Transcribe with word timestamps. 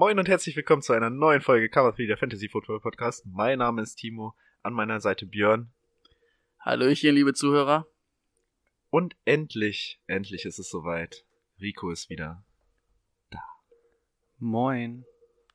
Moin 0.00 0.18
und 0.18 0.30
herzlich 0.30 0.56
willkommen 0.56 0.80
zu 0.80 0.94
einer 0.94 1.10
neuen 1.10 1.42
Folge 1.42 1.68
Cover 1.68 1.92
3 1.92 2.06
der 2.06 2.16
Fantasy 2.16 2.48
Football 2.48 2.80
Podcast. 2.80 3.26
Mein 3.26 3.58
Name 3.58 3.82
ist 3.82 3.96
Timo, 3.96 4.34
an 4.62 4.72
meiner 4.72 4.98
Seite 4.98 5.26
Björn. 5.26 5.74
Hallöchen, 6.58 7.14
liebe 7.14 7.34
Zuhörer. 7.34 7.86
Und 8.88 9.14
endlich, 9.26 10.00
endlich 10.06 10.46
ist 10.46 10.58
es 10.58 10.70
soweit. 10.70 11.26
Rico 11.60 11.90
ist 11.90 12.08
wieder 12.08 12.42
da. 13.28 13.42
Moin. 14.38 15.04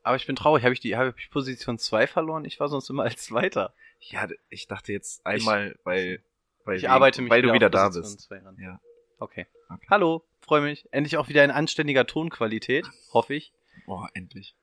Aber 0.04 0.16
ich 0.16 0.28
bin 0.28 0.36
traurig, 0.36 0.64
habe 0.64 0.76
ich 0.76 0.80
die 0.80 0.96
habe 0.96 1.16
ich 1.18 1.32
Position 1.32 1.80
2 1.80 2.06
verloren? 2.06 2.46
Ich 2.46 2.60
war 2.60 2.70
sonst 2.70 2.88
immer 2.92 3.02
als 3.02 3.24
Zweiter. 3.26 3.74
Ja, 4.00 4.28
ich 4.50 4.68
dachte 4.68 4.94
jetzt 4.94 5.26
einmal, 5.26 5.76
weil, 5.86 6.24
weil, 6.66 6.78
Ich 6.78 6.88
arbeite 6.88 7.24
mich 7.24 7.32
weil 7.32 7.42
du 7.42 7.52
wieder 7.52 7.72
da 7.72 7.90
bist. 7.90 8.30
Ja. 8.60 8.80
Okay. 9.18 9.48
Okay. 9.70 9.88
Hallo, 9.90 10.24
freue 10.42 10.62
mich. 10.62 10.88
Endlich 10.92 11.18
auch 11.18 11.30
wieder 11.30 11.44
in 11.44 11.50
anständiger 11.50 12.06
Tonqualität, 12.06 12.86
hoffe 13.12 13.34
ich. 13.34 13.52
Oh, 13.88 14.06
endlich. 14.14 14.56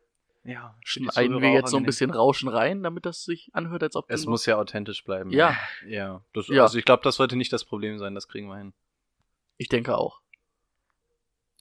Ja, 0.45 0.77
Schneiden 0.85 1.41
wir 1.41 1.53
jetzt 1.53 1.71
so 1.71 1.77
ein 1.77 1.85
bisschen 1.87 2.11
Rauschen 2.11 2.49
rein, 2.49 2.83
damit 2.83 3.07
das 3.07 3.25
sich 3.25 3.51
anhört, 3.53 3.85
als 3.85 3.95
ob 3.95 4.07
Es 4.09 4.27
muss 4.27 4.45
ja 4.45 4.57
authentisch 4.59 5.05
bleiben. 5.05 5.31
Ja. 5.31 5.57
Ja. 5.87 6.25
Das, 6.33 6.49
Ja. 6.49 6.63
Also 6.63 6.79
ich 6.79 6.85
glaube, 6.85 7.05
das 7.05 7.15
sollte 7.17 7.37
nicht 7.37 7.53
das 7.53 7.65
Problem 7.65 7.99
sein, 7.99 8.15
das 8.15 8.27
kriegen 8.27 8.49
wir 8.49 8.57
hin. 8.57 8.73
Ich 9.57 9.69
denke 9.69 9.97
auch. 9.97 10.21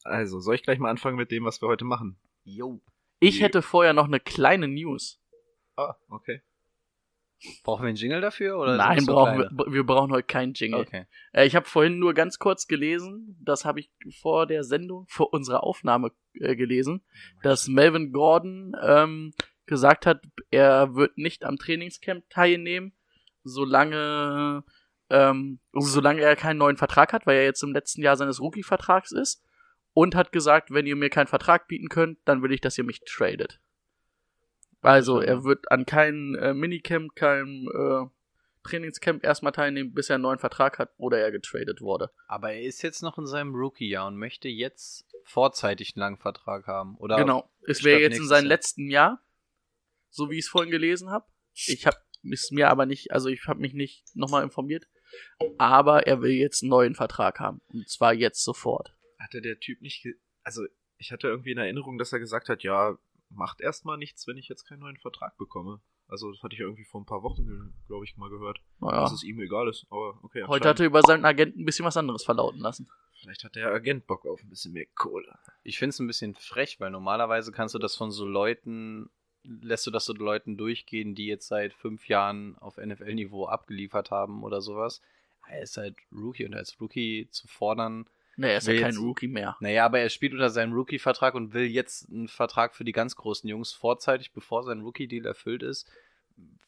Also, 0.03 0.39
soll 0.39 0.55
ich 0.55 0.63
gleich 0.63 0.79
mal 0.79 0.89
anfangen 0.89 1.15
mit 1.15 1.29
dem, 1.29 1.45
was 1.45 1.61
wir 1.61 1.67
heute 1.67 1.85
machen? 1.85 2.17
Jo. 2.43 2.81
Ich 3.19 3.41
hätte 3.41 3.61
vorher 3.61 3.93
noch 3.93 4.05
eine 4.05 4.19
kleine 4.19 4.67
News. 4.67 5.21
Ah, 5.75 5.95
okay. 6.09 6.41
Brauchen 7.63 7.83
wir 7.83 7.87
einen 7.87 7.97
Jingle 7.97 8.21
dafür? 8.21 8.57
Oder 8.57 8.77
Nein, 8.77 9.05
brauchen 9.05 9.39
wir, 9.39 9.73
wir 9.73 9.83
brauchen 9.83 10.11
heute 10.11 10.27
keinen 10.27 10.53
Jingle. 10.53 10.81
Okay. 10.81 11.05
Äh, 11.33 11.45
ich 11.45 11.55
habe 11.55 11.65
vorhin 11.65 11.97
nur 11.97 12.13
ganz 12.13 12.39
kurz 12.39 12.67
gelesen, 12.67 13.37
das 13.41 13.65
habe 13.65 13.79
ich 13.79 13.91
vor 14.21 14.45
der 14.45 14.63
Sendung, 14.63 15.05
vor 15.07 15.33
unserer 15.33 15.63
Aufnahme 15.63 16.11
äh, 16.33 16.55
gelesen, 16.55 17.03
dass 17.41 17.67
Melvin 17.67 18.11
Gordon 18.11 18.75
ähm, 18.83 19.33
gesagt 19.65 20.05
hat, 20.05 20.21
er 20.51 20.95
wird 20.95 21.17
nicht 21.17 21.43
am 21.43 21.57
Trainingscamp 21.57 22.29
teilnehmen, 22.29 22.93
solange, 23.43 24.63
ähm, 25.09 25.59
solange 25.73 26.21
er 26.21 26.35
keinen 26.35 26.57
neuen 26.57 26.77
Vertrag 26.77 27.13
hat, 27.13 27.25
weil 27.25 27.37
er 27.37 27.45
jetzt 27.45 27.63
im 27.63 27.73
letzten 27.73 28.01
Jahr 28.01 28.17
seines 28.17 28.39
Rookie-Vertrags 28.41 29.11
ist. 29.11 29.43
Und 29.93 30.15
hat 30.15 30.31
gesagt, 30.31 30.71
wenn 30.71 30.85
ihr 30.85 30.95
mir 30.95 31.09
keinen 31.09 31.27
Vertrag 31.27 31.67
bieten 31.67 31.89
könnt, 31.89 32.17
dann 32.23 32.41
will 32.41 32.53
ich, 32.53 32.61
dass 32.61 32.77
ihr 32.77 32.85
mich 32.85 33.01
tradet. 33.05 33.59
Also 34.81 35.19
er 35.19 35.43
wird 35.43 35.71
an 35.71 35.85
keinem 35.85 36.35
äh, 36.35 36.53
Minicamp, 36.53 37.15
keinem 37.15 37.67
äh, 37.73 38.09
Trainingscamp 38.63 39.23
erstmal 39.23 39.51
teilnehmen, 39.51 39.93
bis 39.93 40.09
er 40.09 40.15
einen 40.15 40.23
neuen 40.23 40.39
Vertrag 40.39 40.79
hat 40.79 40.91
oder 40.97 41.19
er 41.19 41.31
getradet 41.31 41.81
wurde. 41.81 42.11
Aber 42.27 42.53
er 42.53 42.61
ist 42.61 42.81
jetzt 42.81 43.01
noch 43.01 43.17
in 43.17 43.25
seinem 43.25 43.55
Rookie-Jahr 43.55 44.07
und 44.07 44.17
möchte 44.17 44.49
jetzt 44.49 45.05
vorzeitig 45.23 45.95
einen 45.95 46.01
langen 46.01 46.17
Vertrag 46.17 46.67
haben. 46.67 46.95
Oder 46.97 47.17
genau. 47.17 47.49
Es 47.65 47.83
wäre 47.83 48.01
jetzt 48.01 48.17
in 48.17 48.27
seinem 48.27 48.47
letzten 48.47 48.89
Jahr, 48.89 49.23
so 50.09 50.29
wie 50.29 50.37
ich 50.37 50.45
es 50.45 50.49
vorhin 50.49 50.71
gelesen 50.71 51.09
habe. 51.09 51.25
Ich 51.53 51.85
habe 51.85 51.97
es 52.31 52.51
mir 52.51 52.69
aber 52.69 52.85
nicht, 52.85 53.11
also 53.11 53.29
ich 53.29 53.45
habe 53.47 53.59
mich 53.59 53.73
nicht 53.73 54.15
nochmal 54.15 54.43
informiert. 54.43 54.87
Aber 55.57 56.07
er 56.07 56.21
will 56.21 56.31
jetzt 56.31 56.63
einen 56.63 56.69
neuen 56.69 56.95
Vertrag 56.95 57.39
haben. 57.39 57.61
Und 57.67 57.89
zwar 57.89 58.13
jetzt 58.13 58.43
sofort. 58.43 58.95
Hatte 59.19 59.41
der 59.41 59.59
Typ 59.59 59.81
nicht, 59.81 60.03
ge 60.03 60.15
also, 60.43 60.65
ich 60.97 61.11
hatte 61.11 61.27
irgendwie 61.27 61.51
in 61.51 61.57
Erinnerung, 61.57 61.97
dass 61.97 62.13
er 62.13 62.19
gesagt 62.19 62.49
hat, 62.49 62.63
ja, 62.63 62.97
macht 63.33 63.61
erstmal 63.61 63.97
nichts, 63.97 64.27
wenn 64.27 64.37
ich 64.37 64.47
jetzt 64.47 64.65
keinen 64.65 64.79
neuen 64.79 64.97
Vertrag 64.97 65.37
bekomme. 65.37 65.81
Also, 66.07 66.29
das 66.31 66.43
hatte 66.43 66.53
ich 66.53 66.59
ja 66.59 66.65
irgendwie 66.65 66.83
vor 66.83 66.99
ein 67.01 67.05
paar 67.05 67.23
Wochen, 67.23 67.73
glaube 67.87 68.03
ich, 68.03 68.17
mal 68.17 68.29
gehört. 68.29 68.59
Naja. 68.79 69.01
Dass 69.01 69.13
es 69.13 69.23
ihm 69.23 69.39
egal 69.39 69.69
ist, 69.69 69.85
aber 69.89 70.19
okay. 70.23 70.43
Heute 70.45 70.67
hat 70.67 70.79
er 70.79 70.85
über 70.85 71.01
seinen 71.01 71.23
Agenten 71.23 71.61
ein 71.61 71.65
bisschen 71.65 71.85
was 71.85 71.95
anderes 71.95 72.25
verlauten 72.25 72.59
lassen. 72.59 72.89
Vielleicht 73.21 73.43
hat 73.43 73.55
der 73.55 73.71
Agent 73.71 74.07
Bock 74.07 74.25
auf 74.25 74.41
ein 74.43 74.49
bisschen 74.49 74.73
mehr 74.73 74.87
Kohle. 74.95 75.37
Ich 75.63 75.77
finde 75.77 75.91
es 75.91 75.99
ein 75.99 76.07
bisschen 76.07 76.35
frech, 76.35 76.79
weil 76.79 76.91
normalerweise 76.91 77.51
kannst 77.51 77.75
du 77.75 77.79
das 77.79 77.95
von 77.95 78.11
so 78.11 78.25
Leuten, 78.25 79.09
lässt 79.43 79.87
du 79.87 79.91
das 79.91 80.05
so 80.05 80.13
Leuten 80.13 80.57
durchgehen, 80.57 81.15
die 81.15 81.27
jetzt 81.27 81.47
seit 81.47 81.73
fünf 81.73 82.07
Jahren 82.07 82.57
auf 82.57 82.77
NFL-Niveau 82.77 83.45
abgeliefert 83.45 84.11
haben 84.11 84.43
oder 84.43 84.59
sowas. 84.59 85.01
Er 85.47 85.61
ist 85.61 85.77
halt 85.77 85.95
Rookie 86.11 86.45
und 86.45 86.55
als 86.55 86.79
Rookie 86.81 87.29
zu 87.29 87.47
fordern, 87.47 88.09
Ne, 88.37 88.49
er 88.51 88.57
ist 88.57 88.67
ja 88.67 88.73
kein 88.75 88.91
jetzt- 88.93 88.99
Rookie 88.99 89.27
mehr. 89.27 89.57
naja, 89.59 89.85
aber 89.85 89.99
er 89.99 90.09
spielt 90.09 90.33
unter 90.33 90.49
seinem 90.49 90.73
Rookie-Vertrag 90.73 91.33
und 91.35 91.53
will 91.53 91.65
jetzt 91.65 92.09
einen 92.09 92.27
Vertrag 92.27 92.75
für 92.75 92.83
die 92.85 92.91
ganz 92.93 93.15
großen 93.15 93.47
Jungs 93.49 93.73
vorzeitig, 93.73 94.31
bevor 94.31 94.63
sein 94.63 94.81
Rookie-Deal 94.81 95.25
erfüllt 95.25 95.63
ist. 95.63 95.87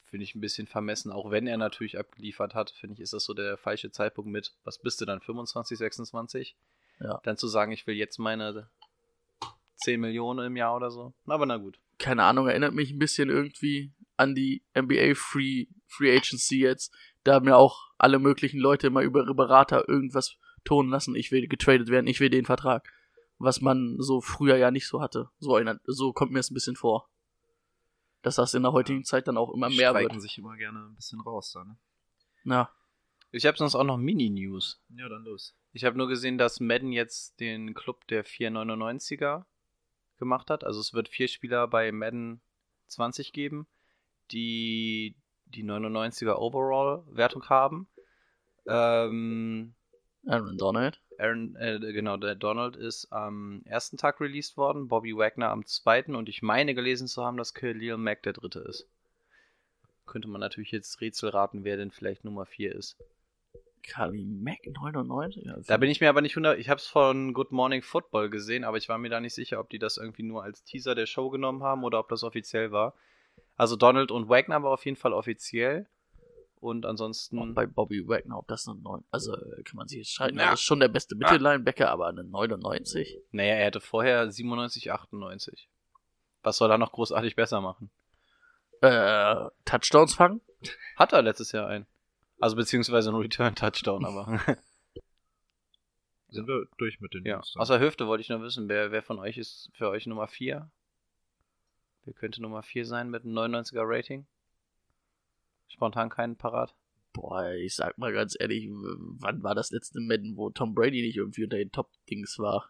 Finde 0.01 0.25
ich 0.25 0.35
ein 0.35 0.41
bisschen 0.41 0.67
vermessen, 0.67 1.11
auch 1.11 1.31
wenn 1.31 1.47
er 1.47 1.57
natürlich 1.57 1.97
abgeliefert 1.97 2.53
hat, 2.53 2.69
finde 2.71 2.95
ich, 2.95 2.99
ist 2.99 3.13
das 3.13 3.23
so 3.23 3.33
der 3.33 3.57
falsche 3.57 3.91
Zeitpunkt 3.91 4.29
mit, 4.29 4.53
was 4.63 4.77
bist 4.79 5.01
du 5.01 5.05
dann, 5.05 5.21
25, 5.21 5.77
26? 5.77 6.55
Ja. 6.99 7.19
Dann 7.23 7.37
zu 7.37 7.47
sagen, 7.47 7.71
ich 7.71 7.87
will 7.87 7.95
jetzt 7.95 8.19
meine 8.19 8.69
10 9.77 9.99
Millionen 9.99 10.45
im 10.45 10.55
Jahr 10.55 10.75
oder 10.75 10.91
so. 10.91 11.13
Aber 11.25 11.45
na 11.45 11.57
gut. 11.57 11.79
keine 11.97 12.23
Ahnung, 12.23 12.47
erinnert 12.47 12.73
mich 12.73 12.91
ein 12.91 12.99
bisschen 12.99 13.29
irgendwie 13.29 13.91
an 14.17 14.35
die 14.35 14.61
NBA 14.75 15.15
Free, 15.15 15.65
Free 15.87 16.15
Agency 16.15 16.59
jetzt. 16.59 16.93
Da 17.23 17.33
haben 17.35 17.47
ja 17.47 17.55
auch 17.55 17.89
alle 17.97 18.19
möglichen 18.19 18.59
Leute 18.59 18.87
immer 18.87 19.01
über 19.01 19.21
ihre 19.21 19.33
Berater 19.33 19.87
irgendwas 19.89 20.35
tonen 20.63 20.89
lassen. 20.91 21.15
Ich 21.15 21.31
will 21.31 21.47
getradet 21.47 21.89
werden, 21.89 22.07
ich 22.07 22.19
will 22.19 22.29
den 22.29 22.45
Vertrag. 22.45 22.91
Was 23.39 23.61
man 23.61 23.95
so 23.99 24.21
früher 24.21 24.55
ja 24.57 24.71
nicht 24.71 24.87
so 24.87 25.01
hatte. 25.01 25.29
So, 25.39 25.55
erinnert, 25.55 25.81
so 25.85 26.13
kommt 26.13 26.31
mir 26.31 26.39
es 26.39 26.51
ein 26.51 26.53
bisschen 26.53 26.75
vor. 26.75 27.09
Dass 28.21 28.35
das 28.35 28.53
in 28.53 28.63
der 28.63 28.71
heutigen 28.71 29.03
Zeit 29.03 29.27
dann 29.27 29.37
auch 29.37 29.53
immer 29.53 29.69
Die 29.69 29.75
mehr 29.77 29.89
streiken 29.89 30.13
wird. 30.13 30.21
sich 30.21 30.37
immer 30.37 30.55
gerne 30.55 30.79
ein 30.79 30.95
bisschen 30.95 31.19
raus 31.19 31.51
da, 31.51 31.63
ne? 31.65 31.77
Ja. 32.45 32.69
Ich 33.31 33.45
habe 33.45 33.57
sonst 33.57 33.75
auch 33.75 33.83
noch 33.83 33.97
Mini-News. 33.97 34.79
Ja, 34.95 35.09
dann 35.09 35.23
los. 35.23 35.55
Ich 35.73 35.83
habe 35.83 35.97
nur 35.97 36.07
gesehen, 36.07 36.37
dass 36.37 36.59
Madden 36.59 36.91
jetzt 36.91 37.39
den 37.39 37.73
Club 37.73 38.05
der 38.07 38.23
499er 38.23 39.45
gemacht 40.19 40.49
hat. 40.51 40.63
Also 40.63 40.79
es 40.79 40.93
wird 40.93 41.09
vier 41.09 41.27
Spieler 41.27 41.67
bei 41.67 41.91
Madden 41.91 42.41
20 42.87 43.33
geben, 43.33 43.67
die 44.31 45.15
die 45.45 45.63
99er 45.63 46.35
Overall-Wertung 46.35 47.49
haben. 47.49 47.87
Ähm, 48.67 49.73
Aaron 50.25 50.57
Donald. 50.57 51.01
Aaron, 51.17 51.55
äh, 51.55 51.79
genau, 51.79 52.17
der 52.17 52.35
Donald 52.35 52.75
ist 52.75 53.11
am 53.11 53.61
ersten 53.65 53.97
Tag 53.97 54.19
released 54.21 54.57
worden, 54.57 54.87
Bobby 54.87 55.15
Wagner 55.15 55.49
am 55.49 55.65
zweiten 55.65 56.15
und 56.15 56.29
ich 56.29 56.41
meine 56.41 56.73
gelesen 56.73 57.07
zu 57.07 57.23
haben, 57.23 57.37
dass 57.37 57.53
Khalil 57.53 57.97
Mack 57.97 58.23
der 58.23 58.33
dritte 58.33 58.59
ist. 58.59 58.87
Könnte 60.05 60.27
man 60.27 60.41
natürlich 60.41 60.71
jetzt 60.71 60.99
Rätsel 61.01 61.29
raten, 61.29 61.63
wer 61.63 61.77
denn 61.77 61.91
vielleicht 61.91 62.25
Nummer 62.25 62.45
4 62.45 62.75
ist. 62.75 62.97
Kali 63.83 64.25
Mack 64.25 64.65
99? 64.65 65.43
Ja, 65.43 65.57
Da 65.67 65.77
bin 65.77 65.89
ich 65.89 65.99
mir 65.99 66.09
aber 66.09 66.21
nicht 66.21 66.35
hundert. 66.35 66.57
Ich 66.57 66.69
habe 66.69 66.79
es 66.79 66.87
von 66.87 67.33
Good 67.33 67.51
Morning 67.51 67.81
Football 67.81 68.29
gesehen, 68.29 68.63
aber 68.63 68.77
ich 68.77 68.87
war 68.89 68.97
mir 68.97 69.09
da 69.09 69.19
nicht 69.19 69.33
sicher, 69.33 69.59
ob 69.59 69.69
die 69.69 69.79
das 69.79 69.97
irgendwie 69.97 70.23
nur 70.23 70.43
als 70.43 70.63
Teaser 70.63 70.95
der 70.95 71.05
Show 71.05 71.29
genommen 71.29 71.63
haben 71.63 71.83
oder 71.83 71.99
ob 71.99 72.09
das 72.09 72.23
offiziell 72.23 72.71
war. 72.71 72.95
Also 73.57 73.75
Donald 73.75 74.11
und 74.11 74.29
Wagner 74.29 74.63
war 74.63 74.71
auf 74.71 74.85
jeden 74.85 74.97
Fall 74.97 75.13
offiziell. 75.13 75.87
Und 76.63 76.85
ansonsten. 76.85 77.39
Und 77.39 77.55
bei 77.55 77.65
Bobby 77.65 78.07
Wagner, 78.07 78.37
ob 78.37 78.47
das 78.47 78.69
eine 78.69 78.79
9, 78.79 79.03
also 79.11 79.35
äh, 79.35 79.63
kann 79.63 79.75
man 79.75 79.89
sich 79.89 79.97
jetzt 79.97 80.11
streiten. 80.13 80.39
Ja. 80.39 80.51
Das 80.51 80.61
ist 80.61 80.65
schon 80.65 80.79
der 80.79 80.87
beste 80.87 81.13
Mittellinebacker, 81.13 81.91
aber 81.91 82.07
eine 82.07 82.23
99. 82.23 83.19
Naja, 83.31 83.55
er 83.55 83.67
hatte 83.67 83.81
vorher 83.81 84.31
97, 84.31 84.89
98. 84.89 85.67
Was 86.41 86.55
soll 86.55 86.71
er 86.71 86.77
noch 86.77 86.93
großartig 86.93 87.35
besser 87.35 87.59
machen? 87.59 87.89
Äh, 88.79 89.49
Touchdowns 89.65 90.13
fangen? 90.13 90.39
Hat 90.95 91.11
er 91.11 91.21
letztes 91.21 91.51
Jahr 91.51 91.67
einen. 91.67 91.85
Also 92.39 92.55
beziehungsweise 92.55 93.09
einen 93.09 93.19
Return-Touchdown, 93.19 94.05
aber. 94.05 94.39
Sind 96.29 96.47
wir 96.47 96.65
durch 96.77 97.01
mit 97.01 97.13
den 97.13 97.25
ja. 97.25 97.35
News 97.35 97.53
dann? 97.53 97.61
Außer 97.61 97.81
Hüfte 97.81 98.07
wollte 98.07 98.21
ich 98.21 98.29
noch 98.29 98.41
wissen, 98.41 98.69
wer, 98.69 98.91
wer 98.93 99.03
von 99.03 99.19
euch 99.19 99.37
ist 99.37 99.69
für 99.73 99.89
euch 99.89 100.07
Nummer 100.07 100.27
4? 100.27 100.71
Wer 102.05 102.13
könnte 102.13 102.41
Nummer 102.41 102.63
4 102.63 102.85
sein 102.85 103.09
mit 103.09 103.25
einem 103.25 103.37
99er 103.37 103.83
Rating? 103.83 104.25
Spontan 105.73 106.09
keinen 106.09 106.35
parat. 106.35 106.75
Boah, 107.13 107.51
ich 107.51 107.75
sag 107.75 107.97
mal 107.97 108.13
ganz 108.13 108.35
ehrlich, 108.39 108.69
wann 108.71 109.43
war 109.43 109.55
das 109.55 109.71
letzte 109.71 109.99
Madden, 109.99 110.37
wo 110.37 110.49
Tom 110.49 110.75
Brady 110.75 111.01
nicht 111.01 111.17
irgendwie 111.17 111.43
unter 111.43 111.57
den 111.57 111.71
Top-Dings 111.71 112.37
war? 112.39 112.69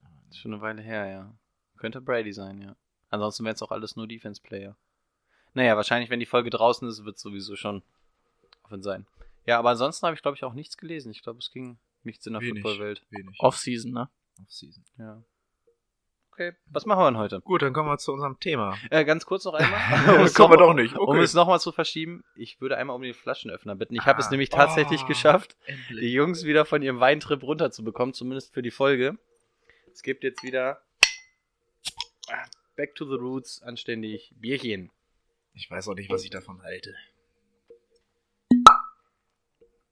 Das 0.00 0.36
ist 0.36 0.38
schon 0.38 0.52
eine 0.52 0.62
Weile 0.62 0.80
her, 0.80 1.06
ja. 1.06 1.34
Könnte 1.76 2.00
Brady 2.00 2.32
sein, 2.32 2.60
ja. 2.60 2.76
Ansonsten 3.10 3.44
wären 3.44 3.54
es 3.54 3.62
auch 3.62 3.70
alles 3.72 3.96
nur 3.96 4.06
Defense-Player. 4.06 4.76
Naja, 5.54 5.76
wahrscheinlich, 5.76 6.10
wenn 6.10 6.20
die 6.20 6.26
Folge 6.26 6.50
draußen 6.50 6.88
ist, 6.88 7.04
wird 7.04 7.16
es 7.16 7.22
sowieso 7.22 7.56
schon 7.56 7.82
offen 8.62 8.82
sein. 8.82 9.06
Ja, 9.46 9.58
aber 9.58 9.70
ansonsten 9.70 10.06
habe 10.06 10.14
ich, 10.14 10.22
glaube 10.22 10.36
ich, 10.36 10.44
auch 10.44 10.54
nichts 10.54 10.76
gelesen. 10.76 11.10
Ich 11.10 11.22
glaube, 11.22 11.38
es 11.38 11.50
ging 11.50 11.78
nichts 12.02 12.26
in 12.26 12.34
der. 12.34 12.42
Football-Welt. 12.42 13.04
Wenig. 13.10 13.40
Off-Season, 13.40 13.92
ne? 13.92 14.08
Off-Season. 14.40 14.84
Ja. 14.98 15.22
Okay, 16.38 16.52
was 16.66 16.86
machen 16.86 17.00
wir 17.00 17.10
denn 17.10 17.18
heute? 17.18 17.40
Gut, 17.40 17.62
dann 17.62 17.72
kommen 17.72 17.88
wir 17.90 17.98
zu 17.98 18.12
unserem 18.12 18.38
Thema. 18.38 18.78
Äh, 18.90 19.04
ganz 19.04 19.26
kurz 19.26 19.44
noch 19.44 19.54
einmal. 19.54 19.80
Das 20.18 20.34
kommen 20.34 20.52
wir 20.52 20.56
doch 20.56 20.72
nicht. 20.72 20.94
Um 20.96 21.08
Okay. 21.08 21.20
es 21.20 21.34
nochmal 21.34 21.58
zu 21.58 21.72
verschieben, 21.72 22.22
ich 22.36 22.60
würde 22.60 22.76
einmal 22.76 22.94
um 22.94 23.02
den 23.02 23.12
Flaschenöffner 23.12 23.74
bitten. 23.74 23.96
Ich 23.96 24.06
habe 24.06 24.20
es 24.20 24.28
Ah. 24.28 24.30
nämlich 24.30 24.48
tatsächlich 24.48 25.02
Oh. 25.02 25.06
geschafft, 25.08 25.56
die 25.66 25.72
Endlich. 25.72 26.12
Jungs 26.12 26.44
wieder 26.44 26.64
von 26.64 26.80
ihrem 26.80 27.00
Weintrip 27.00 27.42
runterzubekommen, 27.42 28.14
zumindest 28.14 28.54
für 28.54 28.62
die 28.62 28.70
Folge. 28.70 29.18
Es 29.92 30.02
gibt 30.04 30.22
jetzt 30.22 30.44
wieder 30.44 30.80
ah, 32.28 32.44
Back 32.76 32.94
to 32.94 33.04
the 33.04 33.16
Roots, 33.16 33.60
anständig 33.62 34.32
Bierchen. 34.36 34.92
Ich 35.54 35.68
weiß 35.68 35.88
auch 35.88 35.94
nicht, 35.96 36.08
was 36.08 36.22
ich 36.22 36.30
davon 36.30 36.62
halte. 36.62 36.94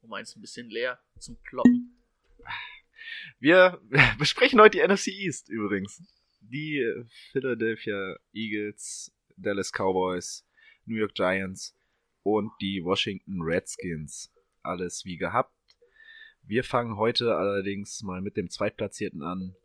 Oh, 0.01 0.07
meins 0.07 0.37
ein 0.37 0.43
bisschen 0.43 0.71
leer 0.71 1.01
zum 1.19 1.43
Kloppen. 1.43 2.01
Wir 3.41 3.81
besprechen 4.21 4.61
heute 4.61 4.79
die 4.79 4.87
NFC 4.87 5.09
East 5.09 5.49
übrigens. 5.49 6.01
Die 6.49 6.81
Philadelphia 7.33 8.17
Eagles, 8.33 9.13
Dallas 9.37 9.73
Cowboys, 9.73 10.47
New 10.85 10.97
York 10.97 11.15
Giants 11.15 11.75
und 12.23 12.53
die 12.61 12.85
Washington 12.85 13.43
Redskins. 13.43 14.33
Alles 14.63 15.05
wie 15.05 15.17
gehabt. 15.17 15.53
Wir 16.45 16.63
fangen 16.63 16.97
heute 16.97 17.35
allerdings 17.35 18.03
mal 18.05 18.21
mit 18.21 18.37
dem 18.37 18.49
Zweitplatzierten 18.49 19.23
an, 19.23 19.57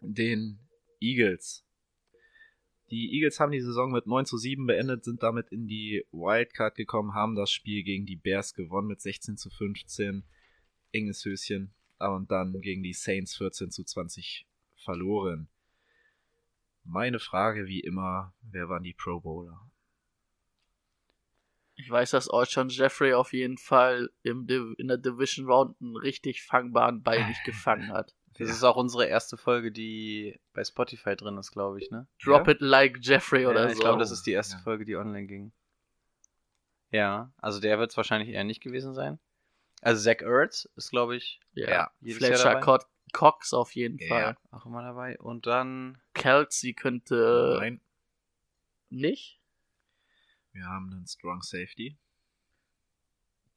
den 0.00 0.58
Eagles. 1.00 1.64
Die 2.90 3.14
Eagles 3.14 3.38
haben 3.38 3.52
die 3.52 3.60
Saison 3.60 3.92
mit 3.92 4.08
9 4.08 4.26
zu 4.26 4.38
7 4.38 4.66
beendet, 4.66 5.04
sind 5.04 5.22
damit 5.22 5.50
in 5.50 5.68
die 5.68 6.04
Wildcard 6.10 6.74
gekommen, 6.74 7.14
haben 7.14 7.36
das 7.36 7.52
Spiel 7.52 7.84
gegen 7.84 8.06
die 8.06 8.16
Bears 8.16 8.54
gewonnen 8.54 8.88
mit 8.88 9.00
16 9.00 9.36
zu 9.36 9.50
15. 9.50 10.24
Enges 10.90 11.24
Höschen. 11.24 11.72
Und 11.98 12.30
dann 12.30 12.60
gegen 12.60 12.82
die 12.82 12.92
Saints 12.92 13.36
14 13.36 13.70
zu 13.70 13.84
20 13.84 14.46
verloren. 14.76 15.48
Meine 16.88 17.18
Frage 17.18 17.66
wie 17.66 17.80
immer, 17.80 18.32
wer 18.42 18.68
waren 18.68 18.82
die 18.84 18.94
Pro 18.94 19.20
Bowler? 19.20 19.60
Ich 21.74 21.90
weiß, 21.90 22.12
dass 22.12 22.30
Alshon 22.30 22.68
Jeffrey 22.70 23.12
auf 23.12 23.32
jeden 23.32 23.58
Fall 23.58 24.10
im 24.22 24.46
Div 24.46 24.74
in 24.78 24.88
der 24.88 24.96
Division 24.96 25.46
Round 25.46 25.76
einen 25.80 25.96
richtig 25.96 26.42
fangbaren 26.42 27.02
Ball 27.02 27.26
nicht 27.26 27.44
gefangen 27.44 27.92
hat. 27.92 28.14
Das 28.38 28.50
ist 28.50 28.62
auch 28.64 28.76
unsere 28.76 29.06
erste 29.06 29.36
Folge, 29.36 29.72
die 29.72 30.38
bei 30.52 30.62
Spotify 30.62 31.16
drin 31.16 31.38
ist, 31.38 31.52
glaube 31.52 31.78
ich, 31.80 31.90
ne? 31.90 32.06
Drop 32.22 32.46
Ja? 32.46 32.52
it 32.52 32.60
like 32.60 32.98
Jeffrey 33.00 33.46
oder 33.46 33.62
ja, 33.62 33.68
so. 33.68 33.74
ich 33.74 33.80
glaube, 33.80 33.98
das 33.98 34.10
ist 34.10 34.24
die 34.26 34.32
erste 34.32 34.56
Ja. 34.56 34.62
Folge, 34.62 34.84
die 34.84 34.96
online 34.96 35.26
ging. 35.26 35.52
Ja, 36.90 37.32
also 37.38 37.60
der 37.60 37.78
wird 37.78 37.90
es 37.90 37.96
wahrscheinlich 37.96 38.30
eher 38.30 38.44
nicht 38.44 38.62
gewesen 38.62 38.94
sein. 38.94 39.18
Also 39.82 40.02
Zach 40.02 40.20
Ertz 40.22 40.68
ist, 40.76 40.90
glaube 40.90 41.16
ich, 41.16 41.40
ja. 41.54 41.68
Ja, 41.68 41.90
jedes 42.00 42.20
Jahr 42.22 42.28
Fletcher 42.38 42.60
dabei. 42.60 42.60
Co 42.60 42.78
Cox 43.12 43.52
auf 43.54 43.74
jeden 43.74 43.98
Ja. 43.98 44.08
Fall. 44.08 44.36
auch 44.50 44.66
immer 44.66 44.82
dabei. 44.82 45.18
Und 45.18 45.46
dann 45.46 46.00
Kelsey 46.14 46.74
könnte 46.74 47.56
Nein, 47.60 47.80
nicht. 48.90 49.40
wir 50.52 50.64
haben 50.66 50.92
einen 50.92 51.06
Strong 51.06 51.42
Safety. 51.42 51.96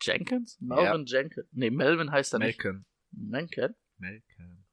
Jenkins? 0.01 0.59
Melvin 0.61 1.05
Jenkins. 1.05 1.47
Nee, 1.51 1.69
Melvin 1.71 2.11
heißt 2.11 2.33
er 2.33 2.39
nicht. 2.39 2.57
Malcolm. 2.63 2.85
Menken? 3.11 3.75
Malcolm. 3.97 4.65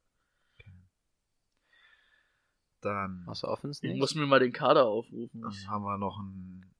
Dann 2.81 3.25
der 3.25 3.49
Offense 3.49 3.85
Ich 3.85 3.91
nicht. 3.91 3.99
muss 3.99 4.15
mir 4.15 4.25
mal 4.27 4.39
den 4.39 4.53
Kader 4.53 4.85
aufrufen. 4.85 5.41
dann 5.41 5.67
haben 5.67 5.83
wir 5.83 5.97
noch, 5.97 6.19
ein, 6.19 6.71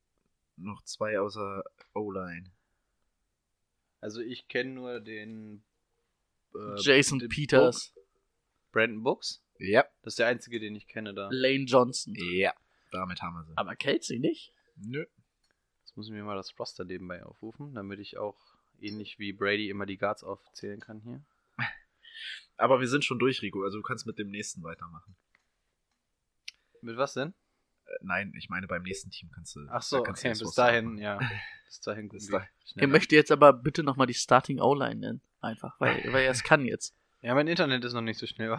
noch 0.56 0.84
zwei 0.84 1.20
außer 1.20 1.64
O-Line. 1.94 2.52
Also 4.00 4.22
ich 4.22 4.48
kenne 4.48 4.72
nur 4.72 5.00
den 5.00 5.64
äh, 6.58 6.82
Jason 6.82 7.20
Peters, 7.30 7.94
Book, 7.94 8.04
Brandon 8.72 9.04
Books. 9.04 9.44
Ja. 9.60 9.86
Das 10.04 10.14
ist 10.14 10.20
der 10.20 10.28
einzige, 10.28 10.60
den 10.60 10.76
ich 10.76 10.88
kenne 10.88 11.14
da. 11.14 11.30
Lane 11.32 11.66
Johnson. 11.66 12.14
Ja. 12.16 12.54
Damit 12.92 13.22
haben 13.22 13.36
wir 13.36 13.44
sie. 13.44 13.58
Aber 13.58 13.76
Kelsey 13.76 14.20
nicht? 14.20 14.54
Nö. 14.76 15.06
Jetzt 15.82 15.98
muss 15.98 16.08
ich 16.08 16.14
mir 16.14 16.24
mal 16.24 16.36
das 16.36 16.58
Roster 16.60 16.86
nebenbei 16.86 17.24
aufrufen, 17.24 17.74
damit 17.74 18.00
ich 18.00 18.18
auch 18.18 18.38
ähnlich 18.80 19.18
wie 19.20 19.34
Brady 19.34 19.70
immer 19.70 19.86
die 19.86 19.98
Guards 19.98 20.24
aufzählen 20.24 20.80
kann 20.80 21.02
hier. 21.02 21.24
Aber 22.58 22.80
wir 22.80 22.88
sind 22.88 23.04
schon 23.04 23.20
durch, 23.20 23.42
Rico. 23.42 23.64
Also 23.64 23.78
du 23.78 23.84
kannst 23.84 24.06
mit 24.06 24.20
dem 24.20 24.30
nächsten 24.30 24.64
weitermachen. 24.64 25.16
Mit 26.82 26.98
was 26.98 27.14
denn? 27.14 27.34
Äh, 27.86 27.92
nein, 28.02 28.34
ich 28.38 28.50
meine 28.50 28.68
beim 28.68 28.84
nächsten 28.84 29.10
Team 29.10 29.30
kannst 29.34 29.56
du. 29.56 29.62
Ach 29.70 29.82
so, 29.82 30.04
kannst 30.04 30.24
du 30.24 30.30
okay, 30.30 30.40
bis 30.40 30.54
dahin, 30.54 30.86
machen. 30.86 30.98
ja. 31.00 31.20
Bis 31.68 31.82
dahin 31.82 32.08
Bis 32.08 32.28
dahin. 32.28 32.48
ich 32.64 32.78
Er 32.78 32.88
möchte 32.88 33.14
jetzt 33.14 33.30
aber 33.30 33.52
bitte 33.52 33.84
nochmal 33.84 34.08
die 34.08 34.14
Starting 34.14 34.62
O-Line 34.62 34.96
nennen. 34.96 35.22
Einfach, 35.42 35.80
weil, 35.80 36.04
weil 36.12 36.26
er 36.26 36.32
es 36.32 36.44
kann 36.44 36.66
jetzt. 36.66 36.96
Ja, 37.24 37.34
mein 37.34 37.48
Internet 37.48 37.84
ist 37.84 37.94
noch 37.94 38.02
nicht 38.04 38.20
so 38.20 38.28
schnell. 38.28 38.50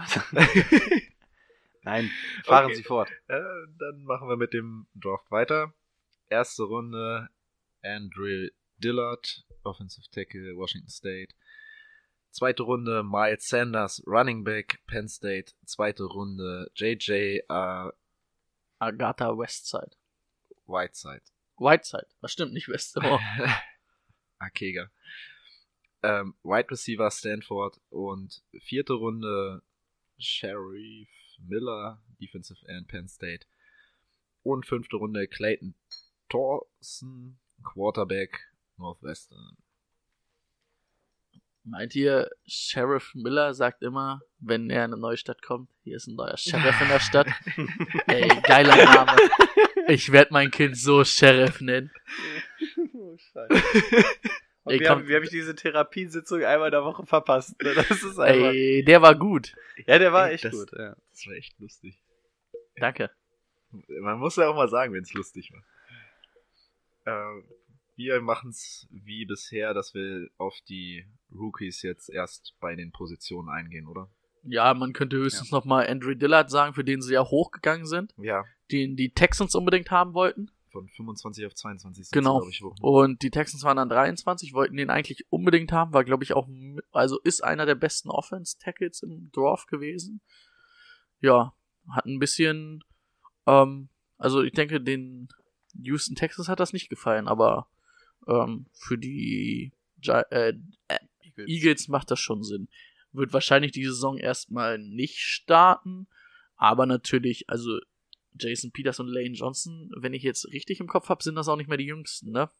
Nein, 1.82 2.10
fahren 2.42 2.66
Okay. 2.66 2.74
Sie 2.74 2.82
fort. 2.82 3.08
Äh, 3.28 3.40
dann 3.78 4.02
machen 4.02 4.28
wir 4.28 4.36
mit 4.36 4.52
dem 4.52 4.88
Draft 4.96 5.30
weiter. 5.30 5.72
Erste 6.28 6.64
Runde 6.64 7.28
Andrew 7.84 8.48
Dillard, 8.78 9.44
Offensive 9.62 10.10
Tackle, 10.10 10.56
Washington 10.56 10.90
State. 10.90 11.34
Zweite 12.30 12.64
Runde 12.64 13.04
Miles 13.04 13.48
Sanders, 13.48 14.02
Running 14.06 14.42
Back, 14.42 14.80
Penn 14.88 15.08
State. 15.08 15.52
Zweite 15.64 16.04
Runde 16.04 16.70
JJ 16.74 17.42
äh, 17.48 17.90
Agatha 18.80 19.38
Westside. 19.38 19.96
Whiteside. 20.66 21.22
Whiteside. 21.56 22.06
Das 22.20 22.32
stimmt 22.32 22.52
nicht 22.52 22.68
West. 22.68 22.98
Oh. 23.02 23.18
Akega. 24.38 24.90
Ähm, 26.02 26.34
Wide 26.42 26.70
Receiver 26.70 27.10
Stanford 27.10 27.80
und 27.90 28.42
vierte 28.60 28.94
Runde 28.94 29.62
Sheriff 30.18 31.08
Miller, 31.46 32.00
Defensive 32.20 32.58
End 32.66 32.88
Penn 32.88 33.08
State. 33.08 33.46
Und 34.42 34.66
fünfte 34.66 34.96
Runde 34.96 35.26
Clayton 35.26 35.74
Thorson, 36.28 37.38
Quarterback 37.64 38.38
Northwestern. 38.76 39.56
Meint 41.64 41.94
ihr, 41.94 42.30
Sheriff 42.46 43.14
Miller 43.14 43.52
sagt 43.52 43.82
immer, 43.82 44.22
wenn 44.38 44.70
er 44.70 44.86
in 44.86 44.92
eine 44.92 45.00
neue 45.00 45.18
Stadt 45.18 45.42
kommt, 45.42 45.68
hier 45.82 45.96
ist 45.96 46.06
ein 46.06 46.14
neuer 46.14 46.36
Sheriff 46.38 46.80
in 46.80 46.88
der 46.88 47.00
Stadt. 47.00 47.28
Ey, 48.06 48.28
geiler 48.42 48.76
Name. 48.76 49.16
Ich 49.88 50.10
werde 50.10 50.32
mein 50.32 50.50
Kind 50.50 50.78
so 50.78 51.04
Sheriff 51.04 51.60
nennen. 51.60 51.90
oh, 52.94 53.16
Scheiße. 53.18 54.04
Ey, 54.70 54.80
wie 54.80 54.88
habe 54.88 55.14
hab 55.14 55.22
ich 55.22 55.30
diese 55.30 55.54
Therapiesitzung 55.54 56.42
einmal 56.44 56.68
in 56.68 56.72
der 56.72 56.84
Woche 56.84 57.04
verpasst? 57.06 57.60
ne? 57.62 57.74
Das 57.74 57.90
ist 57.90 58.18
einfach. 58.18 58.50
Ey, 58.52 58.84
der 58.84 59.02
war 59.02 59.14
gut. 59.14 59.54
Ja, 59.86 59.98
der 59.98 60.12
war 60.12 60.30
echt 60.30 60.44
das- 60.44 60.52
gut. 60.52 60.70
Ja. 60.72 60.96
Das 61.10 61.26
war 61.26 61.34
echt 61.34 61.58
lustig. 61.58 62.00
Danke. 62.76 63.10
Man 64.00 64.18
muss 64.18 64.36
ja 64.36 64.48
auch 64.48 64.54
mal 64.56 64.68
sagen, 64.68 64.92
wenn 64.94 65.02
es 65.02 65.12
lustig 65.12 65.52
war. 65.52 65.62
Äh, 67.38 67.42
wir 67.96 68.20
machen 68.20 68.50
es 68.50 68.86
wie 68.90 69.26
bisher, 69.26 69.74
dass 69.74 69.92
wir 69.94 70.28
auf 70.38 70.54
die 70.68 71.04
Rookies 71.34 71.82
jetzt 71.82 72.08
erst 72.08 72.54
bei 72.60 72.76
den 72.76 72.92
Positionen 72.92 73.48
eingehen, 73.48 73.86
oder? 73.86 74.08
Ja, 74.44 74.72
man 74.72 74.92
könnte 74.92 75.16
höchstens 75.16 75.50
noch 75.50 75.64
mal 75.64 75.86
Andrew 75.86 76.14
Dillard 76.14 76.48
sagen, 76.50 76.72
für 76.74 76.84
den 76.84 77.02
sie 77.02 77.14
ja 77.14 77.24
hochgegangen 77.24 77.86
sind, 77.86 78.14
Ja, 78.16 78.44
den 78.70 78.96
die 78.96 79.10
Texans 79.12 79.54
unbedingt 79.54 79.90
haben 79.90 80.14
wollten. 80.14 80.50
Von 80.80 80.88
25 80.88 81.46
auf 81.46 81.54
22 81.54 82.06
sind 82.06 82.12
Genau. 82.12 82.46
ich, 82.48 82.60
hoch. 82.62 82.74
Und 82.80 83.22
die 83.22 83.30
Texans 83.30 83.62
waren 83.64 83.76
dann 83.76 83.88
23, 83.88 84.52
wollten 84.52 84.76
den 84.76 84.90
eigentlich 84.90 85.26
unbedingt 85.30 85.72
haben, 85.72 85.92
war 85.92 86.04
glaube 86.04 86.24
ich 86.24 86.34
auch, 86.34 86.48
also 86.92 87.18
ist 87.20 87.42
einer 87.42 87.66
der 87.66 87.74
besten 87.74 88.10
Offense-Tackles 88.10 89.02
im 89.02 89.30
Draft 89.32 89.68
gewesen. 89.68 90.20
Ja, 91.20 91.54
hat 91.90 92.06
ein 92.06 92.18
bisschen, 92.18 92.84
ähm, 93.46 93.88
also 94.16 94.42
ich 94.42 94.52
denke, 94.52 94.80
den 94.80 95.28
Houston 95.74 96.14
Texans 96.14 96.48
hat 96.48 96.60
das 96.60 96.72
nicht 96.72 96.88
gefallen, 96.88 97.28
aber 97.28 97.68
ähm, 98.26 98.66
für 98.72 98.98
die 98.98 99.72
Gi 100.00 100.10
äh, 100.30 100.54
äh, 100.88 100.98
Eagles 101.46 101.88
macht 101.88 102.10
das 102.10 102.20
schon 102.20 102.42
Sinn. 102.42 102.68
Wird 103.12 103.32
wahrscheinlich 103.32 103.72
die 103.72 103.84
Saison 103.84 104.18
erstmal 104.18 104.78
nicht 104.78 105.18
starten, 105.18 106.08
aber 106.56 106.86
natürlich, 106.86 107.48
also 107.48 107.78
Jason 108.38 108.72
Peters 108.72 109.00
und 109.00 109.08
Lane 109.08 109.34
Johnson, 109.34 109.90
wenn 109.96 110.14
ich 110.14 110.22
jetzt 110.22 110.46
richtig 110.52 110.80
im 110.80 110.86
Kopf 110.86 111.08
habe, 111.08 111.22
sind 111.22 111.34
das 111.34 111.48
auch 111.48 111.56
nicht 111.56 111.68
mehr 111.68 111.78
die 111.78 111.86
jüngsten, 111.86 112.30
ne? 112.30 112.50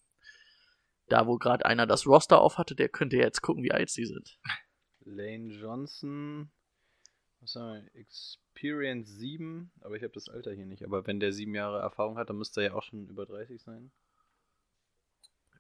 Da, 1.09 1.27
wo 1.27 1.39
gerade 1.39 1.65
einer 1.65 1.87
das 1.87 2.07
Roster 2.07 2.41
auf 2.41 2.59
hatte, 2.59 2.75
der 2.75 2.89
könnte 2.89 3.17
jetzt 3.17 3.41
gucken, 3.41 3.63
wie 3.63 3.73
alt 3.73 3.91
sie 3.91 4.05
sind. 4.05 4.39
Lane 5.01 5.53
Johnson. 5.55 6.51
Was 7.41 7.55
haben 7.55 7.83
wir? 7.83 8.01
Experience 8.01 9.09
7. 9.17 9.71
Aber 9.81 9.97
ich 9.97 10.03
habe 10.03 10.13
das 10.13 10.29
Alter 10.29 10.53
hier 10.53 10.67
nicht. 10.67 10.85
Aber 10.85 11.07
wenn 11.07 11.21
der 11.21 11.33
sieben 11.33 11.55
Jahre 11.55 11.79
Erfahrung 11.79 12.19
hat, 12.19 12.29
dann 12.29 12.37
müsste 12.37 12.61
er 12.61 12.69
ja 12.69 12.75
auch 12.75 12.83
schon 12.83 13.09
über 13.09 13.25
30 13.25 13.63
sein. 13.63 13.91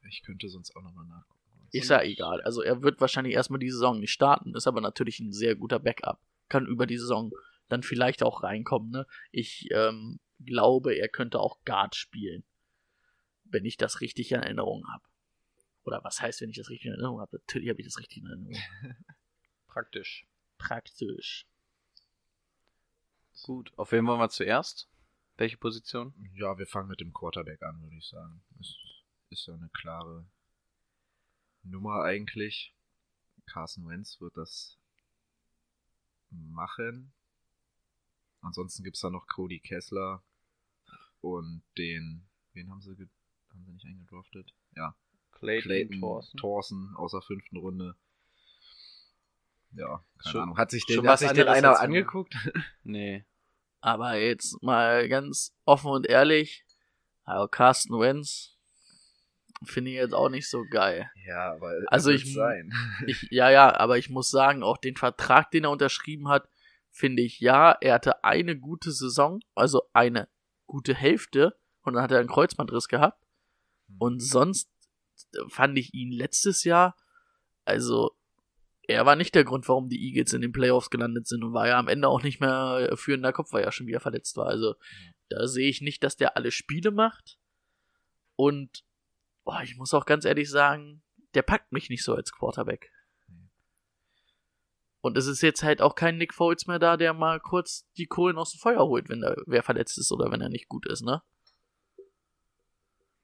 Ich 0.08 0.22
könnte 0.22 0.48
sonst 0.48 0.76
auch 0.76 0.82
nochmal 0.82 1.06
nachgucken. 1.06 1.38
Ist 1.72 1.90
ja 1.90 2.02
egal. 2.02 2.40
Also 2.42 2.62
er 2.62 2.82
wird 2.82 3.00
wahrscheinlich 3.00 3.34
erstmal 3.34 3.60
die 3.60 3.70
Saison 3.70 4.00
nicht 4.00 4.12
starten, 4.12 4.54
ist 4.54 4.66
aber 4.66 4.80
natürlich 4.80 5.20
ein 5.20 5.32
sehr 5.32 5.54
guter 5.54 5.78
Backup. 5.78 6.20
Kann 6.48 6.66
über 6.66 6.86
die 6.86 6.96
Saison 6.96 7.30
dann 7.68 7.82
vielleicht 7.82 8.22
auch 8.22 8.42
reinkommen, 8.42 8.90
ne? 8.90 9.06
Ich 9.30 9.68
ähm, 9.70 10.20
glaube, 10.40 10.94
er 10.94 11.08
könnte 11.08 11.40
auch 11.40 11.64
Guard 11.64 11.94
spielen. 11.94 12.44
Wenn 13.44 13.64
ich 13.64 13.76
das 13.76 14.00
richtig 14.00 14.32
in 14.32 14.42
Erinnerung 14.42 14.86
habe. 14.92 15.04
Oder 15.84 16.04
was 16.04 16.20
heißt, 16.20 16.40
wenn 16.40 16.50
ich 16.50 16.56
das 16.56 16.68
richtig 16.68 16.86
in 16.86 16.92
Erinnerung 16.92 17.20
habe? 17.20 17.38
Natürlich 17.38 17.70
habe 17.70 17.80
ich 17.80 17.86
das 17.86 17.98
richtig 17.98 18.18
in 18.18 18.26
Erinnerung. 18.26 18.56
Praktisch. 19.66 20.26
Praktisch. 20.58 21.46
Gut. 23.42 23.72
Auf 23.76 23.92
wen 23.92 24.06
wollen 24.06 24.20
wir 24.20 24.28
zuerst? 24.28 24.88
Welche 25.36 25.56
Position? 25.56 26.12
Ja, 26.34 26.58
wir 26.58 26.66
fangen 26.66 26.88
mit 26.88 27.00
dem 27.00 27.12
Quarterback 27.12 27.62
an, 27.62 27.80
würde 27.80 27.96
ich 27.96 28.06
sagen. 28.06 28.42
Ist, 28.58 28.76
ist 29.30 29.46
ja 29.46 29.54
eine 29.54 29.68
klare 29.68 30.26
Nummer 31.62 32.02
eigentlich. 32.02 32.74
Carson 33.46 33.88
Wentz 33.88 34.20
wird 34.20 34.36
das 34.36 34.76
machen. 36.30 37.12
Ansonsten 38.40 38.84
gibt's 38.84 39.00
da 39.00 39.10
noch 39.10 39.26
Cody 39.26 39.58
Kessler 39.60 40.22
und 41.20 41.62
den, 41.76 42.26
wen 42.52 42.70
haben 42.70 42.80
sie, 42.80 42.94
ge- 42.94 43.08
haben 43.50 43.64
sie 43.64 43.72
nicht 43.72 43.84
eingedraftet? 43.86 44.54
Ja, 44.76 44.94
Clayton, 45.32 45.62
Clayton 45.68 46.00
Thorsten. 46.00 46.38
Thorson 46.38 46.94
aus 46.96 47.12
der 47.12 47.22
fünften 47.22 47.56
Runde. 47.56 47.96
Ja, 49.72 50.04
keine 50.22 50.32
Schon- 50.32 50.40
Ahnung. 50.42 50.56
Hat 50.58 50.70
sich 50.70 50.86
den, 50.86 51.06
hat 51.06 51.18
sich 51.18 51.32
den 51.32 51.48
einer 51.48 51.78
angeguckt? 51.80 52.34
Nee. 52.84 53.24
Aber 53.80 54.16
jetzt 54.16 54.60
mal 54.62 55.08
ganz 55.08 55.54
offen 55.64 55.90
und 55.90 56.06
ehrlich, 56.06 56.64
also 57.24 57.46
Carsten 57.48 57.98
Wentz 58.00 58.56
finde 59.64 59.90
ich 59.90 59.96
jetzt 59.96 60.14
auch 60.14 60.30
nicht 60.30 60.48
so 60.48 60.64
geil. 60.68 61.10
Ja, 61.26 61.52
aber 61.54 61.74
Also 61.86 62.10
ich- 62.10 62.32
sein. 62.34 62.72
Ich, 63.06 63.28
ja, 63.30 63.50
ja, 63.50 63.76
aber 63.78 63.98
ich 63.98 64.08
muss 64.10 64.30
sagen, 64.30 64.62
auch 64.62 64.78
den 64.78 64.96
Vertrag, 64.96 65.50
den 65.50 65.64
er 65.64 65.70
unterschrieben 65.70 66.28
hat, 66.28 66.48
finde 66.98 67.22
ich, 67.22 67.40
ja, 67.40 67.76
er 67.80 67.94
hatte 67.94 68.24
eine 68.24 68.58
gute 68.58 68.92
Saison, 68.92 69.40
also 69.54 69.82
eine 69.92 70.28
gute 70.66 70.94
Hälfte 70.94 71.56
und 71.82 71.94
dann 71.94 72.02
hat 72.02 72.10
er 72.10 72.18
einen 72.18 72.28
Kreuzbandriss 72.28 72.88
gehabt. 72.88 73.24
Und 73.98 74.20
sonst 74.20 74.68
fand 75.48 75.78
ich 75.78 75.94
ihn 75.94 76.12
letztes 76.12 76.64
Jahr, 76.64 76.96
also 77.64 78.16
er 78.82 79.06
war 79.06 79.16
nicht 79.16 79.34
der 79.34 79.44
Grund, 79.44 79.68
warum 79.68 79.88
die 79.88 80.02
Eagles 80.08 80.32
in 80.32 80.40
den 80.40 80.52
Playoffs 80.52 80.90
gelandet 80.90 81.26
sind 81.26 81.44
und 81.44 81.52
war 81.52 81.68
ja 81.68 81.78
am 81.78 81.88
Ende 81.88 82.08
auch 82.08 82.22
nicht 82.22 82.40
mehr 82.40 82.90
führender 82.94 83.32
Kopf, 83.32 83.52
weil 83.52 83.62
er 83.62 83.72
schon 83.72 83.86
wieder 83.86 84.00
verletzt 84.00 84.36
war. 84.36 84.46
Also 84.46 84.74
da 85.28 85.46
sehe 85.46 85.68
ich 85.68 85.80
nicht, 85.80 86.02
dass 86.02 86.16
der 86.16 86.36
alle 86.36 86.50
Spiele 86.50 86.90
macht. 86.90 87.38
Und 88.34 88.84
boah, 89.44 89.62
ich 89.62 89.76
muss 89.76 89.94
auch 89.94 90.06
ganz 90.06 90.24
ehrlich 90.24 90.50
sagen, 90.50 91.02
der 91.34 91.42
packt 91.42 91.70
mich 91.70 91.90
nicht 91.90 92.02
so 92.02 92.14
als 92.14 92.32
Quarterback. 92.32 92.90
Und 95.08 95.16
es 95.16 95.26
ist 95.26 95.40
jetzt 95.40 95.62
halt 95.62 95.80
auch 95.80 95.94
kein 95.94 96.18
Nick 96.18 96.34
Foles 96.34 96.66
mehr 96.66 96.78
da, 96.78 96.98
der 96.98 97.14
mal 97.14 97.40
kurz 97.40 97.88
die 97.96 98.04
Kohlen 98.04 98.36
aus 98.36 98.52
dem 98.52 98.60
Feuer 98.60 98.86
holt, 98.86 99.08
wenn 99.08 99.22
da 99.22 99.34
wer 99.46 99.62
verletzt 99.62 99.96
ist 99.96 100.12
oder 100.12 100.30
wenn 100.30 100.42
er 100.42 100.50
nicht 100.50 100.68
gut 100.68 100.84
ist, 100.84 101.00
ne? 101.00 101.22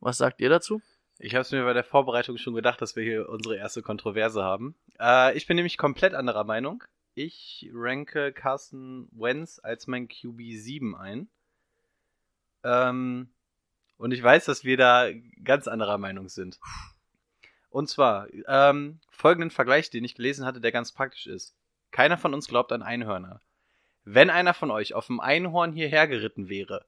Was 0.01 0.17
sagt 0.17 0.41
ihr 0.41 0.49
dazu? 0.49 0.81
Ich 1.19 1.35
habe 1.35 1.43
es 1.43 1.53
mir 1.53 1.63
bei 1.63 1.75
der 1.75 1.85
Vorbereitung 1.85 2.39
schon 2.39 2.55
gedacht, 2.55 2.81
dass 2.81 2.97
wir 2.97 3.03
hier 3.03 3.29
unsere 3.29 3.57
erste 3.57 3.83
Kontroverse 3.83 4.43
haben. 4.43 4.75
Äh, 4.99 5.37
ich 5.37 5.47
bin 5.47 5.57
nämlich 5.57 5.77
komplett 5.77 6.15
anderer 6.15 6.45
Meinung. 6.45 6.83
Ich 7.13 7.69
ranke 7.75 8.33
Carson 8.33 9.07
Wentz 9.13 9.61
als 9.63 9.87
mein 9.87 10.09
QB 10.09 10.41
7 10.53 10.97
ein. 10.97 11.29
Ähm, 12.63 13.29
und 13.99 14.13
ich 14.13 14.23
weiß, 14.23 14.47
dass 14.47 14.65
wir 14.65 14.79
da 14.79 15.11
ganz 15.45 15.69
anderer 15.69 15.99
Meinung 15.99 16.31
sind. 16.31 16.59
Und 17.69 17.91
zwar, 17.91 18.29
ähm, 18.49 19.01
folgenden 19.11 19.51
Vergleich, 19.51 19.91
den 19.91 20.05
ich 20.05 20.15
gelesen 20.15 20.47
hatte, 20.47 20.63
der 20.63 20.73
ganz 20.73 20.91
praktisch 20.91 21.27
ist. 21.27 21.55
Keiner 21.95 22.19
von 22.19 22.35
uns 22.35 22.49
glaubt 22.49 22.73
an 22.73 22.83
Einhörner. 22.83 23.41
Wenn 24.03 24.29
einer 24.29 24.53
von 24.53 24.73
euch 24.73 24.95
auf 24.95 25.07
dem 25.07 25.21
Einhorn 25.21 25.73
hierher 25.73 26.09
geritten 26.09 26.49
wäre 26.49 26.85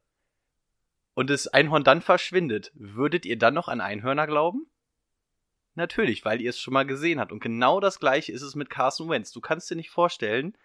und 1.14 1.30
das 1.30 1.46
Einhorn 1.46 1.84
dann 1.84 2.02
verschwindet, 2.02 2.72
würdet 2.74 3.24
ihr 3.24 3.38
dann 3.38 3.54
noch 3.54 3.68
an 3.68 3.80
Einhörner 3.80 4.26
glauben? 4.26 4.66
Natürlich, 5.76 6.24
weil 6.24 6.40
ihr 6.40 6.50
es 6.50 6.58
schon 6.58 6.74
mal 6.74 6.84
gesehen 6.84 7.20
habt. 7.20 7.30
Und 7.30 7.38
genau 7.38 7.78
das 7.78 8.00
gleiche 8.00 8.32
ist 8.32 8.42
es 8.42 8.56
mit 8.56 8.68
Carson 8.68 9.08
Wentz. 9.08 9.30
Du 9.30 9.40
kannst 9.40 9.70
dir 9.70 9.76
nicht 9.76 9.90
vorstellen, 9.90 10.58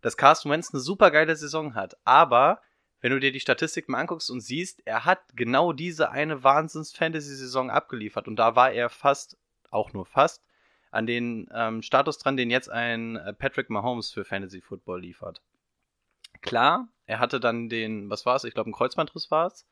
dass 0.00 0.16
Carson 0.16 0.50
Wentz 0.50 0.72
eine 0.72 0.80
super 0.80 1.10
geile 1.10 1.36
Saison 1.36 1.74
hat. 1.74 1.98
Aber 2.06 2.62
wenn 3.02 3.12
du 3.12 3.20
dir 3.20 3.30
die 3.30 3.40
Statistik 3.40 3.90
mal 3.90 4.00
anguckst 4.00 4.30
und 4.30 4.40
siehst, 4.40 4.80
er 4.86 5.04
hat 5.04 5.20
genau 5.34 5.74
diese 5.74 6.10
eine 6.10 6.42
Wahnsinns-Fantasy-Saison 6.42 7.68
abgeliefert. 7.68 8.26
Und 8.26 8.36
da 8.36 8.56
war 8.56 8.72
er 8.72 8.88
fast, 8.88 9.36
auch 9.70 9.92
nur 9.92 10.06
fast, 10.06 10.42
an 10.92 11.06
den 11.06 11.48
ähm, 11.52 11.82
Status 11.82 12.18
dran, 12.18 12.36
den 12.36 12.50
jetzt 12.50 12.70
ein 12.70 13.16
äh, 13.16 13.32
Patrick 13.32 13.70
Mahomes 13.70 14.12
für 14.12 14.24
Fantasy 14.24 14.60
Football 14.60 15.00
liefert. 15.00 15.40
Klar, 16.42 16.88
er 17.06 17.18
hatte 17.18 17.40
dann 17.40 17.68
den, 17.68 18.10
was 18.10 18.26
war 18.26 18.36
es? 18.36 18.44
Ich 18.44 18.54
glaube, 18.54 18.70
ein 18.70 18.74
Kreuzbandriss 18.74 19.30
war 19.30 19.46
es. 19.46 19.66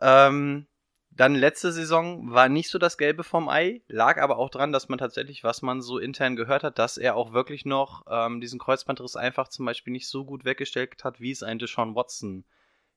Ähm, 0.00 0.66
dann 1.10 1.34
letzte 1.34 1.72
Saison 1.72 2.32
war 2.32 2.48
nicht 2.48 2.68
so 2.68 2.78
das 2.78 2.98
Gelbe 2.98 3.22
vom 3.22 3.48
Ei, 3.48 3.82
lag 3.86 4.20
aber 4.20 4.36
auch 4.38 4.50
dran, 4.50 4.72
dass 4.72 4.88
man 4.88 4.98
tatsächlich, 4.98 5.44
was 5.44 5.62
man 5.62 5.80
so 5.80 5.98
intern 5.98 6.34
gehört 6.34 6.64
hat, 6.64 6.78
dass 6.78 6.98
er 6.98 7.14
auch 7.14 7.32
wirklich 7.32 7.64
noch 7.64 8.04
ähm, 8.10 8.40
diesen 8.40 8.58
Kreuzbandriss 8.58 9.16
einfach 9.16 9.48
zum 9.48 9.64
Beispiel 9.64 9.92
nicht 9.92 10.08
so 10.08 10.24
gut 10.24 10.44
weggestellt 10.44 11.04
hat, 11.04 11.20
wie 11.20 11.30
es 11.30 11.44
ein 11.44 11.60
Deshaun 11.60 11.94
Watson 11.94 12.44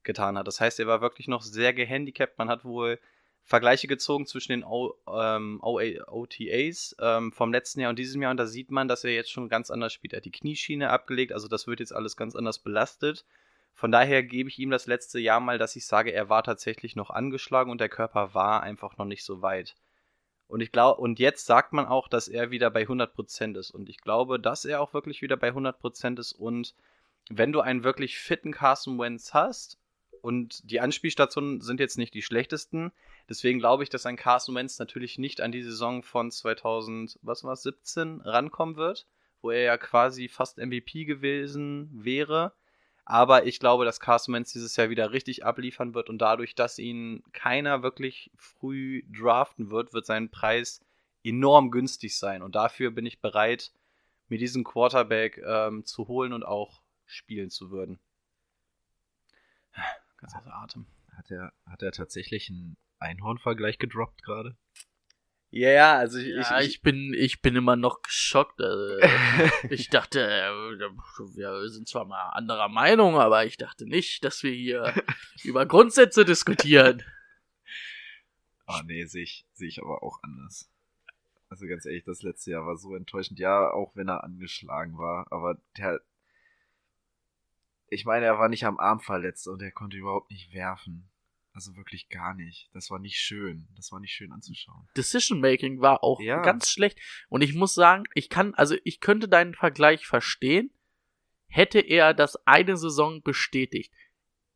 getan 0.04 0.38
hat. 0.38 0.48
Das 0.48 0.60
heißt, 0.60 0.80
er 0.80 0.88
war 0.88 1.00
wirklich 1.02 1.28
noch 1.28 1.44
sehr 1.44 1.74
gehandicapt. 1.74 2.38
Man 2.40 2.50
hat 2.50 2.66
wohl 2.66 3.00
Vergleiche 3.48 3.88
gezogen 3.88 4.26
zwischen 4.26 4.52
den 4.52 4.66
o, 4.66 4.94
ähm, 5.08 5.62
OTAs 5.64 6.98
ähm, 7.00 7.32
vom 7.32 7.54
letzten 7.54 7.80
Jahr 7.80 7.92
und 7.92 7.98
diesem 7.98 8.22
Jahr 8.22 8.32
und 8.32 8.38
da 8.38 8.46
sieht 8.46 8.72
man, 8.72 8.90
dass 8.90 9.06
er 9.06 9.14
jetzt 9.14 9.32
schon 9.32 9.48
ganz 9.48 9.72
anders 9.72 9.94
spielt. 9.94 10.12
Er 10.12 10.18
hat 10.18 10.26
die 10.26 10.32
Knieschiene 10.32 10.90
abgelegt, 10.90 11.32
also 11.32 11.48
das 11.48 11.66
wird 11.66 11.80
jetzt 11.80 11.96
alles 11.96 12.18
ganz 12.18 12.36
anders 12.36 12.60
belastet. 12.60 13.26
Von 13.74 13.90
daher 13.90 14.22
gebe 14.22 14.50
ich 14.50 14.60
ihm 14.60 14.70
das 14.70 14.86
letzte 14.86 15.20
Jahr 15.20 15.40
mal, 15.40 15.58
dass 15.58 15.78
ich 15.78 15.86
sage, 15.86 16.12
er 16.12 16.28
war 16.28 16.44
tatsächlich 16.44 16.98
noch 16.98 17.10
angeschlagen 17.10 17.72
und 17.72 17.80
der 17.80 17.88
Körper 17.88 18.34
war 18.34 18.64
einfach 18.64 18.98
noch 18.98 19.06
nicht 19.06 19.24
so 19.24 19.42
weit. 19.42 19.76
Und 20.50 20.60
ich 20.60 20.74
glaube, 20.74 21.00
und 21.00 21.18
jetzt 21.18 21.46
sagt 21.46 21.72
man 21.72 21.86
auch, 21.86 22.10
dass 22.10 22.28
er 22.28 22.52
wieder 22.52 22.70
bei 22.70 22.84
100% 22.84 23.58
ist. 23.58 23.72
Und 23.72 23.88
ich 23.88 24.00
glaube, 24.00 24.42
dass 24.42 24.66
er 24.66 24.82
auch 24.82 24.94
wirklich 24.94 25.22
wieder 25.22 25.38
bei 25.38 25.52
100% 25.52 26.20
ist. 26.20 26.34
Und 26.34 26.76
wenn 27.30 27.54
du 27.54 27.62
einen 27.62 27.86
wirklich 27.86 28.18
fitten 28.18 28.52
Carson 28.52 29.00
Wentz 29.00 29.34
hast, 29.34 29.78
und 30.28 30.70
die 30.70 30.82
Anspielstationen 30.82 31.62
sind 31.62 31.80
jetzt 31.80 31.98
nicht 31.98 32.14
die 32.14 32.22
schlechtesten, 32.22 32.92
deswegen 33.30 33.60
glaube 33.60 33.84
ich, 33.84 33.90
dass 33.90 34.06
ein 34.06 34.18
Carson 34.18 34.56
Wentz 34.56 34.78
natürlich 34.78 35.18
nicht 35.18 35.40
an 35.40 35.54
die 35.54 35.64
Saison 35.64 36.04
von 36.04 36.32
2000, 36.32 37.18
was 37.22 37.46
war 37.46 37.56
17 37.56 38.20
rankommen 38.20 38.76
wird, 38.76 39.08
wo 39.42 39.52
er 39.52 39.62
ja 39.62 39.78
quasi 39.78 40.28
fast 40.28 40.58
MVP 40.58 41.06
gewesen 41.06 41.90
wäre. 41.94 42.52
Aber 43.06 43.46
ich 43.46 43.62
glaube, 43.62 43.86
dass 43.86 44.02
Carson 44.02 44.36
Wentz 44.36 44.52
dieses 44.52 44.76
Jahr 44.76 44.90
wieder 44.90 45.14
richtig 45.14 45.46
abliefern 45.46 45.94
wird 45.94 46.10
und 46.10 46.18
dadurch, 46.18 46.56
dass 46.56 46.78
ihn 46.78 47.24
keiner 47.32 47.82
wirklich 47.82 48.30
früh 48.36 49.04
draften 49.18 49.70
wird, 49.70 49.94
wird 49.94 50.06
sein 50.06 50.30
Preis 50.30 50.82
enorm 51.24 51.72
günstig 51.72 52.18
sein. 52.18 52.42
Und 52.42 52.56
dafür 52.56 52.92
bin 52.92 53.06
ich 53.06 53.22
bereit, 53.22 53.72
mir 54.28 54.38
diesen 54.38 54.66
Quarterback 54.66 55.42
ähm, 55.48 55.86
zu 55.86 56.10
holen 56.10 56.34
und 56.34 56.44
auch 56.44 56.82
spielen 57.06 57.50
zu 57.50 57.72
würden. 57.72 57.98
Ganz 60.18 60.36
außer 60.36 60.54
Atem. 60.54 60.86
Hat 61.16 61.32
er, 61.32 61.54
hat 61.66 61.82
er 61.82 61.92
tatsächlich 61.92 62.50
einen 62.50 62.78
Einhorn-Vergleich 63.00 63.80
gedroppt 63.80 64.24
gerade? 64.24 64.58
Ja, 65.50 65.70
ja, 65.70 65.98
also 65.98 66.18
ich, 66.20 66.36
Ja, 66.36 66.60
ich, 66.60 66.82
bin, 66.82 67.14
ich 67.14 67.42
bin 67.42 67.56
immer 67.56 67.76
noch 67.76 68.02
geschockt. 68.02 68.60
Also, 68.62 68.98
ich 69.70 69.90
dachte, 69.90 70.22
äh, 70.22 70.50
wir 70.50 71.70
sind 71.70 71.88
zwar 71.88 72.06
mal 72.06 72.32
anderer 72.32 72.68
Meinung, 72.68 73.18
aber 73.18 73.46
ich 73.46 73.58
dachte 73.58 73.86
nicht, 73.86 74.24
dass 74.24 74.44
wir 74.44 74.52
hier 74.52 74.94
über 75.44 75.66
Grundsätze 75.66 76.26
diskutieren. 76.26 77.04
Ah, 78.66 78.84
nee, 78.86 79.06
sehe 79.06 79.24
ich, 79.24 79.46
sehe 79.54 79.70
ich 79.70 79.82
aber 79.82 80.04
auch 80.04 80.22
anders. 80.22 80.70
Also 81.50 81.66
ganz 81.68 81.86
ehrlich, 81.86 82.04
das 82.04 82.24
letzte 82.24 82.52
Jahr 82.52 82.66
war 82.66 82.76
so 82.76 82.94
enttäuschend. 82.94 83.40
Ja, 83.40 83.72
auch 83.72 83.96
wenn 83.96 84.10
er 84.10 84.24
angeschlagen 84.26 84.98
war, 84.98 85.32
aber 85.32 85.58
der. 85.78 86.02
Ich 87.90 88.06
meine, 88.06 88.26
er 88.26 88.38
war 88.40 88.50
nicht 88.50 88.66
am 88.66 88.80
Arm 88.80 89.00
verletzt 89.00 89.48
und 89.48 89.62
er 89.62 89.72
konnte 89.72 89.98
überhaupt 89.98 90.30
nicht 90.32 90.54
werfen. 90.54 91.10
Also 91.54 91.76
wirklich 91.76 92.10
gar 92.10 92.36
nicht. 92.36 92.70
Das 92.74 92.92
war 92.92 93.00
nicht 93.00 93.18
schön. 93.18 93.68
Das 93.76 93.92
war 93.92 94.00
nicht 94.00 94.14
schön 94.14 94.32
anzuschauen. 94.32 94.88
Decision 94.96 95.40
Making 95.40 95.82
war 95.82 96.04
auch 96.04 96.20
Ja. 96.20 96.42
ganz 96.42 96.70
schlecht. 96.70 97.00
Und 97.30 97.42
ich 97.42 97.56
muss 97.56 97.74
sagen, 97.74 98.04
ich 98.14 98.30
kann, 98.30 98.54
also 98.54 98.76
ich 98.84 99.00
könnte 99.00 99.28
deinen 99.28 99.56
Vergleich 99.56 100.06
verstehen, 100.06 100.72
hätte 101.48 101.80
er 101.80 102.14
das 102.14 102.36
eine 102.46 102.78
Saison 102.78 103.24
bestätigt. 103.24 103.92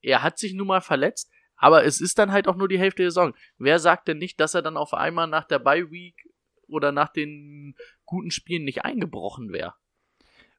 Er 0.02 0.22
hat 0.22 0.38
sich 0.38 0.54
nun 0.54 0.68
mal 0.68 0.82
verletzt, 0.82 1.32
aber 1.56 1.86
es 1.86 2.02
ist 2.02 2.20
dann 2.20 2.32
halt 2.32 2.48
auch 2.48 2.56
nur 2.56 2.68
die 2.68 2.80
Hälfte 2.80 3.02
der 3.04 3.12
Saison. 3.12 3.34
Wer 3.58 3.80
sagt 3.80 4.08
denn 4.08 4.18
nicht, 4.18 4.40
dass 4.40 4.54
er 4.54 4.62
dann 4.62 4.78
auf 4.78 4.94
einmal 4.94 5.28
nach 5.28 5.46
der 5.46 5.60
Bye 5.60 5.90
Week 5.90 6.28
oder 6.68 6.92
nach 6.92 7.10
den 7.10 7.76
guten 8.06 8.30
Spielen 8.30 8.64
nicht 8.64 8.84
eingebrochen 8.86 9.52
wäre? 9.52 9.74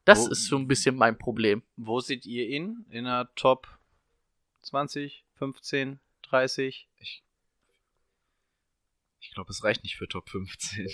Das 0.05 0.21
Wo- 0.27 0.29
ist 0.33 0.47
so 0.47 0.57
ein 0.57 0.67
bisschen 0.69 0.97
mein 0.97 1.17
Problem. 1.19 1.63
Wo 1.77 2.01
seht 2.01 2.27
ihr 2.27 2.49
ihn? 2.49 2.85
In 2.91 3.05
der 3.05 3.31
Top 3.37 3.69
20, 4.63 5.25
15, 5.37 6.01
30? 6.23 6.89
Ich, 6.99 7.23
ich 9.21 9.31
glaube, 9.33 9.51
es 9.51 9.63
reicht 9.63 9.83
nicht 9.85 9.97
für 9.97 10.09
Top 10.09 10.29
15. 10.29 10.89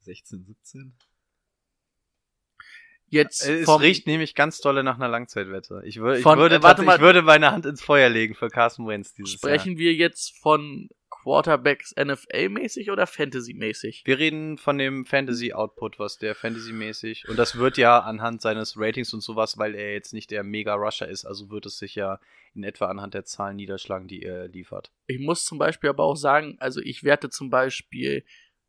16, 0.00 0.44
17? 0.44 0.94
Jetzt 3.10 3.42
Es 3.42 3.64
vom, 3.64 3.80
riecht 3.80 4.06
nämlich 4.06 4.34
ganz 4.34 4.60
dolle 4.60 4.84
nach 4.84 4.96
einer 4.96 5.08
Langzeitwette. 5.08 5.82
Ich, 5.86 5.96
wür 5.98 6.16
ich, 6.16 6.22
Von- 6.22 6.38
würde, 6.38 6.56
äh, 6.56 6.62
warte 6.62 6.82
mal. 6.82 6.96
ich 6.96 7.00
würde 7.00 7.22
meine 7.22 7.50
Hand 7.50 7.64
ins 7.64 7.82
Feuer 7.82 8.10
legen 8.10 8.34
für 8.34 8.48
Carson 8.50 8.86
Wentz 8.86 9.14
dieses 9.14 9.32
sprechen 9.32 9.78
wir 9.78 9.94
jetzt 9.94 10.38
von 10.38 10.88
Quarterbacks 11.22 11.94
NFL-mäßig 11.96 12.90
oder 12.90 13.06
Fantasy-mäßig? 13.06 14.02
Wir 14.04 14.18
reden 14.18 14.56
von 14.56 14.78
dem 14.78 15.04
Fantasy-Output, 15.04 15.98
was 15.98 16.18
der 16.18 16.34
Fantasy-mäßig. 16.34 17.28
Und 17.28 17.38
das 17.38 17.56
wird 17.56 17.76
ja 17.76 17.98
anhand 17.98 18.40
seines 18.40 18.78
Ratings 18.78 19.12
und 19.12 19.20
sowas, 19.20 19.58
weil 19.58 19.74
er 19.74 19.92
jetzt 19.92 20.12
nicht 20.12 20.30
der 20.30 20.44
Mega-Rusher 20.44 21.08
ist, 21.08 21.24
also 21.24 21.50
wird 21.50 21.66
es 21.66 21.78
sich 21.78 21.94
ja 21.94 22.20
in 22.54 22.64
etwa 22.64 22.86
anhand 22.86 23.14
der 23.14 23.24
Zahlen 23.24 23.56
niederschlagen, 23.56 24.08
die 24.08 24.22
er 24.22 24.48
liefert. 24.48 24.92
Ich 25.06 25.18
muss 25.18 25.44
zum 25.44 25.58
Beispiel 25.58 25.90
aber 25.90 26.04
auch 26.04 26.16
sagen, 26.16 26.56
also 26.60 26.80
ich 26.80 27.04
werte 27.04 27.30
zum 27.30 27.50
Beispiel 27.50 28.24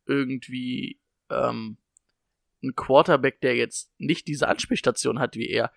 irgendwie 0.06 0.98
ähm, 1.30 1.76
einen 2.62 2.74
Quarterback, 2.74 3.40
der 3.40 3.56
jetzt 3.56 3.92
nicht 3.98 4.26
diese 4.26 4.48
Anspielstation 4.48 5.18
hat 5.18 5.36
wie 5.36 5.48
er, 5.48 5.72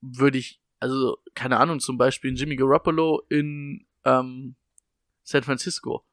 würde 0.00 0.38
ich, 0.38 0.60
also 0.80 1.18
keine 1.34 1.58
Ahnung, 1.58 1.80
zum 1.80 1.98
Beispiel 1.98 2.34
Jimmy 2.34 2.56
Garoppolo 2.56 3.22
in 3.28 3.86
ähm, 4.04 4.56
San 5.26 5.42
Francisco. 5.42 6.04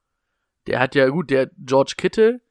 Der 0.66 0.80
hat 0.80 0.96
ja 0.96 1.08
gut, 1.10 1.30
der 1.30 1.52
George 1.58 1.94
Kittle, 1.98 2.42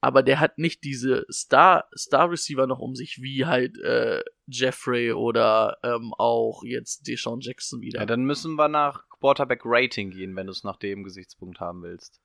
aber 0.00 0.22
der 0.22 0.40
hat 0.40 0.58
nicht 0.58 0.82
diese 0.84 1.24
Star 1.30 1.88
Star 1.96 2.30
Receiver 2.30 2.66
noch 2.66 2.80
um 2.80 2.94
sich 2.96 3.20
wie 3.22 3.46
halt 3.46 3.78
äh, 3.78 4.22
Jeffrey 4.46 5.12
oder 5.12 5.78
ähm, 5.84 6.12
auch 6.18 6.62
jetzt 6.64 7.06
Deshaun 7.06 7.40
Jackson 7.40 7.80
wieder. 7.80 8.00
Ja, 8.00 8.06
dann 8.06 8.24
müssen 8.24 8.54
wir 8.56 8.68
nach 8.68 9.04
Quarterback 9.20 9.60
Rating 9.64 10.10
gehen, 10.10 10.34
wenn 10.34 10.46
du 10.46 10.52
es 10.52 10.64
nach 10.64 10.76
dem 10.76 11.04
Gesichtspunkt 11.04 11.60
haben 11.60 11.82
willst. 11.82 12.20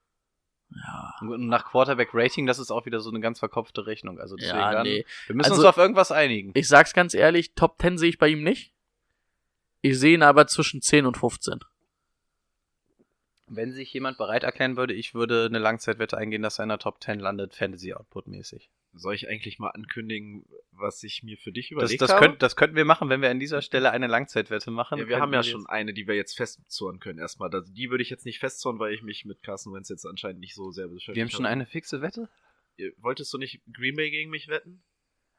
ja. 0.71 1.11
Und 1.21 1.47
nach 1.47 1.65
Quarterback 1.65 2.09
Rating, 2.13 2.45
das 2.47 2.57
ist 2.57 2.71
auch 2.71 2.85
wieder 2.87 2.99
so 2.99 3.09
eine 3.11 3.19
ganz 3.19 3.37
verkopfte 3.39 3.85
Rechnung. 3.85 4.19
Also 4.19 4.35
deswegen 4.35 4.57
Ja, 4.57 4.71
dann, 4.71 4.83
nee. 4.87 5.05
wir 5.27 5.35
müssen 5.35 5.51
Also- 5.51 5.61
uns 5.61 5.69
auf 5.69 5.77
irgendwas 5.77 6.11
einigen. 6.11 6.51
Ich 6.55 6.67
sag's 6.67 6.93
ganz 6.93 7.13
ehrlich, 7.13 7.53
Top 7.53 7.79
10 7.79 7.97
sehe 7.99 8.09
ich 8.09 8.17
bei 8.17 8.29
ihm 8.29 8.43
nicht. 8.43 8.73
Ich 9.81 9.99
sehe 9.99 10.13
ihn 10.15 10.23
aber 10.23 10.47
zwischen 10.47 10.81
10 10.81 11.05
und 11.05 11.17
15. 11.17 11.59
Wenn 13.55 13.71
sich 13.71 13.91
jemand 13.93 14.17
bereit 14.17 14.43
erklären 14.43 14.77
würde, 14.77 14.93
ich 14.93 15.13
würde 15.13 15.45
eine 15.45 15.59
Langzeitwette 15.59 16.17
eingehen, 16.17 16.41
dass 16.41 16.59
er 16.59 16.63
in 16.63 16.69
der 16.69 16.79
Top 16.79 17.01
10 17.03 17.19
landet, 17.19 17.53
Fantasy-Output-mäßig. 17.55 18.69
Soll 18.95 19.15
ich 19.15 19.27
eigentlich 19.27 19.57
mal 19.57 19.69
ankündigen, 19.69 20.45
was 20.71 21.01
ich 21.03 21.23
mir 21.23 21.37
für 21.37 21.51
dich 21.51 21.69
Das, 21.69 21.71
überlegt 21.71 22.01
das, 22.01 22.11
habe? 22.11 22.25
könnt, 22.27 22.41
das 22.43 22.55
könnten 22.55 22.75
wir 22.75 22.85
machen, 22.85 23.09
wenn 23.09 23.21
wir 23.21 23.31
an 23.31 23.39
dieser 23.39 23.61
Stelle 23.63 23.89
eine 23.91 24.05
Langzeitwette 24.07 24.69
machen. 24.69 24.99
ja, 24.99 25.07
wir 25.07 25.19
haben 25.19 25.33
ja 25.33 25.39
wir 25.39 25.43
schon 25.43 25.65
eine, 25.65 25.93
die 25.93 26.07
wir 26.07 26.15
jetzt 26.15 26.35
festzurren 26.37 26.99
können 26.99 27.17
erstmal. 27.17 27.49
Also 27.51 27.71
die 27.73 27.89
würde 27.89 28.03
ich 28.03 28.09
jetzt 28.11 28.25
nicht 28.25 28.39
festzurren, 28.39 28.77
weil 28.79 28.93
ich 28.93 29.01
mich 29.01 29.25
mit 29.25 29.41
Carson 29.41 29.73
Wentz 29.73 29.89
jetzt 29.89 30.05
anscheinend 30.05 30.41
nicht 30.41 30.53
so 30.53 30.69
sehr 30.71 30.87
beschäftigt 30.87 31.15
Wir 31.15 31.23
haben 31.23 31.29
schon 31.31 31.45
habe. 31.45 31.53
eine 31.53 31.65
fixe 31.65 32.01
Wette? 32.01 32.29
Wolltest 32.97 33.33
du 33.33 33.37
nicht 33.37 33.61
Green 33.73 33.95
Bay 33.95 34.11
gegen 34.11 34.29
mich 34.29 34.47
wetten? 34.47 34.83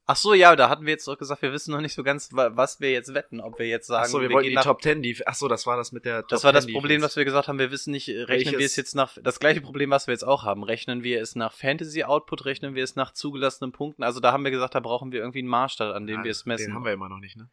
Ach 0.07 0.17
so, 0.17 0.35
ja, 0.35 0.55
da 0.55 0.69
hatten 0.69 0.85
wir 0.85 0.93
jetzt 0.93 1.09
doch 1.09 1.17
gesagt, 1.17 1.41
wir 1.41 1.53
wissen 1.53 1.71
noch 1.73 1.81
nicht 1.81 1.95
so 1.95 2.03
ganz, 2.03 2.31
wa- 2.33 2.51
was 2.55 2.79
wir 2.79 2.93
jetzt 2.93 3.15
wetten. 3.15 3.41
Ob 3.41 3.59
wir 3.59 3.67
jetzt 3.67 3.87
sagen, 3.87 4.05
Achso, 4.05 4.21
wir, 4.21 4.29
wollten 4.31 4.43
gehen 4.43 4.51
die 4.51 4.55
nach, 4.57 4.65
Top 4.65 4.83
10, 4.83 5.01
die. 5.03 5.27
Achso, 5.27 5.49
das 5.49 5.67
war 5.67 5.79
das 5.79 5.93
mit 5.93 6.05
der 6.05 6.21
Top 6.21 6.29
Das 6.29 6.45
war 6.45 6.51
10 6.53 6.55
das 6.57 6.67
Problem, 6.73 7.01
was 7.01 7.17
wir 7.17 7.25
gesagt 7.25 7.49
haben. 7.49 7.59
Wir 7.59 7.71
wissen 7.71 7.91
nicht, 7.93 8.09
rechnen 8.09 8.29
wir 8.29 8.59
Welches- 8.59 8.73
es 8.73 8.77
jetzt 8.77 8.95
nach, 8.95 9.17
das 9.23 9.41
gleiche 9.41 9.63
Problem, 9.63 9.89
was 9.91 10.07
wir 10.07 10.13
jetzt 10.13 10.25
auch 10.27 10.43
haben. 10.45 10.63
Rechnen 10.63 11.03
wir 11.03 11.23
es 11.23 11.37
nach 11.37 11.55
Fantasy-Output, 11.55 12.45
rechnen 12.45 12.75
wir 12.75 12.85
es 12.85 12.97
nach 12.97 13.13
zugelassenen 13.15 13.73
Punkten. 13.73 14.03
Also 14.03 14.21
da 14.21 14.33
haben 14.33 14.45
wir 14.45 14.51
gesagt, 14.51 14.75
da 14.75 14.81
brauchen 14.81 15.11
wir 15.11 15.21
irgendwie 15.21 15.39
einen 15.39 15.49
Maßstab, 15.49 15.95
an 15.95 16.07
dem 16.07 16.21
Ah, 16.21 16.25
wir 16.25 16.31
es 16.33 16.45
messen. 16.45 16.67
Den 16.67 16.75
haben 16.75 16.85
wir 16.85 16.93
immer 16.93 17.09
noch 17.09 17.19
nicht, 17.19 17.37
ne? 17.37 17.49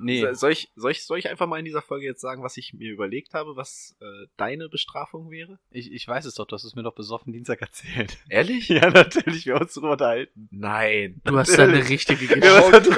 Nee. 0.00 0.20
So- 0.20 0.32
Soll 0.34 0.52
ich, 0.52 0.70
soll, 0.76 0.90
ich, 0.92 1.04
soll 1.04 1.18
ich 1.18 1.28
einfach 1.28 1.46
mal 1.46 1.58
in 1.58 1.64
dieser 1.64 1.82
Folge 1.82 2.04
jetzt 2.06 2.20
sagen, 2.20 2.42
was 2.42 2.56
ich 2.56 2.74
mir 2.74 2.90
überlegt 2.92 3.34
habe, 3.34 3.56
was 3.56 3.96
äh, 4.00 4.26
deine 4.36 4.68
Bestrafung 4.68 5.30
wäre? 5.30 5.58
Ich, 5.70 5.92
ich 5.92 6.06
weiß 6.06 6.24
es 6.24 6.34
doch, 6.34 6.46
du 6.46 6.54
hast 6.54 6.64
es 6.64 6.74
mir 6.74 6.82
doch 6.82 6.94
besoffen 6.94 7.32
Dienstag 7.32 7.60
erzählt. 7.60 8.18
Ehrlich? 8.28 8.68
ja, 8.68 8.90
natürlich, 8.90 9.46
wir 9.46 9.54
haben 9.54 9.62
uns 9.62 9.74
drüber 9.74 9.92
unterhalten. 9.92 10.48
Nein. 10.50 11.20
Du 11.24 11.36
hast 11.38 11.56
da 11.58 11.64
eine 11.64 11.88
richtige 11.88 12.26
Geschichte. 12.26 12.82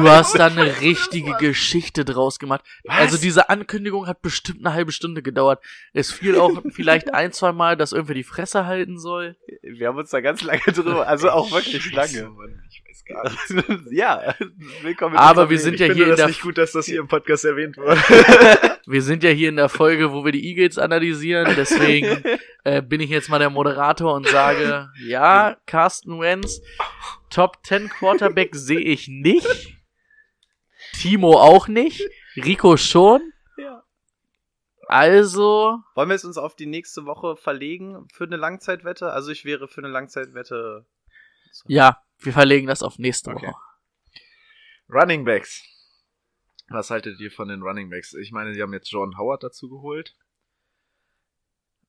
Du 0.00 0.08
hast 0.08 0.34
da 0.38 0.46
eine 0.46 0.80
richtige 0.80 1.32
Geschichte 1.38 2.04
draus 2.04 2.38
gemacht. 2.38 2.64
Was? 2.84 2.96
Also 2.98 3.18
diese 3.18 3.48
Ankündigung 3.48 4.06
hat 4.06 4.22
bestimmt 4.22 4.64
eine 4.64 4.74
halbe 4.74 4.92
Stunde 4.92 5.22
gedauert. 5.22 5.62
Es 5.92 6.12
fiel 6.12 6.36
auch 6.38 6.62
vielleicht 6.70 7.12
ein, 7.14 7.32
zwei 7.32 7.52
Mal, 7.52 7.76
dass 7.76 7.92
irgendwer 7.92 8.14
die 8.14 8.22
Fresse 8.24 8.66
halten 8.66 8.98
soll. 8.98 9.36
Wir 9.62 9.88
haben 9.88 9.98
uns 9.98 10.10
da 10.10 10.20
ganz 10.20 10.42
lange 10.42 10.60
drüber, 10.66 11.06
also 11.06 11.30
auch 11.30 11.50
wirklich 11.52 11.82
Scheiße, 11.82 12.20
lange. 12.22 12.30
Mann, 12.30 12.62
ich 12.70 12.82
weiß 12.86 13.04
gar 13.04 13.24
nicht. 13.72 13.92
ja, 13.92 14.34
willkommen. 14.82 15.16
Aber 15.16 15.50
wir 15.50 15.58
sind 15.58 15.78
ja 15.80 15.92
hier 15.92 16.08
in 16.10 16.16
der 16.20 16.28
nicht 16.28 16.42
gut, 16.42 16.58
dass 16.58 16.72
das 16.72 16.86
hier 16.86 17.00
im 17.00 17.08
Podcast 17.08 17.44
erwähnt 17.44 17.76
wurde. 17.76 18.00
Wir 18.86 19.02
sind 19.02 19.22
ja 19.22 19.30
hier 19.30 19.48
in 19.50 19.56
der 19.56 19.68
Folge, 19.68 20.12
wo 20.12 20.24
wir 20.24 20.32
die 20.32 20.44
Eagles 20.48 20.76
analysieren. 20.78 21.54
Deswegen 21.56 22.24
äh, 22.64 22.82
bin 22.82 23.00
ich 23.00 23.10
jetzt 23.10 23.28
mal 23.28 23.38
der 23.38 23.50
Moderator 23.50 24.14
und 24.14 24.26
sage, 24.26 24.88
ja, 25.04 25.56
Carsten 25.66 26.18
Wentz, 26.20 26.60
Top 27.28 27.58
10 27.64 27.88
Quarterback 27.88 28.54
sehe 28.56 28.80
ich 28.80 29.06
nicht. 29.06 29.76
Timo 30.94 31.38
auch 31.38 31.68
nicht. 31.68 32.02
Rico 32.36 32.76
schon. 32.76 33.32
Ja. 33.58 33.84
Also, 34.88 35.78
Wollen 35.94 36.08
wir 36.08 36.16
es 36.16 36.24
uns 36.24 36.36
auf 36.38 36.56
die 36.56 36.66
nächste 36.66 37.04
Woche 37.06 37.36
verlegen 37.36 38.08
für 38.12 38.24
eine 38.24 38.36
Langzeitwette? 38.36 39.12
Also 39.12 39.30
ich 39.30 39.44
wäre 39.44 39.68
für 39.68 39.82
eine 39.82 39.88
Langzeitwette. 39.92 40.84
ja, 41.66 42.02
wir 42.18 42.32
verlegen 42.32 42.66
das 42.66 42.82
auf 42.82 42.98
nächste 42.98 43.30
Okay. 43.30 43.46
Woche. 43.46 43.56
Running 44.88 45.24
Backs. 45.24 45.62
Was 46.70 46.90
haltet 46.90 47.20
ihr 47.20 47.30
von 47.30 47.48
den 47.48 47.62
Running 47.62 47.90
Backs? 47.90 48.14
Ich 48.14 48.30
meine, 48.32 48.54
sie 48.54 48.62
haben 48.62 48.72
jetzt 48.72 48.90
Jordan 48.90 49.18
Howard 49.18 49.42
dazu 49.42 49.68
geholt. 49.68 50.16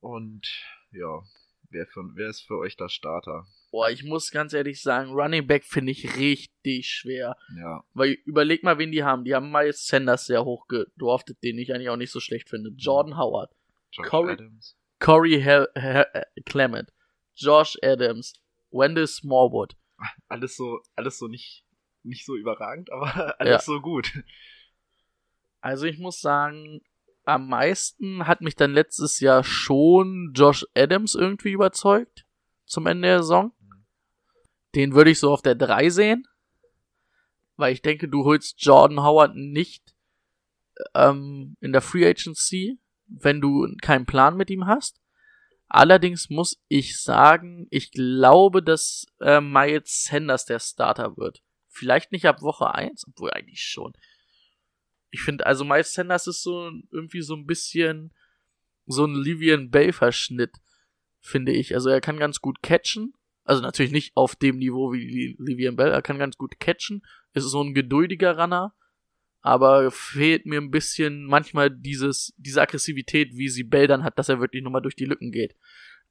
Und 0.00 0.46
ja, 0.90 1.22
wer, 1.70 1.86
von, 1.86 2.12
wer 2.16 2.28
ist 2.28 2.40
für 2.42 2.58
euch 2.58 2.76
der 2.76 2.88
Starter? 2.88 3.46
Boah, 3.70 3.88
ich 3.90 4.02
muss 4.04 4.30
ganz 4.30 4.52
ehrlich 4.52 4.82
sagen, 4.82 5.12
Running 5.12 5.46
Back 5.46 5.64
finde 5.64 5.92
ich 5.92 6.16
richtig 6.16 6.88
schwer. 6.88 7.36
Ja, 7.56 7.84
Weil 7.94 8.18
überleg 8.24 8.62
mal, 8.64 8.78
wen 8.78 8.90
die 8.92 9.04
haben. 9.04 9.24
Die 9.24 9.34
haben 9.34 9.50
Miles 9.50 9.86
Sanders 9.86 10.26
sehr 10.26 10.44
hoch 10.44 10.66
gedraftet, 10.68 11.42
den 11.42 11.58
ich 11.58 11.72
eigentlich 11.72 11.88
auch 11.88 11.96
nicht 11.96 12.10
so 12.10 12.20
schlecht 12.20 12.48
finde. 12.50 12.70
Jordan 12.76 13.16
Howard. 13.16 13.54
Josh 13.92 14.08
Corey- 14.08 14.32
Adams. 14.32 14.76
Corey 14.98 15.40
Hel 15.40 15.68
Hel 15.74 16.06
äh, 16.12 16.24
Clement, 16.44 16.92
Josh 17.34 17.76
Adams, 17.82 18.34
Wendell 18.70 19.06
Smallwood. 19.08 19.74
Alles 20.28 20.56
so, 20.56 20.80
alles 20.94 21.18
so 21.18 21.26
nicht, 21.28 21.64
nicht 22.04 22.24
so 22.24 22.36
überragend, 22.36 22.90
aber 22.92 23.34
alles 23.40 23.50
Ja. 23.50 23.58
so 23.60 23.80
gut. 23.80 24.12
Also 25.62 25.86
ich 25.86 25.98
muss 25.98 26.20
sagen, 26.20 26.82
am 27.24 27.48
meisten 27.48 28.26
hat 28.26 28.40
mich 28.40 28.56
dann 28.56 28.72
letztes 28.72 29.20
Jahr 29.20 29.44
schon 29.44 30.32
Josh 30.34 30.66
Adams 30.74 31.14
irgendwie 31.14 31.52
überzeugt 31.52 32.26
zum 32.66 32.86
Ende 32.86 33.08
der 33.08 33.22
Saison. 33.22 33.52
Den 34.74 34.94
würde 34.94 35.10
ich 35.10 35.20
so 35.20 35.32
auf 35.32 35.40
der 35.40 35.54
3 35.54 35.88
sehen, 35.90 36.26
weil 37.56 37.72
ich 37.72 37.80
denke, 37.80 38.08
du 38.08 38.24
holst 38.24 38.56
Jordan 38.58 39.02
Howard 39.04 39.36
nicht 39.36 39.94
ähm, 40.94 41.56
in 41.60 41.72
der 41.72 41.82
Free 41.82 42.06
Agency, 42.06 42.80
wenn 43.06 43.40
du 43.40 43.68
keinen 43.80 44.06
Plan 44.06 44.36
mit 44.36 44.50
ihm 44.50 44.66
hast. 44.66 45.00
Allerdings 45.68 46.28
muss 46.28 46.60
ich 46.68 47.00
sagen, 47.00 47.68
ich 47.70 47.92
glaube, 47.92 48.62
dass 48.62 49.06
äh, 49.20 49.40
Miles 49.40 50.04
Sanders 50.04 50.44
der 50.44 50.58
Starter 50.58 51.16
wird. 51.16 51.42
Vielleicht 51.68 52.10
nicht 52.10 52.26
ab 52.26 52.42
Woche 52.42 52.74
1, 52.74 53.06
obwohl 53.08 53.30
eigentlich 53.30 53.62
schon. 53.62 53.92
Ich 55.12 55.22
finde, 55.22 55.46
also 55.46 55.64
Miles 55.64 55.92
Sanders 55.92 56.26
ist 56.26 56.42
so 56.42 56.72
irgendwie 56.90 57.20
so 57.22 57.36
ein 57.36 57.46
bisschen 57.46 58.12
so 58.86 59.04
ein 59.04 59.14
Livian 59.14 59.70
Bell-Verschnitt, 59.70 60.56
finde 61.20 61.52
ich. 61.52 61.74
Also 61.74 61.90
er 61.90 62.00
kann 62.00 62.18
ganz 62.18 62.40
gut 62.40 62.62
catchen. 62.62 63.14
Also 63.44 63.60
natürlich 63.60 63.92
nicht 63.92 64.16
auf 64.16 64.34
dem 64.36 64.56
Niveau 64.56 64.92
wie 64.92 65.04
Li- 65.04 65.36
Livian 65.38 65.76
Bell, 65.76 65.92
er 65.92 66.02
kann 66.02 66.18
ganz 66.18 66.36
gut 66.36 66.58
catchen. 66.58 67.02
Ist 67.34 67.44
so 67.44 67.62
ein 67.62 67.74
geduldiger 67.74 68.38
Runner, 68.38 68.74
aber 69.40 69.90
fehlt 69.90 70.46
mir 70.46 70.60
ein 70.60 70.70
bisschen 70.70 71.26
manchmal 71.26 71.68
dieses, 71.70 72.32
diese 72.38 72.62
Aggressivität, 72.62 73.36
wie 73.36 73.48
sie 73.48 73.64
Bell 73.64 73.86
dann 73.86 74.04
hat, 74.04 74.18
dass 74.18 74.28
er 74.28 74.40
wirklich 74.40 74.62
nochmal 74.62 74.82
durch 74.82 74.96
die 74.96 75.04
Lücken 75.04 75.30
geht. 75.30 75.54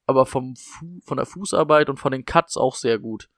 Aber 0.06 0.26
vom 0.26 0.56
Fu 0.56 1.00
von 1.06 1.18
der 1.18 1.26
Fußarbeit 1.26 1.90
und 1.90 1.98
von 1.98 2.12
den 2.12 2.26
Cuts 2.26 2.56
auch 2.56 2.76
sehr 2.76 3.00
gut. 3.00 3.30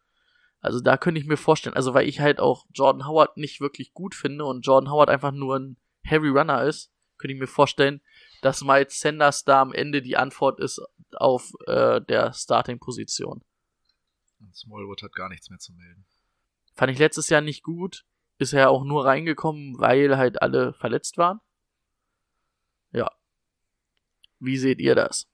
Also 0.63 0.79
da 0.79 0.95
könnte 0.95 1.19
ich 1.19 1.27
mir 1.27 1.35
vorstellen, 1.35 1.75
also 1.75 1.93
weil 1.93 2.07
ich 2.07 2.21
halt 2.21 2.39
auch 2.39 2.65
Jordan 2.73 3.05
Howard 3.05 3.35
nicht 3.35 3.59
wirklich 3.59 3.93
gut 3.93 4.15
finde 4.15 4.45
und 4.45 4.65
Jordan 4.65 4.89
Howard 4.89 5.09
einfach 5.09 5.33
nur 5.33 5.59
ein 5.59 5.77
Heavy 6.03 6.29
Runner 6.29 6.63
ist, 6.63 6.89
könnte 7.17 7.33
ich 7.33 7.39
mir 7.39 7.47
vorstellen, 7.47 8.01
dass 8.41 8.63
Miles 8.63 8.97
Sanders 8.97 9.43
da 9.43 9.61
am 9.61 9.73
Ende 9.73 10.01
die 10.01 10.15
Antwort 10.15 10.61
ist 10.61 10.81
auf 11.15 11.51
äh, 11.67 11.99
der 11.99 12.31
Starting-Position. 12.31 13.43
Und 14.39 14.55
Smallwood 14.55 15.03
hat 15.03 15.11
gar 15.13 15.27
nichts 15.27 15.49
mehr 15.49 15.59
zu 15.59 15.73
melden. 15.73 16.05
Fand 16.75 16.93
ich 16.93 16.97
letztes 16.97 17.27
Jahr 17.27 17.41
nicht 17.41 17.63
gut. 17.63 18.05
Ist 18.37 18.53
er 18.53 18.69
auch 18.69 18.85
nur 18.85 19.05
reingekommen, 19.05 19.77
weil 19.79 20.17
halt 20.17 20.41
alle 20.41 20.73
verletzt 20.73 21.17
waren. 21.17 21.41
Ja. 22.91 23.11
Wie 24.39 24.57
seht 24.57 24.79
ihr 24.79 24.95
das? 24.95 25.27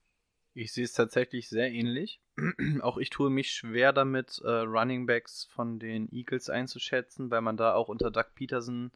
Ich 0.54 0.72
sehe 0.72 0.84
es 0.84 0.92
tatsächlich 0.92 1.48
sehr 1.48 1.70
ähnlich. 1.70 2.20
auch 2.82 2.98
ich 2.98 3.10
tue 3.10 3.30
mich 3.30 3.52
schwer 3.52 3.92
damit, 3.92 4.40
äh, 4.44 4.50
Running 4.50 5.06
Backs 5.06 5.44
von 5.44 5.78
den 5.78 6.08
Eagles 6.12 6.50
einzuschätzen, 6.50 7.30
weil 7.30 7.40
man 7.40 7.56
da 7.56 7.74
auch 7.74 7.88
unter 7.88 8.10
Doug 8.10 8.34
Peterson 8.34 8.90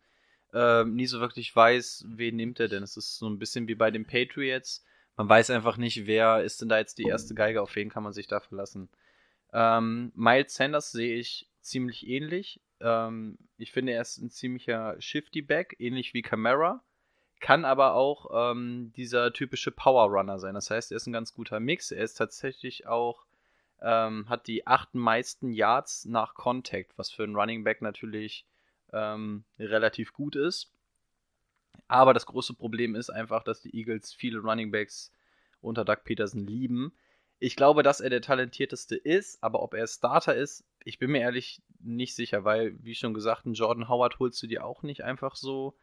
äh, 0.52 0.84
nie 0.84 1.06
so 1.06 1.20
wirklich 1.20 1.54
weiß, 1.54 2.06
wen 2.08 2.36
nimmt 2.36 2.60
er 2.60 2.68
denn. 2.68 2.82
Es 2.82 2.96
ist 2.96 3.18
so 3.18 3.28
ein 3.28 3.38
bisschen 3.38 3.68
wie 3.68 3.74
bei 3.74 3.90
den 3.90 4.06
Patriots. 4.06 4.84
Man 5.16 5.28
weiß 5.28 5.50
einfach 5.50 5.76
nicht, 5.76 6.06
wer 6.06 6.42
ist 6.42 6.60
denn 6.60 6.68
da 6.68 6.78
jetzt 6.78 6.98
die 6.98 7.04
erste 7.04 7.34
Geige, 7.34 7.62
auf 7.62 7.74
wen 7.76 7.90
kann 7.90 8.02
man 8.02 8.12
sich 8.12 8.26
da 8.26 8.40
verlassen. 8.40 8.88
Ähm, 9.52 10.12
Miles 10.14 10.54
Sanders 10.54 10.90
sehe 10.90 11.16
ich 11.16 11.48
ziemlich 11.60 12.06
ähnlich. 12.06 12.60
Ähm, 12.80 13.38
ich 13.56 13.72
finde, 13.72 13.92
er 13.92 14.02
ist 14.02 14.18
ein 14.18 14.30
ziemlicher 14.30 14.96
Shifty 15.00 15.42
Back, 15.42 15.76
ähnlich 15.78 16.14
wie 16.14 16.22
Camara. 16.22 16.82
kann 17.40 17.64
aber 17.64 17.94
auch 17.94 18.52
ähm, 18.52 18.92
dieser 18.96 19.32
typische 19.32 19.70
Power 19.70 20.06
Runner 20.10 20.38
sein. 20.38 20.54
Das 20.54 20.70
heißt, 20.70 20.92
er 20.92 20.96
ist 20.96 21.06
ein 21.06 21.12
ganz 21.12 21.34
guter 21.34 21.60
Mix. 21.60 21.90
Er 21.90 22.02
ist 22.02 22.14
tatsächlich 22.14 22.86
auch, 22.86 23.24
ähm, 23.84 24.28
hat 24.28 24.46
die 24.46 24.66
acht 24.66 24.94
meisten 24.94 25.52
Yards 25.52 26.06
nach 26.06 26.34
Contact, 26.34 26.96
was 26.96 27.10
für 27.10 27.22
einen 27.22 27.36
Running 27.36 27.64
Back 27.64 27.82
natürlich 27.82 28.46
ähm, 28.92 29.44
relativ 29.58 30.14
gut 30.14 30.36
ist. 30.36 30.72
Aber 31.86 32.14
das 32.14 32.24
große 32.24 32.54
Problem 32.54 32.94
ist 32.94 33.10
einfach, 33.10 33.42
dass 33.44 33.60
die 33.60 33.76
Eagles 33.76 34.14
viele 34.14 34.38
Running 34.38 34.70
Backs 34.70 35.12
unter 35.60 35.84
Doug 35.84 35.98
Peterson 36.04 36.46
lieben. 36.46 36.94
Ich 37.40 37.56
glaube, 37.56 37.82
dass 37.82 38.00
er 38.00 38.08
der 38.08 38.22
talentierteste 38.22 38.96
ist, 38.96 39.42
aber 39.42 39.62
ob 39.62 39.74
er 39.74 39.86
Starter 39.86 40.34
ist, 40.34 40.64
ich 40.82 40.98
bin 40.98 41.10
mir 41.10 41.20
ehrlich 41.20 41.60
nicht 41.80 42.14
sicher, 42.14 42.44
weil, 42.44 42.74
wie 42.82 42.94
schon 42.94 43.12
gesagt, 43.12 43.44
einen 43.44 43.54
Jordan 43.54 43.88
Howard 43.88 44.18
holst 44.18 44.42
du 44.42 44.46
dir 44.46 44.64
auch 44.64 44.82
nicht 44.82 45.04
einfach 45.04 45.36
so. 45.36 45.76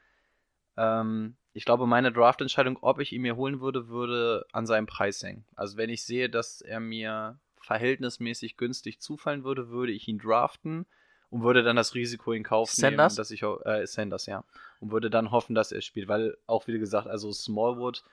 Ähm, 0.75 1.35
ich 1.53 1.65
glaube, 1.65 1.85
meine 1.85 2.11
Draftentscheidung, 2.11 2.79
ob 2.81 2.99
ich 2.99 3.11
ihn 3.11 3.21
mir 3.21 3.35
holen 3.35 3.61
würde, 3.61 3.89
würde 3.89 4.45
an 4.53 4.65
seinem 4.65 4.87
Preis 4.87 5.21
hängen. 5.21 5.45
Also 5.55 5.77
wenn 5.77 5.89
ich 5.91 6.03
sehe, 6.03 6.29
dass 6.29 6.61
er 6.61 6.79
mir 6.79 7.39
verhältnismäßig 7.63 8.57
günstig 8.57 8.99
zufallen 8.99 9.43
würde, 9.43 9.69
würde 9.69 9.91
ich 9.91 10.07
ihn 10.07 10.19
draften 10.19 10.85
und 11.29 11.43
würde 11.43 11.63
dann 11.63 11.75
das 11.75 11.95
Risiko 11.95 12.33
in 12.33 12.43
Kauf 12.43 12.71
Sanders? 12.71 13.13
nehmen, 13.13 13.17
dass 13.17 13.31
ich 13.31 13.43
äh, 13.43 13.85
Sanders, 13.87 14.25
ja, 14.25 14.43
und 14.79 14.91
würde 14.91 15.09
dann 15.09 15.31
hoffen, 15.31 15.55
dass 15.55 15.71
er 15.71 15.81
spielt, 15.81 16.07
weil 16.07 16.37
auch 16.47 16.67
wie 16.67 16.77
gesagt, 16.77 17.07
also 17.07 17.31
Smallwood 17.31 18.03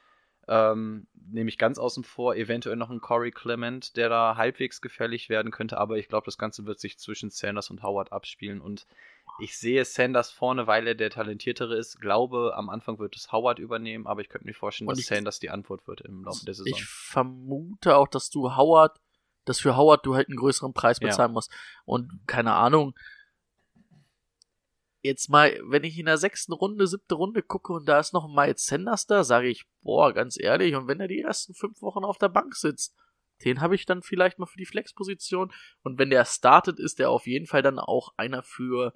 ähm, 0.48 1.06
nehme 1.30 1.50
ich 1.50 1.58
ganz 1.58 1.78
außen 1.78 2.04
vor, 2.04 2.34
eventuell 2.34 2.76
noch 2.76 2.90
ein 2.90 3.00
Corey 3.00 3.30
Clement, 3.30 3.96
der 3.96 4.08
da 4.08 4.36
halbwegs 4.36 4.80
gefährlich 4.80 5.28
werden 5.28 5.52
könnte, 5.52 5.78
aber 5.78 5.98
ich 5.98 6.08
glaube, 6.08 6.24
das 6.24 6.38
Ganze 6.38 6.64
wird 6.64 6.80
sich 6.80 6.98
zwischen 6.98 7.30
Sanders 7.30 7.70
und 7.70 7.82
Howard 7.82 8.12
abspielen 8.12 8.60
und 8.60 8.86
ich 9.40 9.56
sehe 9.56 9.84
Sanders 9.84 10.30
vorne, 10.30 10.66
weil 10.66 10.86
er 10.86 10.94
der 10.94 11.10
talentiertere 11.10 11.76
ist. 11.76 12.00
Glaube, 12.00 12.54
am 12.56 12.68
Anfang 12.68 12.98
wird 12.98 13.14
es 13.14 13.30
Howard 13.30 13.58
übernehmen, 13.58 14.06
aber 14.06 14.20
ich 14.20 14.28
könnte 14.28 14.46
mir 14.46 14.54
vorstellen, 14.54 14.88
Und 14.88 14.98
dass 14.98 15.06
Sanders 15.06 15.38
die 15.38 15.50
Antwort 15.50 15.86
wird 15.86 16.00
im 16.00 16.24
Laufe 16.24 16.44
der 16.44 16.54
Saison. 16.54 16.76
Ich 16.76 16.84
vermute 16.84 17.96
auch, 17.96 18.08
dass 18.08 18.30
du 18.30 18.56
Howard, 18.56 18.98
dass 19.48 19.60
für 19.60 19.76
Howard 19.76 20.04
du 20.04 20.14
halt 20.14 20.28
einen 20.28 20.36
größeren 20.38 20.72
Preis 20.72 20.98
Ja. 21.00 21.08
bezahlen 21.08 21.32
musst. 21.32 21.50
Und 21.84 22.10
keine 22.26 22.54
Ahnung. 22.54 22.94
Jetzt 25.00 25.30
mal, 25.30 25.56
wenn 25.64 25.84
ich 25.84 25.96
in 25.98 26.06
der 26.06 26.18
sechsten 26.18 26.52
Runde, 26.52 26.86
siebte 26.86 27.14
Runde 27.14 27.42
gucke 27.42 27.72
und 27.72 27.86
da 27.86 28.00
ist 28.00 28.12
noch 28.12 28.24
ein 28.26 28.34
Miles 28.34 28.66
Sanders 28.66 29.06
da, 29.06 29.22
sage 29.22 29.48
ich, 29.48 29.64
boah, 29.80 30.12
ganz 30.12 30.38
ehrlich, 30.38 30.74
und 30.74 30.88
wenn 30.88 30.98
er 31.00 31.06
die 31.06 31.20
ersten 31.20 31.54
fünf 31.54 31.80
Wochen 31.82 32.04
auf 32.04 32.18
der 32.18 32.28
Bank 32.28 32.56
sitzt, 32.56 32.96
den 33.44 33.60
habe 33.60 33.76
ich 33.76 33.86
dann 33.86 34.02
vielleicht 34.02 34.40
mal 34.40 34.46
für 34.46 34.58
die 34.58 34.66
Flexposition. 34.66 35.52
Und 35.82 35.98
wenn 35.98 36.10
der 36.10 36.24
startet, 36.24 36.80
ist 36.80 36.98
der 36.98 37.10
auf 37.10 37.28
jeden 37.28 37.46
Fall 37.46 37.62
dann 37.62 37.78
auch 37.78 38.12
einer 38.16 38.42
für, 38.42 38.92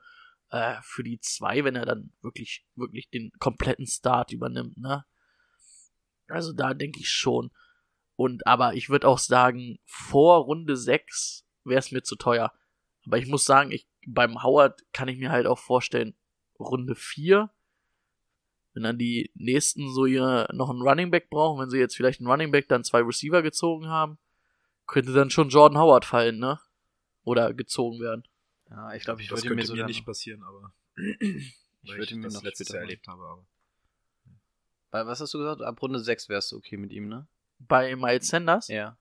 äh, 0.50 0.74
für 0.82 1.04
die 1.04 1.20
zwei, 1.20 1.62
wenn 1.62 1.76
er 1.76 1.86
dann 1.86 2.12
wirklich, 2.20 2.66
wirklich 2.74 3.08
den 3.08 3.30
kompletten 3.38 3.86
Start 3.86 4.32
übernimmt, 4.32 4.76
ne? 4.78 5.04
Also 6.26 6.52
da 6.52 6.74
denke 6.74 6.98
ich 6.98 7.10
schon. 7.10 7.52
Und 8.22 8.46
aber 8.46 8.74
ich 8.74 8.88
würde 8.88 9.08
auch 9.08 9.18
sagen, 9.18 9.80
vor 9.84 10.44
Runde 10.44 10.76
6 10.76 11.44
wäre 11.64 11.80
es 11.80 11.90
mir 11.90 12.04
zu 12.04 12.14
teuer. 12.14 12.52
Aber 13.04 13.18
ich 13.18 13.26
muss 13.26 13.44
sagen, 13.44 13.72
ich, 13.72 13.88
beim 14.06 14.44
Howard 14.44 14.80
kann 14.92 15.08
ich 15.08 15.18
mir 15.18 15.32
halt 15.32 15.48
auch 15.48 15.58
vorstellen, 15.58 16.14
Runde 16.56 16.94
4, 16.94 17.50
wenn 18.74 18.84
dann 18.84 18.96
die 18.96 19.32
nächsten 19.34 19.92
so 19.92 20.06
ihr 20.06 20.46
noch 20.52 20.70
einen 20.70 20.82
Running 20.82 21.10
Back 21.10 21.30
brauchen, 21.30 21.60
wenn 21.60 21.68
sie 21.68 21.80
jetzt 21.80 21.96
vielleicht 21.96 22.20
einen 22.20 22.30
Running 22.30 22.52
Back 22.52 22.68
dann 22.68 22.84
zwei 22.84 23.00
Receiver 23.00 23.42
gezogen 23.42 23.88
haben, 23.88 24.18
könnte 24.86 25.12
dann 25.12 25.30
schon 25.30 25.48
Jordan 25.48 25.78
Howard 25.78 26.04
fallen, 26.04 26.38
ne? 26.38 26.60
Oder 27.24 27.52
gezogen 27.52 27.98
werden. 27.98 28.22
ja, 28.70 28.94
ich 28.94 29.02
glaube, 29.02 29.20
ich 29.20 29.30
das 29.30 29.38
würde 29.38 29.48
könnte 29.48 29.62
mir 29.62 29.66
so 29.66 29.74
mir 29.74 29.86
nicht 29.86 30.06
passieren, 30.06 30.44
aber 30.44 30.72
ich 30.96 31.90
weil 31.90 31.98
würde 31.98 32.14
mir 32.14 32.22
das 32.22 32.34
noch 32.34 32.44
letztes 32.44 32.68
Jahr 32.68 32.82
erlebt 32.82 33.08
habe. 33.08 33.24
Aber. 33.24 33.44
Weil, 34.92 35.06
Was 35.08 35.20
hast 35.20 35.34
du 35.34 35.38
gesagt? 35.38 35.62
Ab 35.62 35.82
Runde 35.82 35.98
6 35.98 36.28
wärst 36.28 36.52
du 36.52 36.58
okay 36.58 36.76
mit 36.76 36.92
ihm, 36.92 37.08
ne? 37.08 37.26
Bei 37.68 37.94
Miles 37.96 38.28
Sanders? 38.28 38.68
Ja. 38.68 38.96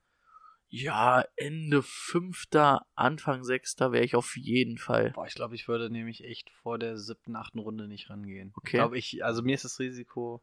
Ja, 0.74 1.22
Ende 1.36 1.82
fünfter, 1.82 2.86
Anfang 2.94 3.44
sechster 3.44 3.92
wäre 3.92 4.04
ich 4.04 4.16
auf 4.16 4.38
jeden 4.38 4.78
Fall. 4.78 5.10
Boah, 5.10 5.26
ich 5.26 5.34
glaube, 5.34 5.54
ich 5.54 5.68
würde 5.68 5.90
nämlich 5.90 6.24
echt 6.24 6.48
vor 6.48 6.78
der 6.78 6.96
siebten, 6.96 7.36
achten 7.36 7.58
Runde 7.58 7.88
nicht 7.88 8.08
rangehen. 8.08 8.54
Okay. 8.56 8.68
Ich 8.68 8.72
glaube, 8.72 8.98
ich, 8.98 9.22
also 9.22 9.42
mir 9.42 9.54
ist 9.54 9.66
das 9.66 9.78
Risiko. 9.78 10.42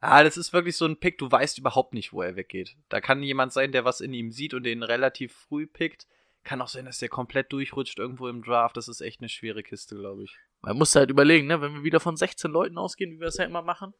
Ah, 0.00 0.22
das 0.22 0.36
ist 0.36 0.52
wirklich 0.52 0.76
so 0.76 0.84
ein 0.84 0.98
Pick, 0.98 1.16
du 1.16 1.30
weißt 1.30 1.56
überhaupt 1.56 1.94
nicht, 1.94 2.12
wo 2.12 2.20
er 2.20 2.36
weggeht. 2.36 2.76
Da 2.90 3.00
kann 3.00 3.22
jemand 3.22 3.54
sein, 3.54 3.72
der 3.72 3.86
was 3.86 4.02
in 4.02 4.12
ihm 4.12 4.30
sieht 4.30 4.52
und 4.52 4.62
den 4.62 4.82
relativ 4.82 5.32
früh 5.32 5.66
pickt. 5.66 6.06
Kann 6.44 6.60
auch 6.60 6.68
sein, 6.68 6.84
dass 6.84 6.98
der 6.98 7.08
komplett 7.08 7.50
durchrutscht 7.50 7.98
irgendwo 7.98 8.28
im 8.28 8.42
Draft. 8.42 8.76
Das 8.76 8.88
ist 8.88 9.00
echt 9.00 9.20
eine 9.20 9.30
schwere 9.30 9.62
Kiste, 9.62 9.96
glaube 9.96 10.24
ich. 10.24 10.36
Man 10.60 10.76
muss 10.76 10.94
halt 10.94 11.10
überlegen, 11.10 11.46
ne, 11.46 11.62
wenn 11.62 11.74
wir 11.74 11.82
wieder 11.82 11.98
von 11.98 12.16
16 12.16 12.50
Leuten 12.50 12.76
ausgehen, 12.76 13.12
wie 13.12 13.20
wir 13.20 13.28
es 13.28 13.38
ja 13.38 13.46
immer 13.46 13.62
machen, 13.62 13.94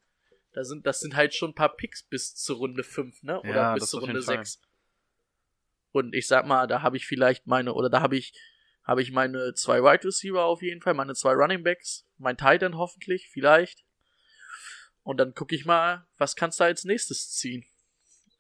da 0.57 0.65
sind, 0.65 0.87
das 0.87 1.01
sind 1.01 1.15
halt 1.15 1.35
schon 1.35 1.51
ein 1.51 1.55
paar 1.55 1.77
Picks 1.77 2.03
bis 2.03 2.35
zur 2.35 2.57
Runde 2.57 2.83
5, 2.83 3.23
ne? 3.25 3.41
Oder 3.41 3.55
Ja, 3.55 3.75
bis 3.75 3.91
zur 3.91 4.01
Runde 4.01 4.23
Fall. 4.23 4.39
6. 4.39 4.59
Und 5.93 6.15
ich 6.15 6.27
sag 6.27 6.47
mal, 6.47 6.67
da 6.67 6.81
habe 6.81 6.97
ich 6.97 7.07
vielleicht 7.07 7.47
meine, 7.47 7.75
oder 7.75 7.91
da 7.91 8.01
habe 8.01 8.17
ich, 8.17 8.33
habe 8.83 9.03
ich 9.03 9.13
meine 9.13 9.53
zwei 9.53 9.83
Wide 9.83 10.05
Receiver 10.05 10.43
auf 10.43 10.63
jeden 10.63 10.81
Fall, 10.81 10.95
meine 10.95 11.15
zwei 11.15 11.35
Running 11.35 11.63
Backs, 11.63 12.07
mein 12.17 12.39
Titan 12.39 12.79
hoffentlich, 12.79 13.29
vielleicht. 13.29 13.85
Und 15.03 15.19
dann 15.19 15.35
gucke 15.35 15.55
ich 15.55 15.67
mal, 15.67 16.07
was 16.17 16.37
kannst 16.37 16.59
du 16.59 16.65
als 16.65 16.85
nächstes 16.85 17.33
ziehen? 17.33 17.67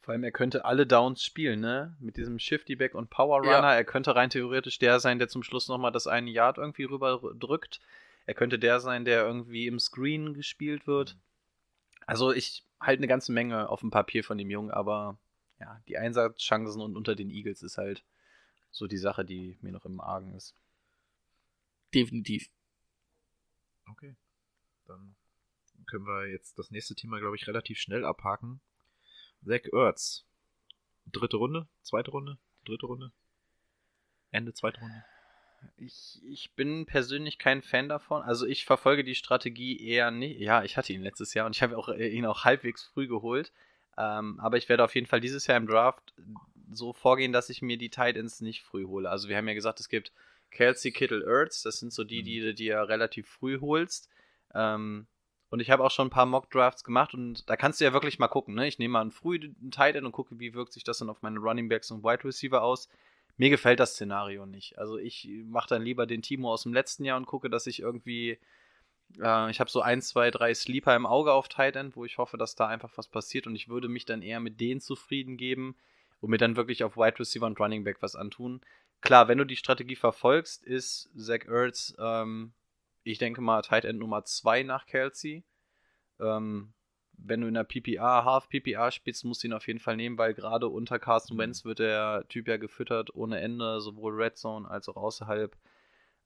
Vor 0.00 0.14
allem, 0.14 0.24
er 0.24 0.32
könnte 0.32 0.64
alle 0.64 0.86
Downs 0.86 1.22
spielen, 1.22 1.60
ne? 1.60 1.98
Mit 2.00 2.16
diesem 2.16 2.38
Shifty 2.38 2.76
Back 2.76 2.94
und 2.94 3.10
Power 3.10 3.40
Runner. 3.40 3.50
Ja. 3.50 3.74
Er 3.74 3.84
könnte 3.84 4.16
rein 4.16 4.30
theoretisch 4.30 4.78
der 4.78 5.00
sein, 5.00 5.18
der 5.18 5.28
zum 5.28 5.42
Schluss 5.42 5.68
nochmal 5.68 5.92
das 5.92 6.06
eine 6.06 6.30
Yard 6.30 6.56
irgendwie 6.56 6.84
rüber 6.84 7.20
drückt. 7.38 7.80
Er 8.24 8.32
könnte 8.32 8.58
der 8.58 8.80
sein, 8.80 9.04
der 9.04 9.26
irgendwie 9.26 9.66
im 9.66 9.78
Screen 9.78 10.32
gespielt 10.32 10.86
wird. 10.86 11.18
Also 12.06 12.32
ich 12.32 12.64
halte 12.80 13.00
eine 13.00 13.08
ganze 13.08 13.32
Menge 13.32 13.68
auf 13.68 13.80
dem 13.80 13.90
Papier 13.90 14.24
von 14.24 14.38
dem 14.38 14.50
Jungen, 14.50 14.70
aber 14.70 15.18
ja, 15.60 15.80
die 15.88 15.98
Einsatzchancen 15.98 16.80
und 16.80 16.96
unter 16.96 17.14
den 17.14 17.30
Eagles 17.30 17.62
ist 17.62 17.78
halt 17.78 18.04
so 18.70 18.86
die 18.86 18.98
Sache, 18.98 19.24
die 19.24 19.58
mir 19.60 19.72
noch 19.72 19.84
im 19.84 20.00
Argen 20.00 20.34
ist. 20.34 20.54
Definitiv. 21.94 22.48
Okay. 23.90 24.14
Dann 24.86 25.16
können 25.86 26.06
wir 26.06 26.28
jetzt 26.28 26.58
das 26.58 26.70
nächste 26.70 26.94
Thema, 26.94 27.18
glaube 27.18 27.36
ich, 27.36 27.46
relativ 27.46 27.78
schnell 27.78 28.04
abhaken. 28.04 28.60
Zach 29.44 29.64
Ertz. 29.72 30.24
Dritte 31.06 31.36
Runde? 31.36 31.66
Zweite 31.82 32.10
Runde? 32.10 32.38
Dritte 32.64 32.86
Runde? 32.86 33.12
Ende 34.30 34.52
zweite 34.52 34.80
Runde? 34.80 35.04
Ich, 35.78 36.20
ich 36.24 36.54
bin 36.54 36.86
persönlich 36.86 37.38
kein 37.38 37.62
Fan 37.62 37.88
davon. 37.88 38.22
Also 38.22 38.46
ich 38.46 38.64
verfolge 38.64 39.04
die 39.04 39.14
Strategie 39.14 39.80
eher 39.84 40.10
nicht. 40.10 40.40
Ja, 40.40 40.62
ich 40.62 40.76
hatte 40.76 40.92
ihn 40.92 41.02
letztes 41.02 41.34
Jahr 41.34 41.46
und 41.46 41.54
ich 41.54 41.62
habe 41.62 41.76
auch, 41.76 41.88
äh, 41.88 42.08
ihn 42.08 42.26
auch 42.26 42.44
halbwegs 42.44 42.84
früh 42.84 43.06
geholt. 43.06 43.52
Ähm, 43.98 44.38
aber 44.40 44.56
ich 44.56 44.68
werde 44.68 44.84
auf 44.84 44.94
jeden 44.94 45.06
Fall 45.06 45.20
dieses 45.20 45.46
Jahr 45.46 45.56
im 45.56 45.66
Draft 45.66 46.14
so 46.70 46.92
vorgehen, 46.92 47.32
dass 47.32 47.50
ich 47.50 47.62
mir 47.62 47.78
die 47.78 47.90
Titans 47.90 48.40
nicht 48.40 48.62
früh 48.62 48.86
hole. 48.86 49.08
Also 49.08 49.28
wir 49.28 49.36
haben 49.36 49.48
ja 49.48 49.54
gesagt, 49.54 49.80
es 49.80 49.88
gibt 49.88 50.12
Kelsey, 50.50 50.92
Kittle, 50.92 51.24
Ertz. 51.24 51.62
Das 51.62 51.78
sind 51.78 51.92
so 51.92 52.04
die, 52.04 52.22
die 52.22 52.40
du 52.40 52.54
dir 52.54 52.88
relativ 52.88 53.28
früh 53.28 53.60
holst. 53.60 54.08
Ähm, 54.54 55.06
und 55.48 55.60
ich 55.60 55.70
habe 55.70 55.84
auch 55.84 55.90
schon 55.90 56.08
ein 56.08 56.10
paar 56.10 56.26
Mock-Drafts 56.26 56.82
gemacht 56.82 57.14
und 57.14 57.48
da 57.48 57.56
kannst 57.56 57.80
du 57.80 57.84
ja 57.84 57.92
wirklich 57.92 58.18
mal 58.18 58.28
gucken. 58.28 58.54
Ne? 58.54 58.66
Ich 58.66 58.78
nehme 58.78 58.92
mal 58.92 59.00
einen 59.00 59.12
frühen 59.12 59.70
Titan 59.70 60.04
und 60.04 60.12
gucke, 60.12 60.38
wie 60.40 60.54
wirkt 60.54 60.72
sich 60.72 60.84
das 60.84 60.98
dann 60.98 61.08
auf 61.08 61.22
meine 61.22 61.38
Running 61.38 61.68
Backs 61.68 61.90
und 61.90 62.02
Wide 62.02 62.24
Receiver 62.24 62.62
aus. 62.62 62.88
Mir 63.36 63.50
gefällt 63.50 63.80
das 63.80 63.92
Szenario 63.92 64.46
nicht. 64.46 64.78
Also 64.78 64.96
ich 64.96 65.28
mache 65.44 65.68
dann 65.68 65.82
lieber 65.82 66.06
den 66.06 66.22
Timo 66.22 66.52
aus 66.52 66.62
dem 66.62 66.72
letzten 66.72 67.04
Jahr 67.04 67.16
und 67.16 67.26
gucke, 67.26 67.50
dass 67.50 67.66
ich 67.66 67.80
irgendwie, 67.80 68.38
äh, 69.20 69.50
ich 69.50 69.60
habe 69.60 69.70
so 69.70 69.82
ein, 69.82 70.00
zwei, 70.00 70.30
drei 70.30 70.54
Sleeper 70.54 70.96
im 70.96 71.06
Auge 71.06 71.32
auf 71.32 71.48
Tight 71.48 71.76
End, 71.76 71.96
wo 71.96 72.04
ich 72.04 72.18
hoffe, 72.18 72.38
dass 72.38 72.54
da 72.54 72.66
einfach 72.66 72.96
was 72.96 73.08
passiert 73.08 73.46
und 73.46 73.54
ich 73.54 73.68
würde 73.68 73.88
mich 73.88 74.06
dann 74.06 74.22
eher 74.22 74.40
mit 74.40 74.60
denen 74.60 74.80
zufrieden 74.80 75.36
geben 75.36 75.76
und 76.20 76.30
mir 76.30 76.38
dann 76.38 76.56
wirklich 76.56 76.82
auf 76.82 76.96
Wide 76.96 77.18
Receiver 77.18 77.46
und 77.46 77.60
Running 77.60 77.84
Back 77.84 77.98
was 78.00 78.16
antun. 78.16 78.62
Klar, 79.02 79.28
wenn 79.28 79.38
du 79.38 79.44
die 79.44 79.56
Strategie 79.56 79.96
verfolgst, 79.96 80.64
ist 80.64 81.10
Zach 81.14 81.44
Ertz, 81.46 81.94
ähm, 81.98 82.54
ich 83.04 83.18
denke 83.18 83.40
mal, 83.40 83.62
Tight 83.62 83.84
End 83.84 83.98
Nummer 83.98 84.24
2 84.24 84.62
nach 84.62 84.86
Kelsey. 84.86 85.44
Ähm, 86.18 86.72
wenn 87.18 87.40
du 87.40 87.48
in 87.48 87.54
der 87.54 87.64
PPA, 87.64 88.24
Half 88.24 88.48
PPA 88.48 88.90
spielst, 88.90 89.24
musst 89.24 89.42
du 89.42 89.48
ihn 89.48 89.52
auf 89.52 89.66
jeden 89.66 89.80
Fall 89.80 89.96
nehmen, 89.96 90.18
weil 90.18 90.34
gerade 90.34 90.68
unter 90.68 90.98
Carsten 90.98 91.38
Wentz 91.38 91.64
wird 91.64 91.78
der 91.78 92.24
Typ 92.28 92.48
ja 92.48 92.56
gefüttert 92.56 93.14
ohne 93.14 93.40
Ende, 93.40 93.80
sowohl 93.80 94.14
Red 94.14 94.36
Zone 94.36 94.68
als 94.68 94.88
auch 94.88 94.96
außerhalb. 94.96 95.56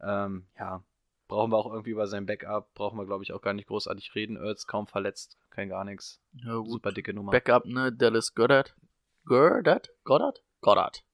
Ähm, 0.03 0.46
ja, 0.59 0.83
brauchen 1.29 1.53
wir 1.53 1.59
auch 1.59 1.70
irgendwie 1.70 1.90
über 1.90 2.07
sein 2.07 2.26
Backup, 2.26 2.74
brauchen 2.74 2.98
wir 2.98 3.07
glaube 3.07 3.22
ich 3.22 3.33
auch 3.33 3.40
gar 3.40 3.55
nicht 3.55 3.68
großartig 3.68 4.14
reden. 4.14 4.37
Ertz 4.37 4.66
kaum 4.66 4.87
verletzt, 4.87 5.38
kein 5.50 5.68
gar 5.68 5.85
nichts. 5.85 6.20
Ja, 6.33 6.57
gut. 6.57 6.70
Super 6.70 6.92
dicke 6.92 7.14
Nummer. 7.14 7.33
Backup, 7.33 7.66
ne, 7.66 7.92
Dallas 7.92 8.35
Goddard. 8.35 8.74
Goddard? 9.24 9.90
Goddard? 10.05 10.42
Goddard. 10.61 11.05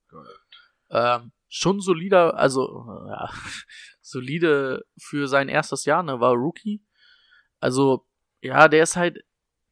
Ähm, 0.91 1.33
schon 1.49 1.81
solider, 1.81 2.37
also 2.37 2.87
ja, 3.09 3.31
solide 4.01 4.85
für 4.99 5.29
sein 5.29 5.49
erstes 5.49 5.85
Jahr, 5.85 6.03
ne, 6.03 6.21
war 6.21 6.35
Rookie. 6.35 6.85
Also, 7.61 8.07
ja, 8.41 8.69
der 8.69 8.83
ist 8.83 8.97
halt 8.97 9.25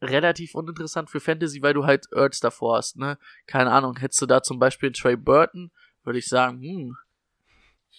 relativ 0.05 0.55
uninteressant 0.55 1.11
für 1.11 1.21
Fantasy, 1.21 1.63
weil 1.63 1.75
du 1.75 1.85
halt 1.85 2.07
Ertz 2.13 2.41
davor 2.41 2.77
hast, 2.79 2.97
ne? 2.97 3.19
Keine 3.47 3.73
Ahnung, 3.73 3.97
hättest 3.99 4.23
du 4.23 4.27
da 4.27 4.43
zum 4.43 4.59
Beispiel 4.59 4.93
Trey 4.93 5.17
Burton, 5.17 5.71
würde 6.03 6.19
ich 6.19 6.27
sagen, 6.27 6.61
hm, 6.61 6.97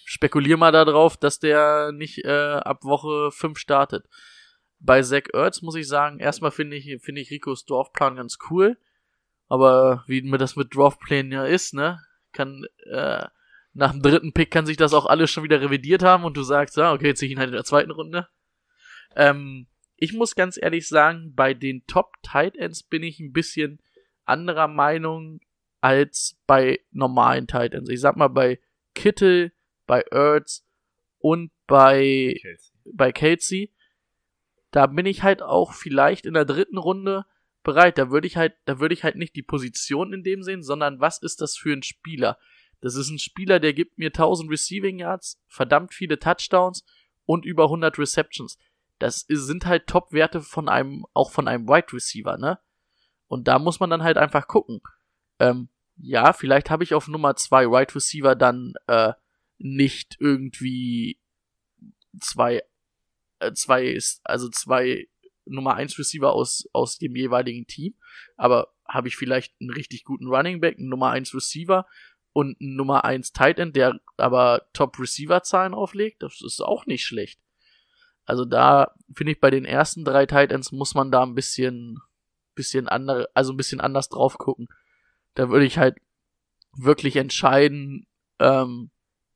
spekulier 0.04 0.56
mal 0.56 0.72
darauf, 0.72 1.16
dass 1.16 1.38
der 1.38 1.92
nicht 1.92 2.24
äh, 2.24 2.54
ab 2.54 2.84
Woche 2.84 3.30
5 3.32 3.58
startet. 3.58 4.06
bei 4.78 5.02
Zach 5.02 5.24
Ertz 5.32 5.62
muss 5.62 5.74
ich 5.74 5.88
sagen, 5.88 6.18
erstmal 6.20 6.50
finde 6.50 6.76
ich, 6.76 7.02
finde 7.02 7.20
ich 7.20 7.30
Ricos 7.30 7.64
Dorfplan 7.64 8.16
ganz 8.16 8.38
cool. 8.50 8.76
Aber 9.48 10.04
wie 10.06 10.22
mir 10.22 10.38
das 10.38 10.56
mit 10.56 10.74
Draftplänen 10.74 11.32
ja 11.32 11.44
ist, 11.44 11.74
ne, 11.74 12.00
kann, 12.32 12.64
äh, 12.90 13.24
nach 13.72 13.92
dem 13.92 14.02
dritten 14.02 14.32
Pick 14.32 14.50
kann 14.50 14.66
sich 14.66 14.76
das 14.76 14.94
auch 14.94 15.06
alles 15.06 15.30
schon 15.30 15.44
wieder 15.44 15.60
revidiert 15.60 16.02
haben 16.02 16.24
und 16.24 16.36
du 16.36 16.42
sagst, 16.42 16.76
ja, 16.76 16.92
okay, 16.92 17.08
jetzt 17.08 17.20
ziehe 17.20 17.28
ich 17.28 17.32
ihn 17.32 17.38
halt 17.38 17.50
in 17.50 17.54
der 17.54 17.64
zweiten 17.64 17.90
Runde. 17.90 18.28
Ähm, 19.14 19.66
ich 19.96 20.12
muss 20.12 20.34
ganz 20.34 20.58
ehrlich 20.60 20.88
sagen, 20.88 21.34
bei 21.34 21.54
den 21.54 21.86
Top 21.86 22.14
Tight 22.22 22.56
Ends 22.56 22.82
bin 22.82 23.02
ich 23.02 23.18
ein 23.20 23.32
bisschen 23.32 23.80
anderer 24.24 24.68
Meinung 24.68 25.40
als 25.80 26.38
bei 26.46 26.80
normalen 26.90 27.46
Tight 27.46 27.74
Ends. 27.74 27.90
Ich 27.90 28.00
sag 28.00 28.16
mal, 28.16 28.28
bei 28.28 28.60
Kittel, 28.94 29.52
bei 29.86 30.02
Ertz 30.10 30.64
und 31.18 31.50
bei, 31.66 32.36
Kelsey. 32.40 32.72
bei 32.92 33.12
Kelsey, 33.12 33.72
da 34.70 34.86
bin 34.86 35.06
ich 35.06 35.22
halt 35.22 35.42
auch 35.42 35.72
vielleicht 35.72 36.26
in 36.26 36.34
der 36.34 36.44
dritten 36.44 36.78
Runde 36.78 37.24
bereit. 37.62 37.98
Da 37.98 38.10
würde 38.10 38.26
ich 38.26 38.36
halt, 38.36 38.54
da 38.64 38.78
würde 38.78 38.94
ich 38.94 39.04
halt 39.04 39.16
nicht 39.16 39.34
die 39.36 39.42
Position 39.42 40.12
in 40.12 40.22
dem 40.22 40.42
sehen, 40.42 40.62
sondern 40.62 41.00
was 41.00 41.22
ist 41.22 41.40
das 41.40 41.56
für 41.56 41.72
ein 41.72 41.82
Spieler? 41.82 42.38
Das 42.80 42.94
ist 42.94 43.08
ein 43.08 43.18
Spieler, 43.18 43.58
der 43.58 43.72
gibt 43.72 43.98
mir 43.98 44.08
1000 44.08 44.50
Receiving 44.50 44.98
Yards, 44.98 45.42
verdammt 45.48 45.94
viele 45.94 46.18
Touchdowns 46.18 46.84
und 47.24 47.46
über 47.46 47.64
100 47.64 47.98
Receptions. 47.98 48.58
Das 48.98 49.22
ist, 49.22 49.46
sind 49.46 49.66
halt 49.66 49.86
Top-Werte 49.86 50.40
von 50.40 50.68
einem, 50.68 51.04
auch 51.12 51.30
von 51.30 51.48
einem 51.48 51.68
Wide 51.68 51.92
Receiver, 51.92 52.38
ne? 52.38 52.58
Und 53.28 53.48
da 53.48 53.58
muss 53.58 53.80
man 53.80 53.90
dann 53.90 54.02
halt 54.02 54.18
einfach 54.18 54.46
gucken. 54.46 54.80
Ähm, 55.38 55.68
ja, 55.96 56.32
vielleicht 56.32 56.70
habe 56.70 56.84
ich 56.84 56.94
auf 56.94 57.08
Nummer 57.08 57.36
zwei 57.36 57.66
Wide 57.66 57.94
Receiver 57.94 58.34
dann 58.34 58.74
äh, 58.86 59.12
nicht 59.58 60.16
irgendwie 60.20 61.20
zwei, 62.20 62.62
äh, 63.40 63.52
zwei, 63.52 63.98
also 64.24 64.48
zwei 64.50 65.08
Nummer 65.46 65.74
eins 65.74 65.98
Receiver 65.98 66.32
aus, 66.32 66.68
aus 66.72 66.98
dem 66.98 67.16
jeweiligen 67.16 67.66
Team, 67.66 67.94
aber 68.36 68.74
habe 68.86 69.08
ich 69.08 69.16
vielleicht 69.16 69.54
einen 69.60 69.70
richtig 69.70 70.04
guten 70.04 70.26
Running 70.26 70.60
Back, 70.60 70.78
einen 70.78 70.88
Nummer 70.88 71.10
eins 71.10 71.34
Receiver 71.34 71.86
und 72.32 72.60
einen 72.60 72.76
Nummer 72.76 73.04
eins 73.04 73.32
Tight 73.32 73.58
End, 73.58 73.76
der 73.76 73.98
aber 74.16 74.68
Top 74.72 74.98
Receiver 74.98 75.42
Zahlen 75.42 75.74
auflegt, 75.74 76.22
das 76.22 76.40
ist 76.44 76.60
auch 76.60 76.86
nicht 76.86 77.04
schlecht. 77.04 77.40
Also 78.26 78.44
da 78.44 78.92
finde 79.14 79.32
ich 79.32 79.40
bei 79.40 79.50
den 79.50 79.64
ersten 79.64 80.04
drei 80.04 80.26
Tight 80.26 80.52
Ends 80.52 80.72
muss 80.72 80.94
man 80.94 81.10
da 81.10 81.22
ein 81.22 81.34
bisschen, 81.34 82.00
bisschen 82.54 82.88
andere, 82.88 83.28
also 83.34 83.52
ein 83.52 83.56
bisschen 83.56 83.80
anders 83.80 84.08
drauf 84.08 84.36
gucken. 84.36 84.68
Da 85.34 85.48
würde 85.48 85.64
ich 85.64 85.78
halt 85.78 85.96
wirklich 86.76 87.16
entscheiden, 87.16 88.06
ähm, 88.40 88.90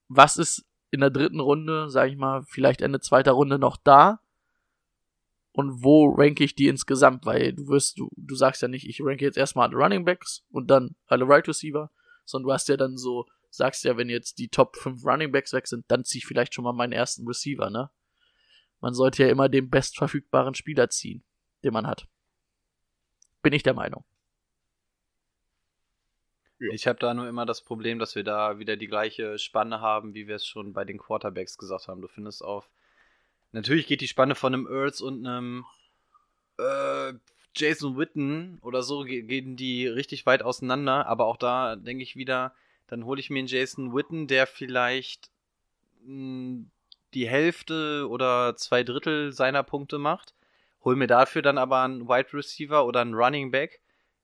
was 0.09 0.37
ist 0.37 0.67
in 0.91 1.01
der 1.01 1.11
dritten 1.11 1.41
Runde, 1.41 1.89
sag 1.89 2.11
ich 2.11 2.17
mal, 2.17 2.43
vielleicht 2.43 2.83
Ende 2.83 3.01
zweiter 3.01 3.33
Runde 3.33 3.59
noch 3.59 3.77
da 3.77 4.21
und 5.53 5.85
wo 5.85 6.11
ranke 6.11 6.43
ich 6.43 6.57
die 6.57 6.67
insgesamt, 6.67 7.27
weil 7.27 7.53
du 7.53 7.69
wirst, 7.69 7.99
du, 7.99 8.09
du 8.17 8.35
sagst 8.35 8.61
ja 8.63 8.69
nicht, 8.69 8.89
ich 8.89 9.01
ranke 9.03 9.25
jetzt 9.25 9.39
erstmal 9.39 9.69
alle 9.69 9.77
Running 9.77 10.05
Backs 10.05 10.45
und 10.51 10.69
dann 10.69 10.97
alle 11.07 11.29
Right 11.29 11.47
Receiver, 11.47 11.91
sondern 12.25 12.49
du 12.49 12.53
hast 12.53 12.69
ja 12.69 12.77
dann 12.77 12.97
so, 12.97 13.27
sagst 13.51 13.85
ja, 13.85 13.97
wenn 13.97 14.09
jetzt 14.09 14.39
die 14.39 14.49
Top 14.49 14.77
5 14.77 15.05
Running 15.05 15.33
Backs 15.33 15.53
weg 15.53 15.69
sind, 15.69 15.85
dann 15.89 16.05
zieh 16.05 16.19
ich 16.19 16.27
vielleicht 16.27 16.55
schon 16.55 16.65
mal 16.65 16.73
meinen 16.73 16.93
ersten 16.93 17.27
Receiver, 17.27 17.71
ne? 17.71 17.91
Man 18.81 18.95
sollte 18.95 19.23
ja 19.25 19.29
immer 19.31 19.49
den 19.49 19.71
bestverfügbaren 19.71 20.55
Spieler 20.55 20.89
ziehen, 20.91 21.23
den 21.65 21.73
man 21.73 21.87
hat. 21.87 22.07
Bin 23.43 23.53
ich 23.53 23.63
der 23.63 23.75
Meinung. 23.75 24.05
Ich 26.59 26.87
habe 26.87 26.99
da 26.99 27.15
nur 27.15 27.27
immer 27.27 27.47
das 27.47 27.63
Problem, 27.63 27.99
dass 27.99 28.15
wir 28.15 28.23
da 28.25 28.59
wieder 28.59 28.77
die 28.77 28.87
gleiche 28.87 29.39
Spanne 29.39 29.81
haben, 29.81 30.15
wie 30.15 30.27
wir 30.29 30.37
es 30.37 30.47
schon 30.47 30.73
bei 30.75 30.85
den 30.85 30.99
Quarterbacks 30.99 31.57
gesagt 31.57 31.89
haben. 31.89 32.03
Du 32.03 32.09
findest 32.09 32.45
auf. 32.45 32.69
Natürlich 33.53 33.87
geht 33.87 34.01
die 34.03 34.09
Spanne 34.09 34.35
von 34.35 34.55
einem 34.55 34.67
Earls 34.67 35.01
und 35.01 35.27
einem 35.27 35.65
äh, 36.59 37.15
Jason 37.57 37.97
Witten 37.97 38.59
oder 38.63 38.83
so 38.83 39.05
ge- 39.05 39.23
gehen 39.23 39.57
die 39.57 39.87
richtig 39.87 40.27
weit 40.27 40.43
auseinander, 40.43 41.07
aber 41.07 41.27
auch 41.27 41.37
da 41.37 41.77
denke 41.77 42.03
ich 42.03 42.17
wieder, 42.17 42.55
dann 42.87 43.05
hole 43.05 43.21
ich 43.21 43.31
mir 43.31 43.41
einen 43.41 43.49
Jason 43.49 43.95
Witten, 43.95 44.27
der 44.29 44.47
vielleicht 44.47 45.31
mh, 46.05 46.65
die 47.15 47.29
Hälfte 47.29 48.07
oder 48.09 48.57
zwei 48.57 48.83
Drittel 48.83 49.33
seiner 49.33 49.63
Punkte 49.63 49.99
macht, 49.99 50.35
hol 50.85 50.97
mir 50.97 51.07
dafür 51.07 51.43
dann 51.43 51.59
aber 51.59 51.83
einen 51.83 52.09
Wide 52.09 52.33
Receiver 52.33 52.87
oder 52.87 53.01
einen 53.01 53.15
Running 53.15 53.51
Back, 53.51 53.81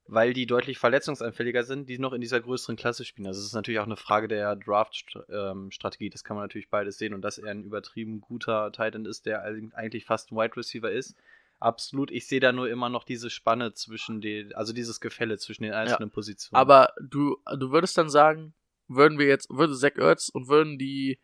weil 0.09 0.33
die 0.33 0.47
deutlich 0.47 0.79
verletzungsanfälliger 0.79 1.65
sind, 1.65 1.89
die 1.89 1.99
noch 1.99 2.13
in 2.13 2.21
dieser 2.21 2.41
größeren 2.41 2.77
Klasse 2.77 3.05
spielen. 3.05 3.27
Also 3.27 3.41
es 3.41 3.47
ist 3.47 3.55
natürlich 3.55 3.81
auch 3.81 3.87
eine 3.87 3.97
Frage 3.97 4.29
der 4.29 4.57
Draft-Strategie, 4.57 6.11
das 6.11 6.25
kann 6.25 6.37
man 6.37 6.45
natürlich 6.45 6.71
beides 6.71 6.99
sehen 6.99 7.15
und 7.15 7.23
dass 7.23 7.39
er 7.39 7.51
ein 7.51 7.65
übertrieben 7.65 8.21
guter 8.21 8.71
Titan 8.73 9.05
ist, 9.05 9.27
der 9.27 9.43
eigentlich 9.43 10.05
fast 10.05 10.31
ein 10.31 10.37
Wide 10.37 10.57
Receiver 10.57 10.91
ist. 10.91 11.17
Absolut, 11.59 12.11
ich 12.11 12.27
sehe 12.29 12.41
da 12.41 12.53
nur 12.53 12.69
immer 12.69 12.91
noch 12.91 13.05
diese 13.05 13.31
Spanne 13.31 13.73
zwischen 13.73 14.21
den, 14.21 14.55
also 14.55 14.73
dieses 14.73 15.01
Gefälle 15.01 15.39
zwischen 15.39 15.63
den 15.63 15.73
einzelnen 15.73 16.11
Positionen. 16.11 16.61
Aber 16.61 16.93
du, 17.01 17.39
du 17.59 17.73
würdest 17.73 17.97
dann 17.97 18.11
sagen, 18.11 18.53
würden 18.89 19.19
wir 19.19 19.27
jetzt, 19.27 19.49
würde 19.51 19.75
Zach 19.75 19.97
Ertz 19.97 20.29
und 20.29 20.49
würden 20.49 20.79
die 20.79 21.19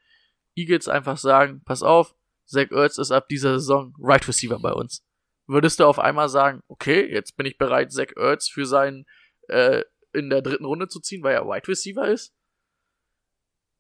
Eagles 0.54 0.88
einfach 0.88 1.16
sagen, 1.16 1.62
pass 1.64 1.82
auf, 1.82 2.14
Zach 2.44 2.70
Ertz 2.70 2.98
ist 2.98 3.10
ab 3.12 3.28
dieser 3.28 3.58
Saison 3.58 3.94
Right 3.98 4.26
Receiver 4.26 4.58
bei 4.58 4.72
uns. 4.72 5.04
Würdest 5.46 5.80
du 5.80 5.84
auf 5.86 5.98
einmal 5.98 6.28
sagen, 6.28 6.62
okay, 6.68 7.10
jetzt 7.12 7.36
bin 7.36 7.46
ich 7.46 7.58
bereit, 7.58 7.92
Zach 7.92 8.08
Ertz 8.16 8.48
für 8.48 8.66
seinen 8.66 9.06
äh, 9.48 9.82
in 10.12 10.30
der 10.30 10.42
dritten 10.42 10.64
Runde 10.64 10.88
zu 10.88 11.00
ziehen, 11.00 11.22
weil 11.22 11.34
er 11.34 11.46
Wide 11.46 11.68
Receiver 11.68 12.06
ist? 12.08 12.34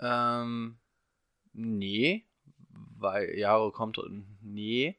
Ähm, 0.00 0.78
nee, 1.52 2.26
weil 2.98 3.36
Jaro 3.36 3.70
kommt, 3.70 3.98
nee. 4.40 4.98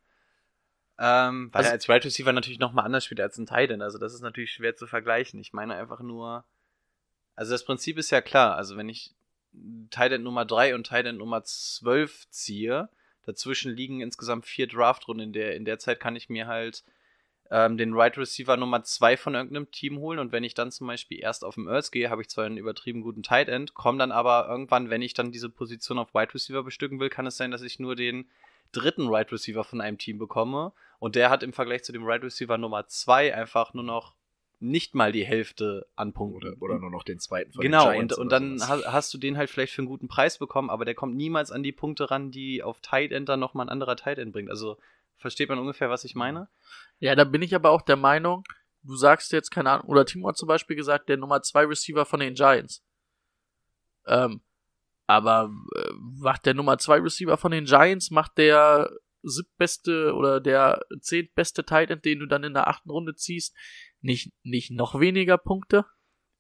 Ähm, 1.00 1.50
weil 1.52 1.60
Also- 1.60 1.70
er 1.70 1.74
als 1.74 1.90
Wide 1.90 2.06
Receiver 2.06 2.32
natürlich 2.32 2.60
nochmal 2.60 2.86
anders 2.86 3.04
spielt 3.06 3.20
als 3.20 3.38
ein 3.38 3.46
Tight 3.48 3.72
End. 3.72 3.82
Also 3.82 3.98
das 3.98 4.14
ist 4.14 4.22
natürlich 4.22 4.52
schwer 4.52 4.76
zu 4.76 4.88
vergleichen. 4.88 5.40
Ich 5.40 5.52
meine 5.52 5.76
einfach 5.76 6.02
nur, 6.02 6.46
also 7.36 7.52
das 7.52 7.66
Prinzip 7.66 7.98
ist 7.98 8.12
ja 8.12 8.22
klar. 8.22 8.56
Also 8.56 8.78
wenn 8.78 8.90
ich 8.90 9.16
Tight 9.90 10.12
End 10.12 10.24
Nummer 10.24 10.46
3 10.46 10.76
und 10.76 10.88
Tight 10.88 11.06
End 11.06 11.20
Nummer 11.20 11.44
12 11.44 12.30
ziehe, 12.30 12.90
dazwischen 13.26 13.76
liegen 13.76 14.02
insgesamt 14.02 14.46
vier 14.46 14.68
Draftrunden. 14.68 15.28
In 15.28 15.34
der, 15.34 15.56
in 15.56 15.66
der 15.66 15.80
Zeit 15.80 16.00
kann 16.00 16.16
ich 16.16 16.30
mir 16.30 16.48
halt 16.48 16.84
ähm, 17.52 17.78
den 17.78 17.94
Right 17.94 18.18
Receiver 18.18 18.58
Nummer 18.58 18.84
2 18.84 19.18
von 19.18 19.36
irgendeinem 19.36 19.70
Team 19.72 20.00
holen. 20.00 20.20
Und 20.20 20.32
wenn 20.32 20.44
ich 20.44 20.54
dann 20.54 20.72
zum 20.72 20.88
Beispiel 20.88 21.20
erst 21.20 21.46
auf 21.46 21.56
dem 21.56 21.68
Earth 21.68 21.92
gehe, 21.92 22.10
habe 22.10 22.22
ich 22.22 22.30
zwar 22.30 22.46
einen 22.46 22.58
übertrieben 22.58 23.02
guten 23.02 23.24
Tight 23.24 23.48
End, 23.48 23.74
komme 23.74 24.00
dann 24.00 24.12
aber 24.12 24.48
irgendwann, 24.50 24.90
wenn 24.90 25.02
ich 25.02 25.14
dann 25.14 25.32
diese 25.32 25.50
Position 25.50 26.00
auf 26.00 26.14
Wide 26.14 26.34
Receiver 26.34 26.64
bestücken 26.64 27.00
will, 27.00 27.10
kann 27.10 27.28
es 27.28 27.38
sein, 27.38 27.52
dass 27.52 27.62
ich 27.62 27.80
nur 27.80 27.96
den 27.96 28.28
dritten 28.72 29.08
Right 29.08 29.32
Receiver 29.32 29.64
von 29.64 29.82
einem 29.82 29.98
Team 29.98 30.18
bekomme. 30.18 30.74
Und 31.00 31.16
der 31.16 31.30
hat 31.30 31.44
im 31.44 31.54
Vergleich 31.54 31.84
zu 31.84 31.92
dem 31.92 32.04
Right 32.04 32.24
Receiver 32.24 32.58
Nummer 32.58 32.88
2 32.88 33.36
einfach 33.36 33.74
nur 33.74 33.84
noch 33.84 34.16
nicht 34.64 34.96
mal 34.96 35.12
die 35.12 35.26
Hälfte 35.26 35.86
an 35.96 36.14
Punkten. 36.14 36.54
Oder, 36.54 36.62
oder 36.62 36.80
nur 36.80 36.90
noch 36.90 37.04
den 37.04 37.20
zweiten 37.20 37.52
von 37.54 37.62
Genau, 37.62 37.90
den 37.92 38.00
und, 38.00 38.08
Giants 38.08 38.18
und 38.18 38.32
dann 38.32 38.58
sowas. 38.60 38.86
ha- 38.86 38.92
hast 38.94 39.14
du 39.14 39.18
den 39.18 39.38
halt 39.38 39.50
vielleicht 39.50 39.74
für 39.74 39.82
einen 39.82 39.88
guten 39.90 40.08
Preis 40.08 40.38
bekommen, 40.38 40.70
aber 40.70 40.86
der 40.86 40.96
kommt 40.96 41.16
niemals 41.16 41.52
an 41.52 41.64
die 41.64 41.72
Punkte 41.72 42.10
ran, 42.10 42.32
die 42.32 42.64
auf 42.64 42.80
Tight 42.82 43.12
End 43.12 43.30
dann 43.30 43.40
nochmal 43.40 43.66
ein 43.66 43.70
anderer 43.70 43.96
Tight 43.96 44.18
End 44.18 44.32
bringt. 44.34 44.50
Also 44.50 44.78
versteht 45.18 45.50
man 45.50 45.60
ungefähr, 45.60 45.90
was 45.90 46.04
ich 46.06 46.16
meine? 46.16 46.48
Ja, 47.00 47.16
da 47.16 47.24
bin 47.26 47.42
ich 47.42 47.54
aber 47.56 47.70
auch 47.72 47.82
der 47.82 47.98
Meinung, 47.98 48.44
du 48.84 48.96
sagst 48.96 49.32
jetzt, 49.34 49.52
keine 49.52 49.70
Ahnung, 49.72 49.88
oder 49.88 50.06
Timo 50.06 50.28
hat 50.30 50.38
zum 50.38 50.48
Beispiel 50.48 50.76
gesagt, 50.76 51.10
der 51.10 51.18
Nummer 51.18 51.42
2 51.42 51.66
Receiver 51.66 52.06
von 52.06 52.20
den 52.20 52.34
Giants. 52.34 52.84
Ähm, 54.06 54.42
aber 55.08 55.52
äh, 55.76 55.90
macht 56.20 56.46
der 56.46 56.54
Nummer 56.54 56.78
2 56.78 57.00
Receiver 57.00 57.38
von 57.38 57.52
den 57.52 57.66
Giants, 57.66 58.12
macht 58.12 58.38
der 58.38 58.90
siebtbeste 59.22 60.14
oder 60.14 60.42
der 60.42 60.82
zehntbeste 61.00 61.64
Tight 61.66 61.92
End, 61.92 62.04
den 62.06 62.20
du 62.20 62.26
dann 62.26 62.44
in 62.44 62.54
der 62.54 62.68
achten 62.68 62.90
Runde 62.90 63.16
ziehst, 63.16 63.56
nicht, 64.04 64.32
nicht 64.44 64.72
noch 64.72 65.00
weniger 65.00 65.38
Punkte? 65.38 65.86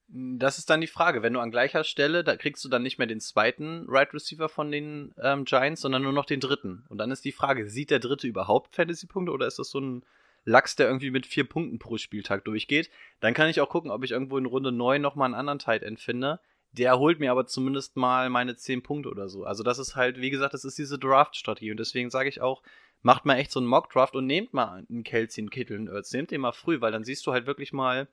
Das 0.07 0.59
ist 0.59 0.69
dann 0.69 0.81
die 0.81 0.87
Frage. 0.87 1.23
Wenn 1.23 1.33
du 1.33 1.39
an 1.39 1.49
gleicher 1.49 1.83
Stelle, 1.83 2.23
da 2.23 2.35
kriegst 2.35 2.63
du 2.63 2.69
dann 2.69 2.83
nicht 2.83 2.99
mehr 2.99 3.07
den 3.07 3.19
zweiten 3.19 3.85
Right 3.87 4.13
Receiver 4.13 4.47
von 4.47 4.69
den 4.69 5.13
ähm, 5.19 5.45
Giants, 5.45 5.81
sondern 5.81 6.03
nur 6.03 6.11
noch 6.11 6.25
den 6.25 6.39
dritten. 6.39 6.85
Und 6.89 6.99
dann 6.99 7.09
ist 7.09 7.25
die 7.25 7.31
Frage, 7.31 7.67
sieht 7.69 7.89
der 7.89 7.99
dritte 7.99 8.27
überhaupt 8.27 8.75
Fantasy-Punkte 8.75 9.31
oder 9.31 9.47
ist 9.47 9.57
das 9.57 9.69
so 9.69 9.79
ein 9.79 10.05
Lachs, 10.45 10.75
der 10.75 10.87
irgendwie 10.87 11.09
mit 11.09 11.25
vier 11.25 11.45
Punkten 11.45 11.79
pro 11.79 11.97
Spieltag 11.97 12.45
durchgeht? 12.45 12.91
Dann 13.21 13.33
kann 13.33 13.49
ich 13.49 13.61
auch 13.61 13.69
gucken, 13.69 13.91
ob 13.91 14.03
ich 14.03 14.11
irgendwo 14.11 14.37
in 14.37 14.45
Runde 14.45 14.71
9 14.71 15.01
nochmal 15.01 15.27
einen 15.27 15.35
anderen 15.35 15.59
Tight 15.59 15.83
End 15.83 15.99
finde. 15.99 16.39
Der 16.73 16.99
holt 16.99 17.19
mir 17.19 17.31
aber 17.31 17.45
zumindest 17.47 17.95
mal 17.95 18.29
meine 18.29 18.55
10 18.55 18.83
Punkte 18.83 19.09
oder 19.09 19.29
so. 19.29 19.45
Also 19.45 19.63
das 19.63 19.79
ist 19.79 19.95
halt, 19.95 20.19
wie 20.19 20.31
gesagt, 20.31 20.53
das 20.53 20.65
ist 20.65 20.77
diese 20.77 20.99
Draft-Strategie. 20.99 21.71
Und 21.71 21.79
deswegen 21.79 22.09
sage 22.09 22.29
ich 22.29 22.41
auch, 22.41 22.61
macht 23.03 23.25
mal 23.25 23.35
echt 23.35 23.51
so 23.51 23.59
einen 23.59 23.67
Mock-Draft 23.67 24.15
und 24.15 24.25
nehmt 24.25 24.53
mal 24.53 24.85
einen 24.89 25.03
Kelsey, 25.03 25.41
einen 25.41 25.49
Kittel, 25.49 25.77
einen 25.77 25.87
Ertz. 25.87 26.11
Nehmt 26.13 26.31
den 26.31 26.41
mal 26.41 26.51
früh, 26.53 26.81
weil 26.81 26.91
dann 26.91 27.03
siehst 27.03 27.25
du 27.27 27.31
halt 27.33 27.45
wirklich 27.45 27.71
mal, 27.73 28.07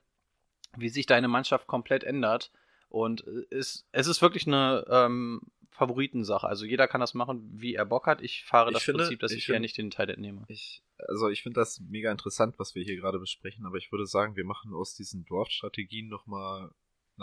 wie 0.77 0.89
sich 0.89 1.05
deine 1.05 1.27
Mannschaft 1.27 1.65
komplett 1.67 2.03
ändert. 2.03 2.51
Und 2.89 3.21
es, 3.49 3.87
es 3.93 4.07
ist 4.07 4.21
wirklich 4.21 4.45
eine 4.47 4.85
ähm, 4.89 5.41
Favoritensache. 5.69 6.45
Also 6.45 6.65
jeder 6.65 6.87
kann 6.89 6.99
das 6.99 7.13
machen, 7.13 7.49
wie 7.53 7.73
er 7.73 7.85
Bock 7.85 8.05
hat. 8.05 8.21
Ich 8.21 8.43
fahre 8.43 8.69
Ich 8.69 8.73
das 8.75 8.83
finde- 8.83 9.03
Prinzip, 9.03 9.19
dass 9.21 9.31
ich 9.31 9.39
ich, 9.39 9.43
eher 9.49 9.53
finde- 9.55 9.61
nicht 9.61 9.77
den 9.77 9.91
Tight 9.91 10.09
End 10.09 10.19
nehme. 10.19 10.43
Ich, 10.49 10.83
also 10.97 11.29
ich 11.29 11.41
finde 11.41 11.59
das 11.61 11.79
mega 11.79 12.11
interessant, 12.11 12.59
was 12.59 12.75
wir 12.75 12.83
hier 12.83 12.97
gerade 12.97 13.17
besprechen, 13.17 13.65
aber 13.65 13.77
ich 13.77 13.91
würde 13.93 14.05
sagen, 14.05 14.35
wir 14.35 14.43
machen 14.45 14.73
aus 14.73 14.93
diesen 14.93 15.23
Draft-Strategien 15.25 16.09
nochmal 16.09 16.63
eine 16.63 16.71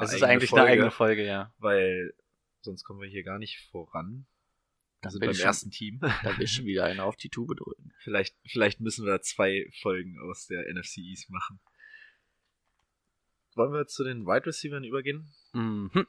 Das 0.07 0.14
ist 0.14 0.22
eigentlich 0.22 0.48
Folge, 0.50 0.62
eine 0.64 0.72
eigene 0.72 0.90
Folge, 0.90 1.26
ja. 1.26 1.52
weil 1.59 2.14
sonst 2.62 2.85
kommen 2.85 3.00
wir 3.02 3.09
hier 3.09 3.22
gar 3.22 3.38
nicht 3.38 3.59
voran. 3.70 4.26
Wir 5.02 5.11
sind 5.11 5.20
bin 5.20 5.28
beim 5.28 5.34
schon- 5.37 5.46
ersten 5.46 5.70
Team. 5.70 6.00
Da 6.22 6.37
will 6.37 6.42
ich 6.44 6.52
schon 6.52 6.64
wieder 6.64 6.84
einer 6.84 7.04
auf 7.04 7.16
die 7.16 7.28
Tube 7.28 7.54
drücken. 7.56 7.92
Vielleicht, 7.98 8.37
vielleicht 8.46 8.80
müssen 8.80 9.06
wir 9.06 9.20
zwei 9.22 9.70
Folgen 9.80 10.16
aus 10.28 10.46
der 10.46 10.64
NFC 10.72 10.98
East 10.98 11.30
machen. 11.30 11.61
Wollen 13.54 13.72
wir 13.72 13.87
zu 13.87 14.04
den 14.04 14.24
Wide 14.26 14.46
Receivers 14.46 14.84
übergehen? 14.84 15.32
Mhm. 15.52 16.06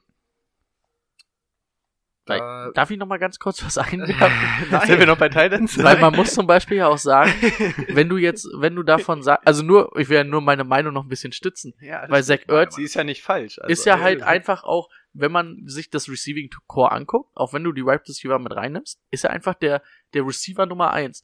Da, 2.26 2.70
Darf 2.76 2.92
ich 2.92 2.98
noch 3.00 3.08
mal 3.08 3.18
ganz 3.18 3.40
kurz 3.40 3.64
was 3.66 3.78
einwerfen? 3.80 4.70
Nein. 4.70 4.88
Sind 4.88 5.00
wir 5.00 5.08
noch 5.08 5.18
bei 5.18 5.30
Titans? 5.30 5.82
Weil 5.82 6.00
man 6.00 6.16
muss 6.16 6.34
zum 6.36 6.46
Beispiel 6.46 6.78
ja 6.78 6.88
auch 6.88 7.00
sagen, 7.00 7.32
wenn 7.88 8.08
du 8.08 8.18
jetzt, 8.18 8.48
wenn 8.56 8.76
du 8.76 8.84
davon 8.84 9.24
sagst, 9.24 9.48
also 9.48 9.64
nur, 9.64 9.98
ich 9.98 10.10
will 10.10 10.18
ja 10.18 10.24
nur 10.24 10.42
meine 10.42 10.64
Meinung 10.64 10.94
noch 10.94 11.04
ein 11.04 11.10
bisschen 11.10 11.32
stützen, 11.32 11.74
ja, 11.82 12.06
weil. 12.08 12.24
Zach 12.24 12.38
Ertz 12.48 12.76
Sie 12.76 12.84
ist 12.84 12.94
ja 12.94 13.04
nicht 13.04 13.24
falsch. 13.24 13.58
Also, 13.58 13.72
ist 13.72 13.86
ja 13.86 14.00
halt 14.00 14.20
äh, 14.22 14.26
einfach 14.26 14.64
auch, 14.64 14.90
wenn 15.14 15.32
man 15.32 15.68
sich 15.68 15.90
das 15.90 16.10
Receiving 16.10 16.50
Core 16.68 16.92
anguckt, 16.92 17.36
auch 17.36 17.54
wenn 17.54 17.64
du 17.64 17.72
die 17.72 17.86
Wide 17.86 18.04
Receiver 18.08 18.40
mit 18.40 18.56
reinnimmst, 18.56 19.00
ist 19.12 19.24
er 19.24 19.32
einfach 19.32 19.56
der, 19.56 19.82
der 20.14 20.26
Receiver 20.26 20.66
Nummer 20.66 20.92
eins. 20.92 21.24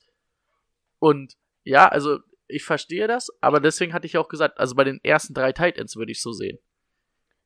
Und 0.99 1.35
ja, 1.63 1.87
also 1.87 2.19
ich 2.47 2.63
verstehe 2.63 3.07
das, 3.07 3.31
aber 3.41 3.59
deswegen 3.59 3.93
hatte 3.93 4.07
ich 4.07 4.17
auch 4.17 4.27
gesagt, 4.27 4.59
also 4.59 4.75
bei 4.75 4.83
den 4.83 5.03
ersten 5.03 5.33
drei 5.33 5.51
Tight 5.51 5.77
Ends 5.77 5.95
würde 5.95 6.11
ich 6.11 6.21
so 6.21 6.31
sehen. 6.31 6.59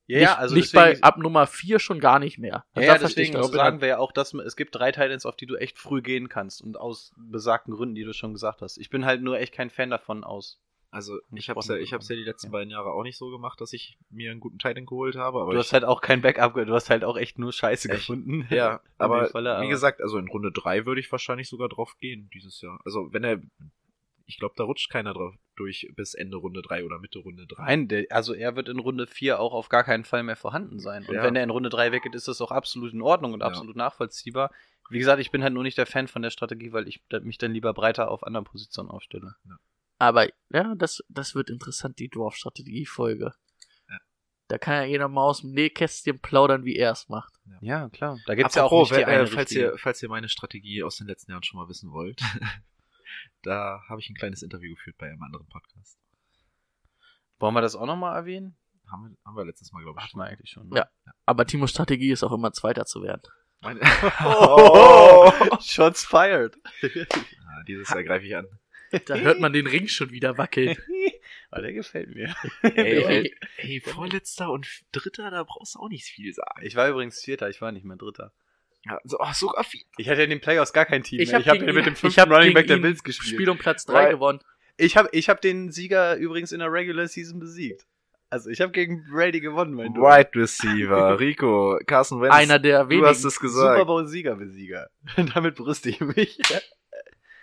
Ja, 0.08 0.20
nicht 0.20 0.38
also 0.38 0.56
nicht 0.56 0.74
deswegen, 0.74 1.00
bei 1.02 1.08
ab 1.08 1.18
Nummer 1.18 1.46
vier 1.46 1.78
schon 1.78 2.00
gar 2.00 2.18
nicht 2.18 2.40
mehr. 2.40 2.52
Ja, 2.52 2.66
Da 2.74 2.82
ja, 2.82 2.96
verstehe 2.96 3.26
ich 3.26 3.32
deswegen 3.32 3.44
das. 3.44 3.52
sagen 3.52 3.80
wir 3.80 3.90
ja 3.90 3.98
auch, 4.00 4.12
dass 4.12 4.34
es 4.34 4.56
gibt 4.56 4.74
drei 4.74 4.92
Titans, 4.92 5.26
auf 5.28 5.36
die 5.36 5.46
du 5.46 5.56
echt 5.56 5.78
früh 5.78 6.02
gehen 6.02 6.30
kannst 6.30 6.64
und 6.64 6.78
aus 6.78 7.14
besagten 7.16 7.76
Gründen, 7.76 7.94
die 7.94 8.06
du 8.06 8.14
schon 8.14 8.34
gesagt 8.34 8.64
hast. 8.64 8.80
Ich 8.80 8.90
bin 8.90 9.06
halt 9.06 9.22
nur 9.22 9.38
echt 9.38 9.54
kein 9.54 9.70
Fan 9.70 9.92
davon 9.92 10.24
aus. 10.24 10.60
Also 10.92 11.18
ich 11.28 11.32
Nicht 11.32 11.50
hab's 11.50 11.68
ja, 11.68 11.76
ich 11.76 11.94
hab's 11.94 12.10
ja 12.10 12.16
die 12.16 12.24
letzten 12.24 12.48
Ja. 12.48 12.52
beiden 12.52 12.72
Jahre 12.72 12.92
auch 12.92 13.04
nicht 13.04 13.18
so 13.18 13.30
gemacht, 13.30 13.62
dass 13.62 13.74
ich 13.74 13.98
mir 14.10 14.32
einen 14.32 14.40
guten 14.40 14.58
Titan 14.58 14.86
geholt 14.86 15.16
habe. 15.16 15.42
Aber 15.42 15.54
du 15.54 15.60
hast 15.60 15.74
halt 15.74 15.84
auch 15.86 16.02
kein 16.02 16.22
Backup, 16.22 16.56
du 16.56 16.74
hast 16.74 16.90
halt 16.90 17.04
auch 17.04 17.18
echt 17.18 17.38
nur 17.38 17.54
Scheiße 17.54 17.90
Echt? 17.90 18.08
gefunden. 18.08 18.48
ja, 18.50 18.82
aber 18.98 19.28
Falle, 19.28 19.62
wie 19.62 19.68
gesagt, 19.68 20.02
also 20.02 20.18
in 20.18 20.28
Runde 20.28 20.52
drei 20.52 20.86
würde 20.86 21.00
ich 21.02 21.12
wahrscheinlich 21.12 21.48
sogar 21.48 21.70
drauf 21.70 21.96
gehen 22.00 22.30
dieses 22.34 22.60
Jahr. 22.62 22.80
Also 22.86 23.14
wenn 23.14 23.24
er, 23.24 23.40
ich 24.26 24.38
glaube, 24.38 24.56
da 24.58 24.64
rutscht 24.64 24.90
keiner 24.90 25.14
drauf 25.14 25.36
durch 25.56 25.92
bis 25.96 26.14
Ende 26.14 26.38
Runde 26.38 26.62
drei 26.62 26.84
oder 26.86 27.00
Mitte 27.00 27.20
Runde 27.20 27.46
drei. 27.46 27.64
Nein, 27.66 27.88
der, 27.88 28.06
also 28.10 28.34
er 28.34 28.56
wird 28.56 28.70
in 28.70 28.80
Runde 28.80 29.06
4 29.06 29.40
auch 29.40 29.54
auf 29.54 29.70
gar 29.70 29.84
keinen 29.84 30.06
Fall 30.06 30.24
mehr 30.24 30.38
vorhanden 30.38 30.80
sein. 30.80 31.06
Und 31.06 31.16
Ja. 31.16 31.24
wenn 31.24 31.36
er 31.36 31.44
in 31.44 31.50
Runde 31.50 31.70
3 31.70 31.92
weggeht, 31.92 32.16
ist 32.16 32.28
das 32.28 32.42
auch 32.42 32.52
absolut 32.52 32.94
in 32.94 33.02
Ordnung 33.02 33.34
und 33.34 33.42
Ja. 33.42 33.48
absolut 33.48 33.76
nachvollziehbar. 33.76 34.52
Wie 34.90 34.98
gesagt, 34.98 35.22
ich 35.22 35.30
bin 35.30 35.44
halt 35.44 35.54
nur 35.54 35.62
nicht 35.64 35.78
der 35.78 35.86
Fan 35.86 36.08
von 36.08 36.24
der 36.24 36.32
Strategie, 36.32 36.72
weil 36.74 36.88
ich 36.88 37.04
mich 37.22 37.38
dann 37.38 37.52
lieber 37.54 37.74
breiter 37.74 38.10
auf 38.10 38.24
anderen 38.24 38.46
Positionen 38.46 38.90
aufstelle. 38.90 39.36
Aber 40.00 40.28
ja, 40.50 40.76
das, 40.76 41.04
das 41.10 41.36
wird 41.36 41.50
interessant, 41.50 42.00
die 42.00 42.10
Dwarf-Strategie-Folge. 42.10 43.34
Ja. 43.90 43.98
Da 44.48 44.58
kann 44.58 44.76
ja 44.76 44.84
jeder 44.86 45.08
mal 45.10 45.24
aus 45.24 45.42
dem 45.42 45.52
Nähkästchen 45.52 46.20
plaudern, 46.20 46.64
wie 46.64 46.78
er 46.78 46.92
es 46.94 47.10
macht. 47.10 47.34
Ja, 47.62 47.90
klar. 47.90 48.18
Da 48.26 48.36
gibt's 48.36 48.56
ja 48.56 48.64
auch 48.64 48.92
eine 48.92 49.04
äh, 49.06 49.28
falls, 49.28 49.52
ihr, 49.52 49.78
falls 49.78 50.02
ihr 50.02 50.10
meine 50.10 50.30
Strategie 50.30 50.84
aus 50.84 50.98
den 50.98 51.08
letzten 51.08 51.32
Jahren 51.32 51.44
schon 51.44 51.60
mal 51.60 51.68
wissen 51.68 51.92
wollt, 51.92 52.22
da 53.44 53.82
habe 53.90 54.00
ich 54.00 54.10
ein 54.10 54.16
kleines 54.16 54.42
Interview 54.42 54.74
geführt 54.74 54.98
bei 54.98 55.08
einem 55.08 55.22
anderen 55.22 55.48
Podcast. 55.48 56.00
Wollen 57.40 57.54
wir 57.54 57.62
das 57.62 57.76
auch 57.76 57.86
nochmal 57.86 58.16
erwähnen? 58.16 58.58
Haben 58.90 59.04
wir, 59.10 59.18
haben 59.26 59.36
wir 59.36 59.46
letztes 59.46 59.72
Mal, 59.72 59.84
glaube 59.84 60.00
ich. 60.00 60.06
Hatten 60.06 60.18
wir 60.18 60.26
eigentlich 60.26 60.50
schon. 60.50 60.72
Ja. 60.74 60.90
Aber 61.26 61.46
Timos 61.46 61.72
Strategie 61.72 62.12
ist 62.12 62.24
auch 62.24 62.32
immer 62.32 62.52
Zweiter 62.54 62.86
zu 62.86 63.04
werden. 63.04 63.22
Meine- 63.60 63.82
Oh, 64.24 65.32
Shots 65.60 66.06
fired. 66.06 66.56
Ja, 66.82 67.64
dieses 67.68 67.90
Jahr 67.90 68.04
greife 68.04 68.26
ich 68.26 68.36
an. 68.36 68.48
Da 69.06 69.16
hört 69.16 69.40
man 69.40 69.54
den 69.54 69.68
Ring 69.68 69.88
schon 69.88 70.12
wieder 70.12 70.38
wackeln. 70.38 70.76
oh, 71.52 71.60
der 71.62 71.74
gefällt 71.74 72.14
mir. 72.16 72.36
Ey, 72.64 73.04
ey, 73.04 73.36
ey, 73.58 73.80
Vorletzter 73.82 74.52
und 74.52 74.68
Dritter, 74.92 75.30
da 75.32 75.44
brauchst 75.44 75.76
du 75.76 75.80
auch 75.80 75.90
nicht 75.90 76.06
viel 76.06 76.34
sagen. 76.34 76.62
Ich 76.64 76.76
war 76.76 76.90
übrigens 76.90 77.22
Vierter, 77.24 77.50
ich 77.50 77.62
war 77.62 77.72
nicht 77.72 77.86
mehr 77.86 77.98
Dritter. 77.98 78.34
Ja, 78.86 79.00
so, 79.04 79.20
ach, 79.20 79.34
sogar 79.36 79.64
viel. 79.64 79.82
Ich 79.98 80.10
hatte 80.10 80.24
in 80.24 80.30
den 80.30 80.40
Playoffs 80.42 80.72
gar 80.74 80.86
kein 80.86 81.04
Team 81.04 81.20
Ich 81.20 81.28
mehr. 81.30 81.36
habe 81.36 81.44
Ich 81.44 81.50
habe 81.50 81.60
gegen 81.60 81.74
mit 81.76 81.86
dem 81.86 81.96
fünften 81.96 82.08
ich 82.08 82.20
hab 82.20 82.30
Running 82.32 82.54
Back 82.54 82.68
der 82.68 82.78
Bills 82.78 83.04
gespielt. 83.04 83.34
Spiel 83.36 83.50
um 83.50 83.58
Platz 83.58 83.86
3 83.86 83.94
Right. 83.94 84.12
gewonnen. 84.12 84.40
Ich 84.78 84.96
habe 84.96 85.10
ich 85.12 85.28
hab 85.30 85.42
den 85.42 85.72
Sieger 85.72 86.16
übrigens 86.16 86.52
in 86.54 86.60
der 86.60 86.72
Regular 86.72 87.08
Season 87.08 87.40
besiegt. 87.40 87.86
Also 88.32 88.50
ich 88.52 88.62
habe 88.62 88.72
gegen 88.72 89.04
Brady 89.12 89.40
gewonnen, 89.42 89.74
mein 89.74 89.94
Dude. 89.94 90.08
Wide 90.08 90.30
Receiver, 90.36 91.20
Rico, 91.20 91.80
Carson 91.88 92.22
Wentz. 92.22 92.34
Einer 92.36 92.60
der 92.60 92.84
du 92.84 92.90
wenigen. 92.92 93.08
hast 93.08 93.24
es 93.26 93.36
Super 93.36 93.48
gesagt. 93.48 93.88
Bowl 93.88 94.08
Sieger 94.08 94.36
Besieger. 94.36 94.90
Damit 95.34 95.56
brüste 95.56 95.90
ich 95.90 96.00
mich. 96.00 96.40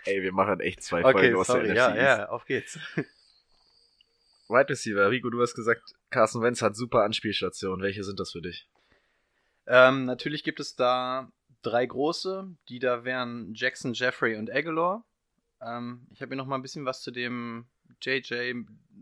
Ey, 0.07 0.21
wir 0.23 0.31
machen 0.33 0.59
echt 0.59 0.81
zwei 0.83 1.01
Okay, 1.03 1.11
Folgen 1.11 1.35
aus 1.37 1.47
sorry. 1.47 1.67
der 1.67 1.75
Ja, 1.75 1.89
NFC. 1.89 1.97
ja, 1.97 2.29
auf 2.29 2.45
geht's. 2.45 2.79
Wide 4.49 4.69
Receiver, 4.69 5.09
Rico, 5.11 5.29
du 5.29 5.41
hast 5.41 5.55
gesagt, 5.55 5.93
Carson 6.09 6.41
Wentz 6.41 6.61
hat 6.61 6.75
super 6.75 7.03
Anspielstationen. 7.03 7.81
Welche 7.83 8.03
sind 8.03 8.19
das 8.19 8.31
für 8.31 8.41
dich? 8.41 8.69
Ähm, 9.65 10.05
natürlich 10.05 10.43
gibt 10.45 10.59
es 10.61 10.75
da 10.75 11.29
drei 11.61 11.85
große, 11.85 12.47
die 12.69 12.79
da 12.79 13.03
wären 13.03 13.53
Jackson, 13.53 13.93
Jeffrey 13.93 14.37
und 14.37 14.49
Aguilar. 14.49 15.03
Ähm, 15.61 16.07
ich 16.11 16.21
habe 16.21 16.29
mir 16.29 16.35
noch 16.37 16.45
mal 16.45 16.55
ein 16.55 16.61
bisschen 16.61 16.85
was 16.85 17.01
zu 17.01 17.11
dem 17.11 17.67
JJ 18.01 18.33
äh, 18.33 18.55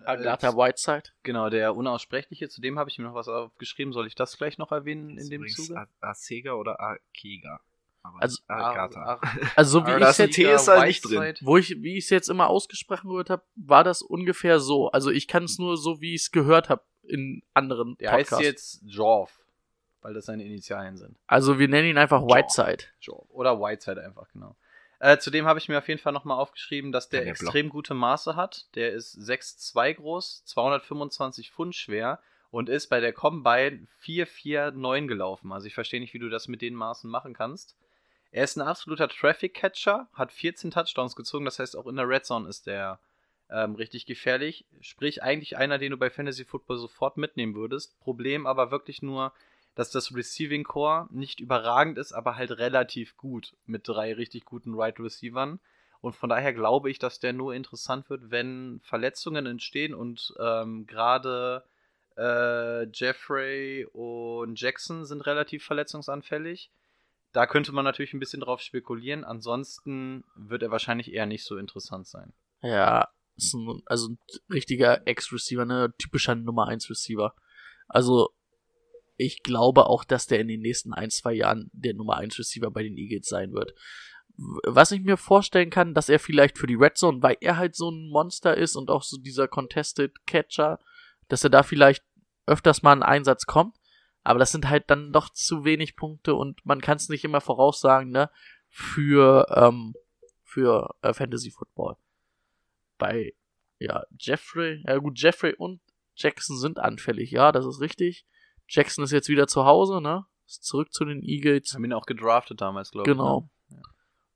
Agatha 0.06 0.54
Whiteside. 0.58 1.10
Genau, 1.22 1.50
der 1.52 1.76
unaussprechliche. 1.76 2.50
Zu 2.50 2.62
dem 2.62 2.80
habe 2.80 2.90
ich 2.90 2.98
mir 2.98 3.04
noch 3.04 3.14
was 3.14 3.28
aufgeschrieben. 3.28 3.94
Soll 3.94 4.08
ich 4.08 4.16
das 4.16 4.38
gleich 4.38 4.58
noch 4.58 4.72
erwähnen 4.72 5.12
in 5.12 5.18
Ist 5.18 5.32
dem 5.32 5.46
Zuge? 5.48 5.78
A- 5.78 5.88
Acega 6.00 6.54
oder 6.54 6.80
Akega? 6.80 7.60
Aber 8.08 8.22
Also, 8.22 8.38
nicht 8.42 8.50
Agatha. 8.50 9.22
Also 9.56 9.80
so 9.80 9.86
wie 9.88 9.92
ich 9.92 10.18
jetzt, 10.18 10.34
T 10.36 10.44
ist 10.52 10.66
da 10.68 10.86
nicht 10.86 11.02
drin. 11.02 11.36
wo 11.42 11.58
ich, 11.58 11.82
wie 11.82 11.98
ich 11.98 12.06
es 12.06 12.10
jetzt 12.10 12.30
immer 12.30 12.50
ausgesprochen 12.50 13.10
gehört 13.10 13.30
habe, 13.30 13.44
war 13.56 13.84
das 13.84 14.02
ungefähr 14.02 14.60
so. 14.60 14.90
Also 14.92 15.12
ich 15.12 15.28
kann 15.28 15.44
es 15.46 15.58
nur 15.58 15.78
so, 15.78 16.02
wie 16.02 16.14
ich 16.16 16.22
es 16.22 16.32
gehört 16.32 16.70
habe 16.70 16.84
in 17.04 17.44
anderen 17.54 17.98
Der 17.98 18.10
Podcasts. 18.12 18.32
heißt 18.34 18.42
jetzt 18.44 18.82
Jorf, 18.86 19.40
weil 20.02 20.14
das 20.14 20.26
seine 20.26 20.44
Initialien 20.44 20.98
sind. 20.98 21.18
Also 21.28 21.60
wir 21.60 21.68
nennen 21.68 21.88
ihn 21.90 21.98
einfach. 21.98 22.22
Whiteside. 22.22 22.84
Jorf. 23.00 23.28
Oder 23.30 23.60
Whiteside 23.60 24.04
einfach, 24.04 24.28
genau. 24.32 24.56
Äh, 25.00 25.18
zudem 25.18 25.46
habe 25.46 25.60
ich 25.60 25.68
mir 25.68 25.78
auf 25.78 25.88
jeden 25.88 26.00
Fall 26.00 26.14
nochmal 26.14 26.40
aufgeschrieben, 26.40 26.92
dass 26.92 27.10
der 27.10 27.20
Ja, 27.20 27.26
der 27.26 27.32
Block. 27.34 27.42
extrem 27.44 27.70
gute 27.70 27.94
Maße 27.94 28.36
hat. 28.36 28.66
Der 28.76 28.94
ist 28.94 29.16
6'2 29.18 29.94
groß, 29.96 30.46
225 30.46 31.52
Pfund 31.52 31.76
schwer 31.76 32.20
und 32.50 32.70
ist 32.70 32.88
bei 32.88 33.02
der 33.02 33.12
Combine 33.12 33.88
4'4'9 34.02 35.08
gelaufen. 35.08 35.52
Also 35.52 35.68
ich 35.68 35.74
verstehe 35.74 36.00
nicht, 36.00 36.14
wie 36.14 36.20
du 36.20 36.30
das 36.30 36.48
mit 36.48 36.62
den 36.62 36.74
Maßen 36.76 37.10
machen 37.10 37.34
kannst. 37.34 37.76
Er 38.36 38.44
ist 38.44 38.58
ein 38.58 38.68
absoluter 38.68 39.08
Traffic-Catcher, 39.08 40.10
hat 40.12 40.34
14 40.34 40.70
Touchdowns 40.70 41.16
gezogen, 41.16 41.46
das 41.46 41.58
heißt 41.58 41.78
auch 41.78 41.88
in 41.88 41.96
der 41.96 42.10
Red 42.10 42.26
Zone 42.26 42.50
ist 42.50 42.68
der 42.68 43.00
ähm, 43.50 43.76
richtig 43.76 44.06
gefährlich. 44.06 44.66
Sprich, 44.82 45.24
eigentlich 45.24 45.56
einer, 45.56 45.78
den 45.78 45.92
du 45.92 45.98
bei 45.98 46.10
Fantasy 46.10 46.44
Football 46.44 46.78
sofort 46.78 47.16
mitnehmen 47.16 47.56
würdest. 47.56 47.98
Problem 48.02 48.46
aber 48.46 48.72
wirklich 48.72 49.02
nur, 49.02 49.32
dass 49.74 49.90
das 49.90 50.14
Receiving 50.14 50.66
Core 50.66 51.08
nicht 51.12 51.40
überragend 51.40 51.98
ist, 51.98 52.12
aber 52.12 52.36
halt 52.36 52.52
relativ 52.58 53.16
gut 53.16 53.54
mit 53.66 53.88
drei 53.88 54.14
richtig 54.14 54.44
guten 54.44 54.74
Right 54.74 55.00
Receivern. 55.00 55.62
Und 56.02 56.18
von 56.18 56.30
daher 56.30 56.52
glaube 56.52 56.92
ich, 56.92 57.00
dass 57.00 57.22
der 57.22 57.32
nur 57.32 57.56
interessant 57.56 58.10
wird, 58.10 58.32
wenn 58.32 58.82
Verletzungen 58.84 59.46
entstehen 59.46 59.94
und 59.94 60.34
ähm, 60.42 60.86
gerade 60.88 61.64
äh, 62.18 62.84
Jeffrey 62.92 63.88
und 63.94 64.60
Jackson 64.60 65.06
sind 65.06 65.22
relativ 65.22 65.64
verletzungsanfällig. 65.64 66.70
Da 67.36 67.48
könnte 67.48 67.74
man 67.74 67.84
natürlich 67.84 68.14
ein 68.14 68.22
bisschen 68.22 68.40
drauf 68.40 68.62
spekulieren. 68.62 69.26
Ansonsten 69.26 70.24
wird 70.38 70.64
er 70.64 70.72
wahrscheinlich 70.72 71.12
eher 71.12 71.26
nicht 71.26 71.44
so 71.44 71.58
interessant 71.58 72.08
sein. 72.08 72.32
Ja, 72.62 73.10
ein, 73.38 73.82
also 73.86 74.12
ein 74.12 74.20
richtiger 74.50 75.06
Ex-Receiver, 75.06 75.66
ne, 75.66 75.94
typischer 75.98 76.36
Nummer 76.36 76.70
1 76.70 76.90
Receiver. 76.90 77.36
Also 77.90 78.30
ich 79.18 79.44
glaube 79.44 79.88
auch, 79.88 80.06
dass 80.06 80.28
der 80.28 80.40
in 80.40 80.48
den 80.48 80.62
nächsten 80.62 80.94
ein, 80.94 81.10
zwei 81.10 81.34
Jahren 81.34 81.70
der 81.74 81.94
Nummer 81.94 82.16
1 82.16 82.40
Receiver 82.40 82.72
bei 82.72 82.84
den 82.84 82.96
Eagles 82.96 83.28
sein 83.28 83.52
wird. 83.52 83.74
Was 84.64 84.94
ich 84.94 85.02
mir 85.02 85.18
vorstellen 85.18 85.70
kann, 85.70 85.94
dass 85.94 86.08
er 86.08 86.20
vielleicht 86.20 86.58
für 86.58 86.68
die 86.68 86.76
Red 86.76 86.98
Zone, 86.98 87.22
weil 87.22 87.36
er 87.42 87.58
halt 87.58 87.76
so 87.76 87.92
ein 87.92 88.08
Monster 88.12 88.56
ist 88.56 88.78
und 88.78 88.90
auch 88.90 89.04
so 89.04 89.18
dieser 89.18 89.50
Contested 89.50 90.26
Catcher, 90.26 90.80
dass 91.28 91.44
er 91.44 91.50
da 91.50 91.64
vielleicht 91.64 92.06
öfters 92.48 92.82
mal 92.82 92.94
einen 92.94 93.04
Einsatz 93.04 93.46
kommt. 93.46 93.76
Aber 94.26 94.40
das 94.40 94.52
sind 94.52 94.68
halt 94.68 94.90
dann 94.90 95.14
doch 95.14 95.30
zu 95.30 95.64
wenig 95.64 95.96
Punkte 95.96 96.34
und 96.34 96.66
man 96.66 96.82
kann 96.82 96.98
es 96.98 97.10
nicht 97.10 97.24
immer 97.24 97.42
voraussagen, 97.42 98.10
ne, 98.10 98.32
für, 98.70 99.46
ähm, 99.56 99.94
für 100.44 100.96
äh, 101.04 101.14
Fantasy 101.14 101.52
Football. 101.52 101.96
Bei, 102.98 103.34
ja, 103.78 104.04
Jeffrey, 104.20 104.84
ja 104.86 104.98
gut, 104.98 105.20
Jeffrey 105.20 105.54
und 105.54 105.80
Jackson 106.16 106.58
sind 106.58 106.80
anfällig, 106.80 107.30
ja, 107.30 107.52
das 107.52 107.68
ist 107.68 107.82
richtig. 107.82 108.26
Jackson 108.68 109.04
ist 109.04 109.12
jetzt 109.12 109.30
wieder 109.30 109.48
zu 109.48 109.66
Hause, 109.66 110.02
ne? 110.02 110.26
Ist 110.48 110.64
zurück 110.64 110.92
zu 110.92 111.06
den 111.06 111.22
Eagles. 111.22 111.76
Haben 111.76 111.86
ihn 111.86 111.94
auch 111.94 112.08
gedraftet 112.08 112.62
damals, 112.62 112.90
glaube 112.90 113.10
ich. 113.10 113.16
Genau. 113.16 113.50
Ne? 113.70 113.82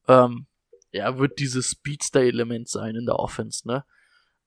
Ähm, 0.08 0.48
ja, 0.92 1.18
wird 1.18 1.40
dieses 1.40 1.72
Speedster-Element 1.72 2.70
sein 2.70 2.96
in 2.96 3.06
der 3.06 3.18
Offense, 3.18 3.68
ne? 3.68 3.86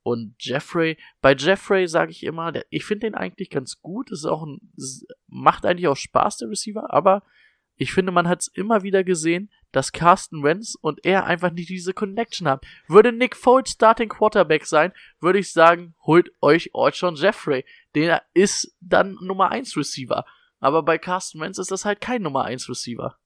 Und 0.03 0.35
Jeffrey, 0.41 0.99
bei 1.21 1.35
Jeffrey 1.35 1.87
sage 1.87 2.11
ich 2.11 2.25
immer, 2.25 2.51
der, 2.53 2.65
ich 2.71 2.85
finde 2.85 3.07
den 3.07 3.15
eigentlich 3.15 3.51
ganz 3.51 3.81
gut. 3.81 4.11
Ist 4.11 4.25
auch 4.25 4.45
ein, 4.45 4.73
macht 5.29 5.65
eigentlich 5.65 5.89
auch 5.89 5.97
Spaß, 5.97 6.39
der 6.39 6.51
Receiver, 6.51 6.93
aber 6.93 7.23
ich 7.77 7.93
finde, 7.93 8.13
man 8.13 8.29
hat 8.29 8.43
es 8.43 8.49
immer 8.49 8.83
wieder 8.83 9.03
gesehen, 9.03 9.51
dass 9.73 9.93
Carsten 9.93 10.43
Wentz 10.43 10.77
und 10.81 11.05
er 11.05 11.25
einfach 11.25 11.51
nicht 11.51 11.69
diese 11.69 11.95
Connection 11.95 12.47
haben. 12.47 12.61
Würde 12.87 13.13
Nick 13.13 13.35
Foles 13.35 13.71
Starting 13.71 14.09
Quarterback 14.09 14.67
sein, 14.67 14.93
würde 15.21 15.39
ich 15.39 15.53
sagen, 15.53 15.95
holt 16.05 16.31
euch 16.41 16.75
Orchon 16.75 17.17
Jeffrey. 17.17 17.65
Der 17.95 18.23
ist 18.35 18.77
dann 18.81 19.17
Nummer 19.23 19.51
1 19.51 19.77
Receiver. 19.77 20.25
Aber 20.61 20.83
bei 20.83 20.99
Carsten 20.99 21.41
Wentz 21.41 21.59
ist 21.59 21.71
das 21.71 21.85
halt 21.85 22.01
kein 22.01 22.23
Nummer 22.23 22.45
1 22.45 22.69
Receiver. 22.69 23.19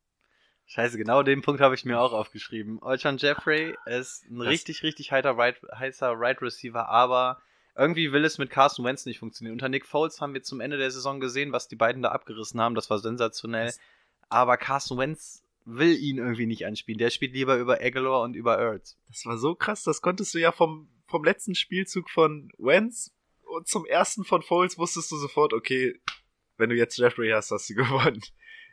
Scheiße, 0.68 0.98
genau 0.98 1.22
den 1.22 1.42
Punkt 1.42 1.60
habe 1.60 1.74
ich 1.74 1.84
mir 1.84 2.00
auch 2.00 2.12
aufgeschrieben. 2.12 2.82
Olchan 2.82 3.18
Jeffrey 3.18 3.76
ist 3.86 4.24
ein 4.28 4.38
Das- 4.38 4.48
richtig, 4.48 4.82
richtig 4.82 5.12
heiter 5.12 5.36
right, 5.36 5.56
heißer 5.74 6.12
Right 6.16 6.42
Receiver, 6.42 6.88
aber 6.88 7.40
irgendwie 7.76 8.10
will 8.12 8.24
es 8.24 8.38
mit 8.38 8.50
Carson 8.50 8.84
Wentz 8.84 9.06
nicht 9.06 9.18
funktionieren. 9.18 9.52
Unter 9.54 9.68
Nick 9.68 9.86
Foles 9.86 10.20
haben 10.20 10.34
wir 10.34 10.42
zum 10.42 10.60
Ende 10.60 10.78
der 10.78 10.90
Saison 10.90 11.20
gesehen, 11.20 11.52
was 11.52 11.68
die 11.68 11.76
beiden 11.76 12.02
da 12.02 12.10
abgerissen 12.10 12.60
haben. 12.60 12.74
Das 12.74 12.90
war 12.90 12.98
sensationell. 12.98 13.72
Aber 14.28 14.56
Carson 14.56 14.98
Wentz 14.98 15.44
will 15.64 15.94
ihn 15.96 16.18
irgendwie 16.18 16.46
nicht 16.46 16.64
anspielen. 16.66 16.98
Der 16.98 17.10
spielt 17.10 17.32
lieber 17.34 17.56
über 17.58 17.80
Aguilar 17.80 18.22
und 18.22 18.34
über 18.34 18.58
Ertz. 18.58 18.96
Das 19.08 19.26
war 19.26 19.36
so 19.38 19.54
krass, 19.54 19.82
das 19.84 20.00
konntest 20.00 20.32
du 20.34 20.38
ja 20.38 20.52
vom, 20.52 20.88
vom 21.06 21.22
letzten 21.22 21.54
Spielzug 21.54 22.08
von 22.10 22.50
Wentz 22.58 23.12
und 23.44 23.68
zum 23.68 23.84
ersten 23.84 24.24
von 24.24 24.42
Foles 24.42 24.78
wusstest 24.78 25.12
du 25.12 25.16
sofort, 25.16 25.52
okay, 25.52 26.00
wenn 26.56 26.70
du 26.70 26.76
jetzt 26.76 26.96
Jeffrey 26.98 27.30
hast, 27.30 27.50
hast 27.50 27.68
du 27.70 27.74
gewonnen. 27.76 28.22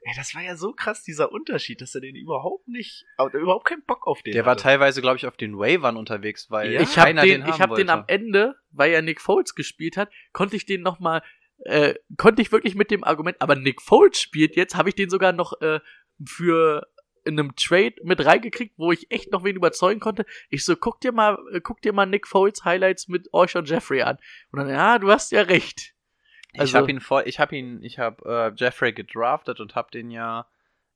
Ey, 0.05 0.13
das 0.15 0.35
war 0.35 0.41
ja 0.41 0.55
so 0.55 0.73
krass, 0.73 1.03
dieser 1.03 1.31
Unterschied, 1.31 1.81
dass 1.81 1.95
er 1.95 2.01
den 2.01 2.15
überhaupt 2.15 2.67
nicht, 2.67 3.05
aber 3.17 3.33
überhaupt 3.37 3.65
keinen 3.65 3.83
Bock 3.83 4.05
auf 4.07 4.21
den 4.21 4.33
Der 4.33 4.45
war 4.45 4.51
hatte. 4.51 4.63
teilweise, 4.63 5.01
glaube 5.01 5.17
ich, 5.17 5.25
auf 5.27 5.37
den 5.37 5.57
Wavern 5.57 5.95
unterwegs, 5.97 6.49
weil 6.51 6.71
Ja. 6.73 6.81
ich 6.81 6.97
habe 6.97 7.07
keiner 7.07 7.21
den, 7.23 7.41
den, 7.41 7.49
ich 7.49 7.53
haben 7.53 7.71
hab 7.71 7.75
den 7.77 7.87
wollte. 7.87 7.93
am 7.93 8.03
Ende, 8.07 8.55
weil 8.71 8.91
ja 8.91 9.01
Nick 9.01 9.21
Foles 9.21 9.55
gespielt 9.55 9.95
hat, 9.97 10.09
konnte 10.33 10.55
ich 10.55 10.65
den 10.65 10.81
noch 10.81 10.99
mal, 10.99 11.21
äh, 11.65 11.93
konnte 12.17 12.41
ich 12.41 12.51
wirklich 12.51 12.75
mit 12.75 12.91
dem 12.91 13.03
Argument, 13.03 13.37
aber 13.41 13.55
Nick 13.55 13.81
Foles 13.81 14.19
spielt 14.19 14.55
jetzt, 14.55 14.75
habe 14.75 14.89
ich 14.89 14.95
den 14.95 15.09
sogar 15.09 15.31
noch 15.31 15.59
äh, 15.61 15.79
für 16.25 16.85
in 17.25 17.39
einem 17.39 17.55
Trade 17.55 17.95
mit 18.03 18.25
reingekriegt, 18.25 18.73
wo 18.77 18.91
ich 18.91 19.09
echt 19.09 19.31
noch 19.31 19.45
wen 19.45 19.55
überzeugen 19.55 20.01
konnte. 20.01 20.25
Ich 20.49 20.65
so, 20.65 20.75
guck 20.75 20.99
dir 20.99 21.13
mal, 21.13 21.37
äh, 21.53 21.61
guck 21.61 21.81
dir 21.81 21.93
mal 21.93 22.05
Nick 22.05 22.27
Foles 22.27 22.65
Highlights 22.65 23.07
mit 23.07 23.29
Orshon 23.31 23.63
Jeffrey 23.63 24.01
an. 24.01 24.17
Und 24.51 24.59
dann, 24.59 24.69
ja, 24.69 24.99
du 24.99 25.09
hast 25.09 25.31
ja 25.31 25.43
recht. 25.43 25.93
Ich 26.53 26.61
Also- 26.61 26.77
habe 26.77 26.91
ihn 26.91 26.99
voll, 27.01 27.23
ich 27.25 27.39
habe 27.39 27.55
ihn, 27.55 27.81
ich 27.83 27.99
habe 27.99 28.23
äh, 28.25 28.53
Jeffrey 28.55 28.93
gedraftet 28.93 29.59
und 29.59 29.75
habe 29.75 29.91
den 29.91 30.11
ja 30.11 30.47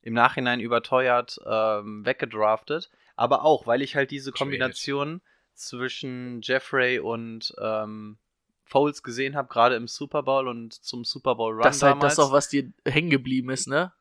im 0.01 0.14
Nachhinein 0.14 0.60
überteuert 0.60 1.39
ähm, 1.45 2.05
weggedraftet. 2.05 2.89
Aber 3.16 3.43
auch, 3.43 3.66
weil 3.68 3.82
ich 3.82 3.95
halt 3.95 4.12
diese 4.12 4.32
Kombination 4.32 5.22
zwischen 5.53 6.41
Jeffrey 6.43 6.99
und 6.99 7.53
ähm, 7.60 8.18
Foles 8.64 9.01
gesehen 9.01 9.36
habe, 9.36 9.47
gerade 9.47 9.76
im 9.76 9.88
Super 9.88 10.24
Bowl 10.24 10.47
und 10.47 10.74
zum 10.74 11.03
Super 11.03 11.36
Bowl 11.36 11.53
Run 11.53 11.64
Das 11.64 11.78
ist 11.78 11.84
halt 11.84 12.03
das 12.03 12.20
auch, 12.20 12.32
was 12.32 12.49
dir 12.49 12.72
hängen 12.86 13.10
geblieben 13.10 13.49
ist, 13.49 13.68
ne? 13.68 13.91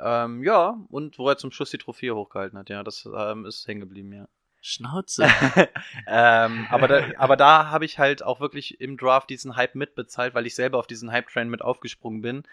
ähm, 0.00 0.42
ja, 0.42 0.76
und 0.88 1.18
wo 1.18 1.28
er 1.28 1.36
zum 1.36 1.52
Schluss 1.52 1.70
die 1.70 1.78
Trophäe 1.78 2.14
hochgehalten 2.14 2.58
hat, 2.58 2.70
ja, 2.70 2.82
das 2.82 3.08
ähm, 3.14 3.44
ist 3.46 3.66
hängen 3.68 3.80
geblieben, 3.80 4.12
ja. 4.12 4.28
Schnauze. 4.62 5.24
ähm, 6.06 6.66
aber 6.70 6.88
da, 6.88 7.04
aber 7.18 7.36
da 7.36 7.68
habe 7.70 7.84
ich 7.84 7.98
halt 7.98 8.22
auch 8.22 8.40
wirklich 8.40 8.80
im 8.80 8.96
Draft 8.96 9.28
diesen 9.28 9.56
Hype 9.56 9.74
mitbezahlt, 9.74 10.34
weil 10.34 10.46
ich 10.46 10.54
selber 10.54 10.78
auf 10.78 10.86
diesen 10.86 11.10
Hype-Train 11.10 11.48
mit 11.48 11.62
aufgesprungen 11.62 12.22
bin. 12.22 12.44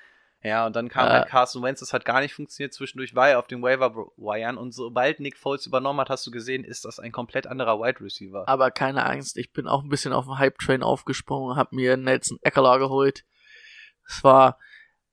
Ja, 0.42 0.66
und 0.66 0.76
dann 0.76 0.90
kam 0.90 1.08
Äh. 1.08 1.12
halt 1.12 1.28
Carson 1.28 1.62
Wentz, 1.64 1.82
das 1.82 1.94
hat 1.94 2.06
gar 2.06 2.22
nicht 2.22 2.34
funktioniert. 2.34 2.74
Zwischendurch 2.74 3.14
war 3.14 3.30
er 3.30 3.40
auf 3.40 3.48
den 3.48 3.62
Waiver-Wiren 3.62 4.58
und 4.58 4.72
sobald 4.74 5.20
Nick 5.20 5.38
Foles 5.38 5.66
übernommen 5.68 6.00
hat, 6.00 6.10
hast 6.10 6.26
du 6.26 6.32
gesehen, 6.32 6.64
ist 6.64 6.86
das 6.86 7.00
ein 7.00 7.12
komplett 7.12 7.46
anderer 7.46 7.80
Wide 7.80 8.00
Receiver. 8.02 8.48
Aber 8.48 8.72
keine 8.72 9.06
Angst, 9.06 9.38
ich 9.38 9.52
bin 9.52 9.68
auch 9.68 9.84
ein 9.84 9.90
bisschen 9.90 10.14
auf 10.14 10.26
den 10.26 10.40
Hype-Train 10.40 10.82
aufgesprungen, 10.82 11.58
hab 11.58 11.74
mir 11.74 11.96
Nelson 11.98 12.40
Eckler 12.42 12.80
geholt. 12.80 13.24
Es 14.08 14.24
war, 14.24 14.58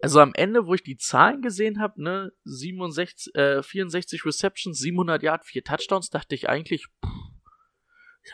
also 0.01 0.21
am 0.21 0.35
Ende, 0.35 0.67
wo 0.67 0.75
ich 0.75 0.83
die 0.83 0.99
Zahlen 0.99 1.43
gesehen 1.43 1.81
habe, 1.81 2.03
ne, 2.03 2.33
67, 2.45 3.35
äh, 3.35 3.63
64 3.63 4.25
Receptions, 4.25 4.79
700 4.79 5.23
Yard, 5.23 5.45
4 5.45 5.65
Touchdowns, 5.65 6.11
dachte 6.11 6.35
ich 6.35 6.49
eigentlich, 6.49 6.87
pff, 7.05 7.11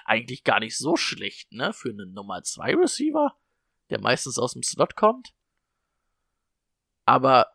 eigentlich 0.05 0.45
gar 0.45 0.61
nicht 0.61 0.77
so 0.77 0.97
schlecht, 0.97 1.53
ne, 1.53 1.73
für 1.73 1.91
einen 1.91 2.13
Nummer 2.13 2.43
2 2.43 2.75
Receiver, 2.77 3.37
der 3.91 4.01
meistens 4.01 4.39
aus 4.39 4.55
dem 4.55 4.63
Slot 4.63 4.97
kommt. 4.97 5.35
Aber 7.05 7.47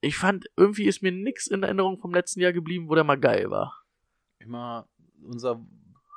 ich 0.00 0.16
fand, 0.16 0.46
irgendwie 0.56 0.84
ist 0.84 1.02
mir 1.02 1.12
nix 1.12 1.46
in 1.46 1.62
Erinnerung 1.62 1.98
vom 1.98 2.12
letzten 2.12 2.40
Jahr 2.40 2.52
geblieben, 2.52 2.88
wo 2.88 2.94
der 2.94 3.04
mal 3.04 3.18
geil 3.18 3.50
war. 3.50 3.82
Immer 4.38 4.88
unser 5.22 5.64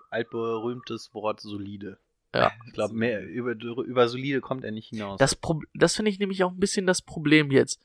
altberühmtes 0.09 1.13
Wort 1.13 1.39
solide. 1.41 1.99
Ja. 2.33 2.51
Ich 2.67 2.73
glaube, 2.73 2.93
mehr 2.93 3.25
über, 3.25 3.51
über 3.53 4.07
solide 4.07 4.41
kommt 4.41 4.63
er 4.63 4.71
nicht 4.71 4.89
hinaus. 4.89 5.17
Das, 5.17 5.35
Pro 5.35 5.61
das 5.73 5.95
finde 5.95 6.11
ich 6.11 6.19
nämlich 6.19 6.43
auch 6.43 6.51
ein 6.51 6.59
bisschen 6.59 6.85
das 6.85 7.01
Problem 7.01 7.51
jetzt. 7.51 7.81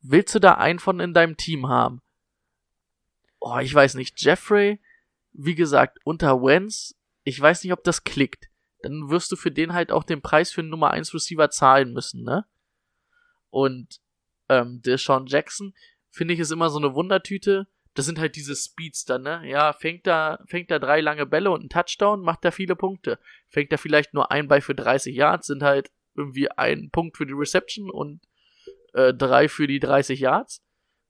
Willst 0.00 0.34
du 0.34 0.40
da 0.40 0.54
einen 0.54 0.80
von 0.80 0.98
in 0.98 1.14
deinem 1.14 1.36
Team 1.36 1.68
haben? 1.68 2.02
Oh, 3.38 3.58
ich 3.58 3.72
weiß 3.72 3.94
nicht. 3.94 4.20
Jeffrey, 4.20 4.80
wie 5.32 5.54
gesagt, 5.54 5.98
unter 6.04 6.42
Wentz, 6.42 6.96
ich 7.24 7.40
weiß 7.40 7.62
nicht, 7.62 7.72
ob 7.72 7.84
das 7.84 8.04
klickt. 8.04 8.48
Dann 8.82 9.10
wirst 9.10 9.30
du 9.30 9.36
für 9.36 9.52
den 9.52 9.72
halt 9.72 9.92
auch 9.92 10.02
den 10.02 10.22
Preis 10.22 10.50
für 10.50 10.60
einen 10.60 10.70
Nummer 10.70 10.90
1 10.90 11.14
Receiver 11.14 11.50
zahlen 11.50 11.92
müssen, 11.92 12.24
ne? 12.24 12.44
Und 13.50 14.00
ähm, 14.48 14.82
der 14.82 14.98
Sean 14.98 15.26
Jackson, 15.26 15.74
finde 16.10 16.34
ich, 16.34 16.40
ist 16.40 16.50
immer 16.50 16.68
so 16.68 16.78
eine 16.78 16.94
Wundertüte. 16.94 17.68
Das 17.94 18.06
sind 18.06 18.18
halt 18.18 18.36
diese 18.36 18.56
Speedster, 18.56 19.18
ne? 19.18 19.42
Ja, 19.44 19.72
fängt 19.72 20.06
da, 20.06 20.38
fängt 20.46 20.70
da 20.70 20.78
drei 20.78 21.00
lange 21.00 21.26
Bälle 21.26 21.50
und 21.50 21.60
einen 21.60 21.68
Touchdown, 21.68 22.22
macht 22.22 22.44
da 22.44 22.50
viele 22.50 22.74
Punkte. 22.74 23.18
Fängt 23.48 23.70
da 23.70 23.76
vielleicht 23.76 24.14
nur 24.14 24.30
ein 24.30 24.48
Ball 24.48 24.62
für 24.62 24.74
30 24.74 25.14
Yards, 25.14 25.46
sind 25.48 25.62
halt 25.62 25.90
irgendwie 26.14 26.50
ein 26.50 26.90
Punkt 26.90 27.16
für 27.16 27.26
die 27.26 27.34
Reception 27.34 27.90
und 27.90 28.22
äh, 28.94 29.12
drei 29.12 29.48
für 29.48 29.66
die 29.66 29.80
30 29.80 30.20
Yards. 30.20 30.62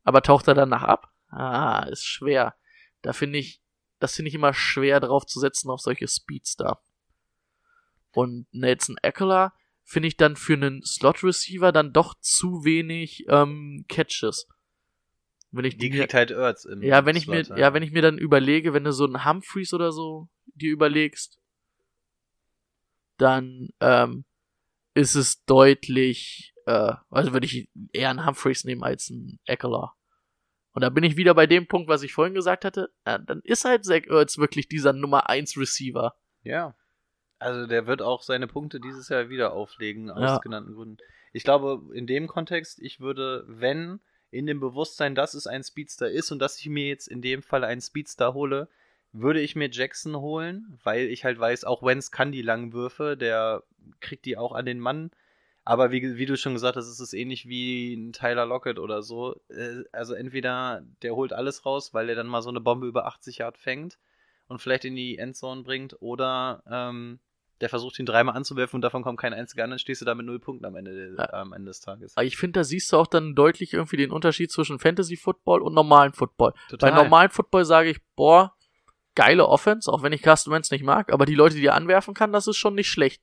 Aber 0.02 0.22
taucht 0.22 0.48
er 0.48 0.54
danach 0.54 0.82
ab? 0.82 1.12
Ah, 1.28 1.86
ist 1.90 2.04
schwer. 2.04 2.56
Da 3.00 3.12
finde 3.12 3.38
ich, 3.38 3.62
das 4.00 4.16
finde 4.16 4.28
ich 4.28 4.34
immer 4.34 4.52
schwer 4.52 5.00
drauf 5.00 5.26
zu 5.26 5.40
setzen 5.40 5.70
auf 5.70 5.80
solche 5.80 6.08
Speedster. 6.08 6.82
Und 8.12 8.46
Nelson 8.52 8.96
Eckler 9.02 9.54
finde 9.84 10.08
ich 10.08 10.16
dann 10.16 10.36
für 10.36 10.54
einen 10.54 10.84
Slot-Receiver 10.84 11.72
dann 11.72 11.92
doch 11.92 12.14
zu 12.20 12.64
wenig 12.64 13.26
ähm, 13.28 13.84
Catches. 13.88 14.48
Wenn 15.52 15.64
ich 15.66 15.76
die 15.76 15.90
mir- 15.90 16.00
kriegt 16.00 16.14
halt 16.14 16.30
Ertz 16.30 16.64
im 16.64 16.82
ja, 16.82 17.04
wenn 17.06 17.14
ich 17.16 17.28
mir, 17.28 17.44
Slot, 17.44 17.58
ja, 17.58 17.74
wenn 17.74 17.82
ich 17.82 17.92
mir 17.92 18.02
dann 18.02 18.18
überlege, 18.18 18.72
wenn 18.72 18.84
du 18.84 18.92
so 18.92 19.04
einen 19.04 19.24
Humphreys 19.24 19.72
oder 19.74 19.92
so 19.92 20.28
dir 20.54 20.72
überlegst, 20.72 21.38
dann 23.18 23.68
ähm, 23.80 24.24
ist 24.94 25.14
es 25.14 25.44
deutlich, 25.44 26.54
äh, 26.66 26.92
also 27.10 27.32
würde 27.32 27.46
ich 27.46 27.68
eher 27.92 28.10
einen 28.10 28.26
Humphreys 28.26 28.64
nehmen 28.64 28.82
als 28.82 29.10
einen 29.10 29.38
Eckler. 29.44 29.92
Und 30.74 30.80
da 30.82 30.88
bin 30.88 31.04
ich 31.04 31.16
wieder 31.16 31.34
bei 31.34 31.46
dem 31.46 31.66
Punkt, 31.66 31.88
was 31.88 32.02
ich 32.02 32.14
vorhin 32.14 32.34
gesagt 32.34 32.64
hatte, 32.64 32.90
äh, 33.04 33.18
dann 33.26 33.40
ist 33.44 33.64
halt 33.64 33.84
Zach 33.84 34.04
Ertz 34.08 34.38
wirklich 34.38 34.68
dieser 34.68 34.92
Nummer 34.94 35.28
1 35.28 35.56
Receiver. 35.58 36.14
Ja. 36.42 36.74
Also 37.38 37.66
der 37.66 37.86
wird 37.86 38.00
auch 38.02 38.22
seine 38.22 38.46
Punkte 38.46 38.80
dieses 38.80 39.08
Jahr 39.08 39.28
wieder 39.28 39.52
auflegen, 39.52 40.10
aus 40.10 40.20
Ja. 40.22 40.38
genannten 40.38 40.74
Gründen. 40.74 40.96
Ich 41.32 41.44
glaube, 41.44 41.82
in 41.94 42.06
dem 42.06 42.26
Kontext, 42.26 42.80
ich 42.80 43.00
würde, 43.00 43.44
wenn 43.48 44.00
in 44.32 44.46
dem 44.46 44.60
Bewusstsein, 44.60 45.14
dass 45.14 45.34
es 45.34 45.46
ein 45.46 45.62
Speedster 45.62 46.10
ist 46.10 46.32
und 46.32 46.38
dass 46.38 46.58
ich 46.58 46.66
mir 46.66 46.88
jetzt 46.88 47.06
in 47.06 47.22
dem 47.22 47.42
Fall 47.42 47.64
einen 47.64 47.80
Speedster 47.80 48.34
hole, 48.34 48.68
würde 49.12 49.40
ich 49.40 49.54
mir 49.54 49.70
Jackson 49.70 50.16
holen, 50.16 50.78
weil 50.82 51.06
ich 51.06 51.24
halt 51.24 51.38
weiß, 51.38 51.64
auch 51.64 51.82
Wenz 51.82 52.10
kann 52.10 52.32
die 52.32 52.42
langen 52.42 52.72
Würfe, 52.72 53.16
der 53.16 53.62
kriegt 54.00 54.24
die 54.24 54.38
auch 54.38 54.52
an 54.52 54.64
den 54.64 54.80
Mann. 54.80 55.10
Aber 55.64 55.92
wie, 55.92 56.16
wie 56.16 56.26
du 56.26 56.36
schon 56.36 56.54
gesagt 56.54 56.76
hast, 56.76 56.88
ist 56.88 56.98
es 56.98 57.12
ähnlich 57.12 57.46
wie 57.46 57.94
ein 57.94 58.12
Tyler 58.12 58.46
Lockett 58.46 58.78
oder 58.78 59.02
so. 59.02 59.36
Äh, 59.48 59.84
Also 59.92 60.14
entweder 60.14 60.82
der 61.02 61.14
holt 61.14 61.32
alles 61.32 61.64
raus, 61.66 61.94
weil 61.94 62.08
er 62.08 62.16
dann 62.16 62.26
mal 62.26 62.42
so 62.42 62.48
eine 62.48 62.60
Bombe 62.60 62.86
über 62.86 63.06
80 63.06 63.38
Yard 63.38 63.58
fängt 63.58 63.98
und 64.48 64.60
vielleicht 64.60 64.86
in 64.86 64.96
die 64.96 65.18
Endzone 65.18 65.62
bringt, 65.62 66.00
oder 66.00 66.62
ähm, 66.68 67.20
der 67.62 67.68
versucht 67.68 67.96
ihn 68.00 68.06
dreimal 68.06 68.36
anzuwerfen 68.36 68.76
und 68.76 68.82
davon 68.82 69.02
kommt 69.04 69.20
kein 69.20 69.32
einziger 69.32 69.62
an, 69.64 69.70
dann 69.70 69.78
stehst 69.78 70.00
du 70.00 70.04
da 70.04 70.14
mit 70.16 70.26
null 70.26 70.40
Punkten 70.40 70.66
am 70.66 70.74
Ende, 70.74 71.14
Ja. 71.16 71.32
am 71.32 71.52
Ende 71.52 71.70
des 71.70 71.80
Tages. 71.80 72.16
Aber 72.16 72.26
ich 72.26 72.36
finde, 72.36 72.58
da 72.60 72.64
siehst 72.64 72.92
du 72.92 72.96
auch 72.96 73.06
dann 73.06 73.34
deutlich 73.36 73.72
irgendwie 73.72 73.96
den 73.96 74.10
Unterschied 74.10 74.50
zwischen 74.50 74.80
Fantasy 74.80 75.16
Football 75.16 75.62
und 75.62 75.72
normalen 75.72 76.12
Football. 76.12 76.52
Total. 76.68 76.90
Bei 76.90 76.96
normalen 76.96 77.30
Football 77.30 77.64
sage 77.64 77.90
ich, 77.90 78.00
boah, 78.16 78.54
geile 79.14 79.46
Offense, 79.46 79.90
auch 79.92 80.02
wenn 80.02 80.12
ich 80.12 80.22
Carsten 80.22 80.50
Wentz 80.50 80.70
nicht 80.72 80.84
mag, 80.84 81.12
aber 81.12 81.24
die 81.24 81.36
Leute, 81.36 81.54
die 81.54 81.64
er 81.66 81.74
anwerfen 81.74 82.14
kann, 82.14 82.32
das 82.32 82.48
ist 82.48 82.56
schon 82.56 82.74
nicht 82.74 82.88
schlecht. 82.90 83.22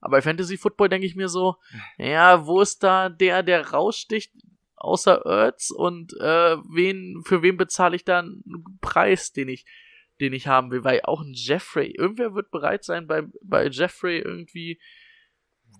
Aber 0.00 0.12
bei 0.12 0.22
Fantasy 0.22 0.56
Football 0.56 0.88
denke 0.88 1.06
ich 1.06 1.14
mir 1.14 1.28
so, 1.28 1.56
ja, 1.98 2.46
wo 2.46 2.60
ist 2.62 2.82
da 2.82 3.08
der, 3.10 3.42
der 3.42 3.70
raussticht, 3.70 4.32
außer 4.76 5.24
Ertz 5.26 5.70
und 5.70 6.12
äh, 6.20 6.56
wen, 6.70 7.22
für 7.26 7.42
wen 7.42 7.56
bezahle 7.56 7.96
ich 7.96 8.04
da 8.04 8.20
einen 8.20 8.78
Preis, 8.80 9.32
den 9.32 9.48
ich, 9.48 9.66
den 10.20 10.32
ich 10.32 10.46
haben 10.46 10.70
will? 10.70 10.84
Weil 10.84 11.00
auch 11.02 11.20
ein 11.22 11.32
Jeffrey, 11.34 11.90
irgendwer 11.90 12.34
wird 12.34 12.50
bereit 12.50 12.84
sein, 12.84 13.06
bei, 13.06 13.22
bei 13.42 13.66
Jeffrey 13.68 14.18
irgendwie, 14.18 14.80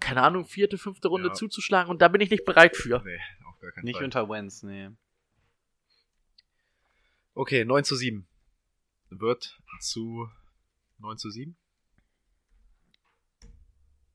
keine 0.01 0.22
Ahnung, 0.22 0.45
vierte, 0.45 0.78
fünfte 0.78 1.09
Runde 1.09 1.28
Ja. 1.28 1.35
zuzuschlagen 1.35 1.91
und 1.91 2.03
da 2.03 2.09
bin 2.09 2.20
ich 2.20 2.30
nicht 2.30 2.45
bereit 2.45 2.76
für. 2.76 3.03
Nee, 3.05 3.18
auf 3.47 3.59
gar 3.61 3.72
keinen 3.72 3.85
Nicht 3.85 3.97
Fall. 3.97 4.05
unter 4.05 4.28
Wenz, 4.28 4.62
nee. 4.62 4.91
Okay, 7.35 7.64
9 7.64 7.85
zu 7.85 7.97
7. 7.97 8.26
Wird 9.11 9.61
zu 9.80 10.28
9 10.99 11.18
zu 11.18 11.30
7. 11.30 11.57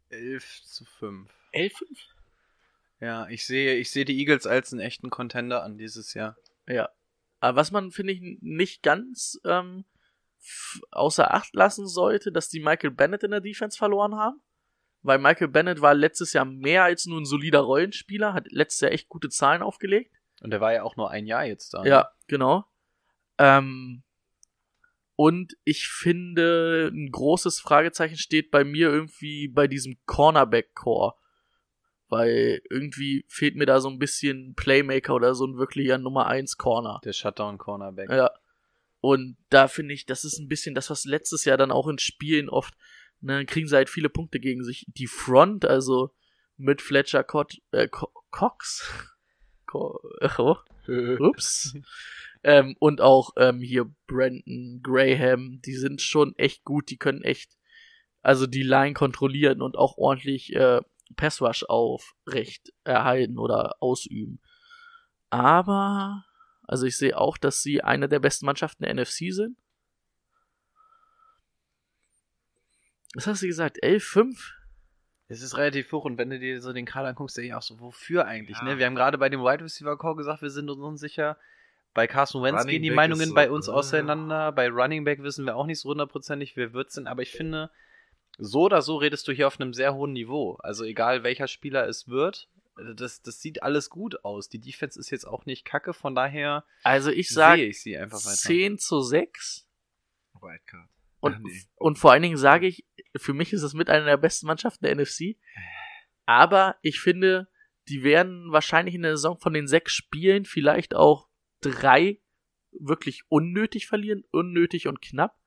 11 0.09 0.63
zu 0.63 0.86
5. 0.86 1.30
11? 1.51 1.74
Ja, 2.99 3.28
ich 3.30 3.45
sehe, 3.45 3.76
ich 3.76 3.91
sehe 3.91 4.05
die 4.05 4.17
Eagles 4.20 4.45
als 4.45 4.74
einen 4.74 4.82
echten 4.82 5.09
Contender 5.09 5.63
an 5.63 5.78
dieses 5.78 6.13
Jahr. 6.13 6.36
Ja. 6.67 6.89
Aber 7.39 7.55
was 7.57 7.72
man, 7.72 7.91
finde 7.91 8.13
ich, 8.13 8.22
nicht 8.41 8.84
ganz 8.84 9.39
ähm, 9.45 9.86
außer 10.91 11.33
Acht 11.33 11.53
lassen 11.53 11.87
sollte, 11.87 12.31
dass 12.31 12.49
die 12.49 12.59
Michael 12.59 12.91
Bennett 12.91 13.23
in 13.23 13.31
der 13.31 13.41
Defense 13.41 13.77
verloren 13.77 14.15
haben. 14.15 14.41
Weil 15.01 15.17
Michael 15.17 15.47
Bennett 15.47 15.81
war 15.81 15.93
letztes 15.93 16.33
Jahr 16.33 16.45
mehr 16.45 16.83
als 16.83 17.05
nur 17.05 17.21
ein 17.21 17.25
solider 17.25 17.61
Rollenspieler, 17.61 18.33
hat 18.33 18.51
letztes 18.51 18.81
Jahr 18.81 18.91
echt 18.91 19.07
gute 19.07 19.29
Zahlen 19.29 19.61
aufgelegt. 19.61 20.13
Und 20.41 20.51
der 20.51 20.61
war 20.61 20.73
ja 20.73 20.83
auch 20.83 20.97
nur 20.97 21.09
ein 21.09 21.25
Jahr 21.25 21.45
jetzt 21.45 21.73
da. 21.73 21.83
ne? 21.83 21.89
Ja, 21.89 22.11
genau. 22.27 22.65
Ähm, 23.37 24.03
und 25.15 25.57
ich 25.63 25.87
finde, 25.87 26.89
ein 26.93 27.11
großes 27.11 27.59
Fragezeichen 27.59 28.17
steht 28.17 28.51
bei 28.51 28.63
mir 28.63 28.89
irgendwie 28.89 29.47
bei 29.47 29.67
diesem 29.67 29.97
Cornerback-Core. 30.05 31.15
Weil 32.07 32.61
irgendwie 32.69 33.23
fehlt 33.27 33.55
mir 33.55 33.65
da 33.65 33.81
so 33.81 33.89
ein 33.89 33.99
bisschen 33.99 34.55
Playmaker 34.55 35.13
oder 35.13 35.35
so 35.35 35.45
ein 35.45 35.57
wirklicher 35.57 35.97
Nummer 35.97 36.27
1 36.27 36.57
Corner. 36.57 36.99
Der 37.03 37.13
Shutdown-Cornerback. 37.13 38.09
Ja. 38.09 38.31
Und 39.01 39.37
da 39.49 39.67
finde 39.67 39.93
ich, 39.93 40.05
das 40.05 40.25
ist 40.25 40.39
ein 40.39 40.47
bisschen 40.47 40.75
das, 40.75 40.89
was 40.89 41.05
letztes 41.05 41.45
Jahr 41.45 41.57
dann 41.57 41.71
auch 41.71 41.87
in 41.87 41.99
Spielen 41.99 42.49
oft, 42.49 42.73
ne, 43.21 43.45
kriegen 43.45 43.67
sie 43.67 43.75
halt 43.75 43.89
viele 43.89 44.09
Punkte 44.09 44.39
gegen 44.39 44.63
sich. 44.63 44.85
Die 44.89 45.07
Front, 45.07 45.65
also 45.65 46.11
mit 46.57 46.81
Fletcher 46.81 47.23
Cot 47.23 47.57
äh, 47.71 47.87
Co 47.87 48.11
Cox. 48.31 49.15
Co 49.65 49.99
oh, 50.37 50.57
ups. 51.19 51.75
ähm, 52.43 52.75
und 52.79 53.01
auch 53.01 53.31
ähm, 53.37 53.59
hier 53.59 53.85
Brandon 54.07 54.81
Graham, 54.81 55.61
die 55.63 55.75
sind 55.75 56.01
schon 56.01 56.35
echt 56.37 56.63
gut, 56.63 56.89
die 56.89 56.97
können 56.97 57.21
echt, 57.21 57.57
also 58.21 58.47
die 58.47 58.63
Line 58.63 58.93
kontrollieren 58.93 59.61
und 59.61 59.77
auch 59.77 59.97
ordentlich 59.97 60.55
äh, 60.55 60.81
Passrush 61.15 61.63
aufrecht 61.63 62.73
erhalten 62.83 63.37
oder 63.37 63.75
ausüben. 63.79 64.39
Aber, 65.29 66.25
also 66.70 66.86
ich 66.86 66.97
sehe 66.97 67.17
auch, 67.17 67.38
dass 67.38 67.63
sie 67.63 67.82
eine 67.82 68.07
der 68.07 68.20
besten 68.20 68.45
Mannschaften 68.45 68.84
der 68.84 68.93
NFC 68.93 69.34
sind. 69.34 69.57
Was 73.15 73.26
hast 73.26 73.41
du 73.41 73.47
gesagt? 73.47 73.84
11-5? 73.84 74.53
Es 75.30 75.41
ist 75.41 75.57
relativ 75.57 75.91
hoch 75.91 76.05
und 76.05 76.20
wenn 76.20 76.30
du 76.30 76.38
dir 76.38 76.61
so 76.61 76.72
den 76.72 76.86
Kader 76.86 77.09
anguckst, 77.09 77.36
denke 77.38 77.47
ich 77.47 77.53
auch 77.55 77.63
so, 77.63 77.80
wofür 77.80 78.26
eigentlich? 78.26 78.57
Ja. 78.59 78.65
Ne? 78.65 78.78
Wir 78.78 78.86
haben 78.86 78.93
gerade 78.93 79.17
bei 79.17 79.30
dem 79.30 79.41
Wide 79.41 79.63
Receiver 79.63 79.97
Core 79.97 80.15
gesagt, 80.15 80.43
wir 80.43 80.51
sind 80.51 80.70
uns 80.70 80.80
unsicher. 80.80 81.38
Bei 81.95 82.05
Carson 82.05 82.43
Wentz 82.43 82.59
Running 82.59 82.72
gehen 82.72 82.84
die 82.84 82.89
Back 82.89 82.97
Meinungen 82.97 83.30
so, 83.30 83.34
bei 83.34 83.49
uns 83.49 83.67
auseinander. 83.67 84.51
Bei 84.51 84.70
Running 84.70 85.05
Back 85.05 85.24
wissen 85.24 85.45
wir 85.45 85.55
auch 85.55 85.65
nicht 85.65 85.80
so 85.80 85.89
hundertprozentig, 85.89 86.55
wer 86.55 86.74
wird 86.74 86.91
sind. 86.91 87.07
Aber 87.07 87.24
ich 87.24 87.32
finde, 87.32 87.72
so 88.38 88.65
oder 88.65 88.84
so 88.84 88.97
redest 88.97 89.28
du 89.28 89.32
hier 89.32 89.47
auf 89.47 89.59
einem 89.59 89.74
sehr 89.74 89.95
hohen 89.95 90.13
Niveau. 90.13 90.59
Also 90.61 90.84
egal 90.84 91.24
welcher 91.24 91.47
Spieler 91.47 91.88
es 91.88 92.07
wird, 92.07 92.47
das, 92.95 93.21
das 93.21 93.41
sieht 93.41 93.63
alles 93.63 93.89
gut 93.89 94.23
aus. 94.23 94.49
Die 94.49 94.59
Defense 94.59 94.99
ist 94.99 95.09
jetzt 95.09 95.25
auch 95.25 95.45
nicht 95.45 95.65
kacke, 95.65 95.93
von 95.93 96.15
daher 96.15 96.65
Also 96.84 97.11
ich 97.11 97.30
sehe 97.30 97.36
sage 97.36 97.65
ich 97.65 97.82
sie 97.82 97.97
einfach 97.97 98.23
weiter. 98.25 98.36
10 98.36 98.77
zu 98.77 99.01
6. 99.01 99.67
Wildcard. 100.41 100.89
Und, 101.19 101.36
Ach, 101.36 101.39
nee. 101.39 101.63
und 101.75 101.97
vor 101.97 102.11
allen 102.11 102.23
Dingen 102.23 102.38
sage 102.38 102.67
ich, 102.67 102.86
für 103.17 103.34
mich 103.34 103.51
ist 103.51 103.63
es 103.63 103.73
mit 103.73 103.89
einer 103.89 104.05
der 104.05 104.17
besten 104.17 104.47
Mannschaften 104.47 104.86
der 104.86 104.95
NFC. 104.95 105.36
Aber 106.25 106.77
ich 106.82 107.01
finde, 107.01 107.49
die 107.88 108.03
werden 108.03 108.51
wahrscheinlich 108.51 108.95
in 108.95 109.01
der 109.01 109.17
Saison 109.17 109.38
von 109.38 109.53
den 109.53 109.67
sechs 109.67 109.93
Spielen 109.93 110.45
vielleicht 110.45 110.95
auch 110.95 111.27
drei 111.59 112.21
wirklich 112.71 113.23
unnötig 113.27 113.88
verlieren, 113.88 114.23
unnötig 114.32 114.88
und 114.88 115.01
knapp. 115.01 115.38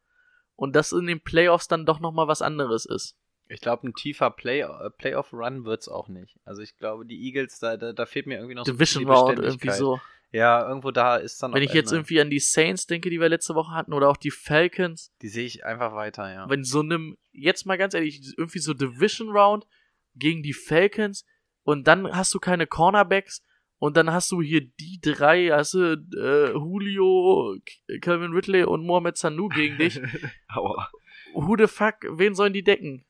Und 0.56 0.76
das 0.76 0.92
in 0.92 1.06
den 1.06 1.20
Playoffs 1.20 1.68
dann 1.68 1.86
doch 1.86 2.00
nochmal 2.00 2.28
was 2.28 2.42
anderes 2.42 2.84
ist. 2.84 3.16
Ich 3.48 3.60
glaube, 3.60 3.86
ein 3.88 3.94
tiefer 3.94 4.30
Play 4.30 4.60
äh, 4.60 4.90
Playoff-Run 4.96 5.64
wird's 5.64 5.88
auch 5.88 6.08
nicht. 6.08 6.38
Also 6.44 6.62
ich 6.62 6.76
glaube, 6.76 7.04
die 7.06 7.22
Eagles, 7.26 7.58
da, 7.58 7.76
da, 7.76 7.92
da 7.92 8.06
fehlt 8.06 8.26
mir 8.26 8.36
irgendwie 8.36 8.54
noch 8.54 8.64
Division 8.64 9.04
die 9.04 9.10
Round 9.10 9.38
irgendwie 9.38 9.66
Beständigkeit. 9.66 9.78
so. 9.78 10.00
Ja, 10.30 10.66
irgendwo 10.66 10.90
da 10.92 11.16
ist 11.16 11.42
dann 11.42 11.52
Wenn 11.52 11.62
ich 11.62 11.74
jetzt 11.74 11.88
Ende. 11.88 11.96
irgendwie 11.98 12.20
an 12.22 12.30
die 12.30 12.38
Saints 12.40 12.86
denke, 12.86 13.10
die 13.10 13.20
wir 13.20 13.28
letzte 13.28 13.54
Woche 13.54 13.74
hatten, 13.74 13.92
oder 13.92 14.08
auch 14.08 14.16
die 14.16 14.30
Falcons, 14.30 15.12
Die 15.20 15.28
sehe 15.28 15.44
ich 15.44 15.66
einfach 15.66 15.94
weiter, 15.94 16.32
ja. 16.32 16.48
wenn 16.48 16.64
so 16.64 16.80
einem, 16.80 17.18
jetzt 17.32 17.66
mal 17.66 17.76
ganz 17.76 17.92
ehrlich, 17.92 18.22
irgendwie 18.38 18.60
so 18.60 18.72
Division 18.72 19.28
Round 19.28 19.66
gegen 20.14 20.42
die 20.42 20.54
Falcons 20.54 21.26
und 21.64 21.86
dann 21.86 22.10
hast 22.16 22.32
du 22.32 22.38
keine 22.40 22.66
Cornerbacks 22.66 23.44
und 23.76 23.98
dann 23.98 24.10
hast 24.10 24.30
du 24.32 24.40
hier 24.40 24.62
die 24.62 25.00
drei, 25.02 25.48
hast 25.48 25.74
du 25.74 26.02
äh, 26.16 26.52
Julio, 26.52 27.58
Calvin 28.00 28.32
Ridley 28.32 28.64
und 28.64 28.86
Mohamed 28.86 29.18
Sanu 29.18 29.48
gegen 29.48 29.76
dich. 29.76 30.00
Aua. 30.48 30.88
Who 31.34 31.56
the 31.58 31.66
fuck, 31.66 31.96
wen 32.08 32.34
sollen 32.34 32.54
die 32.54 32.64
decken? 32.64 33.04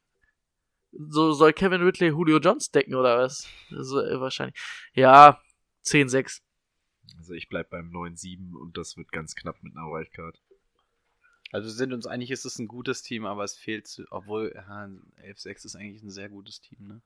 So 0.93 1.33
soll 1.33 1.53
Kevin 1.53 1.83
Ridley 1.83 2.09
Julio 2.09 2.39
Jones 2.39 2.71
decken 2.71 2.95
oder 2.95 3.19
was? 3.19 3.49
Also, 3.71 3.97
wahrscheinlich. 3.97 4.59
Ja, 4.95 5.41
10-6. 5.85 6.41
Also 7.19 7.35
ich 7.35 7.49
bleib 7.49 7.71
beim 7.71 7.91
9-7 7.91 8.55
und 8.55 8.77
das 8.77 8.97
wird 8.97 9.11
ganz 9.13 9.35
knapp 9.35 9.63
mit 9.63 9.77
einer 9.77 9.87
Wildcard. 9.87 10.41
Also 11.51 11.67
wir 11.67 11.75
sind 11.75 11.93
uns 11.93 12.07
einig, 12.07 12.31
es 12.31 12.45
ist 12.45 12.59
ein 12.59 12.69
gutes 12.69 13.03
Team, 13.03 13.27
aber 13.27 13.45
es 13.45 13.57
fehlt, 13.57 13.87
zu, 13.87 14.05
obwohl 14.11 14.53
ja, 14.55 14.89
11-6 15.23 15.67
ist 15.67 15.77
eigentlich 15.77 16.03
ein 16.03 16.11
sehr 16.11 16.31
gutes 16.31 16.61
Team, 16.61 16.89
ne? 16.89 17.03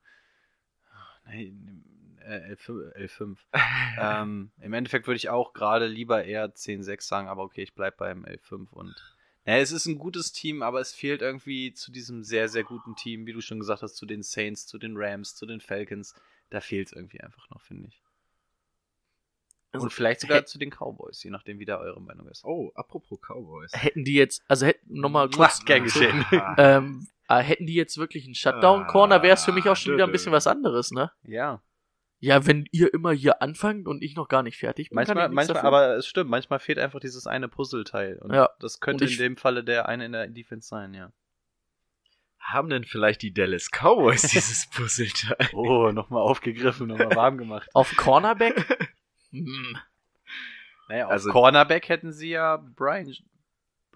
Nein, 1.25 2.17
äh, 2.21 2.55
11-5. 2.55 3.37
ähm, 3.99 4.53
Im 4.61 4.73
Endeffekt 4.73 5.09
würde 5.09 5.17
ich 5.17 5.29
auch 5.29 5.53
gerade 5.53 5.87
lieber 5.87 6.25
eher 6.25 6.55
10-6 6.55 7.03
sagen, 7.03 7.29
aber 7.29 7.43
okay, 7.43 7.63
ich 7.63 7.75
bleib 7.75 7.97
beim 7.97 8.25
11-5 8.25 8.71
und 8.71 9.16
naja, 9.47 9.61
es 9.61 9.71
ist 9.71 9.87
ein 9.87 9.99
gutes 9.99 10.33
Team, 10.33 10.63
aber 10.63 10.81
es 10.81 10.93
fehlt 10.93 11.23
irgendwie 11.23 11.73
zu 11.73 11.93
diesem 11.93 12.25
sehr, 12.25 12.49
sehr 12.49 12.65
guten 12.65 12.97
Team, 12.97 13.27
wie 13.27 13.33
du 13.33 13.41
schon 13.41 13.61
gesagt 13.61 13.83
hast, 13.83 13.95
zu 13.95 14.05
den 14.05 14.25
Saints, 14.25 14.67
zu 14.67 14.77
den 14.77 14.95
Rams, 14.97 15.37
zu 15.37 15.47
den 15.47 15.61
Falcons. 15.61 16.15
Da 16.51 16.61
fehlt 16.61 16.89
es 16.89 16.93
irgendwie 16.93 17.21
einfach 17.21 17.49
noch, 17.51 17.61
finde 17.61 17.89
ich. 17.89 18.03
Also, 19.71 19.85
Und 19.85 19.93
vielleicht 19.93 20.21
sogar 20.21 20.45
zu 20.47 20.59
den 20.59 20.71
Cowboys, 20.71 21.23
je 21.23 21.31
nachdem, 21.31 21.61
wie 21.61 21.65
da 21.65 21.79
eure 21.79 22.01
Meinung 22.01 22.29
ist. 22.29 22.45
Oh, 22.45 22.73
apropos 22.75 23.21
Cowboys. 23.21 23.71
hätten 23.73 24.05
die 24.05 24.15
jetzt, 24.15 24.43
also 24.49 24.67
hätten 24.67 25.01
nochmal 25.01 25.31
kurz, 25.31 25.61
Gern 25.65 25.85
geschehen. 25.85 26.25
ähm, 26.59 27.07
äh, 27.29 27.41
hätten 27.41 27.67
die 27.67 27.75
jetzt 27.75 27.99
wirklich 27.99 28.25
einen 28.25 28.35
Shutdown-Corner, 28.35 29.23
wäre 29.23 29.35
es 29.35 29.45
für 29.45 29.53
mich 29.53 29.69
auch 29.69 29.77
schon 29.77 29.95
wieder 29.95 30.05
ein 30.07 30.13
bisschen 30.13 30.33
was 30.33 30.47
anderes, 30.49 30.91
ne? 30.91 31.13
Ja. 31.23 31.63
Ja, 32.19 32.47
wenn 32.47 32.67
ihr 32.73 32.93
immer 32.95 33.13
hier 33.13 33.43
anfangt 33.43 33.87
und 33.87 34.03
ich 34.03 34.17
noch 34.17 34.29
gar 34.29 34.43
nicht 34.43 34.57
fertig 34.57 34.89
bin, 34.89 34.97
kann 34.97 35.07
Manchmal, 35.17 35.29
manchmal, 35.29 35.55
dafür. 35.55 35.69
aber 35.69 35.97
es 35.97 36.07
stimmt, 36.07 36.31
manchmal 36.31 36.59
fehlt 36.61 36.79
einfach 36.79 36.99
dieses 37.01 37.27
eine 37.27 37.49
Puzzleteil. 37.49 38.19
Und 38.23 38.33
Ja. 38.33 38.49
das 38.61 38.81
könnte 38.81 39.05
Und 39.05 39.11
in 39.13 39.19
dem 39.19 39.37
Falle 39.37 39.63
der 39.63 39.87
eine 39.89 40.07
in 40.07 40.13
der 40.13 40.27
Defense 40.29 40.67
sein, 40.67 40.95
ja. 40.95 41.13
Haben 42.41 42.71
denn 42.71 42.85
vielleicht 42.85 43.23
die 43.23 43.35
Dallas 43.35 43.71
Cowboys 43.71 44.23
dieses 44.33 44.69
Puzzleteil? 44.71 45.37
Oh, 45.53 45.91
nochmal 45.93 46.23
aufgegriffen, 46.23 46.87
nochmal 46.87 47.15
warm 47.15 47.37
gemacht. 47.39 47.69
Auf 47.75 47.95
Cornerback? 47.97 48.55
hm. 49.31 49.77
Naja, 50.89 51.07
auf 51.07 51.13
Also- 51.13 51.31
Cornerback 51.33 51.89
hätten 51.89 52.13
sie 52.13 52.31
ja 52.31 52.57
Brian, 52.57 53.13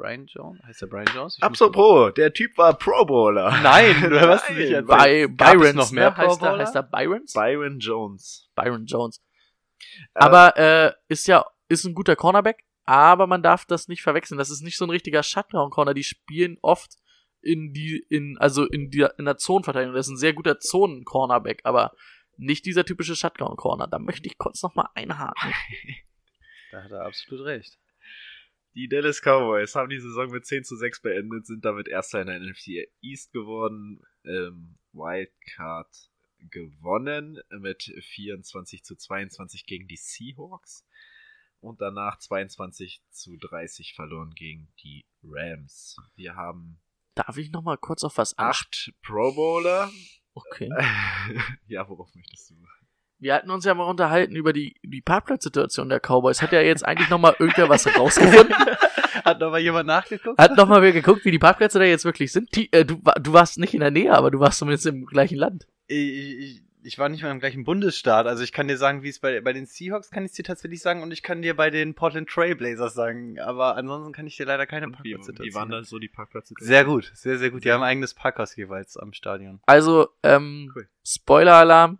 Brian 0.00 0.26
Jones? 0.26 0.62
Heißt 0.64 0.82
der 0.82 0.86
Brian 0.86 1.08
Jones? 1.14 1.36
Ich 1.36 1.42
Apropos, 1.42 2.14
der 2.14 2.32
Typ 2.32 2.56
war 2.56 2.76
Pro 2.76 3.04
Bowler. 3.04 3.60
Nein, 3.62 3.94
du 4.10 4.20
hast 4.20 4.48
Nein. 4.48 4.58
nicht. 4.58 4.86
By 4.86 5.28
Byrons, 5.28 5.74
noch 5.74 5.90
mehr 5.90 6.16
heißt, 6.16 6.42
er, 6.42 6.58
heißt 6.58 6.74
er 6.74 6.82
Byrons? 6.82 7.32
Byron 7.34 7.78
Jones. 7.78 8.48
Byron 8.54 8.86
Jones. 8.86 9.22
Äh, 10.14 10.24
Aber 10.24 10.56
äh, 10.56 10.92
ist 11.08 11.26
ja 11.26 11.44
ist 11.68 11.84
ein 11.84 11.94
guter 11.94 12.16
Cornerback, 12.16 12.64
aber 12.84 13.26
man 13.26 13.42
darf 13.42 13.66
das 13.66 13.88
nicht 13.88 14.02
verwechseln. 14.02 14.38
Das 14.38 14.50
ist 14.50 14.62
nicht 14.62 14.76
so 14.76 14.84
ein 14.84 14.90
richtiger 14.90 15.22
Shutdown-Corner. 15.22 15.94
Die 15.94 16.04
spielen 16.04 16.56
oft 16.62 16.94
in 17.42 17.72
die 17.72 18.04
in 18.08 18.36
also 18.38 18.64
in 18.64 18.90
der 18.90 19.18
in 19.18 19.26
der 19.26 19.36
Zonenverteidigung. 19.36 19.94
Das 19.94 20.06
ist 20.06 20.12
ein 20.12 20.18
sehr 20.18 20.32
guter 20.32 20.58
Zonen-Cornerback, 20.58 21.60
aber 21.64 21.92
nicht 22.36 22.64
dieser 22.64 22.84
typische 22.84 23.14
Shutdown-Corner. 23.14 23.86
Da 23.86 23.98
möchte 23.98 24.26
ich 24.26 24.38
kurz 24.38 24.62
noch 24.62 24.74
mal 24.74 24.88
einhaken. 24.94 25.52
Da 26.72 26.84
hat 26.84 26.92
er 26.92 27.04
absolut 27.04 27.44
recht. 27.46 27.78
Die 28.74 28.88
Dallas 28.88 29.20
Cowboys 29.20 29.74
haben 29.74 29.88
die 29.90 29.98
Saison 29.98 30.30
mit 30.30 30.46
10 30.46 30.64
zu 30.64 30.76
6 30.76 31.02
beendet, 31.02 31.46
sind 31.46 31.64
damit 31.64 31.88
Erster 31.88 32.20
in 32.20 32.28
der 32.28 32.38
NFC 32.40 32.88
East 33.00 33.32
geworden. 33.32 34.00
Ähm, 34.24 34.76
Wildcard 34.92 35.88
gewonnen 36.50 37.40
mit 37.50 37.82
24 37.82 38.84
zu 38.84 38.96
22 38.96 39.66
gegen 39.66 39.88
die 39.88 39.96
Seahawks. 39.96 40.86
Und 41.60 41.80
danach 41.80 42.18
22 42.18 43.02
zu 43.10 43.36
30 43.36 43.94
verloren 43.94 44.32
gegen 44.34 44.68
die 44.82 45.04
Rams. 45.22 45.96
Wir 46.16 46.34
haben 46.36 46.80
Darf 47.14 47.36
ich 47.36 47.50
noch 47.50 47.62
mal 47.62 47.76
kurz 47.76 48.02
auf 48.02 48.16
was 48.16 48.38
ansprechen? 48.38 48.94
acht 48.94 49.02
Pro 49.02 49.32
Bowler. 49.34 49.90
Okay. 50.32 50.70
ja, 51.66 51.86
worauf 51.88 52.14
möchtest 52.14 52.50
du? 52.50 52.54
Wir 53.20 53.34
hatten 53.34 53.50
uns 53.50 53.64
ja 53.66 53.74
mal 53.74 53.84
unterhalten 53.84 54.34
über 54.34 54.52
die, 54.52 54.76
die 54.82 55.02
Parkplatzsituation 55.02 55.88
der 55.90 56.00
Cowboys. 56.00 56.40
Hat 56.40 56.52
ja 56.52 56.60
jetzt 56.62 56.84
eigentlich 56.86 57.10
noch 57.10 57.18
mal 57.18 57.34
irgendwer 57.38 57.68
was 57.68 57.86
rausgefunden? 57.86 58.54
Hat 59.24 59.40
noch 59.40 59.50
mal 59.50 59.60
jemand 59.60 59.86
nachgeguckt? 59.86 60.38
Hat 60.40 60.56
noch 60.56 60.66
mal 60.66 60.80
wer 60.80 60.92
geguckt, 60.92 61.24
wie 61.26 61.30
die 61.30 61.38
Parkplätze 61.38 61.78
da 61.78 61.84
jetzt 61.84 62.06
wirklich 62.06 62.32
sind? 62.32 62.54
Die, 62.56 62.72
äh, 62.72 62.86
du, 62.86 63.00
du 63.20 63.32
warst 63.34 63.58
nicht 63.58 63.74
in 63.74 63.80
der 63.80 63.90
Nähe, 63.90 64.14
aber 64.14 64.30
du 64.30 64.40
warst 64.40 64.58
zumindest 64.58 64.86
im 64.86 65.04
gleichen 65.04 65.36
Land. 65.36 65.66
Ich, 65.86 65.98
ich, 66.38 66.62
ich 66.82 66.98
war 66.98 67.10
nicht 67.10 67.22
mal 67.22 67.30
im 67.30 67.40
gleichen 67.40 67.64
Bundesstaat. 67.64 68.26
Also 68.26 68.42
ich 68.42 68.52
kann 68.52 68.68
dir 68.68 68.78
sagen, 68.78 69.02
wie 69.02 69.10
es 69.10 69.18
bei, 69.18 69.42
bei 69.42 69.52
den 69.52 69.66
Seahawks 69.66 70.10
kann 70.10 70.24
ich 70.24 70.32
dir 70.32 70.44
tatsächlich 70.44 70.80
sagen 70.80 71.02
und 71.02 71.10
ich 71.12 71.22
kann 71.22 71.42
dir 71.42 71.54
bei 71.54 71.68
den 71.68 71.94
Portland 71.94 72.30
Trail 72.30 72.56
Blazers 72.56 72.94
sagen. 72.94 73.38
Aber 73.38 73.76
ansonsten 73.76 74.12
kann 74.12 74.26
ich 74.26 74.36
dir 74.38 74.46
leider 74.46 74.66
keine 74.66 74.86
Wie, 74.86 74.92
Parkplatzsituation. 74.92 75.46
wie 75.46 75.54
waren 75.54 75.68
dann 75.68 75.84
so 75.84 75.98
die 75.98 76.08
Parkplätze? 76.08 76.54
Sehr 76.58 76.84
gut, 76.84 77.12
sehr, 77.14 77.36
sehr 77.38 77.50
gut. 77.50 77.64
Die 77.64 77.72
haben 77.72 77.82
ein 77.82 77.90
eigenes 77.90 78.14
Parkhaus 78.14 78.56
jeweils 78.56 78.96
am 78.96 79.12
Stadion. 79.12 79.60
Also, 79.66 80.08
ähm, 80.22 80.72
Cool. 80.74 80.88
Spoiler-Alarm. 81.04 81.98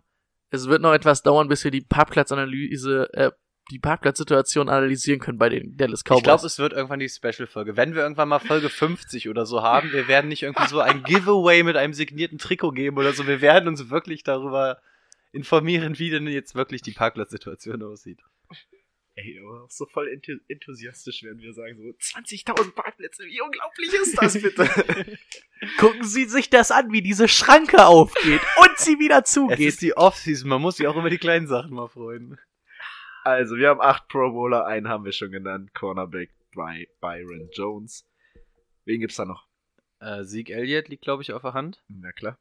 Es 0.51 0.67
wird 0.67 0.81
noch 0.81 0.93
etwas 0.93 1.23
dauern, 1.23 1.47
bis 1.47 1.63
wir 1.63 1.71
die 1.71 1.81
Parkplatzanalyse, 1.81 3.09
äh, 3.13 3.31
die 3.71 3.79
Parkplatzsituation 3.79 4.67
analysieren 4.67 5.21
können 5.21 5.37
bei 5.37 5.47
den 5.47 5.77
Dallas 5.77 6.03
Cowboys. 6.03 6.17
Ich 6.17 6.23
glaube, 6.23 6.45
es 6.45 6.59
wird 6.59 6.73
irgendwann 6.73 6.99
die 6.99 7.07
Special-Folge. 7.07 7.77
Wenn 7.77 7.95
wir 7.95 8.01
irgendwann 8.01 8.27
mal 8.27 8.39
Folge 8.39 8.67
50 8.69 9.29
oder 9.29 9.45
so 9.45 9.63
haben, 9.63 9.93
wir 9.93 10.09
werden 10.09 10.27
nicht 10.27 10.43
irgendwie 10.43 10.67
so 10.67 10.81
ein 10.81 11.03
Giveaway 11.03 11.63
mit 11.63 11.77
einem 11.77 11.93
signierten 11.93 12.37
Trikot 12.37 12.71
geben 12.71 12.97
oder 12.97 13.13
so. 13.13 13.27
Wir 13.27 13.39
werden 13.39 13.69
uns 13.69 13.89
wirklich 13.89 14.23
darüber 14.23 14.79
informieren, 15.31 15.97
wie 15.99 16.09
denn 16.09 16.27
jetzt 16.27 16.53
wirklich 16.53 16.81
die 16.81 16.91
Parkplatzsituation 16.91 17.81
aussieht. 17.83 18.19
Ey, 19.15 19.39
aber 19.45 19.67
so 19.69 19.85
voll 19.87 20.07
enthu 20.07 20.37
enthusiastisch 20.47 21.23
werden 21.23 21.41
wir 21.41 21.53
sagen, 21.53 21.77
so 21.77 21.89
20.000 21.89 22.71
Parkplätze, 22.71 23.25
wie 23.25 23.41
unglaublich 23.41 23.93
ist 23.93 24.17
das 24.21 24.41
bitte? 24.41 24.63
Gucken 25.77 26.03
Sie 26.05 26.25
sich 26.25 26.49
das 26.49 26.71
an, 26.71 26.91
wie 26.93 27.01
diese 27.01 27.27
Schranke 27.27 27.85
aufgeht 27.85 28.41
und 28.61 28.77
sie 28.77 28.99
wieder 28.99 29.19
Es 29.25 29.31
zugeht. 29.33 29.59
ist 29.59 29.81
die 29.81 29.97
Offseason, 29.97 30.47
man 30.49 30.61
muss 30.61 30.77
sich 30.77 30.87
auch 30.87 30.95
über 30.95 31.09
die 31.09 31.17
kleinen 31.17 31.47
Sachen 31.47 31.73
mal 31.73 31.89
freuen. 31.89 32.39
also, 33.25 33.57
wir 33.57 33.67
haben 33.69 33.81
acht 33.81 34.07
Pro 34.07 34.31
Bowler, 34.31 34.65
einen 34.65 34.87
haben 34.87 35.03
wir 35.03 35.11
schon 35.11 35.31
genannt, 35.31 35.73
Cornerback 35.73 36.31
bei 36.55 36.87
Byron 37.01 37.49
Jones. 37.53 38.07
Wen 38.85 39.01
gibt's 39.01 39.17
da 39.17 39.25
noch? 39.25 39.45
Äh, 39.99 40.23
Sieg 40.23 40.49
Elliott 40.49 40.87
liegt, 40.87 41.03
glaube 41.03 41.21
ich, 41.21 41.33
auf 41.33 41.41
der 41.41 41.53
Hand. 41.53 41.83
Na 41.89 42.11
klar. 42.13 42.39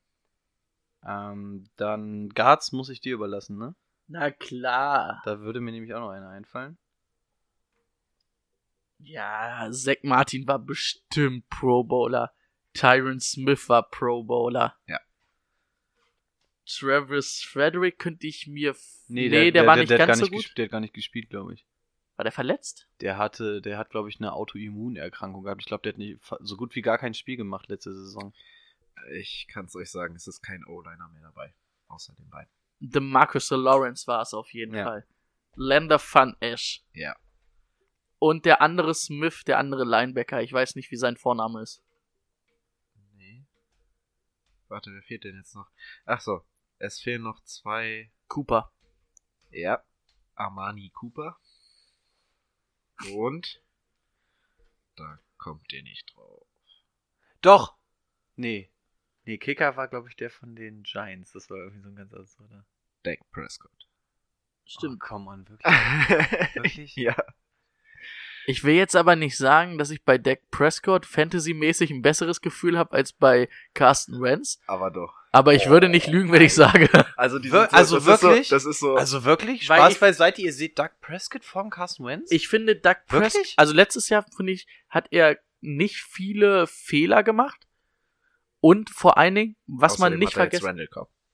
Ähm, 1.04 1.68
dann 1.76 2.28
Guards 2.30 2.72
muss 2.72 2.88
ich 2.90 3.00
dir 3.00 3.14
überlassen, 3.14 3.58
ne? 3.58 3.74
Na 4.12 4.32
klar. 4.32 5.22
Da 5.24 5.38
würde 5.38 5.60
mir 5.60 5.70
nämlich 5.70 5.94
auch 5.94 6.00
noch 6.00 6.10
einer 6.10 6.30
einfallen. 6.30 6.76
Ja, 8.98 9.68
Zach 9.72 9.96
Martin 10.02 10.46
war 10.48 10.58
bestimmt 10.58 11.48
Pro 11.48 11.84
Bowler. 11.84 12.32
Tyron 12.74 13.20
Smith 13.20 13.68
war 13.68 13.88
Pro 13.88 14.24
Bowler. 14.24 14.76
Ja. 14.86 14.98
Travis 16.66 17.42
Frederick 17.42 17.98
könnte 17.98 18.26
ich 18.26 18.46
mir. 18.48 18.72
f- 18.72 19.04
Nee, 19.08 19.28
der, 19.28 19.66
war 19.66 19.76
nicht 19.76 19.90
der 19.90 19.98
hat 20.00 20.06
ganz 20.08 20.18
gar 20.20 20.26
so 20.26 20.30
nicht 20.34 20.48
gut. 20.48 20.58
Der 20.58 20.64
hat 20.66 20.72
gar 20.72 20.80
nicht 20.80 20.94
gespielt, 20.94 21.30
glaube 21.30 21.54
ich. 21.54 21.64
War 22.16 22.24
der 22.24 22.32
verletzt? 22.32 22.88
Der 23.00 23.16
hatte, 23.16 23.62
der 23.62 23.78
hat, 23.78 23.90
glaube 23.90 24.08
ich, 24.08 24.18
eine 24.18 24.32
Autoimmunerkrankung 24.34 25.44
gehabt. 25.44 25.62
Ich 25.62 25.66
glaube, 25.66 25.82
der 25.82 25.92
hat 25.92 25.98
nicht, 25.98 26.20
so 26.40 26.56
gut 26.56 26.74
wie 26.74 26.82
gar 26.82 26.98
kein 26.98 27.14
Spiel 27.14 27.36
gemacht 27.36 27.68
letzte 27.68 27.92
Saison. 27.94 28.34
Ich 29.12 29.46
kann's 29.48 29.74
euch 29.76 29.90
sagen, 29.90 30.14
es 30.16 30.26
ist 30.26 30.42
kein 30.42 30.64
O-Liner 30.66 31.08
mehr 31.08 31.22
dabei. 31.22 31.54
Außer 31.88 32.12
den 32.14 32.28
beiden. 32.28 32.50
The 32.80 33.00
Marcus 33.00 33.50
Lawrence 33.50 34.06
war 34.06 34.22
es 34.22 34.32
auf 34.34 34.52
jeden 34.52 34.74
Ja. 34.74 34.84
Fall. 34.84 35.06
Lander 35.54 36.00
Van 36.00 36.36
Esch. 36.40 36.82
Ja. 36.92 37.16
Und 38.18 38.44
der 38.44 38.60
andere 38.60 38.94
Smith, 38.94 39.44
der 39.44 39.58
andere 39.58 39.84
Linebacker. 39.84 40.42
Ich 40.42 40.52
weiß 40.52 40.74
nicht, 40.76 40.90
wie 40.90 40.96
sein 40.96 41.16
Vorname 41.16 41.62
ist. 41.62 41.82
Nee. 43.14 43.46
Warte, 44.68 44.92
wer 44.92 45.02
fehlt 45.02 45.24
denn 45.24 45.36
jetzt 45.36 45.54
noch? 45.54 45.70
Ach 46.04 46.20
so, 46.20 46.44
es 46.78 47.00
fehlen 47.00 47.22
noch 47.22 47.42
zwei. 47.44 48.10
Cooper. 48.28 48.72
Ja. 49.50 49.82
Armani 50.34 50.90
Cooper. 50.90 51.38
Und. 53.14 53.62
Da 54.96 55.18
kommt 55.38 55.72
ihr 55.72 55.82
nicht 55.82 56.14
drauf. 56.14 56.46
Doch! 57.40 57.76
Nee. 58.36 58.70
Nee, 59.24 59.38
Kicker 59.38 59.76
war, 59.76 59.88
glaube 59.88 60.08
ich, 60.08 60.16
der 60.16 60.30
von 60.30 60.54
den 60.54 60.82
Giants. 60.82 61.32
Das 61.32 61.48
war 61.50 61.56
irgendwie 61.58 61.80
so 61.82 61.88
ein 61.88 61.96
ganz 61.96 62.12
absurder. 62.12 62.66
Dak 63.02 63.18
Prescott. 63.32 63.70
Stimmt. 64.64 65.00
Oh, 65.02 65.06
come 65.06 65.30
on, 65.30 65.48
wirklich. 65.48 66.54
Wirklich? 66.54 66.96
ja. 66.96 67.16
Ich 68.46 68.64
will 68.64 68.74
jetzt 68.74 68.96
aber 68.96 69.16
nicht 69.16 69.36
sagen, 69.36 69.78
dass 69.78 69.90
ich 69.90 70.02
bei 70.04 70.16
Dak 70.18 70.50
Prescott 70.50 71.06
fantasymäßig 71.06 71.90
ein 71.90 72.02
besseres 72.02 72.40
Gefühl 72.40 72.78
habe 72.78 72.92
als 72.92 73.12
bei 73.12 73.48
Carsten 73.74 74.20
Wentz. 74.22 74.60
Aber 74.66 74.90
doch. 74.90 75.14
Aber 75.32 75.54
ich 75.54 75.68
würde 75.68 75.88
nicht 75.88 76.06
lügen, 76.08 76.32
wenn 76.32 76.42
ich 76.42 76.54
sage. 76.54 76.88
Also, 77.16 77.38
die 77.38 77.52
Wir- 77.52 77.68
so, 77.70 77.76
also 77.76 77.96
das 77.96 78.06
wirklich? 78.06 78.40
Ist 78.40 78.48
so, 78.48 78.54
das 78.56 78.64
ist 78.64 78.80
so. 78.80 78.94
Also 78.96 79.24
wirklich? 79.24 79.68
Weil 79.68 79.78
Spaß 79.80 79.92
ich- 79.92 80.00
beiseite, 80.00 80.42
ihr 80.42 80.52
seht 80.52 80.78
Doug 80.78 80.88
Prescott 81.00 81.44
vorm 81.44 81.70
Carson 81.70 82.06
Wentz? 82.06 82.30
Ich 82.32 82.48
finde, 82.48 82.74
Doug 82.76 82.96
Prescott, 83.06 83.54
also 83.56 83.72
letztes 83.74 84.08
Jahr, 84.08 84.24
finde 84.36 84.52
ich, 84.52 84.66
hat 84.88 85.08
er 85.12 85.38
nicht 85.60 85.96
viele 86.02 86.66
Fehler 86.66 87.22
gemacht. 87.22 87.66
Und 88.60 88.90
vor 88.90 89.18
allen 89.18 89.34
Dingen, 89.34 89.56
was 89.66 89.98
man 89.98 90.12
Außerdem 90.14 90.18
nicht 90.18 90.36
er 90.36 90.44
jetzt 90.44 90.60
vergessen, 90.62 90.88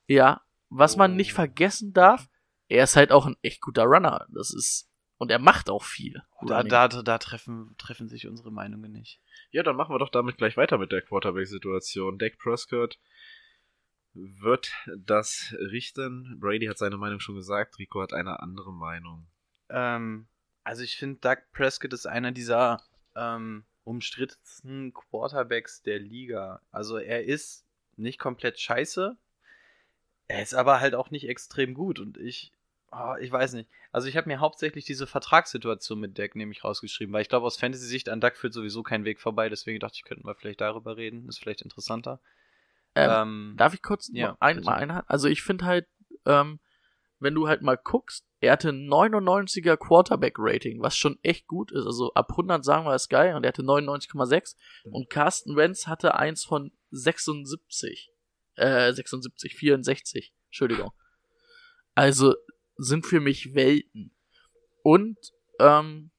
ja, 0.09 0.43
was 0.69 0.97
man 0.97 1.17
nicht 1.17 1.33
Oh. 1.33 1.37
vergessen 1.37 1.93
darf, 1.93 2.29
er 2.69 2.85
ist 2.85 2.97
halt 2.97 3.13
auch 3.13 3.27
ein 3.27 3.37
echt 3.43 3.61
guter 3.61 3.85
Runner. 3.85 4.27
Das 4.35 4.53
ist, 4.53 4.91
und 5.19 5.31
er 5.31 5.39
macht 5.39 5.71
auch 5.71 5.85
viel. 5.85 6.23
da, 6.47 6.63
da, 6.63 6.89
da 6.89 7.19
treffen, 7.19 7.75
treffen 7.79 8.09
sich 8.09 8.27
unsere 8.27 8.51
Meinungen 8.51 8.93
nicht. 8.93 9.21
Ja, 9.51 9.63
dann 9.63 9.77
machen 9.77 9.95
wir 9.95 9.99
doch 9.99 10.11
damit 10.11 10.37
gleich 10.37 10.57
weiter 10.57 10.79
mit 10.79 10.93
der 10.93 11.03
Quarterback-Situation. 11.03 12.19
Dak 12.19 12.39
Prescott 12.39 12.99
wird 14.15 14.73
das 14.97 15.55
richten. 15.59 16.39
Brady 16.41 16.67
hat 16.67 16.79
seine 16.79 16.97
Meinung 16.97 17.21
schon 17.21 17.35
gesagt. 17.37 17.79
Rico 17.79 18.01
hat 18.03 18.13
eine 18.13 18.41
andere 18.41 18.73
Meinung. 18.73 19.27
Ähm, 19.69 20.27
also 20.65 20.83
ich 20.83 20.97
finde, 20.97 21.21
Doug 21.21 21.43
Prescott 21.53 21.93
ist 21.93 22.07
einer 22.07 22.33
dieser 22.33 22.83
ähm, 23.15 23.65
umstrittensten 23.85 24.93
Quarterbacks 24.93 25.83
der 25.83 25.99
Liga. 25.99 26.61
Also 26.71 26.97
er 26.97 27.25
ist 27.25 27.67
nicht 27.97 28.19
komplett 28.19 28.59
scheiße, 28.59 29.17
er 30.29 30.43
ist 30.43 30.55
aber 30.55 30.81
halt 30.81 30.95
auch 30.95 31.11
nicht 31.11 31.29
extrem 31.29 31.75
gut 31.75 31.99
und 31.99 32.19
ich, 32.19 32.53
oh, 32.93 33.15
ich 33.21 33.31
weiß 33.31 33.53
nicht. 33.55 33.69
Also 33.93 34.09
ich 34.09 34.17
habe 34.17 34.29
mir 34.29 34.41
hauptsächlich 34.41 34.85
diese 34.85 35.07
Vertragssituation 35.07 36.01
mit 36.01 36.19
Dak 36.19 36.35
nämlich 36.35 36.65
rausgeschrieben, 36.65 37.13
weil 37.13 37.23
ich 37.23 37.29
glaube, 37.29 37.47
aus 37.47 37.57
Fantasy-Sicht 37.57 38.09
an 38.09 38.21
Doug 38.21 38.33
führt 38.35 38.53
sowieso 38.53 38.83
kein 38.83 39.05
Weg 39.05 39.21
vorbei, 39.21 39.49
deswegen 39.49 39.81
dachte 39.81 39.97
ich, 39.97 40.05
könnten 40.05 40.27
wir 40.27 40.35
vielleicht 40.35 40.61
darüber 40.61 40.97
reden, 40.97 41.29
ist 41.29 41.39
vielleicht 41.39 41.63
interessanter. 41.63 42.21
Ähm, 42.95 43.11
Ähm, 43.11 43.55
Darf 43.57 43.75
ich 43.75 43.83
kurz 43.83 44.11
Ja, 44.13 44.31
noch 44.31 44.41
ein, 44.41 44.61
mal 44.63 44.75
einhaken? 44.77 45.09
Also 45.09 45.29
ich 45.29 45.43
finde 45.43 45.65
halt, 45.67 45.87
ähm, 46.25 46.61
wenn 47.19 47.35
du 47.35 47.49
halt 47.49 47.63
mal 47.63 47.77
guckst, 47.77 48.27
er 48.41 48.53
hatte 48.53 48.69
ein 48.69 48.87
99er 48.89 49.77
Quarterback-Rating, 49.77 50.83
was 50.83 50.97
schon 50.97 51.19
echt 51.23 51.47
gut 51.47 51.73
ist. 51.73 51.87
Also 51.87 52.13
ab 52.13 52.31
100 52.31 52.65
sagen 52.65 52.85
wir, 52.85 52.95
ist 52.95 53.09
geil. 53.09 53.35
Und 53.35 53.45
er 53.45 53.49
hatte 53.49 53.63
99,6. 53.63 54.57
Und 54.91 55.09
Carsten 55.09 55.57
Wentz 55.57 55.87
hatte 55.87 56.15
eins 56.15 56.45
von 56.45 56.73
76. 56.91 58.11
Äh, 58.57 58.93
76, 58.93 59.55
64. 59.55 60.35
Entschuldigung. 60.49 60.93
Also 61.95 62.35
sind 62.77 63.07
für 63.07 63.21
mich 63.21 63.55
Welten. 63.55 64.15
Und, 64.83 65.19
ähm, 65.59 66.11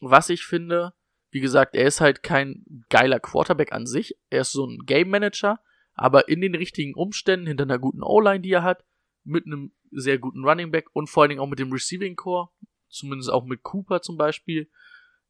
was 0.00 0.28
ich 0.28 0.44
finde, 0.44 0.94
wie 1.30 1.40
gesagt, 1.40 1.74
er 1.74 1.86
ist 1.86 2.00
halt 2.00 2.22
kein 2.22 2.64
geiler 2.88 3.20
Quarterback 3.20 3.72
an 3.72 3.86
sich. 3.86 4.16
Er 4.30 4.42
ist 4.42 4.52
so 4.52 4.66
ein 4.66 4.78
Game 4.86 5.10
Manager, 5.10 5.60
aber 5.94 6.28
in 6.28 6.40
den 6.40 6.54
richtigen 6.54 6.94
Umständen, 6.94 7.46
hinter 7.46 7.64
einer 7.64 7.78
guten 7.78 8.02
O-Line, 8.02 8.40
die 8.40 8.52
er 8.52 8.62
hat, 8.62 8.84
mit 9.24 9.46
einem 9.46 9.72
sehr 9.90 10.18
guten 10.18 10.44
Running 10.44 10.70
Back 10.70 10.86
und 10.92 11.08
vor 11.08 11.22
allen 11.22 11.30
Dingen 11.30 11.40
auch 11.40 11.48
mit 11.48 11.58
dem 11.58 11.72
Receiving 11.72 12.16
Core, 12.16 12.50
zumindest 12.88 13.30
auch 13.30 13.44
mit 13.44 13.62
Cooper 13.62 14.02
zum 14.02 14.16
Beispiel, 14.16 14.70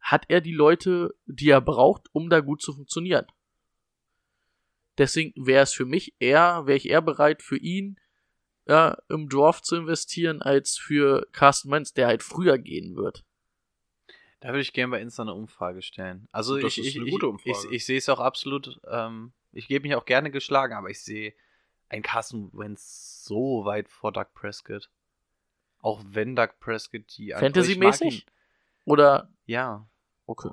hat 0.01 0.27
er 0.29 0.41
die 0.41 0.53
Leute, 0.53 1.15
die 1.27 1.51
er 1.51 1.61
braucht, 1.61 2.09
um 2.13 2.29
da 2.31 2.41
gut 2.41 2.63
zu 2.63 2.75
funktionieren. 2.75 3.27
Deswegen 4.99 5.33
wäre 5.47 5.63
es 5.63 5.73
für 5.73 5.85
mich 5.85 6.15
eher, 6.19 6.67
wäre 6.67 6.77
ich 6.77 6.89
eher 6.89 7.03
bereit 7.03 7.43
für 7.43 7.57
ihn 7.57 7.99
ja, 8.67 8.99
im 9.09 9.29
Draft 9.29 9.65
zu 9.65 9.77
investieren, 9.77 10.43
als 10.43 10.77
für 10.77 11.27
Carsten 11.33 11.71
Wentz, 11.71 11.93
der 11.93 12.09
halt 12.09 12.23
früher 12.23 12.59
gehen 12.59 12.97
wird. 12.97 13.25
Da 14.41 14.49
würde 14.49 14.61
ich 14.61 14.73
gerne 14.73 14.91
bei 14.91 15.01
Insta 15.01 15.23
eine 15.23 15.35
Umfrage 15.35 15.83
stellen. 15.83 16.29
Also 16.33 16.57
Das 16.59 16.73
ich, 16.73 16.79
ist 16.79 16.87
ich, 16.87 16.97
eine 16.97 17.07
ich, 17.07 17.13
gute 17.13 17.27
ich, 17.27 17.31
Umfrage. 17.31 17.75
ich 17.75 17.87
sehe 17.87 17.99
es 17.99 18.09
auch 18.09 18.21
absolut, 18.21 18.81
ähm, 18.89 19.33
ich 19.53 19.69
gebe 19.69 19.87
mich 19.89 19.97
auch 19.97 20.05
gerne 20.05 20.31
geschlagen, 20.31 20.75
aber 20.75 20.91
ich 20.91 21.03
sehe 21.03 21.35
ein 21.89 22.03
Carson 22.03 22.51
Wentz 22.53 23.25
so 23.25 23.65
weit 23.65 23.89
vor 23.89 24.13
Doug 24.13 24.27
Prescott. 24.35 24.91
Auch 25.81 26.03
wenn 26.05 26.35
Doug 26.35 26.59
Prescott 26.59 27.03
die 27.17 27.29
ich 27.29 27.35
Fantasy-mäßig? 27.37 28.27
Oder? 28.85 29.33
Ja. 29.47 29.89
Okay. 30.27 30.51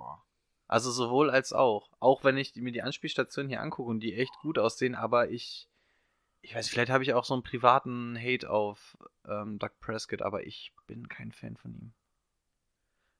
Also 0.73 0.89
sowohl 0.89 1.29
als 1.29 1.53
auch. 1.53 1.87
Auch 1.99 2.23
wenn 2.23 2.35
ich 2.35 2.55
mir 2.55 2.71
die 2.71 2.81
Anspielstationen 2.81 3.47
hier 3.47 3.61
angucke 3.61 3.91
und 3.91 3.99
die 3.99 4.15
echt 4.15 4.33
gut 4.41 4.57
aussehen, 4.57 4.95
aber 4.95 5.29
ich, 5.29 5.67
ich 6.41 6.55
weiß, 6.55 6.67
vielleicht 6.67 6.89
habe 6.89 7.03
ich 7.03 7.13
auch 7.13 7.25
so 7.25 7.35
einen 7.35 7.43
privaten 7.43 8.17
Hate 8.19 8.49
auf 8.49 8.97
ähm, 9.27 9.59
Doug 9.59 9.69
Prescott, 9.81 10.23
aber 10.23 10.47
ich 10.47 10.73
bin 10.87 11.07
kein 11.07 11.31
Fan 11.31 11.55
von 11.57 11.75
ihm. 11.75 11.93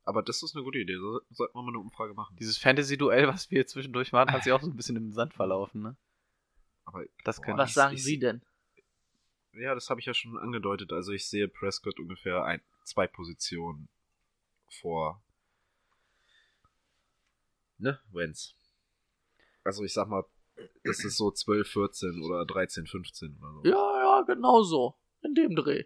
Aber 0.04 0.24
das 0.24 0.42
ist 0.42 0.56
eine 0.56 0.64
gute 0.64 0.80
Idee. 0.80 0.98
So 0.98 1.22
sollten 1.30 1.56
wir 1.56 1.62
mal 1.62 1.70
eine 1.70 1.78
Umfrage 1.80 2.16
machen. 2.16 2.36
Dieses 2.38 2.58
Fantasy-Duell, 2.58 3.28
was 3.28 3.52
wir 3.52 3.68
zwischendurch 3.68 4.12
waren, 4.14 4.32
hat 4.32 4.44
sich 4.44 4.52
auch 4.52 4.62
so 4.62 4.72
ein 4.72 4.76
bisschen 4.76 4.96
im 4.96 5.12
Sand 5.14 5.36
verlaufen, 5.36 5.84
ne? 5.84 5.96
Aber 6.86 7.04
Das 7.24 7.40
Boah, 7.40 7.56
Was 7.56 7.70
ich- 7.70 7.76
sagen 7.76 7.96
ich- 7.96 8.04
Sie 8.04 8.18
denn? 8.18 8.42
Ja, 9.54 9.76
das 9.76 9.92
habe 9.92 10.00
ich 10.00 10.08
ja 10.08 10.16
schon 10.16 10.40
angedeutet. 10.40 10.92
Also 10.92 11.12
ich 11.12 11.30
sehe 11.30 11.48
Prescott 11.48 12.00
ungefähr 12.00 12.44
ein, 12.46 12.62
zwei 12.84 13.06
Positionen 13.06 13.88
vor. 14.68 15.22
Ne, 17.78 18.00
Wenz. 18.12 18.56
Also 19.64 19.84
ich 19.84 19.94
sag 19.94 20.08
mal, 20.08 20.24
das 20.84 21.04
ist 21.04 21.18
so 21.18 21.32
12, 21.32 21.68
14 21.68 22.22
oder 22.24 22.46
13, 22.46 22.86
15 22.86 23.38
oder 23.40 23.54
so. 23.54 23.64
Ja, 23.64 23.74
ja, 23.74 24.22
genau 24.22 24.62
so. 24.64 24.96
In 25.22 25.36
dem 25.36 25.56
Dreh. 25.56 25.86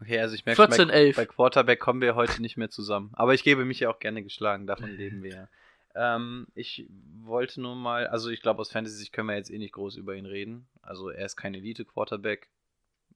Okay, 0.00 0.20
also 0.20 0.34
ich 0.34 0.44
merke, 0.46 0.62
14, 0.62 0.88
bei, 0.88 0.94
11. 0.94 1.16
bei 1.16 1.26
Quarterback 1.26 1.80
kommen 1.80 2.00
wir 2.00 2.14
heute 2.14 2.40
nicht 2.40 2.56
mehr 2.56 2.70
zusammen. 2.70 3.10
Aber 3.14 3.34
ich 3.34 3.42
gebe 3.42 3.64
mich 3.64 3.80
ja 3.80 3.90
auch 3.90 3.98
gerne 3.98 4.22
geschlagen, 4.22 4.66
davon 4.66 4.90
leben 4.90 5.22
wir 5.22 5.30
ja. 5.32 5.48
Ähm, 5.94 6.46
ich 6.54 6.88
wollte 7.22 7.60
nur 7.60 7.74
mal, 7.74 8.06
also 8.06 8.30
ich 8.30 8.40
glaube 8.40 8.60
aus 8.60 8.70
Fantasy 8.70 9.08
können 9.10 9.28
wir 9.28 9.36
jetzt 9.36 9.50
eh 9.50 9.58
nicht 9.58 9.72
groß 9.72 9.96
über 9.96 10.14
ihn 10.14 10.26
reden. 10.26 10.68
Also 10.80 11.08
er 11.08 11.26
ist 11.26 11.36
kein 11.36 11.54
Elite-Quarterback. 11.54 12.48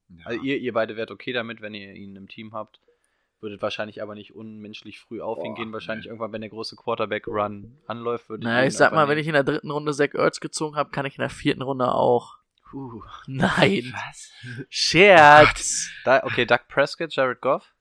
Ja. 0.09 0.25
Also 0.25 0.43
ihr, 0.43 0.57
ihr 0.57 0.73
beide 0.73 0.97
wärt 0.97 1.11
okay 1.11 1.31
damit, 1.31 1.61
wenn 1.61 1.73
ihr 1.73 1.93
ihn 1.93 2.15
im 2.15 2.27
Team 2.27 2.53
habt. 2.53 2.81
Würdet 3.43 3.61
wahrscheinlich 3.61 4.01
aber 4.01 4.15
nicht 4.15 4.33
unmenschlich 4.33 5.01
früh 5.01 5.21
auf 5.21 5.43
ihn 5.43 5.53
gehen. 5.53 5.73
Wahrscheinlich 5.73 6.05
nee. 6.05 6.11
irgendwann, 6.11 6.31
wenn 6.31 6.39
der 6.39 6.49
große 6.49 6.77
Quarterback-Run 6.77 7.77
anläuft, 7.87 8.29
würde 8.29 8.45
Naja, 8.45 8.61
ihn 8.61 8.69
ich 8.69 8.77
sag 8.77 8.93
mal, 8.93 9.09
wenn 9.09 9.17
ich 9.17 9.27
in 9.27 9.33
der 9.33 9.43
dritten 9.43 9.69
Runde 9.69 9.93
Zach 9.93 10.13
Ertz 10.13 10.39
gezogen 10.39 10.77
habe, 10.77 10.91
kann 10.91 11.05
ich 11.05 11.17
in 11.17 11.21
der 11.23 11.29
vierten 11.29 11.61
Runde 11.61 11.93
auch. 11.93 12.37
Puh. 12.69 13.03
Nein. 13.27 13.93
Was? 13.93 14.31
Scherz. 14.69 15.89
Da, 16.05 16.23
okay, 16.23 16.45
Doug 16.45 16.61
Prescott, 16.69 17.13
Jared 17.13 17.41
Goff. 17.41 17.75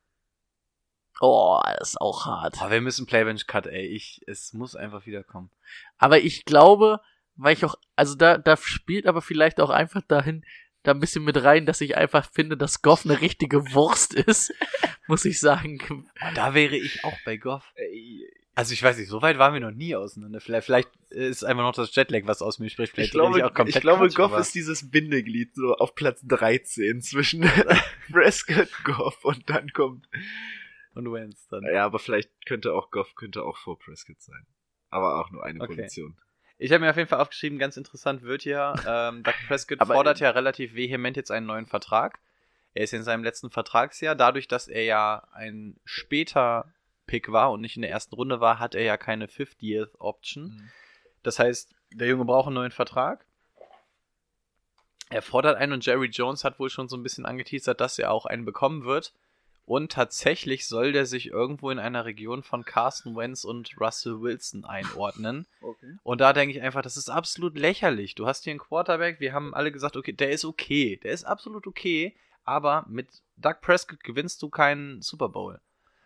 Oh, 1.20 1.60
das 1.78 1.90
ist 1.90 2.00
auch 2.00 2.26
hart. 2.26 2.56
Oh, 2.60 2.68
wir 2.68 2.80
müssen 2.80 3.06
Playbench 3.06 3.46
Cut, 3.46 3.68
ey. 3.68 3.86
Ich, 3.86 4.20
es 4.26 4.52
muss 4.52 4.74
einfach 4.74 5.06
wieder 5.06 5.22
kommen. 5.22 5.52
Aber 5.96 6.18
ich 6.18 6.44
glaube, 6.44 7.00
weil 7.36 7.52
ich 7.52 7.64
auch, 7.64 7.76
also 7.94 8.16
da, 8.16 8.36
da 8.36 8.56
spielt 8.56 9.06
aber 9.06 9.22
vielleicht 9.22 9.60
auch 9.60 9.70
einfach 9.70 10.02
dahin, 10.02 10.44
da 10.83 10.91
ein 10.93 11.01
bisschen 11.01 11.24
mit 11.24 11.43
rein, 11.43 11.66
dass 11.66 11.80
ich 11.80 11.97
einfach 11.97 12.30
finde, 12.33 12.57
dass 12.57 12.83
Goff 12.83 13.05
eine 13.05 13.20
richtige 13.20 13.72
Wurst 13.72 14.14
ist, 14.14 14.53
muss 15.07 15.24
ich 15.24 15.39
sagen. 15.41 16.07
Da 16.35 16.55
wäre 16.55 16.76
ich 16.76 17.05
auch 17.05 17.16
bei 17.24 17.37
Goff. 17.37 17.72
Ey, 17.76 18.28
Also 18.55 18.72
ich 18.74 18.83
weiß 18.83 18.99
nicht, 18.99 19.09
so 19.09 19.22
weit 19.22 19.39
waren 19.39 19.55
wir 19.55 19.61
noch 19.61 19.70
nie 19.70 19.95
auseinander. 19.97 20.41
Vielleicht, 20.41 20.66
vielleicht 20.66 20.91
ist 21.11 21.45
einfach 21.45 21.62
noch 21.62 21.74
das 21.74 21.95
Jetlag, 21.95 22.22
was 22.26 22.43
aus 22.43 22.59
mir 22.59 22.68
spricht. 22.70 22.93
Vielleicht 22.95 23.09
Ich 23.09 23.12
glaube, 23.12 23.37
rede 23.37 23.47
auch 23.47 23.55
komplett 23.55 23.76
ich 23.76 23.80
glaube 23.83 24.07
Quatsch, 24.09 24.16
Goff 24.16 24.39
ist 24.39 24.55
dieses 24.55 24.91
Bindeglied 24.91 25.55
so 25.55 25.74
auf 25.76 25.95
Platz 25.95 26.20
13 26.26 27.01
zwischen 27.01 27.43
Prescott, 28.12 28.68
Goff 28.85 29.24
und 29.24 29.49
dann 29.49 29.72
kommt. 29.72 30.09
und 30.95 31.12
Wentz 31.12 31.47
dann. 31.49 31.62
Ja, 31.64 31.85
aber 31.87 31.99
vielleicht 31.99 32.30
könnte 32.47 32.74
auch 32.74 32.91
Goff 32.91 33.14
könnte 33.14 33.43
auch 33.45 33.57
vor 33.57 33.78
Prescott 33.78 34.20
sein. 34.20 34.47
Aber 34.91 35.20
auch 35.20 35.30
nur 35.30 35.45
eine 35.45 35.61
Okay. 35.61 35.74
Position. 35.76 36.18
Ich 36.62 36.70
habe 36.70 36.84
mir 36.84 36.90
auf 36.90 36.96
jeden 36.96 37.08
Fall 37.08 37.18
aufgeschrieben, 37.20 37.58
ganz 37.58 37.76
interessant 37.76 38.22
wird 38.22 38.44
ja, 38.44 38.74
ähm, 38.86 39.24
Doug 39.24 39.34
Prescott 39.48 39.80
Aber- 39.80 39.94
fordert 39.94 40.20
ja 40.20 40.30
relativ 40.30 40.74
vehement 40.74 41.16
jetzt 41.16 41.32
einen 41.32 41.46
neuen 41.46 41.66
Vertrag. 41.66 42.20
Er 42.72 42.84
ist 42.84 42.92
in 42.92 43.02
seinem 43.02 43.24
letzten 43.24 43.50
Vertragsjahr. 43.50 44.14
Dadurch, 44.14 44.46
dass 44.46 44.68
er 44.68 44.84
ja 44.84 45.26
ein 45.32 45.76
später 45.84 46.72
Pick 47.06 47.32
war 47.32 47.50
und 47.50 47.62
nicht 47.62 47.74
in 47.74 47.82
der 47.82 47.90
ersten 47.90 48.14
Runde 48.14 48.40
war, 48.40 48.60
hat 48.60 48.76
er 48.76 48.84
ja 48.84 48.96
keine 48.96 49.26
50th 49.26 49.90
Option. 49.98 50.70
Das 51.24 51.40
heißt, 51.40 51.74
der 51.94 52.06
Junge 52.06 52.24
braucht 52.26 52.46
einen 52.46 52.54
neuen 52.54 52.70
Vertrag. 52.70 53.26
Er 55.10 55.20
fordert 55.20 55.56
einen 55.56 55.72
und 55.72 55.84
Jerry 55.84 56.06
Jones 56.06 56.44
hat 56.44 56.60
wohl 56.60 56.70
schon 56.70 56.88
so 56.88 56.96
ein 56.96 57.02
bisschen 57.02 57.26
angeteasert, 57.26 57.80
dass 57.80 57.98
er 57.98 58.12
auch 58.12 58.24
einen 58.24 58.44
bekommen 58.44 58.84
wird. 58.84 59.12
Und 59.64 59.92
tatsächlich 59.92 60.66
soll 60.66 60.92
der 60.92 61.06
sich 61.06 61.28
irgendwo 61.28 61.70
in 61.70 61.78
einer 61.78 62.04
Region 62.04 62.42
von 62.42 62.64
Carson 62.64 63.14
Wentz 63.16 63.44
und 63.44 63.80
Russell 63.80 64.20
Wilson 64.20 64.64
einordnen. 64.64 65.46
Okay. 65.62 65.96
Und 66.02 66.20
da 66.20 66.32
denke 66.32 66.56
ich 66.56 66.60
einfach, 66.60 66.82
das 66.82 66.96
ist 66.96 67.08
absolut 67.08 67.56
lächerlich. 67.56 68.16
Du 68.16 68.26
hast 68.26 68.42
hier 68.42 68.50
einen 68.50 68.58
Quarterback, 68.58 69.20
wir 69.20 69.32
haben 69.32 69.54
alle 69.54 69.70
gesagt, 69.70 69.96
okay, 69.96 70.12
der 70.12 70.30
ist 70.30 70.44
okay, 70.44 70.98
der 71.02 71.12
ist 71.12 71.22
absolut 71.22 71.68
okay, 71.68 72.16
aber 72.42 72.84
mit 72.88 73.08
Doug 73.36 73.60
Prescott 73.60 74.02
gewinnst 74.02 74.42
du 74.42 74.48
keinen 74.48 75.02
Super 75.02 75.28
Bowl. 75.28 75.60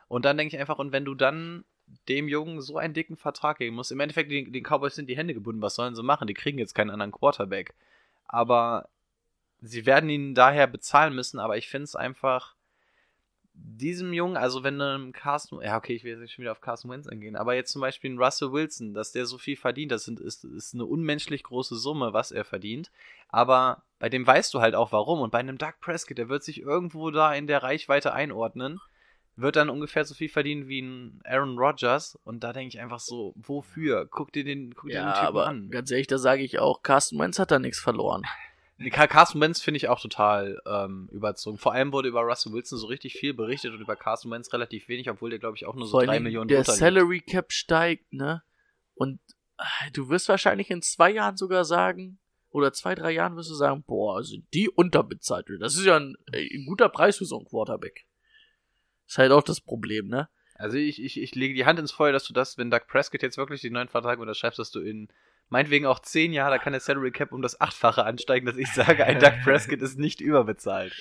Und 0.08 0.26
dann 0.26 0.36
denke 0.36 0.54
ich 0.54 0.60
einfach, 0.60 0.78
und 0.78 0.92
wenn 0.92 1.06
du 1.06 1.14
dann 1.14 1.64
dem 2.08 2.28
Jungen 2.28 2.60
so 2.60 2.76
einen 2.76 2.94
dicken 2.94 3.16
Vertrag 3.16 3.58
geben 3.58 3.76
musst, 3.76 3.92
im 3.92 4.00
Endeffekt, 4.00 4.30
den, 4.30 4.52
den 4.52 4.64
Cowboys 4.64 4.94
sind 4.94 5.08
die 5.08 5.16
Hände 5.16 5.34
gebunden, 5.34 5.62
was 5.62 5.74
sollen 5.74 5.94
sie 5.94 6.02
machen? 6.02 6.26
Die 6.26 6.34
kriegen 6.34 6.58
jetzt 6.58 6.74
keinen 6.74 6.90
anderen 6.90 7.12
Quarterback. 7.12 7.74
Aber 8.26 8.88
sie 9.60 9.86
werden 9.86 10.10
ihn 10.10 10.34
daher 10.34 10.66
bezahlen 10.66 11.14
müssen, 11.14 11.38
aber 11.38 11.56
ich 11.56 11.68
finde 11.68 11.84
es 11.84 11.96
einfach 11.96 12.55
diesem 13.58 14.12
Jungen, 14.12 14.36
also 14.36 14.62
wenn 14.62 14.80
einem 14.80 15.12
Carsten, 15.12 15.60
ja 15.62 15.76
okay, 15.76 15.94
ich 15.94 16.04
will 16.04 16.18
jetzt 16.18 16.32
schon 16.32 16.42
wieder 16.42 16.52
auf 16.52 16.60
Carsten 16.60 16.88
Wentz 16.90 17.06
eingehen, 17.06 17.36
aber 17.36 17.54
jetzt 17.54 17.72
zum 17.72 17.80
Beispiel 17.80 18.10
ein 18.10 18.18
Russell 18.18 18.52
Wilson, 18.52 18.94
dass 18.94 19.12
der 19.12 19.26
so 19.26 19.38
viel 19.38 19.56
verdient, 19.56 19.92
das 19.92 20.04
sind, 20.04 20.20
ist, 20.20 20.44
ist 20.44 20.74
eine 20.74 20.84
unmenschlich 20.84 21.42
große 21.42 21.76
Summe, 21.76 22.12
was 22.12 22.32
er 22.32 22.44
verdient, 22.44 22.90
aber 23.28 23.82
bei 23.98 24.08
dem 24.08 24.26
weißt 24.26 24.52
du 24.54 24.60
halt 24.60 24.74
auch 24.74 24.92
warum 24.92 25.20
und 25.20 25.30
bei 25.30 25.38
einem 25.38 25.58
Doug 25.58 25.74
Prescott, 25.80 26.18
der 26.18 26.28
wird 26.28 26.44
sich 26.44 26.60
irgendwo 26.60 27.10
da 27.10 27.34
in 27.34 27.46
der 27.46 27.62
Reichweite 27.62 28.12
einordnen, 28.12 28.80
wird 29.36 29.56
dann 29.56 29.68
ungefähr 29.68 30.04
so 30.04 30.14
viel 30.14 30.30
verdienen 30.30 30.68
wie 30.68 30.80
ein 30.80 31.20
Aaron 31.24 31.58
Rodgers 31.58 32.18
und 32.24 32.42
da 32.42 32.52
denke 32.52 32.76
ich 32.76 32.80
einfach 32.80 33.00
so, 33.00 33.34
wofür? 33.36 34.06
Guck 34.10 34.32
dir 34.32 34.44
den, 34.44 34.74
guck 34.74 34.88
dir 34.88 34.96
Ja, 34.96 35.04
den 35.04 35.12
Typen 35.12 35.26
aber 35.26 35.46
an. 35.46 35.70
ganz 35.70 35.90
ehrlich, 35.90 36.06
da 36.06 36.18
sage 36.18 36.42
ich 36.42 36.58
auch, 36.58 36.82
Carsten 36.82 37.18
Wentz 37.18 37.38
hat 37.38 37.50
da 37.50 37.58
nichts 37.58 37.78
verloren. 37.78 38.22
Car- 38.90 39.08
Carson 39.08 39.40
Wentz 39.40 39.60
finde 39.60 39.76
ich 39.76 39.88
auch 39.88 40.00
total 40.00 40.60
ähm, 40.66 41.08
überzogen. 41.10 41.56
Vor 41.56 41.72
allem 41.72 41.92
wurde 41.92 42.08
über 42.08 42.20
Russell 42.20 42.52
Wilson 42.52 42.78
so 42.78 42.86
richtig 42.86 43.14
viel 43.14 43.32
berichtet 43.32 43.72
und 43.72 43.80
über 43.80 43.96
Carson 43.96 44.30
Wentz 44.30 44.52
relativ 44.52 44.88
wenig, 44.88 45.08
obwohl 45.08 45.30
der, 45.30 45.38
glaube 45.38 45.56
ich, 45.56 45.64
auch 45.64 45.74
nur 45.74 45.86
so 45.86 45.92
Vor 45.92 46.04
drei 46.04 46.20
Millionen 46.20 46.48
der. 46.48 46.64
Salary 46.64 47.20
Cap 47.20 47.52
steigt, 47.52 48.12
ne? 48.12 48.42
Und 48.94 49.18
äh, 49.58 49.90
du 49.92 50.08
wirst 50.10 50.28
wahrscheinlich 50.28 50.70
in 50.70 50.82
zwei 50.82 51.10
Jahren 51.10 51.36
sogar 51.36 51.64
sagen, 51.64 52.18
oder 52.50 52.72
zwei, 52.72 52.94
drei 52.94 53.12
Jahren 53.12 53.36
wirst 53.36 53.50
du 53.50 53.54
sagen, 53.54 53.82
boah, 53.86 54.22
sind 54.22 54.46
die 54.52 54.68
unterbezahlt. 54.68 55.46
Das 55.60 55.76
ist 55.76 55.84
ja 55.84 55.96
ein, 55.96 56.16
äh, 56.32 56.46
ein 56.54 56.66
guter 56.66 56.88
Preis 56.88 57.18
für 57.18 57.24
so 57.24 57.36
einen 57.38 57.46
Quarterback. 57.46 58.06
Ist 59.06 59.18
halt 59.18 59.32
auch 59.32 59.42
das 59.42 59.60
Problem, 59.60 60.08
ne? 60.08 60.28
Also 60.54 60.76
ich, 60.78 61.02
ich, 61.02 61.20
ich 61.20 61.34
lege 61.34 61.54
die 61.54 61.66
Hand 61.66 61.78
ins 61.78 61.92
Feuer, 61.92 62.12
dass 62.12 62.24
du 62.24 62.32
das, 62.32 62.56
wenn 62.56 62.70
Doug 62.70 62.86
Prescott 62.88 63.22
jetzt 63.22 63.36
wirklich 63.36 63.60
den 63.60 63.74
neuen 63.74 63.88
Vertrag 63.88 64.18
unterschreibst, 64.18 64.58
dass 64.58 64.70
du 64.70 64.80
in 64.80 65.08
meinetwegen 65.48 65.86
auch 65.86 66.00
zehn 66.00 66.32
Jahren, 66.32 66.50
da 66.50 66.58
kann 66.58 66.72
der 66.72 66.80
Salary 66.80 67.10
Cap 67.12 67.32
um 67.32 67.42
das 67.42 67.60
Achtfache 67.60 68.04
ansteigen, 68.04 68.46
dass 68.46 68.56
ich 68.56 68.72
sage, 68.72 69.04
ein 69.04 69.18
Doug 69.20 69.32
Prescott 69.44 69.80
ist 69.80 69.98
nicht 69.98 70.20
überbezahlt. 70.20 70.92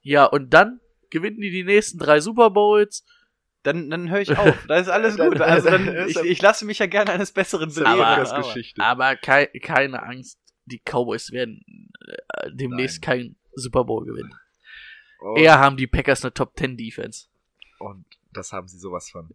Ja, 0.00 0.24
und 0.24 0.50
dann 0.54 0.80
gewinnen 1.10 1.40
die 1.40 1.50
die 1.50 1.64
nächsten 1.64 1.98
drei 1.98 2.20
Super 2.20 2.50
Bowls. 2.50 3.04
Dann, 3.62 3.90
dann 3.90 4.10
höre 4.10 4.20
ich 4.20 4.36
auf. 4.36 4.64
Da 4.66 4.76
ist 4.78 4.88
alles 4.88 5.16
gut. 5.18 5.40
Also 5.40 5.70
dann, 5.70 5.86
ich, 6.08 6.16
ich 6.16 6.42
lasse 6.42 6.64
mich 6.64 6.78
ja 6.80 6.86
gerne 6.86 7.12
eines 7.12 7.30
Besseren 7.32 7.72
belehren. 7.72 8.00
Aber- 8.00 8.16
Podcast-Geschichte. 8.16 8.82
Aber 8.82 9.14
kei 9.16 9.46
keine 9.62 10.02
Angst, 10.02 10.38
die 10.64 10.80
Cowboys 10.80 11.30
werden 11.30 11.64
äh, 12.08 12.50
demnächst 12.52 13.02
keinen 13.02 13.36
Super 13.54 13.84
Bowl 13.84 14.04
gewinnen. 14.04 14.34
Und, 15.20 15.36
Eher 15.38 15.60
haben 15.60 15.76
die 15.76 15.86
Packers 15.86 16.24
eine 16.24 16.32
Top 16.34 16.56
10 16.58 16.76
Defense. 16.76 17.26
und 17.78 18.04
das 18.32 18.52
haben 18.52 18.66
sie 18.66 18.78
sowas 18.78 19.10
von. 19.10 19.28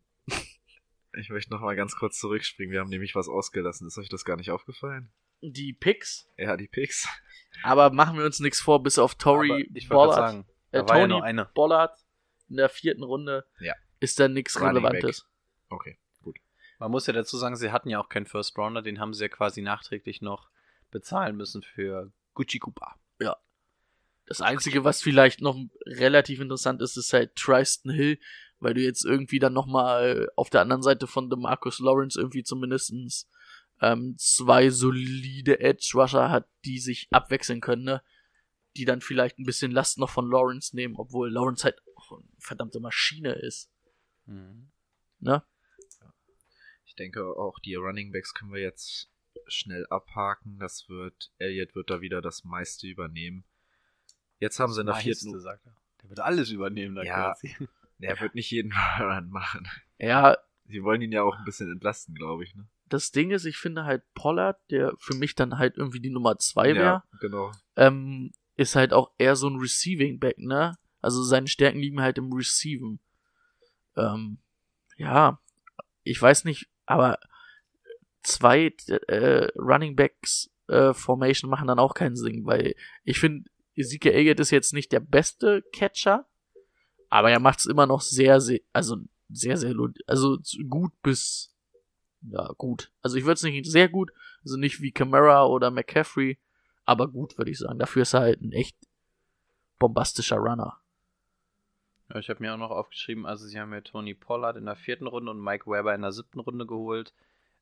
Ich 1.20 1.30
möchte 1.30 1.52
noch 1.52 1.62
mal 1.62 1.76
ganz 1.76 1.96
kurz 1.96 2.20
zurückspringen. 2.20 2.72
Wir 2.72 2.80
haben 2.80 2.90
nämlich 2.90 3.16
was 3.16 3.28
ausgelassen. 3.28 3.88
Ist 3.88 3.98
euch 3.98 4.10
das 4.10 4.26
gar 4.26 4.36
nicht 4.38 4.52
aufgefallen? 4.52 5.12
Die 5.42 5.74
Picks, 5.74 6.28
Ja, 6.38 6.58
die 6.58 6.68
Picks. 6.68 7.08
aber 7.64 7.92
machen 7.92 8.18
wir 8.18 8.26
uns 8.26 8.40
nichts 8.40 8.60
vor, 8.60 8.82
bis 8.82 8.98
auf 8.98 9.16
Tory 9.16 9.52
Aber 9.52 9.60
ich 9.60 9.68
wollte 9.68 9.88
gerade 9.88 9.88
Bollard, 9.90 10.16
sagen, 10.16 10.46
äh, 10.72 10.78
ja 10.78 10.84
Tony 10.84 11.08
nur 11.08 11.24
eine. 11.24 11.46
Bollard 11.54 12.00
in 12.50 12.58
der 12.58 12.70
vierten 12.70 13.04
Runde 13.04 13.46
Ja. 13.60 13.74
ist 14.00 14.20
da 14.20 14.28
nichts 14.28 14.60
Relevantes. 14.60 15.28
Okay, 15.70 15.98
gut. 16.22 16.38
Man 16.80 16.90
muss 16.92 17.06
ja 17.08 17.14
dazu 17.14 17.38
sagen, 17.38 17.56
sie 17.56 17.72
hatten 17.72 17.90
ja 17.90 18.00
auch 18.00 18.10
keinen 18.10 18.26
First 18.26 18.58
Rounder, 18.58 18.82
den 18.82 19.00
haben 19.00 19.14
sie 19.14 19.24
ja 19.26 19.30
quasi 19.30 19.62
nachträglich 19.62 20.22
noch 20.22 20.50
bezahlen 20.92 21.36
müssen 21.36 21.62
für 21.62 22.12
Gucci 22.34 22.60
Koopa. 22.60 22.96
Das 24.30 24.42
Einzige, 24.42 24.84
was 24.84 25.02
vielleicht 25.02 25.40
noch 25.40 25.56
relativ 25.86 26.42
interessant 26.42 26.82
ist, 26.82 26.98
ist 26.98 27.14
halt 27.14 27.34
Tristan 27.38 27.94
Hill, 27.94 28.20
weil 28.60 28.74
du 28.74 28.82
jetzt 28.82 29.06
irgendwie 29.06 29.40
dann 29.40 29.54
nochmal 29.54 30.30
auf 30.36 30.50
der 30.50 30.62
anderen 30.62 30.82
Seite 30.84 31.08
von 31.08 31.30
DeMarcus 31.30 31.80
Lawrence 31.80 32.20
irgendwie 32.20 32.44
zumindestens 32.44 33.30
ähm, 33.82 34.16
zwei 34.18 34.70
solide 34.70 35.60
Edge-Rusher 35.60 36.30
hat, 36.32 36.48
die 36.66 36.80
sich 36.80 37.08
abwechseln 37.12 37.62
können, 37.62 37.84
ne? 37.84 38.02
Die 38.76 38.86
dann 38.86 39.02
vielleicht 39.02 39.40
ein 39.40 39.46
bisschen 39.46 39.72
Last 39.72 39.98
noch 39.98 40.10
von 40.10 40.30
Lawrence 40.30 40.76
nehmen, 40.76 40.96
obwohl 40.98 41.32
Lawrence 41.32 41.64
halt 41.64 41.80
auch 41.96 42.12
eine 42.14 42.24
verdammte 42.40 42.80
Maschine 42.80 43.34
ist, 43.34 43.70
ne? 45.20 45.44
Ich 46.86 46.96
denke 46.96 47.24
auch, 47.26 47.60
die 47.60 47.76
Running 47.76 48.12
Backs 48.12 48.34
können 48.34 48.52
wir 48.54 48.62
jetzt 48.62 49.10
schnell 49.48 49.86
abhaken. 49.88 50.58
Das 50.60 50.90
wird, 50.90 51.32
Elliott 51.38 51.76
wird 51.76 51.90
da 51.90 52.02
wieder 52.02 52.22
das 52.22 52.44
meiste 52.44 52.88
übernehmen. 52.88 53.44
Jetzt 54.40 54.60
haben 54.60 54.74
sie 54.74 54.82
in 54.82 54.88
der 54.88 54.96
vierten. 54.96 55.40
Sagt 55.40 55.66
er. 55.66 55.76
Der 56.02 56.10
wird 56.10 56.20
alles 56.20 56.50
übernehmen, 56.50 56.96
da 56.96 57.04
Ja. 57.04 57.16
quasi. 57.34 57.56
Er 58.00 58.20
wird 58.20 58.36
nicht 58.36 58.52
jeden 58.52 58.74
Run 59.00 59.30
machen. 59.30 59.68
Ja, 59.98 60.38
Sie 60.70 60.84
wollen 60.84 61.02
ihn 61.02 61.12
ja 61.14 61.24
auch 61.24 61.38
ein 61.38 61.46
bisschen 61.46 61.72
entlasten, 61.72 62.14
glaube 62.14 62.44
ich. 62.44 62.54
Ne? 62.56 62.68
das 62.90 63.12
Ding 63.12 63.32
ist, 63.32 63.46
ich 63.46 63.58
finde 63.58 63.86
halt 63.86 64.04
Pollard, 64.14 64.60
der 64.72 64.94
für 64.98 65.16
mich 65.16 65.36
dann 65.36 65.58
halt 65.58 65.78
irgendwie 65.78 66.00
die 66.00 66.10
Nummer 66.10 66.38
zwei 66.38 66.74
wäre, 66.74 66.86
Ja, 66.86 67.04
genau. 67.20 67.52
ähm, 67.76 68.32
ist 68.56 68.76
halt 68.76 68.94
auch 68.94 69.12
eher 69.18 69.36
so 69.36 69.48
ein 69.50 69.58
Receiving 69.60 70.20
Back, 70.20 70.38
ne? 70.38 70.78
Also 71.02 71.22
seine 71.24 71.48
Stärken 71.48 71.80
liegen 71.80 72.02
halt 72.02 72.18
im 72.18 72.32
Receiven. 72.34 73.00
Ähm, 73.96 74.40
ja, 74.98 75.40
ich 76.04 76.22
weiß 76.22 76.46
nicht, 76.46 76.70
aber 76.86 77.20
zwei 78.24 78.74
äh, 78.88 79.48
Running 79.58 79.96
Backs 79.96 80.50
äh, 80.68 80.94
Formation 80.94 81.52
machen 81.52 81.68
dann 81.68 81.80
auch 81.80 81.94
keinen 81.94 82.16
Sinn, 82.16 82.46
weil 82.46 82.74
ich 83.04 83.20
finde, 83.20 83.50
Ezekiel 83.76 84.14
Elliott 84.14 84.40
ist 84.40 84.52
jetzt 84.52 84.74
nicht 84.74 84.92
der 84.92 85.02
beste 85.02 85.64
Catcher, 85.74 86.26
aber 87.10 87.32
er 87.32 87.40
macht 87.40 87.60
es 87.60 87.66
immer 87.66 87.86
noch 87.86 88.02
sehr, 88.02 88.40
sehr, 88.42 88.60
also 88.74 88.98
sehr, 89.30 89.58
sehr, 89.58 89.76
also 90.08 90.38
gut 90.70 90.94
bis, 91.02 91.54
ja, 92.22 92.52
gut. 92.58 92.92
Also 93.02 93.18
ich 93.18 93.24
würde 93.24 93.34
es 93.34 93.44
nicht 93.44 93.66
sehr 93.66 93.90
gut, 93.90 94.12
also 94.44 94.58
nicht 94.58 94.82
wie 94.82 94.92
Camara 94.92 95.46
oder 95.46 95.72
McCaffrey, 95.72 96.38
aber 96.86 97.08
gut, 97.08 97.38
würde 97.38 97.52
ich 97.52 97.60
sagen. 97.60 97.80
Dafür 97.80 98.04
ist 98.04 98.14
er 98.14 98.22
halt 98.22 98.42
ein 98.42 98.52
echt 98.52 98.78
bombastischer 99.80 100.38
Runner. 100.38 100.80
Ja, 102.10 102.20
ich 102.20 102.30
habe 102.30 102.42
mir 102.42 102.54
auch 102.54 102.58
noch 102.58 102.72
aufgeschrieben, 102.72 103.26
also 103.26 103.46
sie 103.46 103.60
haben 103.60 103.74
ja 103.74 103.82
Tony 103.82 104.14
Pollard 104.14 104.56
in 104.56 104.66
der 104.66 104.78
vierten 104.78 105.08
Runde 105.08 105.32
und 105.32 105.42
Mike 105.42 105.70
Weber 105.70 105.94
in 105.94 106.02
der 106.02 106.14
siebten 106.14 106.40
Runde 106.40 106.66
geholt. 106.66 107.14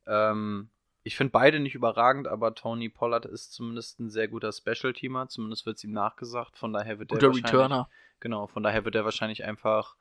Ähm, 0.06 0.70
ich 1.06 1.16
finde 1.16 1.30
beide 1.32 1.60
nicht 1.60 1.76
überragend, 1.76 2.28
aber 2.28 2.56
Tony 2.56 2.90
Pollard 2.90 3.26
ist 3.26 3.54
zumindest 3.54 4.00
ein 4.00 4.10
sehr 4.10 4.28
guter 4.28 4.52
Special-Teamer, 4.52 5.30
zumindest 5.30 5.68
wird 5.68 5.78
es 5.78 5.84
ihm 5.84 5.92
nachgesagt. 5.92 6.58
Von 6.58 6.74
daher 6.74 6.98
wird 6.98 7.10
Guter 7.10 7.30
der 7.30 7.36
Returner. 7.36 7.90
Genau, 8.20 8.48
von 8.48 8.64
daher 8.64 8.86
wird 8.86 8.96
er 8.96 9.06
wahrscheinlich 9.06 9.44
einfach 9.44 9.98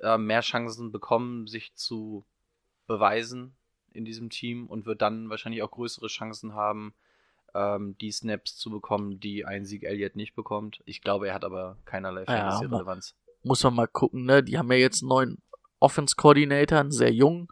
äh, 0.00 0.18
mehr 0.18 0.40
Chancen 0.40 0.90
bekommen, 0.90 1.46
sich 1.46 1.72
zu 1.76 2.24
beweisen 2.88 3.54
in 3.92 4.04
diesem 4.04 4.28
Team 4.28 4.66
und 4.66 4.86
wird 4.86 5.02
dann 5.02 5.30
wahrscheinlich 5.30 5.62
auch 5.62 5.70
größere 5.70 6.08
Chancen 6.08 6.52
haben, 6.52 6.94
ähm, 7.54 7.96
die 8.00 8.10
Snaps 8.10 8.56
zu 8.56 8.70
bekommen, 8.70 9.20
die 9.20 9.44
ein 9.44 9.64
Sieg 9.64 9.84
Elliott 9.84 10.16
nicht 10.16 10.34
bekommt. 10.34 10.82
Ich 10.84 11.00
glaube, 11.00 11.28
er 11.28 11.34
hat 11.34 11.44
aber 11.44 11.76
keinerlei 11.84 12.22
Ja, 12.22 12.50
Fantasy-Relevanz. 12.50 13.14
muss 13.44 13.62
man 13.62 13.76
mal 13.76 13.86
gucken, 13.86 14.24
ne? 14.24 14.42
Die 14.42 14.58
haben 14.58 14.70
ja 14.72 14.78
jetzt 14.78 15.02
einen 15.02 15.10
neuen 15.10 15.42
Offense-Coordinator, 15.78 16.80
einen 16.80 16.90
sehr 16.90 17.12
jungen, 17.12 17.46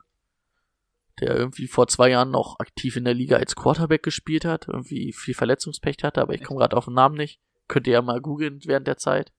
der 1.21 1.37
irgendwie 1.37 1.66
vor 1.66 1.89
zwei 1.89 2.11
Jahren 2.11 2.31
noch 2.31 2.59
aktiv 2.59 2.97
in 2.97 3.05
der 3.05 3.14
Liga 3.14 3.37
als 3.37 3.57
Quarterback 3.57 4.03
gespielt 4.03 4.45
hat, 4.45 4.69
irgendwie 4.69 5.12
viel 5.12 5.35
Verletzungspech 5.35 5.97
hatte, 6.03 6.21
aber 6.23 6.35
ich 6.35 6.43
komme 6.43 6.61
gerade 6.61 6.77
auf 6.77 6.87
den 6.87 6.95
Namen 6.95 7.16
nicht. 7.16 7.41
Könnt 7.66 7.87
ihr 7.87 7.95
ja 7.95 8.03
mal 8.03 8.21
googeln 8.21 8.61
während 8.64 8.87
der 8.87 8.97
Zeit. 8.97 9.33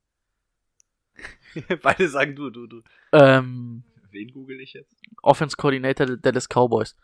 Beide 1.81 2.07
sagen 2.07 2.35
du, 2.35 2.49
du, 2.49 2.67
du. 2.67 2.81
Ähm, 3.11 3.83
Wen 4.11 4.31
google 4.31 4.59
ich 4.61 4.73
jetzt? 4.73 4.95
Offense 5.21 5.57
Coordinator 5.57 6.05
der 6.05 6.17
Dallas 6.17 6.47
Cowboys. 6.47 6.95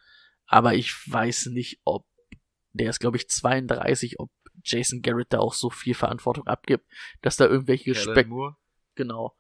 Aber 0.46 0.76
ich 0.76 0.94
weiß 1.12 1.48
nicht, 1.48 1.80
ob 1.84 2.06
der 2.74 2.90
ist, 2.90 3.00
glaube 3.00 3.18
ich, 3.18 3.30
32, 3.30 4.20
ob 4.20 4.30
Jason 4.64 5.02
Garrett 5.02 5.32
da 5.32 5.40
auch 5.40 5.54
so 5.54 5.70
viel 5.70 5.94
Verantwortung 5.94 6.48
abgibt, 6.48 6.86
dass 7.22 7.38
da 7.38 7.46
irgendwelche 7.46 7.96
Spek 7.96 8.28
Moore? 8.28 8.58
genau, 8.96 9.36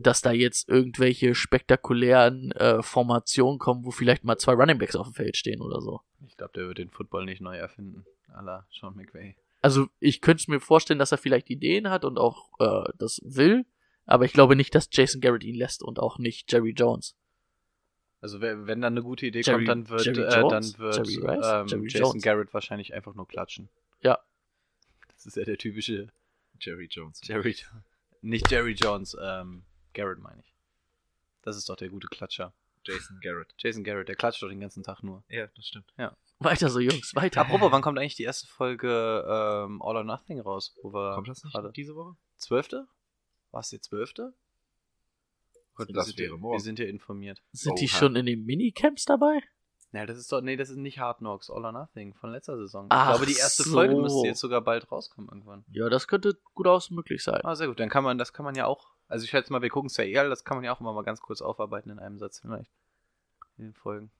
dass 0.00 0.22
da 0.22 0.32
jetzt 0.32 0.68
irgendwelche 0.68 1.34
spektakulären 1.34 2.52
äh, 2.52 2.82
Formationen 2.82 3.58
kommen, 3.58 3.84
wo 3.84 3.90
vielleicht 3.90 4.24
mal 4.24 4.38
zwei 4.38 4.52
Running 4.54 4.78
Backs 4.78 4.96
auf 4.96 5.06
dem 5.06 5.14
Feld 5.14 5.36
stehen 5.36 5.60
oder 5.60 5.80
so. 5.80 6.00
Ich 6.26 6.36
glaube, 6.36 6.52
der 6.54 6.66
wird 6.68 6.78
den 6.78 6.90
Football 6.90 7.24
nicht 7.24 7.40
neu 7.40 7.56
erfinden. 7.56 8.04
à 8.32 8.42
la 8.42 8.66
Sean 8.70 8.94
McVay. 8.96 9.36
Also 9.62 9.88
ich 9.98 10.20
könnte 10.20 10.50
mir 10.50 10.60
vorstellen, 10.60 10.98
dass 10.98 11.12
er 11.12 11.18
vielleicht 11.18 11.50
Ideen 11.50 11.90
hat 11.90 12.04
und 12.04 12.18
auch 12.18 12.50
äh, 12.60 12.90
das 12.98 13.20
will, 13.24 13.66
aber 14.06 14.24
ich 14.24 14.32
glaube 14.32 14.56
nicht, 14.56 14.74
dass 14.74 14.88
Jason 14.90 15.20
Garrett 15.20 15.44
ihn 15.44 15.56
lässt 15.56 15.82
und 15.82 15.98
auch 15.98 16.18
nicht 16.18 16.50
Jerry 16.52 16.70
Jones. 16.72 17.14
Also 18.22 18.40
wenn 18.40 18.66
wenn 18.66 18.80
dann 18.80 18.92
eine 18.94 19.02
gute 19.02 19.26
Idee 19.26 19.40
Jerry- 19.40 19.64
kommt, 19.64 19.68
dann 19.68 19.88
wird, 19.88 20.04
Jerry 20.06 20.22
äh, 20.22 20.40
Jones? 20.40 20.72
dann 20.72 20.80
wird 20.80 20.96
Jerry 20.96 21.26
Rice? 21.26 21.46
ähm, 21.46 21.66
Jerry 21.66 21.88
Jason 21.88 22.00
Jones. 22.12 22.22
Garrett 22.22 22.54
wahrscheinlich 22.54 22.94
einfach 22.94 23.14
nur 23.14 23.26
klatschen. 23.28 23.68
Ja. 24.02 24.18
Das 25.14 25.26
ist 25.26 25.36
ja 25.36 25.44
der 25.44 25.58
typische 25.58 26.08
Jerry 26.58 26.86
Jones. 26.90 27.20
Jerry. 27.24 27.56
Nicht 28.22 28.50
Jerry 28.50 28.72
Jones, 28.72 29.16
ähm, 29.20 29.62
Garrett 29.94 30.18
meine 30.18 30.40
ich. 30.42 30.52
Das 31.42 31.56
ist 31.56 31.68
doch 31.68 31.76
der 31.76 31.88
gute 31.88 32.08
Klatscher. 32.08 32.52
Jason 32.84 33.18
Garrett. 33.22 33.54
Jason 33.58 33.84
Garrett, 33.84 34.08
der 34.08 34.16
klatscht 34.16 34.42
doch 34.42 34.48
den 34.48 34.60
ganzen 34.60 34.82
Tag 34.82 35.02
nur. 35.02 35.22
Ja, 35.28 35.46
das 35.48 35.66
stimmt. 35.66 35.92
Weiter 36.38 36.70
so, 36.70 36.80
Jungs, 36.80 37.12
weiter. 37.14 37.42
Apropos, 37.42 37.70
wann 37.72 37.82
kommt 37.82 37.98
eigentlich 37.98 38.14
die 38.16 38.22
erste 38.24 38.46
Folge 38.46 38.88
ähm, 39.26 39.82
All 39.82 39.96
or 39.96 40.04
Nothing 40.04 40.40
raus? 40.40 40.74
Wo 40.82 40.92
wir 40.92 41.14
Kommt 41.14 41.28
das 41.28 41.44
nicht 41.44 41.52
gerade- 41.54 41.72
diese 41.72 41.94
Woche? 41.94 42.16
Zwölfte? 42.36 42.86
War 43.50 43.60
es 43.60 43.68
die 43.68 43.80
zwölfte? 43.80 44.32
Gott, 45.74 45.88
wir 45.88 45.94
Das 45.94 46.06
sind 46.06 46.18
wäre 46.18 46.32
ja, 46.32 46.36
morgen. 46.38 46.56
Wir 46.56 46.60
sind 46.62 46.78
ja 46.78 46.86
informiert. 46.86 47.42
Sind 47.52 47.78
die 47.80 47.86
Oha. 47.88 47.96
schon 47.98 48.16
in 48.16 48.26
den 48.26 48.44
Minicamps 48.44 49.04
dabei? 49.04 49.40
Ja, 49.92 50.06
das 50.06 50.18
ist 50.18 50.30
doch, 50.30 50.40
nee, 50.40 50.56
das 50.56 50.70
ist 50.70 50.76
nicht 50.76 50.98
Hard 51.00 51.18
Knocks, 51.18 51.50
All 51.50 51.64
or 51.64 51.72
Nothing 51.72 52.14
von 52.14 52.30
letzter 52.30 52.56
Saison. 52.56 52.86
Ach 52.90 53.10
ich 53.10 53.16
glaube, 53.16 53.26
die 53.32 53.38
erste 53.38 53.64
so. 53.64 53.72
Folge 53.72 53.96
müsste 53.96 54.26
jetzt 54.26 54.38
sogar 54.40 54.60
bald 54.60 54.90
rauskommen 54.90 55.28
irgendwann. 55.28 55.64
Ja, 55.72 55.88
das 55.88 56.06
könnte 56.06 56.38
gut 56.54 56.66
aus 56.68 56.90
möglich 56.90 57.22
sein. 57.24 57.40
Ah, 57.44 57.56
sehr 57.56 57.66
gut. 57.66 57.80
Dann 57.80 57.88
kann 57.88 58.04
man, 58.04 58.16
das 58.16 58.32
kann 58.32 58.44
man 58.44 58.54
ja 58.54 58.66
auch, 58.66 58.92
also 59.10 59.24
ich 59.24 59.30
schätze 59.30 59.52
mal, 59.52 59.60
wir 59.60 59.68
gucken 59.68 59.88
es 59.88 59.96
ja 59.96 60.04
eher, 60.04 60.28
das 60.28 60.44
kann 60.44 60.56
man 60.56 60.64
ja 60.64 60.72
auch 60.72 60.80
immer 60.80 60.92
mal 60.92 61.02
ganz 61.02 61.20
kurz 61.20 61.42
aufarbeiten 61.42 61.90
in 61.90 61.98
einem 61.98 62.18
Satz 62.18 62.40
vielleicht. 62.40 62.70
In 63.58 63.64
den 63.64 63.74
Folgen. 63.74 64.10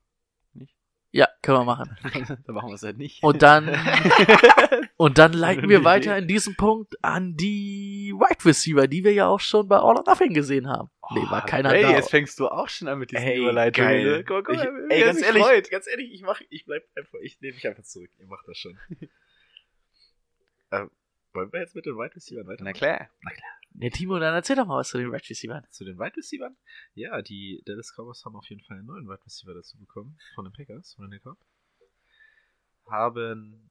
Ja, 1.13 1.29
können 1.43 1.59
wir 1.59 1.65
machen. 1.65 1.97
dann 2.47 2.55
machen 2.55 2.69
wir 2.69 2.75
es 2.75 2.83
halt 2.85 2.97
nicht. 2.97 3.23
Und 3.23 3.43
dann, 3.43 3.69
und 4.97 5.19
dann 5.19 5.33
leiten 5.33 5.69
wir 5.69 5.83
weiter 5.83 6.17
in 6.17 6.29
diesem 6.29 6.55
Punkt 6.55 7.03
an 7.03 7.37
die 7.37 8.15
Wide 8.17 8.45
Receiver, 8.45 8.87
die 8.87 9.03
wir 9.03 9.13
ja 9.13 9.27
auch 9.27 9.41
schon 9.41 9.67
bei 9.67 9.77
All 9.77 9.97
or 9.97 10.05
Nothing 10.07 10.35
gesehen 10.35 10.69
haben. 10.69 10.89
nee, 11.11 11.23
war 11.29 11.45
keiner 11.45 11.71
hey, 11.71 11.83
da. 11.83 11.91
jetzt 11.91 12.11
fängst 12.11 12.39
du 12.39 12.47
auch 12.47 12.69
schon 12.69 12.87
an 12.87 13.01
mit 13.01 13.11
diesen 13.11 13.27
Überleitungen. 13.33 13.91
geil. 13.91 14.05
Ne? 14.05 14.25
Guck 14.25 14.49
mal, 14.49 14.57
guck 14.57 14.91
Ich, 14.91 14.97
ey, 14.97 15.01
ganz 15.05 15.23
ehrlich, 15.23 15.43
freut. 15.43 15.71
ganz 15.71 15.89
ehrlich, 15.89 16.13
ich 16.13 16.23
mach, 16.23 16.41
ich 16.49 16.65
bleib 16.65 16.85
einfach, 16.95 17.19
ich 17.23 17.41
nehme 17.41 17.55
mich 17.55 17.67
einfach 17.67 17.83
zurück. 17.83 18.11
Ihr 18.19 18.27
macht 18.27 18.47
das 18.47 18.59
schon. 18.59 18.79
äh, 20.71 20.87
wollen 21.33 21.53
wir 21.53 21.61
jetzt 21.61 21.75
mit 21.75 21.87
den 21.87 21.97
Wide 21.97 22.15
Receivers 22.15 22.47
weiter? 22.47 22.63
Na 22.63 22.73
klar. 22.73 23.09
Nee, 23.73 23.91
Timo, 23.91 24.19
dann 24.19 24.35
erzähl 24.35 24.57
doch 24.57 24.67
mal 24.67 24.79
was 24.79 24.91
zu 24.91 24.99
den 24.99 25.13
Wide 25.13 25.29
Receivers. 25.29 25.71
Zu 25.71 25.85
den 25.85 25.99
Wide 25.99 26.17
Receivers? 26.17 26.53
Ja, 26.95 27.23
die 27.23 27.63
Dallas 27.65 27.93
Cowboys 27.95 28.25
haben 28.25 28.37
auf 28.37 28.49
jeden 28.49 28.63
Fall 28.63 28.79
einen 28.79 28.87
neuen 28.87 29.09
Wide 29.09 29.25
Receiver 29.25 29.55
dazu 29.55 29.79
bekommen. 29.79 30.19
Von 30.35 30.45
den 30.45 30.53
Packers, 30.53 30.95
von 30.95 31.11
den 31.11 31.21
Cobb. 31.23 31.39
Haben 32.87 33.71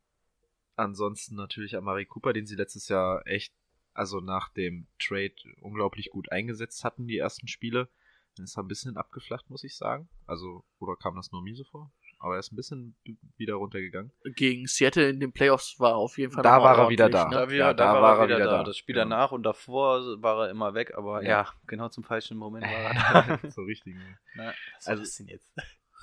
ansonsten 0.76 1.36
natürlich 1.36 1.76
Amari 1.76 2.06
Cooper, 2.06 2.34
den 2.34 2.47
sie 2.47 2.56
letztes 2.56 2.88
Jahr 2.88 3.28
echt, 3.28 3.54
also 3.93 4.22
nach 4.22 4.50
dem 4.54 4.88
Trade 4.97 5.36
unglaublich 5.62 6.10
gut 6.10 6.32
eingesetzt 6.32 6.84
hatten, 6.84 7.08
die 7.08 7.18
ersten 7.18 7.47
Spiele. 7.47 7.89
Dann 8.36 8.45
ist 8.45 8.58
ein 8.58 8.68
bisschen 8.68 8.95
abgeflacht, 8.95 9.50
muss 9.50 9.66
ich 9.66 9.76
sagen. 9.76 10.08
Also, 10.26 10.64
oder 10.80 10.95
kam 10.95 11.18
das 11.18 11.32
nur 11.32 11.43
mir 11.43 11.56
so 11.56 11.66
vor? 11.66 11.91
Aber 12.22 12.34
er 12.34 12.39
ist 12.39 12.51
ein 12.51 12.57
bisschen 12.57 12.97
wieder 13.38 13.53
runtergegangen. 13.55 14.11
Gegen 14.36 14.67
Seattle 14.67 15.09
in 15.09 15.22
den 15.22 15.32
Playoffs 15.32 15.80
war 15.80 15.95
auf 15.95 16.17
jeden 16.17 16.34
Fall 16.34 16.43
Da 16.43 16.61
war 16.61 16.78
er 16.78 16.89
wieder 16.89 17.09
da. 17.09 17.30
Ne? 17.30 17.47
Da, 17.47 17.49
Ja, 17.53 17.74
da, 17.74 18.01
war, 18.01 18.20
er 18.20 18.26
wieder 18.28 18.39
da. 18.39 18.63
Das 18.63 18.76
Spiel 18.78 18.93
Genau. 18.95 19.05
danach 19.05 19.32
und 19.32 19.43
davor 19.43 20.22
war 20.22 20.45
er 20.45 20.49
immer 20.51 20.74
weg, 20.74 20.93
aber 20.97 21.24
ja, 21.24 21.30
Ja. 21.43 21.53
genau 21.65 21.88
zum 21.88 22.03
falschen 22.03 22.38
Moment 22.38 22.65
war 22.65 22.72
er 22.72 23.38
da. 23.41 23.49
so 23.51 23.61
richtig. 23.61 23.95
ne? 23.95 24.17
Na, 24.36 24.53
was 24.76 24.88
Also- 24.88 25.03
ist 25.03 25.17
denn 25.20 25.28
jetzt? 25.30 25.49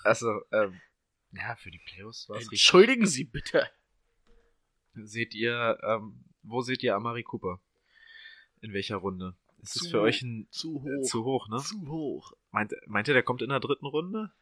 Also, 0.04 0.40
ähm, 0.52 0.80
ja, 1.32 1.54
für 1.56 1.70
die 1.70 1.80
Playoffs 1.84 2.28
war 2.30 2.36
es 2.36 2.44
richtig. 2.44 2.60
Entschuldigen 2.60 3.06
Sie 3.06 3.24
bitte. 3.24 3.68
Seht 4.94 5.34
ihr, 5.34 5.78
ähm, 5.82 6.24
wo 6.42 6.62
seht 6.62 6.82
ihr 6.82 6.94
Amari 6.96 7.24
Cooper? 7.24 7.60
In 8.62 8.72
welcher 8.72 8.96
Runde? 8.96 9.34
Ist 9.62 9.76
es 9.82 9.88
für 9.88 10.00
euch 10.00 10.22
ein 10.22 10.48
Zu 10.50 10.82
äh, 10.86 11.02
zu 11.02 11.24
hoch, 11.24 11.48
ne? 11.48 11.58
Zu 11.58 11.86
hoch. 11.88 12.32
Meint, 12.52 12.72
meint 12.86 13.06
ihr, 13.08 13.14
der 13.14 13.22
kommt 13.22 13.42
in 13.42 13.50
der 13.50 13.60
dritten 13.60 13.84
Runde? 13.86 14.32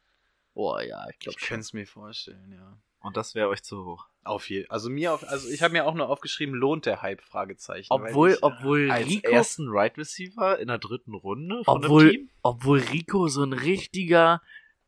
Boah, 0.55 0.83
ja, 0.83 1.05
ich 1.09 1.15
Ich 1.15 1.19
glaube 1.21 1.37
könnte 1.39 1.47
schon. 1.47 1.61
es 1.61 1.73
mir 1.73 1.87
vorstellen, 1.87 2.53
ja. 2.53 2.79
Und 3.01 3.19
das 3.19 3.35
wäre 3.35 3.49
euch 3.49 3.63
zu 3.63 3.85
hoch. 3.85 4.07
Auf 4.23 4.49
jeden 4.49 4.71
Also 4.71 4.89
mir 4.89 5.13
auf, 5.13 5.29
also 5.29 5.51
ich 5.51 5.63
habe 5.63 5.73
mir 5.73 5.85
auch 5.85 5.95
nur 5.95 6.09
aufgeschrieben, 6.09 6.55
lohnt 6.55 6.87
der 6.87 7.03
Hype? 7.03 7.21
Fragezeichen. 7.21 7.89
Obwohl, 7.91 8.31
ich, 8.31 8.43
obwohl 8.43 8.91
Als 8.91 9.07
Rico, 9.07 9.31
ersten 9.31 9.69
Right 9.69 9.99
Receiver 9.99 10.59
in 10.59 10.69
der 10.69 10.79
dritten 10.79 11.15
Runde 11.15 11.63
von 11.65 11.85
obwohl, 11.85 12.03
einem 12.03 12.11
Team? 12.13 12.31
obwohl 12.43 12.79
Rico 12.79 13.29
so 13.29 13.43
ein 13.45 13.53
richtiger 13.53 14.41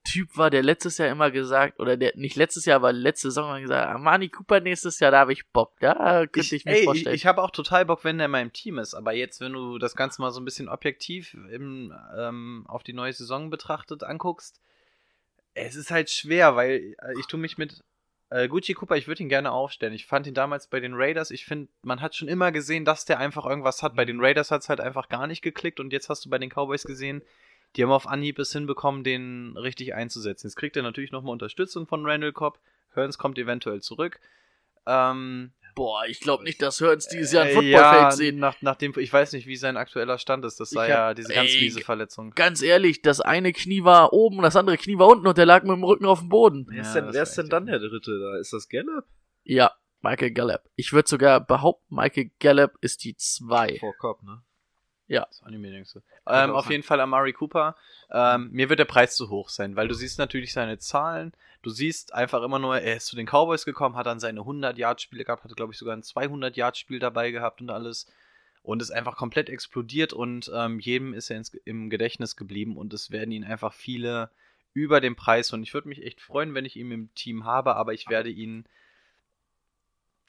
Typ 0.05 0.37
war, 0.39 0.51
der 0.51 0.62
letztes 0.62 0.99
Jahr 0.99 1.09
immer 1.09 1.31
gesagt, 1.31 1.81
oder 1.81 1.97
der 1.97 2.12
nicht 2.17 2.37
letztes 2.37 2.64
Jahr, 2.64 2.77
aber 2.77 2.93
letzte 2.93 3.29
Saison 3.29 3.51
immer 3.51 3.61
gesagt, 3.61 3.89
Armani 3.89 4.29
Cooper 4.29 4.61
nächstes 4.61 5.01
Jahr, 5.01 5.11
da 5.11 5.19
habe 5.19 5.33
ich 5.33 5.47
Bock. 5.49 5.75
Da 5.81 6.27
könnte 6.27 6.55
ich, 6.57 6.64
mir 6.64 6.77
ey, 6.77 6.85
vorstellen. 6.85 7.14
Ich, 7.14 7.23
ich 7.23 7.27
habe 7.27 7.43
auch 7.43 7.51
total 7.51 7.85
Bock, 7.85 8.05
wenn 8.05 8.17
der 8.17 8.27
in 8.27 8.31
meinem 8.31 8.53
Team 8.53 8.79
ist. 8.79 8.95
Aber 8.95 9.12
jetzt, 9.12 9.41
wenn 9.41 9.53
du 9.53 9.79
das 9.79 9.97
Ganze 9.97 10.23
mal 10.23 10.31
so 10.31 10.41
ein 10.41 10.45
bisschen 10.45 10.69
objektiv 10.69 11.35
im, 11.51 11.93
ähm, 12.17 12.64
auf 12.69 12.85
die 12.85 12.93
neue 12.93 13.12
Saison 13.12 13.51
betrachtet 13.51 14.05
anguckst, 14.05 14.61
es 15.57 15.74
ist 15.74 15.90
halt 15.90 16.11
schwer, 16.11 16.54
weil 16.54 16.94
äh, 17.00 17.18
ich 17.18 17.26
tue 17.26 17.40
mich 17.40 17.59
mit 17.59 17.82
äh, 18.30 18.48
Gucci 18.48 18.74
Cooper, 18.74 18.96
ich 18.96 19.09
würde 19.09 19.22
ihn 19.22 19.28
gerne 19.28 19.52
aufstellen. 19.52 19.94
Ich 19.94 20.07
fand 20.07 20.26
ihn 20.26 20.34
damals 20.34 20.68
bei 20.68 20.80
den 20.80 20.94
Raiders, 20.94 21.30
ich 21.30 21.44
finde, 21.44 21.68
man 21.82 22.00
hat 22.00 22.14
schon 22.14 22.28
immer 22.28 22.52
gesehen, 22.52 22.84
dass 22.84 23.04
der 23.04 23.18
einfach 23.18 23.46
irgendwas 23.46 23.82
hat. 23.82 23.96
Bei 23.96 24.04
den 24.04 24.20
Raiders 24.20 24.50
hat 24.50 24.62
es 24.62 24.68
halt 24.68 24.80
einfach 24.80 25.09
gar 25.09 25.26
nicht 25.26 25.42
geklickt 25.42 25.80
und 25.80 25.92
jetzt 25.92 26.09
hast 26.09 26.24
du 26.24 26.30
bei 26.30 26.38
den 26.38 26.50
Cowboys 26.50 26.84
gesehen, 26.84 27.22
die 27.74 27.82
haben 27.82 27.90
auf 27.90 28.07
Anhieb 28.07 28.38
es 28.38 28.52
hinbekommen, 28.52 29.04
den 29.04 29.57
richtig 29.57 29.94
einzusetzen. 29.94 30.46
Jetzt 30.46 30.57
kriegt 30.57 30.76
er 30.76 30.82
natürlich 30.82 31.12
nochmal 31.12 31.32
Unterstützung 31.32 31.86
von 31.86 32.07
Randall 32.07 32.32
Cobb. 32.32 32.59
Hearns 32.94 33.18
kommt 33.18 33.38
eventuell 33.38 33.80
zurück. 33.80 34.20
Ähm, 34.86 35.52
Boah, 35.77 36.07
ich 36.07 36.20
glaube 36.20 36.43
nicht, 36.43 36.62
dass 36.62 36.81
Hurts 36.81 37.07
dieses 37.07 37.33
Jahr 37.33 37.45
ein 37.45 37.51
äh, 37.51 37.53
Footballfeld 37.53 38.03
ja, 38.03 38.11
sehen. 38.11 38.39
Nach, 38.39 38.57
nachdem, 38.62 38.95
ich 38.99 39.12
weiß 39.12 39.35
nicht, 39.35 39.47
wie 39.47 39.57
sein 39.57 39.77
aktueller 39.77 40.16
Stand 40.16 40.43
ist. 40.47 40.59
Das 40.59 40.74
war 40.74 40.87
Ich 40.87 40.91
ja 40.91 41.12
diese 41.12 41.35
ganz 41.35 41.51
ey, 41.51 41.61
miese 41.61 41.81
Verletzung. 41.83 42.31
Ganz 42.35 42.62
ehrlich, 42.62 43.03
das 43.03 43.20
eine 43.20 43.53
Knie 43.53 43.85
war 43.85 44.14
oben, 44.14 44.41
das 44.41 44.57
andere 44.57 44.79
Knie 44.79 44.99
war 44.99 45.09
unten 45.09 45.27
und 45.27 45.37
der 45.37 45.45
lag 45.45 45.64
mit 45.64 45.72
dem 45.72 45.85
Rücken 45.85 46.07
auf 46.07 46.20
dem 46.20 46.31
Boden. 46.31 46.66
Wer 46.70 46.79
Ja, 46.79 46.83
ist 46.83 46.95
denn, 46.95 47.12
wer 47.12 47.22
ist 47.22 47.35
denn 47.37 47.51
dann 47.51 47.66
der 47.66 47.79
dritte 47.79 48.18
da? 48.18 48.39
Ist 48.39 48.55
das 48.55 48.70
Gallup? 48.70 49.05
Ja, 49.45 49.70
Michael 50.01 50.31
Gallup. 50.31 50.62
Ich 50.77 50.95
würde 50.95 51.11
sogar 51.11 51.45
behaupten, 51.45 51.95
Michael 51.95 52.31
Gallup 52.41 52.72
ist 52.81 53.05
die 53.05 53.14
zwei. 53.16 53.77
Vor 53.79 53.95
Cobb, 53.99 54.22
ne? 54.22 54.43
Das 55.28 55.42
mehr 55.42 55.70
denkst 55.70 55.92
du. 55.92 56.00
Ähm, 56.26 56.50
auf 56.50 56.70
jeden 56.70 56.82
Fall 56.82 57.00
Amari 57.00 57.32
Cooper. 57.32 57.76
Ähm, 58.11 58.50
mir 58.50 58.68
wird 58.68 58.80
der 58.80 58.84
Preis 58.84 59.16
zu 59.16 59.30
hoch 59.30 59.48
sein, 59.48 59.76
weil 59.76 59.88
du 59.88 59.94
siehst 59.94 60.18
natürlich 60.18 60.52
seine 60.52 60.78
Zahlen. 60.78 61.32
Du 61.62 61.70
siehst 61.70 62.14
einfach 62.14 62.42
immer 62.42 62.59
nur, 62.59 62.78
er 62.78 62.96
ist 62.96 63.07
zu 63.07 63.16
den 63.16 63.26
Cowboys 63.26 63.64
gekommen, 63.64 63.96
hat 63.96 64.07
dann 64.07 64.20
seine 64.20 64.40
100-Yard-Spiele 64.40 65.24
gehabt, 65.24 65.44
hatte 65.44 65.54
glaube 65.54 65.72
ich 65.72 65.78
sogar 65.78 65.96
ein 65.96 66.02
200-Yard-Spiel 66.02 66.98
dabei 66.98 67.30
gehabt 67.30 67.61
und 67.61 67.70
alles. 67.70 68.07
Und 68.62 68.82
ist 68.82 68.90
einfach 68.90 69.16
komplett 69.16 69.48
explodiert 69.48 70.12
und 70.12 70.50
ähm, 70.52 70.80
jedem 70.80 71.14
ist 71.14 71.30
er 71.30 71.36
ins, 71.36 71.54
im 71.64 71.88
Gedächtnis 71.88 72.34
geblieben 72.34 72.76
und 72.76 72.92
es 72.92 73.12
werden 73.12 73.30
ihn 73.30 73.44
einfach 73.44 73.72
viele 73.72 74.28
über 74.74 75.00
den 75.00 75.14
Preis 75.14 75.52
und 75.52 75.62
ich 75.62 75.72
würde 75.72 75.88
mich 75.88 76.04
echt 76.04 76.20
freuen, 76.20 76.52
wenn 76.52 76.64
ich 76.64 76.76
ihn 76.76 76.90
im 76.90 77.14
Team 77.14 77.44
habe, 77.44 77.76
aber 77.76 77.94
ich 77.94 78.09
werde 78.09 78.28
ihn 78.28 78.64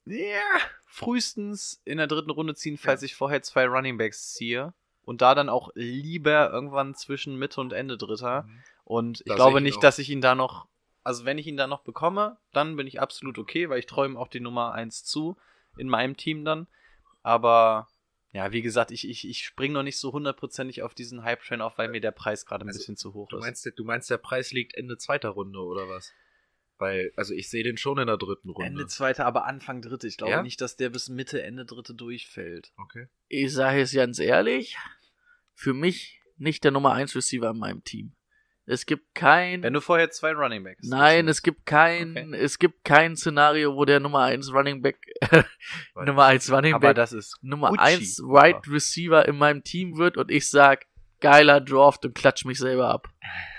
ja, 0.07 0.41
frühestens 0.85 1.81
in 1.85 1.97
der 1.97 2.07
dritten 2.07 2.31
Runde 2.31 2.55
ziehen, 2.55 2.77
falls 2.77 3.03
ich 3.03 3.15
vorher 3.15 3.41
zwei 3.41 3.65
Runningbacks 3.67 4.33
ziehe. 4.33 4.73
Und 5.03 5.21
da 5.21 5.35
dann 5.35 5.47
auch 5.47 5.69
lieber 5.75 6.49
irgendwann 6.51 6.93
zwischen 6.95 7.37
Mitte 7.37 7.61
und 7.61 7.71
Ende 7.71 7.97
Dritter. 7.97 8.43
Mhm. 8.43 8.63
Und 8.83 9.19
ich 9.21 9.25
Da 9.27 9.33
sehe 9.33 9.35
glaube 9.35 9.59
ich 9.59 9.63
nicht, 9.63 9.77
auch. 9.77 9.81
dass 9.81 9.99
ich 9.99 10.09
ihn 10.09 10.19
da 10.21 10.35
noch, 10.35 10.67
also 11.03 11.23
wenn 11.23 11.37
ich 11.37 11.47
ihn 11.47 11.55
da 11.57 11.65
noch 11.67 11.81
bekomme, 11.83 12.37
dann 12.51 12.75
bin 12.75 12.87
ich 12.87 12.99
absolut 12.99 13.37
okay, 13.37 13.69
weil 13.69 13.79
ich 13.79 13.85
träume 13.85 14.19
auch 14.19 14.27
die 14.27 14.41
Nummer 14.41 14.73
1 14.73 15.05
zu 15.05 15.37
in 15.77 15.87
meinem 15.87 16.17
Team 16.17 16.43
dann. 16.43 16.67
Aber 17.23 17.87
ja, 18.33 18.51
wie 18.51 18.61
gesagt, 18.61 18.91
ich, 18.91 19.07
ich, 19.07 19.27
ich 19.27 19.43
springe 19.43 19.73
noch 19.75 19.83
nicht 19.83 19.97
so 19.97 20.11
hundertprozentig 20.11 20.83
auf 20.83 20.93
diesen 20.93 21.23
Hype-Train 21.23 21.61
auf, 21.61 21.77
weil 21.77 21.87
mir 21.89 22.01
der 22.01 22.11
Preis 22.11 22.45
gerade 22.45 22.65
ein 22.65 22.67
Also, 22.67 22.79
bisschen 22.79 22.97
zu 22.97 23.13
hoch 23.13 23.29
Du 23.29 23.37
ist. 23.37 23.43
meinst, 23.43 23.71
du 23.75 23.83
meinst, 23.85 24.09
der 24.09 24.17
Preis 24.17 24.51
liegt 24.51 24.75
Ende 24.75 24.97
zweiter 24.97 25.29
Runde 25.29 25.59
oder 25.59 25.87
was? 25.89 26.11
Weil, 26.79 27.11
also 27.15 27.33
ich 27.33 27.49
sehe 27.49 27.63
den 27.63 27.77
schon 27.77 27.97
in 27.97 28.07
der 28.07 28.17
dritten 28.17 28.49
Runde. 28.49 28.67
Ende 28.67 28.87
zweite, 28.87 29.25
aber 29.25 29.45
Anfang 29.45 29.81
dritte. 29.81 30.07
Ich 30.07 30.17
glaube 30.17 30.33
Ja? 30.33 30.43
nicht, 30.43 30.61
dass 30.61 30.75
der 30.75 30.89
bis 30.89 31.09
Mitte, 31.09 31.41
Ende 31.41 31.65
dritte 31.65 31.95
durchfällt. 31.95 32.71
Okay. 32.77 33.07
Ich 33.27 33.51
sage 33.53 33.81
es 33.81 33.93
ganz 33.93 34.19
ehrlich, 34.19 34.77
für 35.55 35.73
mich 35.73 36.21
nicht 36.37 36.63
der 36.63 36.71
Nummer 36.71 36.93
1 36.93 37.15
Receiver 37.15 37.49
in 37.49 37.57
meinem 37.57 37.83
Team. 37.83 38.13
Es 38.69 38.85
gibt 38.85 39.15
kein 39.15 39.63
Wenn 39.63 39.71
du 39.73 39.79
vorher 39.79 40.11
zwei 40.11 40.33
Running 40.33 40.61
Backs 40.65 40.85
Nein, 40.87 41.29
es 41.29 41.41
gibt 41.41 41.65
kein 41.65 42.11
Okay. 42.17 42.35
es 42.35 42.59
gibt 42.59 42.83
kein 42.83 43.15
Szenario, 43.15 43.73
wo 43.75 43.85
der 43.85 44.01
Nummer 44.01 44.23
1 44.23 44.51
Running 44.53 44.81
Back 44.81 44.99
Nummer 45.95 46.25
1 46.25 46.51
Running 46.51 46.73
Aber 46.73 46.89
Back 46.89 46.95
das 46.97 47.13
ist 47.13 47.37
Nummer 47.41 47.69
Gucci. 47.69 47.81
1 47.81 48.19
Wide 48.19 48.61
Receiver 48.71 49.25
in 49.25 49.37
meinem 49.37 49.63
Team 49.63 49.97
wird 49.97 50.17
und 50.17 50.29
ich 50.29 50.49
sag 50.49 50.85
geiler 51.21 51.61
Draft 51.61 52.05
und 52.05 52.13
klatsch 52.13 52.43
mich 52.45 52.59
selber 52.59 52.89
ab. 52.89 53.07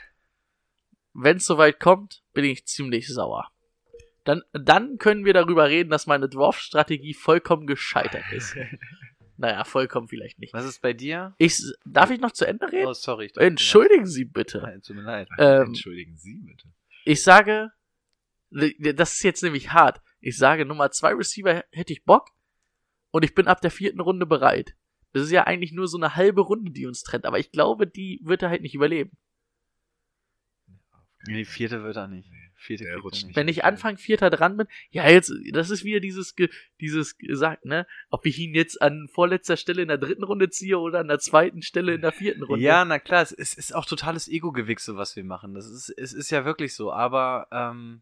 Wenn 1.21 1.39
es 1.39 1.47
soweit 1.47 1.81
kommt, 1.81 2.23
bin 2.33 2.45
ich 2.45 2.67
ziemlich 2.67 3.09
sauer. 3.09 3.51
Dann, 4.23 4.43
dann 4.53 4.99
können 4.99 5.25
wir 5.25 5.33
darüber 5.33 5.69
reden, 5.69 5.91
dass 5.91 6.07
meine 6.07 6.29
Draft-Strategie 6.29 7.13
vollkommen 7.13 7.67
gescheitert 7.67 8.23
ist. 8.31 8.55
naja, 9.37 9.65
vollkommen 9.65 10.07
vielleicht 10.07 10.39
nicht. 10.39 10.55
Was 10.55 10.65
ist 10.65 10.81
bei 10.81 10.93
dir? 10.93 11.35
Ich, 11.39 11.61
darf 11.85 12.11
ich 12.11 12.21
noch 12.21 12.31
zu 12.31 12.47
Ende 12.47 12.71
reden? 12.71 12.87
Oh, 12.87 12.93
sorry. 12.93 13.27
ich 13.27 13.37
Entschuldigen 13.37 14.07
Sie 14.07 14.27
bitte. 14.27 14.59
Nein, 14.59 14.81
tut 14.81 14.95
mir 14.95 15.03
leid. 15.03 15.29
Ähm, 15.39 15.69
Entschuldigen 15.69 16.17
Sie 16.17 16.37
bitte. 16.37 16.69
Ich 17.05 17.23
sage, 17.25 17.73
das 18.51 19.15
ist 19.15 19.23
jetzt 19.25 19.43
nämlich 19.43 19.73
hart. 19.73 20.01
Ich 20.21 20.37
sage, 20.37 20.67
Nummer 20.67 20.93
zwei 20.93 21.15
Receiver 21.15 21.65
hätte 21.73 21.93
ich 21.93 22.05
Bock 22.05 22.29
und 23.11 23.25
ich 23.25 23.35
bin 23.35 23.49
ab 23.49 23.61
der 23.61 23.73
vierten 23.73 24.01
Runde 24.01 24.27
bereit. 24.27 24.77
Das 25.15 25.25
ist 25.25 25.33
ja 25.33 25.45
eigentlich 25.49 25.73
nur 25.73 25.89
so 25.89 25.97
eine 25.97 26.15
halbe 26.15 26.43
Runde, 26.43 26.71
die 26.71 26.87
uns 26.87 27.03
trennt, 27.03 27.27
aber 27.27 27.41
ich 27.41 27.51
glaube, 27.51 27.89
die 27.89 28.21
wird 28.23 28.43
er 28.43 28.51
halt 28.51 28.63
nicht 28.63 28.75
überleben. 28.77 29.17
Die 31.29 31.45
vierte 31.45 31.83
wird 31.83 31.97
er 31.97 32.09
nicht. 32.09 32.31
Vierte 32.61 32.85
Der 32.85 32.95
er 32.95 32.99
rutscht 33.01 33.25
nicht. 33.25 33.37
Wenn 33.37 33.47
ich 33.47 33.65
Anfang 33.65 33.99
Vierter 33.99 34.31
dran 34.31 34.57
bin, 34.57 34.67
ja, 34.91 35.09
jetzt, 35.09 35.33
das 35.53 35.71
ist 35.71 35.85
wieder 35.85 36.01
dieses, 36.01 36.35
ge- 36.35 36.51
dieses 36.81 37.17
gesagt, 37.17 37.65
ne? 37.65 37.87
Ob 38.11 38.27
ich 38.27 38.37
ihn 38.39 38.53
jetzt 38.55 38.83
an 38.83 39.09
vorletzter 39.09 39.57
Stelle 39.57 39.83
in 39.83 39.89
der 39.89 39.99
dritten 39.99 40.25
Runde 40.25 40.51
ziehe 40.51 40.79
oder 40.79 40.99
an 40.99 41.07
der 41.09 41.21
zweiten 41.21 41.63
Stelle 41.63 41.95
in 41.95 42.01
der 42.01 42.11
vierten 42.11 42.43
Runde. 42.43 42.65
Ja, 42.65 42.85
na 42.85 42.99
klar, 42.99 43.23
es 43.23 43.31
ist, 43.31 43.57
ist 43.57 43.75
auch 43.75 43.85
totales 43.85 44.27
Ego-Gewichse, 44.27 44.97
was 44.97 45.15
wir 45.15 45.23
machen. 45.23 45.55
Das 45.55 45.67
ist, 45.69 45.89
es 45.91 46.13
ist 46.13 46.31
ja 46.31 46.45
wirklich 46.45 46.75
so. 46.75 46.93
Aber 46.93 47.47
ähm, 47.53 48.01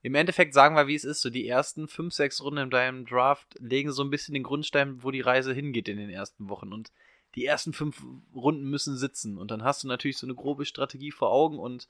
im 0.00 0.14
Endeffekt 0.14 0.54
sagen 0.54 0.74
wir, 0.74 0.86
wie 0.86 0.94
es 0.94 1.04
ist. 1.04 1.20
So 1.20 1.28
die 1.28 1.46
ersten 1.46 1.86
fünf, 1.86 2.14
sechs 2.14 2.40
Runden 2.40 2.60
in 2.60 2.70
deinem 2.70 3.04
Draft 3.04 3.56
legen 3.60 3.92
so 3.92 4.02
ein 4.02 4.10
bisschen 4.10 4.32
den 4.32 4.42
Grundstein, 4.42 5.02
wo 5.02 5.10
die 5.10 5.20
Reise 5.20 5.52
hingeht 5.52 5.88
in 5.88 5.98
den 5.98 6.08
ersten 6.08 6.48
Wochen. 6.48 6.72
Und 6.72 6.90
die 7.34 7.44
ersten 7.44 7.74
fünf 7.74 8.02
Runden 8.34 8.70
müssen 8.70 8.96
sitzen. 8.96 9.36
Und 9.36 9.50
dann 9.50 9.62
hast 9.62 9.84
du 9.84 9.88
natürlich 9.88 10.16
so 10.16 10.26
eine 10.26 10.34
grobe 10.34 10.64
Strategie 10.64 11.10
vor 11.10 11.30
Augen. 11.30 11.58
Und 11.58 11.88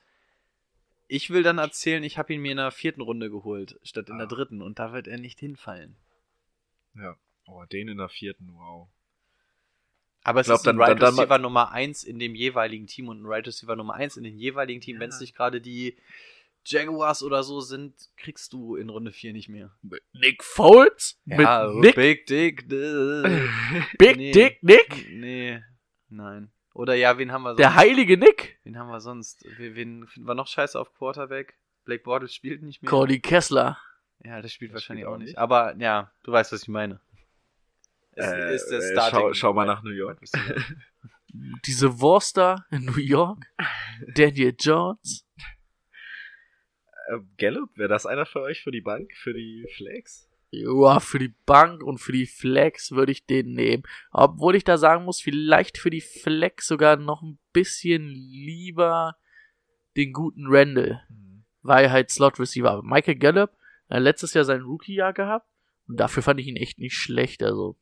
ich 1.10 1.30
will 1.30 1.42
dann 1.42 1.58
erzählen, 1.58 2.02
ich 2.04 2.18
habe 2.18 2.32
ihn 2.32 2.40
mir 2.40 2.52
in 2.52 2.56
der 2.58 2.70
vierten 2.70 3.00
Runde 3.00 3.30
geholt, 3.30 3.78
statt 3.82 4.08
in 4.08 4.18
der 4.18 4.26
Ah. 4.26 4.30
dritten. 4.30 4.62
Und 4.62 4.78
da 4.78 4.92
wird 4.92 5.08
er 5.08 5.18
nicht 5.18 5.38
hinfallen. 5.40 5.96
Ja. 6.94 7.16
Oh, 7.46 7.64
den 7.64 7.88
in 7.88 7.98
der 7.98 8.08
vierten, 8.08 8.48
wow. 8.54 8.88
Aber 10.22 10.40
es 10.40 10.46
glaub, 10.46 10.58
ist 10.60 10.68
ein 10.68 10.76
dann- 10.76 10.80
Right 10.80 10.90
dann- 10.90 10.98
dann 11.00 11.14
Receiver 11.16 11.38
Nummer 11.38 11.72
1 11.72 12.04
in 12.04 12.18
dem 12.18 12.34
jeweiligen 12.34 12.86
Team 12.86 13.08
und 13.08 13.22
ein 13.22 13.26
Right 13.26 13.46
Receiver 13.46 13.74
Nummer 13.74 13.94
1 13.94 14.16
in 14.16 14.24
dem 14.24 14.36
jeweiligen 14.36 14.80
Team. 14.80 15.00
Wenn 15.00 15.08
es 15.08 15.16
Ja. 15.16 15.22
nicht 15.22 15.34
gerade 15.34 15.60
die 15.60 15.96
Jaguars 16.64 17.22
oder 17.22 17.42
so 17.42 17.60
sind, 17.60 17.94
kriegst 18.16 18.52
du 18.52 18.76
in 18.76 18.90
Runde 18.90 19.12
4 19.12 19.32
nicht 19.32 19.48
mehr. 19.48 19.74
Mit 19.82 20.02
Nick 20.12 20.44
Foles? 20.44 21.18
Ja, 21.24 21.68
mit 21.68 21.80
Nick, 21.82 21.94
Big 21.96 22.26
Dick. 22.26 22.70
äh, 22.70 23.22
Big 23.98 24.16
nee. 24.18 24.30
Dick 24.32 24.62
Nick? 24.62 25.08
Nee, 25.10 25.62
nein. 26.10 26.52
Oder 26.72 26.94
ja, 26.94 27.18
wen 27.18 27.32
haben 27.32 27.42
wir 27.42 27.50
sonst? 27.50 27.58
Der 27.58 27.74
heilige 27.74 28.16
Nick? 28.16 28.58
wen 28.64 28.78
haben 28.78 28.88
wir 28.88 29.00
sonst? 29.00 29.44
Wen, 29.58 30.06
finden 30.06 30.28
wir 30.28 30.34
noch 30.34 30.46
scheiße 30.46 30.78
auf 30.78 30.92
Quarterback? 30.94 31.58
Blake 31.84 32.02
Bortles 32.04 32.34
spielt 32.34 32.62
nicht 32.62 32.82
mehr. 32.82 32.88
Cody 32.90 33.20
Kessler. 33.20 33.78
Ja, 34.22 34.40
der 34.40 34.48
spielt 34.48 34.70
Der 34.70 34.74
wahrscheinlich 34.76 35.04
spielt 35.04 35.14
auch 35.14 35.18
nicht. 35.18 35.38
Aber 35.38 35.74
ja, 35.76 36.12
du 36.22 36.32
weißt, 36.32 36.52
was 36.52 36.62
ich 36.62 36.68
meine. 36.68 37.00
Es 38.12 38.26
Äh, 38.26 38.54
ist 38.54 38.68
der 38.68 38.78
äh, 38.78 38.92
Starting. 38.92 39.18
schau, 39.20 39.32
schau 39.34 39.52
mal 39.54 39.66
nach 39.66 39.82
New 39.82 39.90
York. 39.90 40.20
Diese 41.64 42.00
Wurster 42.00 42.66
in 42.70 42.84
New 42.84 42.98
York. 42.98 43.46
Daniel 44.14 44.54
Jones. 44.58 45.26
Äh, 47.08 47.18
Gallup, 47.38 47.76
wäre 47.76 47.88
das 47.88 48.06
einer 48.06 48.26
für 48.26 48.40
euch 48.42 48.62
für 48.62 48.70
die 48.70 48.80
Bank, 48.80 49.12
für 49.16 49.32
die 49.32 49.66
Flex? 49.76 50.29
Ja, 50.52 50.98
für 50.98 51.20
die 51.20 51.32
Bank 51.46 51.82
und 51.82 51.98
für 51.98 52.10
die 52.12 52.26
Flex 52.26 52.90
würde 52.90 53.12
ich 53.12 53.24
den 53.24 53.52
nehmen. 53.52 53.84
Obwohl 54.10 54.56
ich 54.56 54.64
da 54.64 54.78
sagen 54.78 55.04
muss, 55.04 55.20
vielleicht 55.20 55.78
für 55.78 55.90
die 55.90 56.00
Flex 56.00 56.66
sogar 56.66 56.96
noch 56.96 57.22
ein 57.22 57.38
bisschen 57.52 58.08
lieber 58.08 59.16
den 59.96 60.12
guten 60.12 60.46
Randall. 60.48 61.06
Weil 61.62 61.90
halt 61.92 62.10
Slot 62.10 62.40
Receiver. 62.40 62.82
Michael 62.82 63.16
Gallup 63.16 63.52
hat 63.88 64.02
letztes 64.02 64.34
Jahr 64.34 64.44
sein 64.44 64.62
Rookie-Jahr 64.62 65.12
gehabt. 65.12 65.46
Und 65.86 65.98
dafür 65.98 66.22
fand 66.22 66.40
ich 66.40 66.46
ihn 66.48 66.56
echt 66.56 66.78
nicht 66.78 66.94
schlecht. 66.94 67.42
Also 67.42 67.76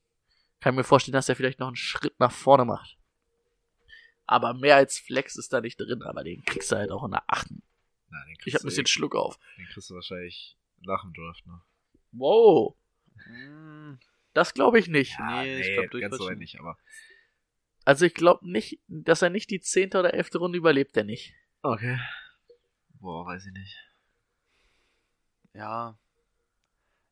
kann 0.61 0.75
mir 0.75 0.85
vorstellen, 0.85 1.15
dass 1.15 1.29
er 1.29 1.37
vielleicht 1.37 1.61
noch 1.61 1.69
einen 1.69 1.77
Schritt 1.77 2.19
nach 2.21 2.33
vorne 2.33 2.65
macht. 2.67 2.99
Aber 4.27 4.53
mehr 4.53 4.77
als 4.77 4.99
Flex 4.99 5.37
ist 5.37 5.55
da 5.55 5.63
nicht 5.63 5.81
drin. 5.81 6.03
Aber 6.03 6.23
den 6.23 6.45
kriegst 6.45 6.71
du 6.71 6.77
halt 6.77 6.91
auch 6.91 7.05
in 7.05 7.13
der 7.13 7.25
achten. 7.29 7.63
Nein, 8.11 8.25
den 8.29 8.37
kriegst 8.37 8.47
Ich 8.49 8.55
hab 8.55 8.63
ein 8.63 8.67
bisschen 8.67 8.85
eh- 8.85 8.89
Schluck 8.89 9.15
auf. 9.15 9.39
Den 9.57 9.67
kriegst 9.67 9.89
du 9.89 9.95
wahrscheinlich 9.95 10.59
nach 10.81 11.03
dem 11.03 11.15
Draft 11.15 11.47
noch. 11.47 11.63
Wow. 12.13 12.77
Hm, 13.25 13.99
Das 14.35 14.55
glaube 14.55 14.79
ich 14.79 14.89
nicht. 14.89 15.19
Nee, 15.19 15.61
ich 15.61 15.73
glaub, 15.75 16.01
ganz 16.01 16.17
so 16.17 16.31
nicht, 16.31 16.59
aber. 16.59 16.77
Also 17.85 18.05
ich 18.05 18.15
glaube 18.15 18.49
nicht, 18.51 18.81
dass 18.87 19.23
er 19.23 19.31
nicht 19.31 19.51
die 19.51 19.61
zehnte 19.61 19.99
oder 19.99 20.15
elfte 20.15 20.39
Runde 20.39 20.59
überlebt, 20.59 20.97
er 20.97 21.05
nicht. 21.05 21.35
Okay. 21.63 21.99
Boah, 23.01 23.27
weiß 23.27 23.47
ich 23.47 23.53
nicht. 23.53 23.77
Ja. 25.55 25.99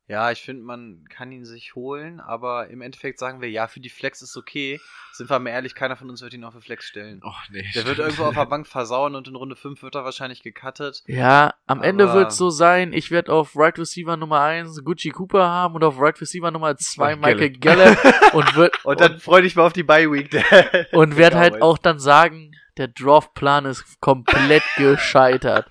Ja, 0.09 0.31
ich 0.31 0.41
finde, 0.41 0.63
man 0.63 1.03
kann 1.09 1.33
ihn 1.33 1.43
sich 1.43 1.75
holen, 1.75 2.21
aber 2.21 2.69
im 2.69 2.79
Endeffekt 2.81 3.19
sagen 3.19 3.41
wir, 3.41 3.49
ja, 3.49 3.67
für 3.67 3.81
die 3.81 3.89
Flex 3.89 4.21
ist 4.21 4.37
okay. 4.37 4.79
Sind 5.11 5.29
wir 5.29 5.37
mal 5.39 5.49
ehrlich, 5.49 5.75
keiner 5.75 5.97
von 5.97 6.09
uns 6.09 6.21
wird 6.21 6.33
ihn 6.33 6.45
auf 6.45 6.55
die 6.55 6.61
Flex 6.61 6.85
stellen. 6.85 7.19
Oh, 7.25 7.33
nee. 7.51 7.65
Der 7.75 7.85
wird 7.85 7.99
irgendwo 7.99 8.23
auf 8.23 8.33
der 8.33 8.45
Bank 8.49 8.67
versauen 8.67 9.15
und 9.15 9.27
in 9.27 9.35
Runde 9.35 9.57
5 9.57 9.81
wird 9.81 9.95
er 9.95 10.05
wahrscheinlich 10.05 10.43
gecuttet. 10.43 11.03
Ja, 11.07 11.55
am 11.65 11.79
Aber- 11.79 11.87
Ende 11.87 12.13
wird 12.13 12.31
es 12.31 12.37
so 12.37 12.49
sein, 12.49 12.93
ich 12.93 13.11
werde 13.11 13.33
auf 13.33 13.51
Right 13.57 13.77
Receiver 13.77 14.15
Nummer 14.15 14.39
1 14.39 14.81
Gucci 14.85 15.09
Cooper 15.09 15.45
haben 15.45 15.75
und 15.75 15.83
auf 15.83 15.99
Right 15.99 16.21
Receiver 16.21 16.51
Nummer 16.51 16.77
2 16.77 17.13
Oh, 17.13 17.17
Michael 17.17 17.49
Gallup 17.57 17.97
und 18.33 18.55
wird 18.55 18.85
Und 18.85 19.01
dann 19.01 19.19
freu 19.19 19.41
dich 19.41 19.57
mal 19.57 19.65
auf 19.65 19.73
die 19.73 19.83
Bye 19.83 20.09
Week. 20.09 20.29
und 20.93 21.17
werd 21.17 21.35
halt 21.35 21.61
auch 21.61 21.77
dann 21.77 21.99
sagen, 21.99 22.51
der 22.77 22.87
Draftplan 22.87 23.65
ist 23.65 23.99
komplett 23.99 24.63
gescheitert. 24.77 25.67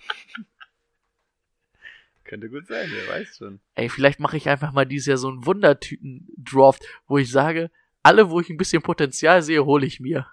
Könnte 2.27 2.51
gut 2.51 2.66
sein, 2.66 2.91
wer 2.93 3.14
weiß 3.14 3.37
schon. 3.39 3.61
Ey, 3.74 3.89
vielleicht 3.89 4.18
mache 4.18 4.37
ich 4.37 4.49
einfach 4.49 4.72
mal 4.72 4.85
dieses 4.85 5.07
Jahr 5.07 5.16
so 5.16 5.29
einen 5.29 5.47
Wundertüten-Draft, 5.47 6.85
wo 7.07 7.18
ich 7.18 7.31
sage, 7.31 7.70
alle, 8.03 8.31
wo 8.31 8.41
ich 8.41 8.51
ein 8.51 8.57
bisschen 8.57 8.83
Potenzial 8.83 9.43
sehe, 9.43 9.64
hole 9.64 9.87
ich 9.87 10.01
mir. 10.01 10.27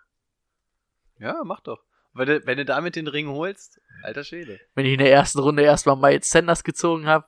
Ja, 1.20 1.44
mach 1.44 1.62
doch. 1.62 1.84
Wenn 2.14 2.28
du, 2.28 2.46
wenn 2.46 2.58
du 2.58 2.66
damit 2.66 2.96
den 2.96 3.08
Ring 3.08 3.28
holst, 3.28 3.80
alter 4.04 4.24
Schwede. 4.24 4.60
Wenn 4.76 4.86
ich 4.86 4.94
in 4.94 5.00
der 5.00 5.12
ersten 5.12 5.40
Runde 5.40 5.64
erstmal 5.64 5.96
Miles 5.96 6.30
Sanders 6.30 6.64
gezogen 6.64 7.06
habe. 7.08 7.26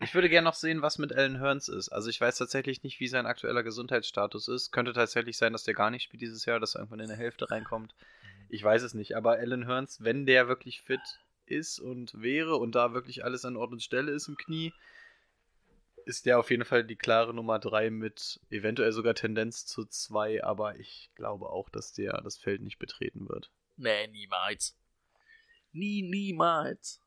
Ich 0.00 0.14
würde 0.14 0.28
gerne 0.28 0.44
noch 0.44 0.54
sehen, 0.54 0.82
was 0.82 0.98
mit 0.98 1.12
Alan 1.12 1.40
Hearns 1.40 1.68
ist. 1.68 1.88
Also 1.88 2.10
ich 2.10 2.20
weiß 2.20 2.36
tatsächlich 2.36 2.82
nicht, 2.82 3.00
wie 3.00 3.08
sein 3.08 3.26
aktueller 3.26 3.62
Gesundheitsstatus 3.62 4.48
ist. 4.48 4.72
Könnte 4.72 4.92
tatsächlich 4.92 5.38
sein, 5.38 5.52
dass 5.52 5.64
der 5.64 5.74
gar 5.74 5.90
nicht 5.90 6.04
spielt 6.04 6.22
dieses 6.22 6.44
Jahr, 6.44 6.60
dass 6.60 6.74
er 6.74 6.80
irgendwann 6.80 7.00
in 7.00 7.08
der 7.08 7.16
Hälfte 7.16 7.50
reinkommt. 7.50 7.94
Ich 8.48 8.62
weiß 8.62 8.82
es 8.82 8.94
nicht. 8.94 9.16
Aber 9.16 9.32
Alan 9.32 9.66
Hearns, 9.66 10.02
wenn 10.02 10.26
der 10.26 10.48
wirklich 10.48 10.82
fit 10.82 11.00
ist 11.46 11.78
und 11.78 12.20
wäre 12.20 12.56
und 12.56 12.74
da 12.74 12.92
wirklich 12.94 13.24
alles 13.24 13.44
an 13.44 13.56
Ort 13.56 13.72
und 13.72 13.82
Stelle 13.82 14.12
ist 14.12 14.28
im 14.28 14.36
Knie, 14.36 14.72
ist 16.06 16.26
der 16.26 16.38
auf 16.38 16.50
jeden 16.50 16.64
Fall 16.64 16.84
die 16.84 16.96
klare 16.96 17.32
Nummer 17.32 17.58
3 17.58 17.90
mit 17.90 18.40
eventuell 18.50 18.92
sogar 18.92 19.14
Tendenz 19.14 19.64
zu 19.66 19.84
2, 19.86 20.44
aber 20.44 20.76
ich 20.78 21.10
glaube 21.14 21.48
auch, 21.48 21.70
dass 21.70 21.92
der 21.92 22.20
das 22.22 22.36
Feld 22.36 22.60
nicht 22.62 22.78
betreten 22.78 23.28
wird. 23.28 23.50
Nee, 23.76 24.06
niemals. 24.08 24.76
Nie, 25.72 26.02
niemals. 26.02 27.00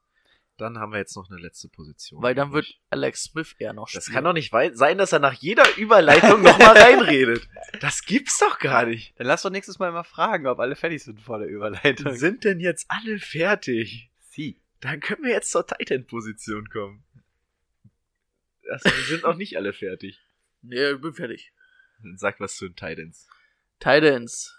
Dann 0.57 0.79
haben 0.79 0.91
wir 0.91 0.97
jetzt 0.97 1.15
noch 1.15 1.29
eine 1.29 1.39
letzte 1.39 1.69
Position. 1.69 2.21
Weil 2.23 2.33
dann 2.33 2.51
wird 2.51 2.65
Alex 2.89 3.25
Smith 3.25 3.55
eher 3.59 3.73
noch 3.73 3.91
Das 3.91 4.05
spielen. 4.05 4.15
kann 4.15 4.23
doch 4.23 4.33
nicht 4.33 4.51
sein, 4.73 4.97
dass 4.97 5.11
er 5.11 5.19
nach 5.19 5.33
jeder 5.33 5.77
Überleitung 5.77 6.41
nochmal 6.41 6.75
reinredet. 6.77 7.47
Das 7.79 8.01
gibt's 8.03 8.39
doch 8.39 8.57
gar 8.57 8.85
nicht. 8.87 9.13
Dann 9.19 9.27
lass 9.27 9.43
doch 9.43 9.51
nächstes 9.51 9.77
Mal 9.77 9.91
mal 9.91 10.03
fragen, 10.03 10.47
ob 10.47 10.59
alle 10.59 10.75
fertig 10.75 11.03
sind 11.03 11.21
vor 11.21 11.37
der 11.37 11.47
Überleitung. 11.47 12.13
Sind 12.15 12.43
denn 12.43 12.59
jetzt 12.59 12.85
alle 12.89 13.19
fertig? 13.19 14.09
Dann 14.81 14.99
können 14.99 15.23
wir 15.23 15.31
jetzt 15.31 15.51
zur 15.51 15.65
Titan-Position 15.65 16.69
kommen. 16.69 17.03
Das, 18.63 18.83
wir 18.83 19.03
sind 19.05 19.23
noch 19.23 19.35
nicht 19.35 19.57
alle 19.57 19.73
fertig. 19.73 20.21
Nee, 20.61 20.91
ich 20.91 21.01
bin 21.01 21.13
fertig. 21.13 21.53
Sag 22.15 22.39
was 22.39 22.57
zu 22.57 22.67
den 22.67 22.75
Titans. 22.75 23.27
Titans. 23.79 24.55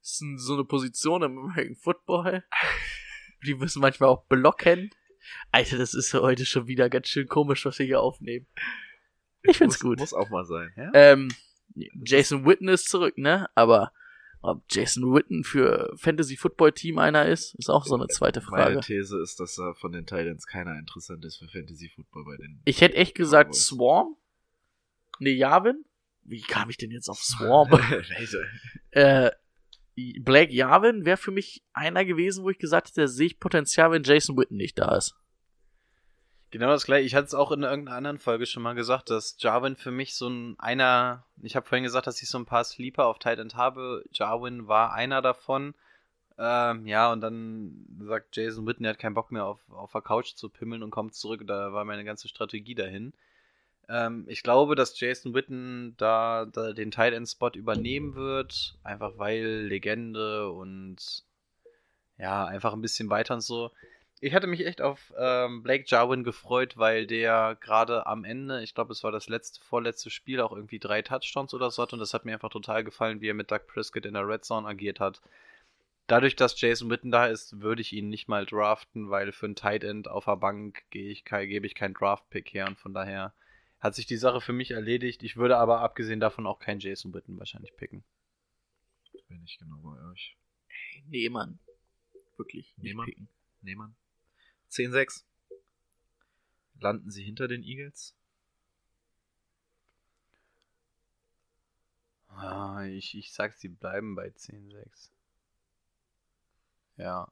Das 0.00 0.20
ist 0.20 0.22
so 0.36 0.54
eine 0.54 0.64
Position 0.64 1.22
im 1.22 1.38
American 1.38 1.76
Football. 1.76 2.44
Die 3.44 3.54
müssen 3.54 3.80
manchmal 3.80 4.10
auch 4.10 4.24
blocken. 4.26 4.90
Alter, 5.50 5.78
das 5.78 5.94
ist 5.94 6.14
heute 6.14 6.46
schon 6.46 6.66
wieder 6.66 6.88
ganz 6.88 7.08
schön 7.08 7.26
komisch, 7.28 7.64
was 7.64 7.78
wir 7.78 7.86
hier 7.86 8.00
aufnehmen. 8.00 8.46
Ich 9.42 9.58
find's 9.58 9.76
muss, 9.76 9.82
gut. 9.82 9.98
Muss 9.98 10.14
auch 10.14 10.30
mal 10.30 10.44
sein. 10.44 10.72
Ähm, 10.94 11.28
Jason 12.04 12.46
Witten 12.46 12.68
ist 12.68 12.88
zurück, 12.88 13.18
ne? 13.18 13.48
Aber 13.54 13.92
ob 14.44 14.64
Jason 14.70 15.14
Witten 15.14 15.42
für 15.42 15.92
Fantasy 15.96 16.36
Football 16.36 16.72
Team 16.72 16.98
einer 16.98 17.26
ist, 17.26 17.54
ist 17.54 17.70
auch 17.70 17.84
so 17.86 17.94
eine 17.94 18.08
zweite 18.08 18.40
Meine 18.40 18.64
Frage. 18.64 18.80
These 18.80 19.20
ist, 19.20 19.40
dass 19.40 19.54
da 19.54 19.74
von 19.74 19.92
den 19.92 20.06
Titans 20.06 20.46
keiner 20.46 20.78
interessant 20.78 21.24
ist 21.24 21.38
für 21.38 21.48
Fantasy 21.48 21.90
Football 21.94 22.24
bei 22.24 22.36
den. 22.36 22.60
Ich 22.64 22.80
hätte 22.80 22.96
echt 22.96 23.14
gesagt 23.14 23.50
Cowboys. 23.50 23.66
Swarm. 23.66 24.16
Ne, 25.18 25.30
Yavin. 25.30 25.84
Wie 26.22 26.40
kam 26.40 26.70
ich 26.70 26.76
denn 26.76 26.90
jetzt 26.90 27.08
auf 27.08 27.18
Swarm? 27.18 27.68
Äh, 28.90 29.32
Blake 30.20 30.52
Jarvin 30.52 31.04
wäre 31.04 31.16
für 31.16 31.30
mich 31.30 31.64
einer 31.72 32.04
gewesen, 32.04 32.44
wo 32.44 32.50
ich 32.50 32.58
gesagt 32.58 32.88
hätte, 32.88 33.02
da 33.02 33.08
sehe 33.08 33.26
ich 33.26 33.40
Potenzial, 33.40 33.90
wenn 33.90 34.02
Jason 34.02 34.36
Witten 34.36 34.56
nicht 34.56 34.78
da 34.78 34.96
ist. 34.96 35.16
Genau 36.54 36.68
das 36.68 36.86
gleiche. 36.86 37.04
Ich 37.04 37.16
hatte 37.16 37.26
es 37.26 37.34
auch 37.34 37.50
in 37.50 37.64
irgendeiner 37.64 37.96
anderen 37.96 38.18
Folge 38.18 38.46
schon 38.46 38.62
mal 38.62 38.76
gesagt, 38.76 39.10
dass 39.10 39.34
Jarwin 39.40 39.74
für 39.74 39.90
mich 39.90 40.14
so 40.14 40.28
ein 40.28 40.54
einer. 40.60 41.26
Ich 41.42 41.56
habe 41.56 41.66
vorhin 41.66 41.82
gesagt, 41.82 42.06
dass 42.06 42.22
ich 42.22 42.28
so 42.28 42.38
ein 42.38 42.46
paar 42.46 42.62
Sleeper 42.62 43.06
auf 43.06 43.18
Tight 43.18 43.40
End 43.40 43.56
habe. 43.56 44.04
Jarwin 44.12 44.68
war 44.68 44.92
einer 44.92 45.20
davon. 45.20 45.74
Ähm, 46.38 46.86
ja, 46.86 47.10
und 47.10 47.22
dann 47.22 47.84
sagt 48.02 48.36
Jason 48.36 48.68
Witten, 48.68 48.84
er 48.84 48.90
hat 48.90 49.00
keinen 49.00 49.14
Bock 49.14 49.32
mehr 49.32 49.44
auf, 49.46 49.68
auf 49.68 49.90
der 49.90 50.02
Couch 50.02 50.36
zu 50.36 50.48
pimmeln 50.48 50.84
und 50.84 50.92
kommt 50.92 51.16
zurück. 51.16 51.42
Da 51.44 51.72
war 51.72 51.84
meine 51.84 52.04
ganze 52.04 52.28
Strategie 52.28 52.76
dahin. 52.76 53.14
Ähm, 53.88 54.24
ich 54.28 54.44
glaube, 54.44 54.76
dass 54.76 55.00
Jason 55.00 55.34
Witten 55.34 55.96
da, 55.96 56.44
da 56.44 56.72
den 56.72 56.92
Tight 56.92 57.14
End 57.14 57.28
Spot 57.28 57.50
übernehmen 57.50 58.14
wird. 58.14 58.78
Einfach 58.84 59.18
weil 59.18 59.66
Legende 59.66 60.48
und 60.52 61.24
ja, 62.16 62.44
einfach 62.44 62.74
ein 62.74 62.80
bisschen 62.80 63.10
weiter 63.10 63.34
und 63.34 63.40
so. 63.40 63.72
Ich 64.24 64.32
hatte 64.32 64.46
mich 64.46 64.64
echt 64.64 64.80
auf 64.80 65.12
ähm, 65.18 65.62
Blake 65.62 65.84
Jarwin 65.86 66.24
gefreut, 66.24 66.78
weil 66.78 67.06
der 67.06 67.58
gerade 67.60 68.06
am 68.06 68.24
Ende, 68.24 68.62
ich 68.62 68.74
glaube, 68.74 68.90
es 68.92 69.04
war 69.04 69.12
das 69.12 69.28
letzte, 69.28 69.62
vorletzte 69.62 70.08
Spiel, 70.08 70.40
auch 70.40 70.52
irgendwie 70.52 70.78
drei 70.78 71.02
Touchdowns 71.02 71.52
oder 71.52 71.70
so 71.70 71.82
hat 71.82 71.92
und 71.92 71.98
das 71.98 72.14
hat 72.14 72.24
mir 72.24 72.32
einfach 72.32 72.48
total 72.48 72.84
gefallen, 72.84 73.20
wie 73.20 73.28
er 73.28 73.34
mit 73.34 73.50
Doug 73.50 73.66
Prescott 73.66 74.06
in 74.06 74.14
der 74.14 74.26
Red 74.26 74.42
Zone 74.42 74.66
agiert 74.66 74.98
hat. 74.98 75.20
Dadurch, 76.06 76.36
dass 76.36 76.58
Jason 76.58 76.88
Witten 76.88 77.10
da 77.10 77.26
ist, 77.26 77.60
würde 77.60 77.82
ich 77.82 77.92
ihn 77.92 78.08
nicht 78.08 78.26
mal 78.26 78.46
draften, 78.46 79.10
weil 79.10 79.30
für 79.30 79.44
ein 79.44 79.56
Tight 79.56 79.84
End 79.84 80.08
auf 80.08 80.24
der 80.24 80.36
Bank 80.36 80.84
ich, 80.90 81.26
gebe 81.26 81.66
ich 81.66 81.74
keinen 81.74 81.92
Draft-Pick 81.92 82.54
her 82.54 82.66
und 82.66 82.78
von 82.78 82.94
daher 82.94 83.34
hat 83.78 83.94
sich 83.94 84.06
die 84.06 84.16
Sache 84.16 84.40
für 84.40 84.54
mich 84.54 84.70
erledigt. 84.70 85.22
Ich 85.22 85.36
würde 85.36 85.58
aber 85.58 85.80
abgesehen 85.80 86.20
davon 86.20 86.46
auch 86.46 86.60
keinen 86.60 86.80
Jason 86.80 87.12
Witten 87.12 87.38
wahrscheinlich 87.38 87.76
picken. 87.76 88.02
Bin 89.28 89.44
ich 89.44 89.58
genau 89.58 89.76
bei 89.82 90.10
euch. 90.10 90.38
Nee, 91.08 91.28
Mann. 91.28 91.58
Wirklich. 92.38 92.72
Nee, 92.78 92.94
Mann. 92.94 93.04
picken. 93.04 93.28
Nee, 93.60 93.74
Mann. 93.74 93.94
10-6. 94.74 95.24
Landen 96.80 97.10
sie 97.10 97.22
hinter 97.22 97.48
den 97.48 97.62
Eagles? 97.62 98.14
Ah, 102.28 102.84
ich, 102.86 103.16
ich 103.16 103.32
sag, 103.32 103.54
sie 103.54 103.68
bleiben 103.68 104.16
bei 104.16 104.28
10-6. 104.28 105.10
Ja. 106.96 107.30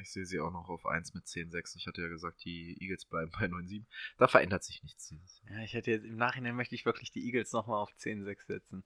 Ich 0.00 0.10
sehe 0.10 0.24
sie 0.24 0.40
auch 0.40 0.50
noch 0.50 0.68
auf 0.68 0.86
1 0.86 1.14
mit 1.14 1.24
10-6. 1.24 1.76
Ich 1.76 1.86
hatte 1.86 2.02
ja 2.02 2.08
gesagt, 2.08 2.44
die 2.44 2.76
Eagles 2.80 3.04
bleiben 3.04 3.30
bei 3.30 3.46
9-7. 3.46 3.84
Da 4.18 4.26
verändert 4.26 4.64
sich 4.64 4.82
nichts 4.82 5.08
dieses 5.08 5.40
Jahr. 5.42 5.58
Ja, 5.58 5.64
ich 5.64 5.74
hätte 5.74 5.92
jetzt 5.92 6.04
im 6.04 6.16
Nachhinein 6.16 6.56
möchte 6.56 6.74
ich 6.74 6.84
wirklich 6.84 7.12
die 7.12 7.24
Eagles 7.26 7.52
nochmal 7.52 7.80
auf 7.80 7.92
10-6 7.92 8.46
setzen. 8.46 8.84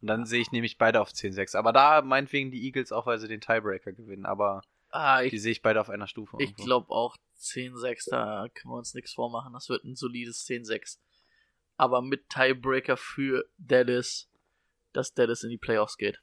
Und 0.00 0.08
dann 0.08 0.26
sehe 0.26 0.40
ich 0.40 0.50
nämlich 0.50 0.78
beide 0.78 1.00
auf 1.00 1.10
10-6. 1.10 1.56
Aber 1.56 1.72
da 1.72 2.02
meinetwegen 2.02 2.50
die 2.50 2.64
Eagles 2.64 2.90
auch, 2.90 3.06
weil 3.06 3.18
sie 3.18 3.28
den 3.28 3.40
Tiebreaker 3.40 3.92
gewinnen. 3.92 4.26
Aber 4.26 4.62
Ah, 4.96 5.22
die 5.22 5.34
ich, 5.34 5.42
sehe 5.42 5.50
ich 5.50 5.60
beide 5.60 5.80
auf 5.80 5.90
einer 5.90 6.06
Stufe. 6.06 6.36
ich 6.38 6.54
glaube 6.54 6.90
auch 6.90 7.16
10-6, 7.40 8.10
da 8.10 8.46
können 8.54 8.72
wir 8.72 8.78
uns 8.78 8.94
nichts 8.94 9.12
vormachen. 9.12 9.52
Das 9.52 9.68
wird 9.68 9.82
ein 9.82 9.96
solides 9.96 10.46
10-6. 10.46 11.00
Aber 11.76 12.00
mit 12.00 12.28
Tiebreaker 12.28 12.96
für 12.96 13.44
Dallas, 13.58 14.30
dass 14.92 15.12
Dallas 15.12 15.42
in 15.42 15.50
die 15.50 15.58
Playoffs 15.58 15.96
geht. 15.96 16.22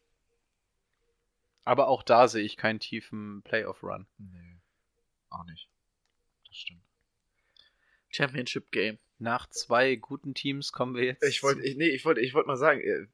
Aber 1.65 1.89
auch 1.89 2.01
da 2.01 2.29
sehe 2.29 2.45
ich 2.45 2.55
keinen 2.55 2.79
tiefen 2.79 3.41
Playoff-Run. 3.43 4.07
Nee. 4.17 4.61
Auch 5.29 5.43
nicht. 5.43 5.69
Das 6.47 6.55
stimmt. 6.55 6.83
Championship 8.07 8.71
Game. 8.71 8.99
Nach 9.17 9.49
zwei 9.49 9.95
guten 9.97 10.33
Teams 10.33 10.71
kommen 10.71 10.95
wir 10.95 11.03
jetzt. 11.03 11.23
Ich 11.23 11.43
wollte, 11.43 11.61
ich, 11.61 11.75
nee, 11.75 11.89
ich 11.89 12.05
wollte, 12.05 12.21
ich 12.21 12.33
wollte 12.33 12.47
mal 12.47 12.55
sagen, 12.55 12.79
äh, 12.79 13.07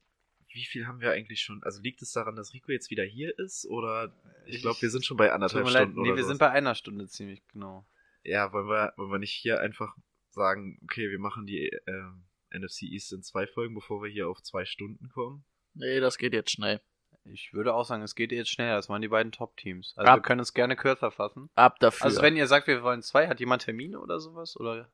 wie 0.50 0.66
viel 0.66 0.88
haben 0.88 1.00
wir 1.02 1.12
eigentlich 1.12 1.42
schon? 1.42 1.62
Also 1.64 1.82
liegt 1.82 2.02
es 2.02 2.12
daran, 2.12 2.36
dass 2.36 2.54
Rico 2.54 2.72
jetzt 2.72 2.90
wieder 2.90 3.04
hier 3.04 3.38
ist? 3.40 3.66
Oder 3.68 4.14
ich 4.46 4.62
glaube, 4.62 4.82
wir 4.82 4.90
sind 4.90 5.06
schon 5.06 5.18
bei 5.18 5.32
anderthalb 5.32 5.66
mir 5.66 5.72
leid, 5.72 5.84
Stunden 5.84 6.02
nee, 6.02 6.08
oder 6.10 6.16
wir 6.18 6.24
sowas. 6.24 6.30
sind 6.30 6.40
bei 6.40 6.52
einer 6.52 6.76
Stunde 6.76 7.08
ziemlich 7.08 7.42
genau. 7.52 7.86
Ja, 8.24 8.52
wollen 8.54 8.68
wir, 8.68 8.94
wollen 8.98 9.12
wir 9.12 9.20
nicht 9.20 9.34
hier 9.34 9.60
einfach 9.62 9.96
sagen, 10.32 10.80
okay, 10.84 11.10
wir 11.10 11.20
machen 11.20 11.46
die 11.46 11.68
äh, 11.70 12.58
NFC 12.58 12.84
East 12.84 13.12
in 13.14 13.24
zwei 13.24 13.48
Folgen, 13.48 13.76
bevor 13.76 14.02
wir 14.04 14.10
hier 14.10 14.28
auf 14.30 14.42
zwei 14.42 14.66
Stunden 14.66 15.10
kommen? 15.10 15.46
Nee, 15.74 16.00
das 16.00 16.18
geht 16.18 16.34
jetzt 16.34 16.52
schnell. 16.52 16.82
Ich 17.26 17.52
würde 17.54 17.74
auch 17.74 17.84
sagen, 17.84 18.04
es 18.04 18.16
geht 18.16 18.32
jetzt 18.32 18.50
schneller. 18.50 18.76
Das 18.76 18.88
waren 18.88 19.02
die 19.02 19.10
beiden 19.10 19.32
Top-Teams. 19.34 19.94
Also 19.98 20.10
Ab- 20.12 20.18
wir 20.20 20.22
können 20.24 20.40
es 20.40 20.54
gerne 20.54 20.76
kürzer 20.78 21.12
fassen. 21.12 21.50
Ab 21.56 21.78
dafür. 21.80 22.06
Also 22.06 22.22
wenn 22.22 22.38
ihr 22.38 22.48
sagt, 22.48 22.68
wir 22.68 22.84
wollen 22.84 23.02
zwei, 23.02 23.28
hat 23.28 23.40
jemand 23.42 23.64
Termine 23.64 24.00
oder 24.00 24.20
sowas? 24.20 24.56
Oder 24.58 24.90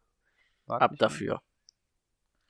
Ab 0.67 0.91
nicht 0.91 0.99
mehr? 1.01 1.09
dafür. 1.09 1.41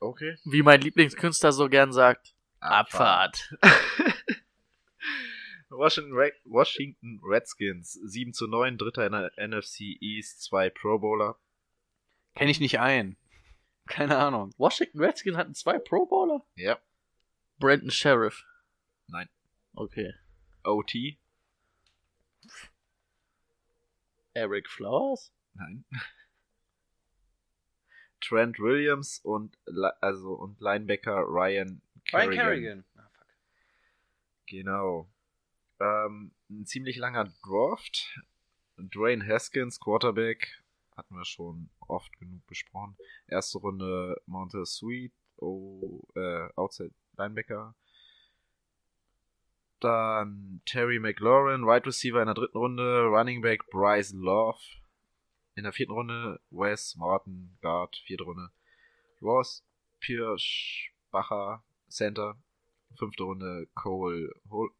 Okay. 0.00 0.36
Wie 0.44 0.62
mein 0.62 0.80
Lieblingskünstler 0.80 1.52
so 1.52 1.68
gern 1.68 1.92
sagt. 1.92 2.34
Abfahrt. 2.64 3.54
Washington, 5.70 6.12
Re 6.14 6.32
Washington 6.44 7.20
Redskins, 7.22 7.92
7 7.92 8.32
zu 8.32 8.46
9, 8.46 8.78
Dritter 8.78 9.06
in 9.06 9.12
der 9.12 9.32
NFC 9.36 9.80
East, 10.00 10.42
zwei 10.42 10.70
Pro 10.70 10.98
Bowler. 10.98 11.36
Kenn 12.34 12.48
ich 12.48 12.60
nicht 12.60 12.80
ein. 12.80 13.16
Keine 13.86 14.16
Ahnung. 14.16 14.54
Washington 14.56 15.00
Redskins 15.00 15.36
hatten 15.36 15.54
zwei 15.54 15.78
Pro 15.78 16.06
Bowler? 16.06 16.44
Ja. 16.54 16.78
Brandon 17.58 17.90
Sheriff. 17.90 18.44
Nein. 19.08 19.28
Okay. 19.74 20.14
OT? 20.62 21.18
Eric 24.32 24.68
Flowers? 24.68 25.32
Nein. 25.54 25.84
Trent 28.20 28.58
Williams 28.58 29.20
und 29.22 29.58
also 30.00 30.32
und 30.32 30.58
Linebacker 30.60 31.24
Ryan 31.26 31.82
Kerrigan. 32.04 32.84
Ah, 32.96 33.08
fuck. 33.12 33.26
Genau. 34.46 35.08
Ähm, 35.80 36.32
ein 36.50 36.66
ziemlich 36.66 36.96
langer 36.96 37.32
Draft. 37.42 38.20
Dwayne 38.76 39.24
Haskins, 39.26 39.78
Quarterback, 39.78 40.62
hatten 40.96 41.14
wir 41.14 41.24
schon 41.24 41.70
oft 41.86 42.12
genug 42.18 42.44
besprochen. 42.46 42.96
Erste 43.28 43.58
Runde 43.58 44.20
Montez 44.26 44.76
Sweet, 44.76 45.12
oh, 45.36 46.02
äh, 46.16 46.48
Outside 46.56 46.92
Linebacker. 47.16 47.74
Dann 49.80 50.60
Terry 50.66 50.98
McLaurin, 50.98 51.66
Wide 51.66 51.86
Receiver 51.86 52.20
in 52.20 52.26
der 52.26 52.34
dritten 52.34 52.58
Runde, 52.58 53.04
Running 53.04 53.42
Back 53.42 53.68
Bryce 53.70 54.12
Love. 54.12 54.58
In 55.56 55.64
der 55.64 55.72
vierten 55.72 55.92
Runde 55.92 56.40
Wes 56.50 56.96
Martin, 56.96 57.56
Guard, 57.60 57.96
vierte 58.04 58.24
Runde. 58.24 58.50
Ross 59.22 59.64
Pirschbacher, 60.00 61.62
Center. 61.88 62.36
Fünfte 62.96 63.24
Runde 63.24 63.68
Cole 63.74 64.30
Hol 64.50 64.70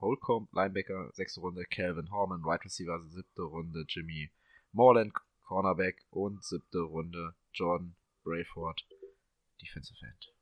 Holcomb, 0.00 0.48
Linebacker. 0.52 1.10
Sechste 1.12 1.40
Runde 1.40 1.64
Calvin 1.64 2.10
Horman, 2.10 2.42
Wide 2.42 2.64
Receiver. 2.64 3.00
Siebte 3.00 3.42
Runde 3.42 3.84
Jimmy 3.88 4.30
Morland, 4.72 5.12
Cornerback. 5.46 6.04
Und 6.10 6.44
siebte 6.44 6.80
Runde 6.80 7.34
Jordan 7.52 7.94
Rayford, 8.24 8.86
Defensive 9.60 9.98
End. 10.04 10.32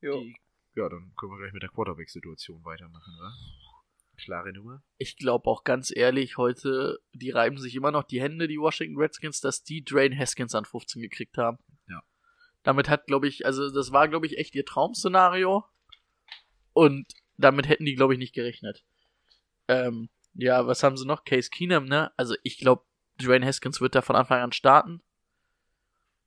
Jo. 0.00 0.20
Die, 0.20 0.36
ja, 0.74 0.88
dann 0.88 1.12
können 1.16 1.32
wir 1.32 1.38
gleich 1.38 1.52
mit 1.52 1.62
der 1.62 1.70
Quarterback-Situation 1.70 2.64
weitermachen, 2.64 3.14
oder? 3.18 3.32
Klare 4.16 4.52
Nummer. 4.52 4.82
Ich 4.98 5.16
glaube 5.16 5.48
auch 5.48 5.64
ganz 5.64 5.92
ehrlich, 5.94 6.36
heute, 6.36 6.98
die 7.12 7.30
reiben 7.30 7.58
sich 7.58 7.74
immer 7.74 7.90
noch 7.90 8.04
die 8.04 8.20
Hände, 8.20 8.48
die 8.48 8.58
Washington 8.58 8.98
Redskins, 8.98 9.40
dass 9.40 9.62
die 9.62 9.84
Dwayne 9.84 10.16
Haskins 10.16 10.54
an 10.54 10.64
15 10.64 11.02
gekriegt 11.02 11.38
haben. 11.38 11.58
Ja. 11.88 12.02
Damit 12.62 12.88
hat, 12.88 13.06
glaube 13.06 13.28
ich, 13.28 13.46
also 13.46 13.70
das 13.70 13.92
war, 13.92 14.08
glaube 14.08 14.26
ich, 14.26 14.38
echt 14.38 14.54
ihr 14.54 14.64
Traum-Szenario. 14.64 15.64
Und 16.72 17.06
damit 17.36 17.68
hätten 17.68 17.84
die, 17.84 17.94
glaube 17.94 18.14
ich, 18.14 18.18
nicht 18.18 18.34
gerechnet. 18.34 18.84
Ähm, 19.68 20.08
ja, 20.34 20.66
was 20.66 20.82
haben 20.82 20.96
sie 20.96 21.06
noch? 21.06 21.24
Case 21.24 21.50
Keenum, 21.50 21.84
ne? 21.84 22.12
Also 22.16 22.34
ich 22.42 22.58
glaube, 22.58 22.84
Dwayne 23.20 23.46
Haskins 23.46 23.80
wird 23.80 23.94
da 23.94 24.02
von 24.02 24.16
Anfang 24.16 24.42
an 24.42 24.52
starten. 24.52 25.02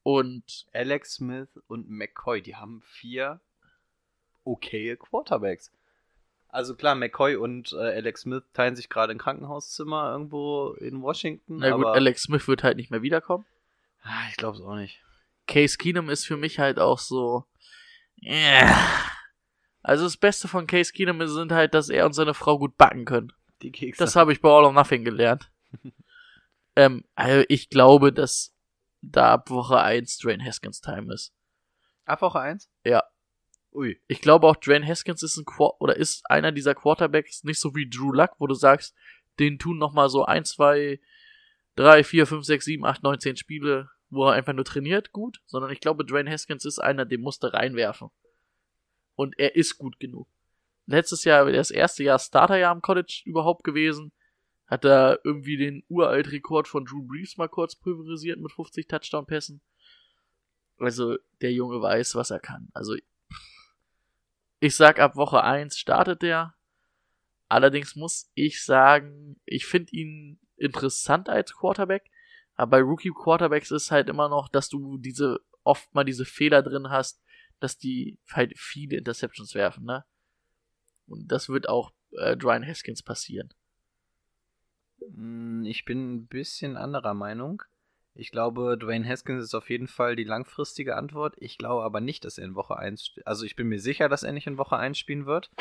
Und 0.03 0.65
Alex 0.73 1.15
Smith 1.15 1.59
und 1.67 1.89
McCoy, 1.89 2.41
die 2.41 2.55
haben 2.55 2.81
vier 2.81 3.41
okaye 4.43 4.97
Quarterbacks. 4.97 5.71
Also 6.49 6.75
klar, 6.75 6.95
McCoy 6.95 7.35
und 7.35 7.73
äh, 7.73 7.95
Alex 7.95 8.21
Smith 8.21 8.43
teilen 8.53 8.75
sich 8.75 8.89
gerade 8.89 9.11
ein 9.11 9.19
Krankenhauszimmer 9.19 10.11
irgendwo 10.11 10.71
in 10.79 11.01
Washington. 11.01 11.57
na 11.57 11.69
gut, 11.71 11.85
Alex 11.85 12.23
Smith 12.23 12.47
wird 12.47 12.63
halt 12.63 12.77
nicht 12.77 12.89
mehr 12.89 13.03
wiederkommen. 13.03 13.45
Ah, 14.01 14.27
ich 14.29 14.37
glaube 14.37 14.57
es 14.57 14.63
auch 14.63 14.75
nicht. 14.75 14.99
Case 15.47 15.77
Keenum 15.77 16.09
ist 16.09 16.25
für 16.25 16.37
mich 16.37 16.57
halt 16.57 16.79
auch 16.79 16.99
so. 16.99 17.45
Yeah. 18.21 18.75
Also 19.83 20.03
das 20.03 20.17
Beste 20.17 20.47
von 20.47 20.67
Case 20.67 20.91
Keenum 20.91 21.25
sind 21.27 21.51
halt, 21.51 21.73
dass 21.73 21.89
er 21.89 22.05
und 22.05 22.13
seine 22.13 22.33
Frau 22.33 22.57
gut 22.57 22.77
backen 22.77 23.05
können. 23.05 23.31
Die 23.61 23.71
Kekse. 23.71 24.03
Das 24.03 24.15
habe 24.15 24.31
ich 24.31 24.41
bei 24.41 24.49
All 24.49 24.65
or 24.65 24.73
Nothing 24.73 25.03
gelernt. 25.03 25.51
ähm, 26.75 27.03
also 27.15 27.45
ich 27.47 27.69
glaube, 27.69 28.11
dass 28.11 28.55
da 29.01 29.33
ab 29.33 29.49
Woche 29.49 29.79
1 29.79 30.17
Dwayne 30.17 30.43
Haskins 30.43 30.81
Time 30.81 31.13
ist. 31.13 31.33
Ab 32.05 32.21
Woche 32.21 32.39
1? 32.39 32.69
Ja. 32.83 33.03
Ui. 33.71 34.01
Ich 34.07 34.21
glaube 34.21 34.47
auch, 34.47 34.55
Dwayne 34.55 34.85
Haskins 34.85 35.23
ist 35.23 35.37
ein 35.37 35.45
Quar 35.45 35.79
oder 35.79 35.95
ist 35.95 36.29
einer 36.29 36.51
dieser 36.51 36.75
Quarterbacks, 36.75 37.43
nicht 37.43 37.59
so 37.59 37.75
wie 37.75 37.89
Drew 37.89 38.11
Luck, 38.11 38.31
wo 38.39 38.47
du 38.47 38.55
sagst, 38.55 38.95
den 39.37 39.59
tun 39.59 39.77
noch 39.77 39.93
mal 39.93 40.09
so 40.09 40.25
1, 40.25 40.49
2, 40.49 40.99
3, 41.75 42.03
4, 42.03 42.27
5, 42.27 42.45
6, 42.45 42.65
7, 42.65 42.85
8, 42.85 43.03
9, 43.03 43.19
10 43.19 43.37
Spiele 43.37 43.89
wo 44.09 44.25
er 44.25 44.33
einfach 44.33 44.53
nur 44.53 44.65
trainiert, 44.65 45.11
gut, 45.11 45.41
sondern 45.45 45.71
ich 45.71 45.79
glaube, 45.79 46.05
Dwayne 46.05 46.29
Haskins 46.29 46.65
ist 46.65 46.79
einer, 46.79 47.05
den 47.05 47.21
musste 47.21 47.53
reinwerfen. 47.53 48.09
Und 49.15 49.37
er 49.37 49.55
ist 49.55 49.77
gut 49.77 49.99
genug. 49.99 50.27
Letztes 50.85 51.23
Jahr, 51.23 51.51
das 51.51 51.71
erste 51.71 52.03
Jahr 52.03 52.17
Starterjahr 52.17 52.71
am 52.71 52.81
College 52.81 53.21
überhaupt 53.25 53.63
gewesen, 53.63 54.11
hat 54.65 54.85
er 54.85 55.19
irgendwie 55.23 55.57
den 55.57 55.83
uralt 55.87 56.31
Rekord 56.31 56.67
von 56.67 56.85
Drew 56.85 57.03
Brees 57.03 57.37
mal 57.37 57.49
kurz 57.49 57.75
pulverisiert 57.75 58.39
mit 58.39 58.51
50 58.51 58.87
Touchdown-Pässen. 58.87 59.61
Also, 60.77 61.17
der 61.41 61.51
Junge 61.51 61.81
weiß, 61.81 62.15
was 62.15 62.31
er 62.31 62.39
kann. 62.39 62.69
Also, 62.73 62.95
ich 64.59 64.75
sag, 64.75 64.99
ab 64.99 65.15
Woche 65.15 65.43
1 65.43 65.77
startet 65.77 66.21
der. 66.21 66.55
Allerdings 67.47 67.95
muss 67.95 68.29
ich 68.35 68.63
sagen, 68.63 69.39
ich 69.45 69.65
finde 69.65 69.91
ihn 69.91 70.39
interessant 70.57 71.29
als 71.29 71.53
Quarterback. 71.53 72.09
Aber 72.55 72.71
bei 72.71 72.81
Rookie 72.81 73.11
Quarterbacks 73.11 73.71
ist 73.71 73.89
halt 73.91 74.09
immer 74.09 74.29
noch, 74.29 74.49
dass 74.49 74.69
du 74.69 74.97
diese, 74.97 75.39
oft 75.63 75.93
mal 75.95 76.03
diese 76.03 76.25
Fehler 76.25 76.61
drin 76.61 76.89
hast, 76.89 77.23
dass 77.59 77.77
die 77.77 78.19
halt 78.31 78.53
viele 78.57 78.97
Interceptions 78.97 79.55
werfen, 79.55 79.85
ne? 79.85 80.05
Und 81.07 81.31
das 81.31 81.49
wird 81.49 81.67
auch 81.67 81.91
äh, 82.17 82.37
Dwayne 82.37 82.67
Haskins 82.67 83.01
passieren. 83.01 83.49
Mm, 85.11 85.63
Ich 85.63 85.85
bin 85.85 86.15
ein 86.15 86.27
bisschen 86.27 86.77
anderer 86.77 87.13
Meinung. 87.13 87.63
Ich 88.15 88.31
glaube, 88.31 88.77
Dwayne 88.77 89.07
Haskins 89.07 89.43
ist 89.43 89.55
auf 89.55 89.69
jeden 89.69 89.87
Fall 89.87 90.15
die 90.15 90.23
langfristige 90.23 90.95
Antwort. 90.97 91.35
Ich 91.37 91.57
glaube 91.57 91.83
aber 91.83 92.01
nicht, 92.01 92.25
dass 92.25 92.37
er 92.37 92.45
in 92.45 92.55
Woche 92.55 92.77
1 92.77 93.01
sp- 93.07 93.23
Also 93.25 93.45
ich 93.45 93.55
bin 93.55 93.67
mir 93.67 93.79
sicher, 93.79 94.09
dass 94.09 94.23
er 94.23 94.33
nicht 94.33 94.47
in 94.47 94.57
Woche 94.57 94.77
1 94.77 94.97
spielen 94.97 95.25
wird. 95.25 95.51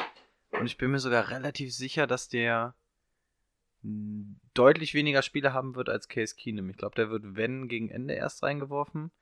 Und 0.59 0.66
ich 0.66 0.77
bin 0.79 0.91
mir 0.91 0.99
sogar 0.99 1.31
relativ 1.31 1.73
sicher, 1.75 2.07
dass 2.07 2.29
der 2.29 2.75
deutlich 4.55 4.95
weniger 4.95 5.23
Spiele 5.23 5.53
haben 5.53 5.77
wird 5.77 5.89
als 5.89 6.09
Case 6.09 6.35
Keenum. 6.35 6.69
Ich 6.69 6.77
glaube, 6.77 6.97
der 6.97 7.11
wird, 7.11 7.37
wenn, 7.37 7.69
gegen 7.69 7.91
Ende 7.91 8.15
erst 8.15 8.43
reingeworfen. 8.43 9.12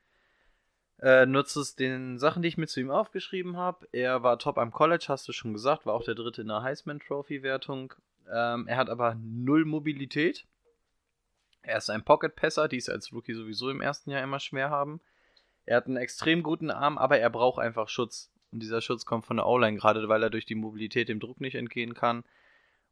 Äh, 0.99 1.27
nutzt 1.27 1.57
es 1.57 1.77
den 1.77 2.19
Sachen, 2.19 2.41
die 2.41 2.49
ich 2.49 2.57
mir 2.57 2.67
zu 2.67 2.81
ihm 2.81 2.91
aufgeschrieben 2.91 3.57
habe. 3.57 3.87
Er 3.93 4.23
war 4.23 4.39
top 4.39 4.57
am 4.57 4.71
College, 4.71 5.07
hast 5.09 5.29
du 5.29 5.33
schon 5.33 5.53
gesagt, 5.53 5.85
war 5.85 5.93
auch 5.93 6.05
der 6.05 6.15
dritte 6.15 6.41
in 6.41 6.49
der 6.49 6.63
Heisman 6.63 7.01
Trophy 7.01 7.43
Wertung. 7.43 7.93
Ähm, 8.33 8.67
er 8.67 8.79
hat 8.79 8.89
aber 8.89 9.15
null 9.23 9.67
Mobilität. 9.67 10.47
Er 11.67 11.79
ist 11.79 11.91
ein 11.91 12.05
Pocket-Passer, 12.05 12.69
die 12.69 12.77
es 12.77 12.89
als 12.89 13.13
Rookie 13.13 13.35
sowieso 13.35 13.71
im 13.71 13.81
ersten 13.81 14.11
Jahr 14.11 14.23
immer 14.23 14.39
schwer 14.39 14.71
haben. 14.71 15.01
Er 15.65 15.79
hat 15.79 15.87
einen 15.87 15.97
extrem 15.97 16.45
guten 16.45 16.71
Arm, 16.71 16.97
aber 16.97 17.19
er 17.19 17.29
braucht 17.29 17.61
einfach 17.61 17.89
Schutz. 17.89 18.31
Und 18.53 18.63
dieser 18.63 18.81
Schutz 18.81 19.05
kommt 19.05 19.27
von 19.27 19.37
der 19.37 19.47
O-Line, 19.47 19.77
gerade 19.77 20.09
weil 20.09 20.23
er 20.23 20.31
durch 20.31 20.47
die 20.47 20.55
Mobilität 20.55 21.09
dem 21.09 21.19
Druck 21.19 21.41
nicht 21.41 21.57
entgehen 21.57 21.95
kann. 21.95 22.23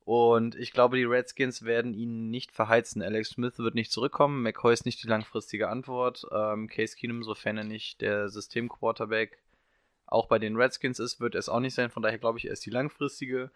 Und 0.05 0.56
ich 0.56 0.72
glaube, 0.72 0.96
die 0.96 1.05
Redskins 1.05 1.64
werden 1.64 1.94
ihn 1.94 2.30
nicht 2.30 2.51
verheizen. 2.51 3.01
Alex 3.01 3.30
Smith 3.30 3.59
wird 3.59 3.76
nicht 3.76 3.92
zurückkommen. 3.92 4.42
McCoy 4.42 4.74
ist 4.74 4.86
nicht 4.86 5.02
die 5.02 5.09
langfristige 5.09 5.68
Antwort. 5.68 6.26
Ähm, 6.32 6.68
Case 6.68 6.96
Keenum, 6.96 7.22
sofern 7.22 7.56
er 7.56 7.64
nicht 7.64 8.01
der 8.01 8.28
System-Quarterback 8.28 9.40
auch 10.06 10.26
bei 10.26 10.38
den 10.38 10.56
Redskins 10.56 10.98
ist, 10.98 11.20
wird 11.20 11.36
es 11.36 11.48
auch 11.48 11.60
nicht 11.60 11.74
sein. 11.74 11.90
Von 11.90 12.02
daher 12.02 12.18
glaube 12.18 12.38
ich, 12.38 12.46
er 12.46 12.52
ist 12.52 12.66
die 12.66 12.70
langfristige 12.70 13.51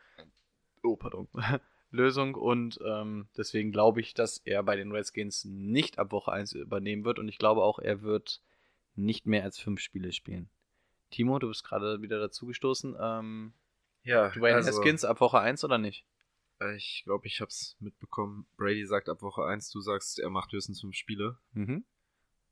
oh, 0.83 0.97
pardon, 0.97 1.29
Lösung. 1.91 2.35
Und 2.35 2.79
ähm, 2.85 3.29
deswegen 3.37 3.73
glaube 3.73 4.01
ich, 4.01 4.15
dass 4.15 4.39
er 4.39 4.63
bei 4.63 4.77
den 4.77 4.93
Redskins 4.93 5.45
nicht 5.45 5.99
ab 5.99 6.13
Woche 6.13 6.33
1 6.33 6.53
übernehmen 6.53 7.05
wird. 7.05 7.19
Und 7.19 7.29
ich 7.29 7.39
glaube 7.39 7.63
auch, 7.63 7.79
er 7.79 8.03
wird 8.03 8.43
nicht 8.95 9.27
mehr 9.27 9.45
als 9.45 9.59
fünf 9.59 9.81
Spiele 9.81 10.13
spielen. 10.13 10.51
Timo, 11.11 11.39
du 11.39 11.49
bist 11.49 11.65
gerade 11.65 12.03
wieder 12.03 12.19
dazugestoßen. 12.19 12.97
Ähm, 13.01 13.53
Ja, 14.03 14.29
Dwayne 14.31 14.57
also, 14.57 14.69
Haskins 14.69 15.05
ab 15.05 15.21
Woche 15.21 15.41
1 15.41 15.65
oder 15.65 15.79
nicht? 15.79 16.05
äh, 16.61 16.77
ich 16.77 17.03
glaube, 17.05 17.27
ich 17.27 17.41
hab's 17.41 17.77
mitbekommen. 17.81 18.47
Brady 18.57 18.85
sagt 18.85 19.09
ab 19.09 19.23
Woche 19.23 19.45
1, 19.45 19.71
du 19.71 19.81
sagst, 19.81 20.19
er 20.19 20.31
macht 20.31 20.53
höchstens 20.53 20.81
fünf 20.81 20.95
Spiele. 20.97 21.39
Mhm. 21.53 21.85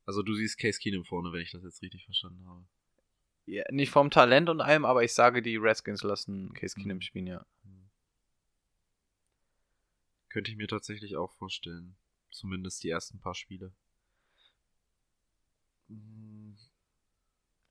Also 0.04 0.22
du 0.22 0.34
siehst 0.34 0.58
Case 0.58 0.78
Keenum 0.78 1.04
vorne, 1.04 1.32
wenn 1.32 1.40
ich 1.40 1.50
das 1.50 1.64
jetzt 1.64 1.82
richtig 1.82 2.04
verstanden 2.04 2.46
habe. 2.46 2.64
Ja, 3.46 3.64
nicht 3.70 3.90
vom 3.90 4.10
Talent 4.10 4.48
und 4.48 4.60
allem, 4.60 4.84
aber 4.84 5.04
ich 5.04 5.12
sage, 5.12 5.42
die 5.42 5.56
Redskins 5.56 6.02
lassen 6.02 6.52
Case 6.54 6.74
Keenum 6.76 7.00
spielen, 7.00 7.26
ja. 7.26 7.44
Könnte 10.36 10.50
ich 10.50 10.58
mir 10.58 10.68
tatsächlich 10.68 11.16
auch 11.16 11.32
vorstellen. 11.32 11.96
Zumindest 12.30 12.84
die 12.84 12.90
ersten 12.90 13.18
paar 13.20 13.34
Spiele. 13.34 13.72
Hm, 15.88 16.56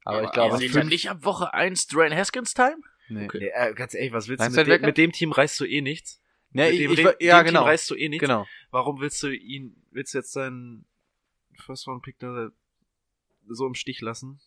Aber, 0.03 0.17
Aber 0.17 0.25
ich 0.25 0.31
glaube, 0.33 0.55
Ist 0.55 0.61
fünf- 0.63 0.73
dann 0.73 0.87
nicht 0.87 1.09
ab 1.11 1.23
Woche 1.23 1.53
1 1.53 1.85
Dwayne 1.87 2.15
Haskins 2.15 2.55
Time? 2.55 2.77
nee. 3.09 3.27
Nee, 3.31 3.51
äh, 3.53 3.73
ganz 3.75 3.93
ehrlich, 3.93 4.13
was 4.13 4.27
willst 4.27 4.39
du 4.41 4.45
Langzeit 4.45 4.67
mit 4.67 4.81
dem, 4.81 4.85
mit 4.87 4.97
dem 4.97 5.11
Team 5.11 5.31
reißt 5.31 5.59
du 5.59 5.65
eh 5.65 5.81
nichts. 5.81 6.19
Nee, 6.51 6.71
mit 6.71 6.73
ich, 6.73 6.79
dem, 6.79 6.91
ich, 6.93 7.05
Re- 7.05 7.17
ja, 7.19 7.43
dem 7.43 7.47
genau. 7.47 7.59
Team 7.61 7.67
reißt 7.67 7.89
du 7.91 7.95
eh 7.95 8.09
nichts. 8.09 8.21
Genau. 8.21 8.47
Warum 8.71 8.99
willst 8.99 9.21
du 9.21 9.27
ihn, 9.29 9.75
willst 9.91 10.13
du 10.15 10.17
jetzt 10.17 10.35
deinen 10.35 10.85
First 11.65 11.87
Round 11.87 12.01
Pick 12.03 12.17
da 12.17 12.49
so 13.47 13.67
im 13.67 13.75
Stich 13.75 14.01
lassen? 14.01 14.39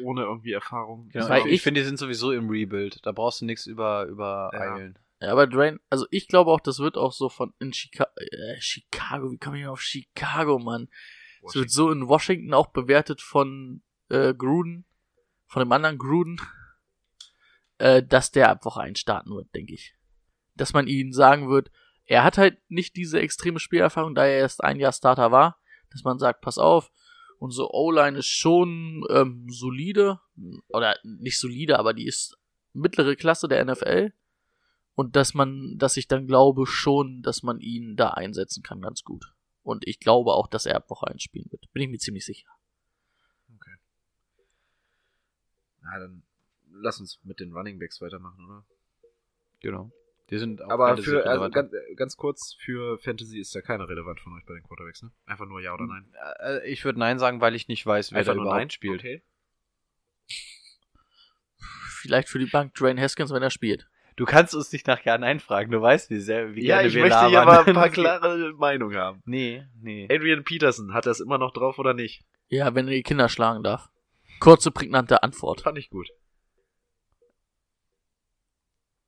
Ohne 0.00 0.22
irgendwie 0.22 0.52
Erfahrung. 0.52 1.08
genau. 1.10 1.34
Ich 1.40 1.44
ich- 1.46 1.52
ich 1.54 1.62
finde, 1.62 1.80
die 1.82 1.86
sind 1.86 1.98
sowieso 1.98 2.32
im 2.32 2.48
Rebuild. 2.48 3.04
Da 3.04 3.12
brauchst 3.12 3.40
du 3.42 3.44
nichts 3.44 3.66
über, 3.66 4.06
übereilen. 4.06 4.94
Ja, 4.94 5.00
aber 5.20 5.46
Dwayne, 5.46 5.80
also 5.90 6.06
ich 6.10 6.28
glaube 6.28 6.50
auch, 6.50 6.60
das 6.60 6.78
wird 6.78 6.96
auch 6.96 7.12
so 7.12 7.28
von 7.28 7.52
in 7.58 7.72
Chica 7.72 8.08
äh, 8.16 8.60
Chicago, 8.60 9.32
wie 9.32 9.38
komme 9.38 9.60
ich 9.60 9.66
auf 9.66 9.80
Chicago, 9.80 10.58
Mann? 10.58 10.88
Es 11.46 11.54
wird 11.54 11.70
so 11.70 11.90
in 11.90 12.08
Washington 12.08 12.52
auch 12.52 12.68
bewertet 12.68 13.20
von 13.22 13.82
äh, 14.08 14.34
Gruden, 14.34 14.84
von 15.46 15.60
dem 15.60 15.72
anderen 15.72 15.98
Gruden, 15.98 16.40
äh, 17.78 18.02
dass 18.02 18.30
der 18.30 18.50
ab 18.50 18.64
Woche 18.64 18.80
1 18.80 18.98
starten 18.98 19.30
wird, 19.30 19.54
denke 19.54 19.74
ich. 19.74 19.94
Dass 20.54 20.72
man 20.72 20.86
ihnen 20.86 21.12
sagen 21.12 21.48
wird, 21.48 21.70
er 22.04 22.24
hat 22.24 22.38
halt 22.38 22.58
nicht 22.68 22.96
diese 22.96 23.20
extreme 23.20 23.60
Spielerfahrung, 23.60 24.14
da 24.14 24.24
er 24.24 24.38
erst 24.38 24.64
ein 24.64 24.80
Jahr 24.80 24.92
Starter 24.92 25.30
war, 25.30 25.60
dass 25.90 26.04
man 26.04 26.18
sagt, 26.18 26.40
pass 26.40 26.58
auf, 26.58 26.90
unsere 27.38 27.72
O-Line 27.72 28.18
ist 28.18 28.26
schon 28.26 29.04
ähm, 29.10 29.46
solide, 29.48 30.20
oder 30.68 30.96
nicht 31.02 31.38
solide, 31.38 31.78
aber 31.78 31.94
die 31.94 32.06
ist 32.06 32.36
mittlere 32.72 33.14
Klasse 33.16 33.48
der 33.48 33.64
NFL. 33.64 34.12
Und 34.98 35.14
dass 35.14 35.32
man, 35.32 35.78
dass 35.78 35.96
ich 35.96 36.08
dann 36.08 36.26
glaube 36.26 36.66
schon, 36.66 37.22
dass 37.22 37.44
man 37.44 37.60
ihn 37.60 37.94
da 37.94 38.10
einsetzen 38.10 38.64
kann, 38.64 38.80
ganz 38.80 39.04
gut. 39.04 39.32
Und 39.62 39.86
ich 39.86 40.00
glaube 40.00 40.32
auch, 40.32 40.48
dass 40.48 40.66
er 40.66 40.74
ab 40.74 40.90
Woche 40.90 41.06
1 41.06 41.22
spielen 41.22 41.46
wird. 41.52 41.72
Bin 41.72 41.84
ich 41.84 41.88
mir 41.88 41.98
ziemlich 41.98 42.26
sicher. 42.26 42.48
Na, 45.82 46.00
dann 46.00 46.24
lass 46.72 46.98
uns 46.98 47.20
mit 47.22 47.38
den 47.38 47.52
Running 47.52 47.78
Backs 47.78 48.00
weitermachen, 48.00 48.44
oder? 48.44 48.64
Genau. 49.60 49.92
Die 50.30 50.38
sind 50.38 50.62
auch 50.62 50.70
Aber 50.70 50.96
für, 50.96 51.24
also 51.24 51.48
ganz, 51.48 51.72
äh, 51.72 51.94
ganz 51.94 52.16
kurz, 52.16 52.56
für 52.58 52.98
Fantasy 52.98 53.38
ist 53.38 53.54
ja 53.54 53.60
keiner 53.62 53.88
relevant 53.88 54.18
von 54.18 54.32
euch 54.32 54.44
bei 54.46 54.54
den 54.54 54.64
Quarterbacks, 54.64 55.04
ne? 55.04 55.12
Einfach 55.26 55.46
nur 55.46 55.60
ja 55.60 55.74
oder 55.74 55.86
nein? 55.86 56.12
Äh, 56.40 56.68
ich 56.68 56.84
würde 56.84 56.98
Nein 56.98 57.20
sagen, 57.20 57.40
weil 57.40 57.54
ich 57.54 57.68
nicht 57.68 57.86
weiß, 57.86 58.10
wer 58.10 58.18
Einfach 58.18 58.32
da 58.32 58.34
nur 58.34 58.46
überhaupt 58.46 58.62
nein 58.62 58.70
spielt. 58.70 58.98
Okay. 58.98 59.22
Vielleicht 62.00 62.28
für 62.28 62.40
die 62.40 62.46
Bank 62.46 62.74
Dwayne 62.74 63.00
Haskins, 63.00 63.30
wenn 63.30 63.44
er 63.44 63.50
spielt. 63.50 63.88
Du 64.18 64.24
kannst 64.24 64.52
uns 64.54 64.72
nicht 64.72 64.86
nach 64.88 65.00
Ja 65.04 65.16
Nein 65.16 65.38
fragen. 65.38 65.70
Du 65.70 65.80
weißt, 65.80 66.10
wie 66.10 66.18
sehr, 66.18 66.54
wie 66.56 66.66
Ja, 66.66 66.76
gerne 66.78 66.88
ich 66.88 66.94
wir 66.94 67.02
möchte 67.02 67.20
hier 67.28 67.38
labern. 67.38 67.56
aber 67.56 67.66
ein 67.68 67.74
paar 67.74 67.88
klare 67.88 68.52
Meinungen 68.54 68.96
haben. 68.96 69.22
Nee, 69.24 69.64
nee. 69.80 70.08
Adrian 70.10 70.42
Peterson, 70.42 70.92
hat 70.92 71.06
er 71.06 71.12
es 71.12 71.20
immer 71.20 71.38
noch 71.38 71.52
drauf 71.52 71.78
oder 71.78 71.94
nicht? 71.94 72.24
Ja, 72.48 72.74
wenn 72.74 72.88
er 72.88 72.94
die 72.94 73.02
Kinder 73.04 73.28
schlagen 73.28 73.62
darf. 73.62 73.90
Kurze, 74.40 74.72
prägnante 74.72 75.22
Antwort. 75.22 75.60
Fand 75.60 75.78
ich 75.78 75.88
gut. 75.90 76.08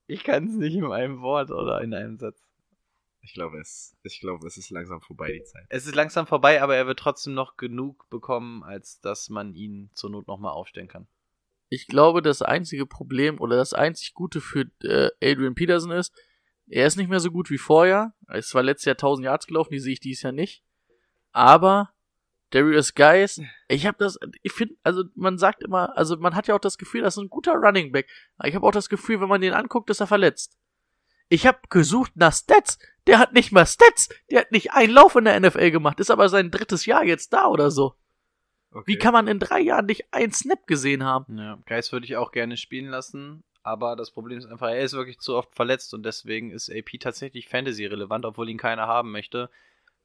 Ich 0.07 0.24
kann 0.24 0.47
es 0.47 0.55
nicht 0.55 0.74
in 0.74 0.85
einem 0.85 1.20
Wort 1.23 1.51
oder 1.51 1.81
in 1.81 1.93
einem 1.95 2.16
Satz. 2.16 2.41
Ich 3.23 3.35
glaube, 3.35 3.59
es, 3.59 3.97
ich 4.03 4.20
glaube, 4.20 4.47
es 4.47 4.57
ist 4.57 4.70
langsam 4.70 5.01
vorbei, 5.01 5.32
die 5.32 5.43
Zeit. 5.43 5.66
Es 5.69 5.87
ist 5.87 5.95
langsam 5.95 6.27
vorbei, 6.27 6.62
aber 6.62 6.77
er 6.77 6.87
wird 6.87 6.99
trotzdem 7.01 7.35
noch 7.35 7.57
genug 7.57 8.09
bekommen, 8.11 8.62
als 8.62 9.01
dass 9.01 9.28
man 9.28 9.55
ihn 9.55 9.91
zur 9.95 10.11
Not 10.11 10.27
nochmal 10.27 10.53
aufstellen 10.53 10.89
kann. 10.89 11.07
Ich 11.70 11.86
glaube, 11.86 12.20
das 12.20 12.42
einzige 12.42 12.84
Problem 12.84 13.40
oder 13.40 13.56
das 13.56 13.72
einzig 13.72 14.12
Gute 14.12 14.40
für 14.40 14.66
äh, 14.82 15.10
Adrian 15.22 15.55
Peterson 15.55 15.92
ist, 15.92 16.12
er 16.66 16.86
ist 16.86 16.97
nicht 16.97 17.09
mehr 17.09 17.20
so 17.20 17.30
gut 17.30 17.48
wie 17.48 17.59
vorher. 17.59 18.12
Es 18.28 18.55
war 18.55 18.62
letztes 18.62 18.86
Jahr 18.86 18.94
1000 18.94 19.24
Yards 19.24 19.47
gelaufen, 19.47 19.72
die 19.72 19.78
sehe 19.78 19.92
ich 19.92 20.01
dieses 20.01 20.22
Jahr 20.22 20.32
nicht. 20.32 20.64
Aber 21.32 21.92
Darius 22.51 22.94
Guys, 22.94 23.40
ich 23.68 23.86
habe 23.86 23.98
das, 23.98 24.18
ich 24.42 24.52
finde, 24.52 24.74
also 24.82 25.05
man 25.14 25.38
sagt 25.38 25.62
immer, 25.62 25.97
also 25.97 26.16
man 26.16 26.34
hat 26.34 26.48
ja 26.48 26.56
auch 26.56 26.60
das 26.60 26.76
Gefühl, 26.76 27.02
das 27.02 27.16
ist 27.16 27.22
ein 27.22 27.30
guter 27.30 27.55
Running 27.55 27.92
Back. 27.92 28.09
Ich 28.44 28.55
habe 28.56 28.66
auch 28.66 28.72
das 28.72 28.88
Gefühl, 28.88 29.20
wenn 29.20 29.28
man 29.28 29.40
den 29.40 29.55
anguckt, 29.55 29.90
ist 29.90 30.01
er 30.01 30.09
verletzt. 30.09 30.59
Ich 31.28 31.47
habe 31.47 31.60
gesucht 31.68 32.12
nach 32.16 32.34
Stats. 32.34 32.78
Der 33.06 33.20
hat 33.20 33.32
nicht 33.32 33.52
mal 33.52 33.66
Stats. 33.66 34.09
Der 34.30 34.40
hat 34.40 34.51
nicht 34.51 34.72
einen 34.72 34.92
Lauf 34.92 35.14
in 35.14 35.24
der 35.24 35.38
NFL 35.38 35.70
gemacht. 35.70 36.01
Ist 36.01 36.10
aber 36.10 36.28
sein 36.28 36.51
drittes 36.51 36.86
Jahr 36.86 37.05
jetzt 37.05 37.32
da 37.32 37.47
oder 37.47 37.70
so. 37.70 37.94
Okay. 38.72 38.84
Wie 38.86 38.98
kann 38.98 39.12
man 39.12 39.26
in 39.26 39.38
drei 39.38 39.60
Jahren 39.60 39.86
nicht 39.86 40.12
einen 40.12 40.32
Snap 40.32 40.66
gesehen 40.66 41.05
haben? 41.05 41.38
Ja, 41.38 41.59
Geist 41.66 41.92
würde 41.92 42.06
ich 42.06 42.16
auch 42.16 42.30
gerne 42.30 42.56
spielen 42.56 42.88
lassen, 42.88 43.42
aber 43.62 43.97
das 43.97 44.12
Problem 44.12 44.38
ist 44.38 44.47
einfach, 44.47 44.68
er 44.68 44.80
ist 44.80 44.92
wirklich 44.92 45.18
zu 45.18 45.34
oft 45.34 45.55
verletzt 45.55 45.92
und 45.92 46.05
deswegen 46.05 46.51
ist 46.51 46.70
AP 46.70 47.01
tatsächlich 47.01 47.48
Fantasy 47.48 47.86
relevant, 47.86 48.24
obwohl 48.24 48.48
ihn 48.48 48.59
keiner 48.59 48.86
haben 48.86 49.10
möchte, 49.10 49.51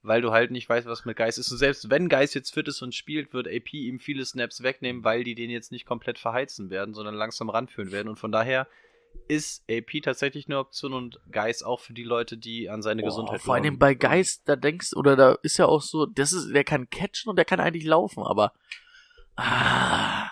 weil 0.01 0.21
du 0.21 0.31
halt 0.31 0.51
nicht 0.51 0.67
weißt, 0.67 0.87
was 0.87 1.05
mit 1.05 1.17
Geist 1.17 1.37
ist. 1.37 1.51
Und 1.51 1.59
selbst 1.59 1.89
wenn 1.89 2.09
Geist 2.09 2.33
jetzt 2.33 2.53
fit 2.53 2.67
ist 2.67 2.81
und 2.81 2.95
spielt, 2.95 3.33
wird 3.33 3.47
AP 3.47 3.73
ihm 3.73 3.99
viele 3.99 4.25
Snaps 4.25 4.63
wegnehmen, 4.63 5.03
weil 5.03 5.23
die 5.23 5.35
den 5.35 5.49
jetzt 5.51 5.71
nicht 5.71 5.85
komplett 5.85 6.17
verheizen 6.17 6.69
werden, 6.69 6.93
sondern 6.95 7.15
langsam 7.15 7.49
ranführen 7.49 7.91
werden. 7.91 8.09
Und 8.09 8.17
von 8.17 8.31
daher 8.31 8.67
ist 9.27 9.63
AP 9.69 10.01
tatsächlich 10.03 10.47
eine 10.47 10.59
Option 10.59 10.93
und 10.93 11.19
Geist 11.31 11.65
auch 11.65 11.79
für 11.79 11.93
die 11.93 12.03
Leute, 12.03 12.37
die 12.37 12.69
an 12.69 12.81
seine 12.81 13.01
Boah, 13.01 13.09
Gesundheit 13.09 13.41
vor 13.41 13.55
allem 13.55 13.63
glauben. 13.63 13.79
bei 13.79 13.95
Geist, 13.95 14.43
da 14.45 14.55
denkst 14.55 14.93
oder 14.95 15.15
da 15.15 15.37
ist 15.43 15.57
ja 15.57 15.65
auch 15.65 15.81
so, 15.81 16.05
das 16.05 16.33
ist, 16.33 16.53
der 16.53 16.63
kann 16.63 16.89
catchen 16.89 17.29
und 17.29 17.35
der 17.35 17.45
kann 17.45 17.59
eigentlich 17.59 17.85
laufen, 17.85 18.23
aber 18.23 18.53
ah, 19.35 20.29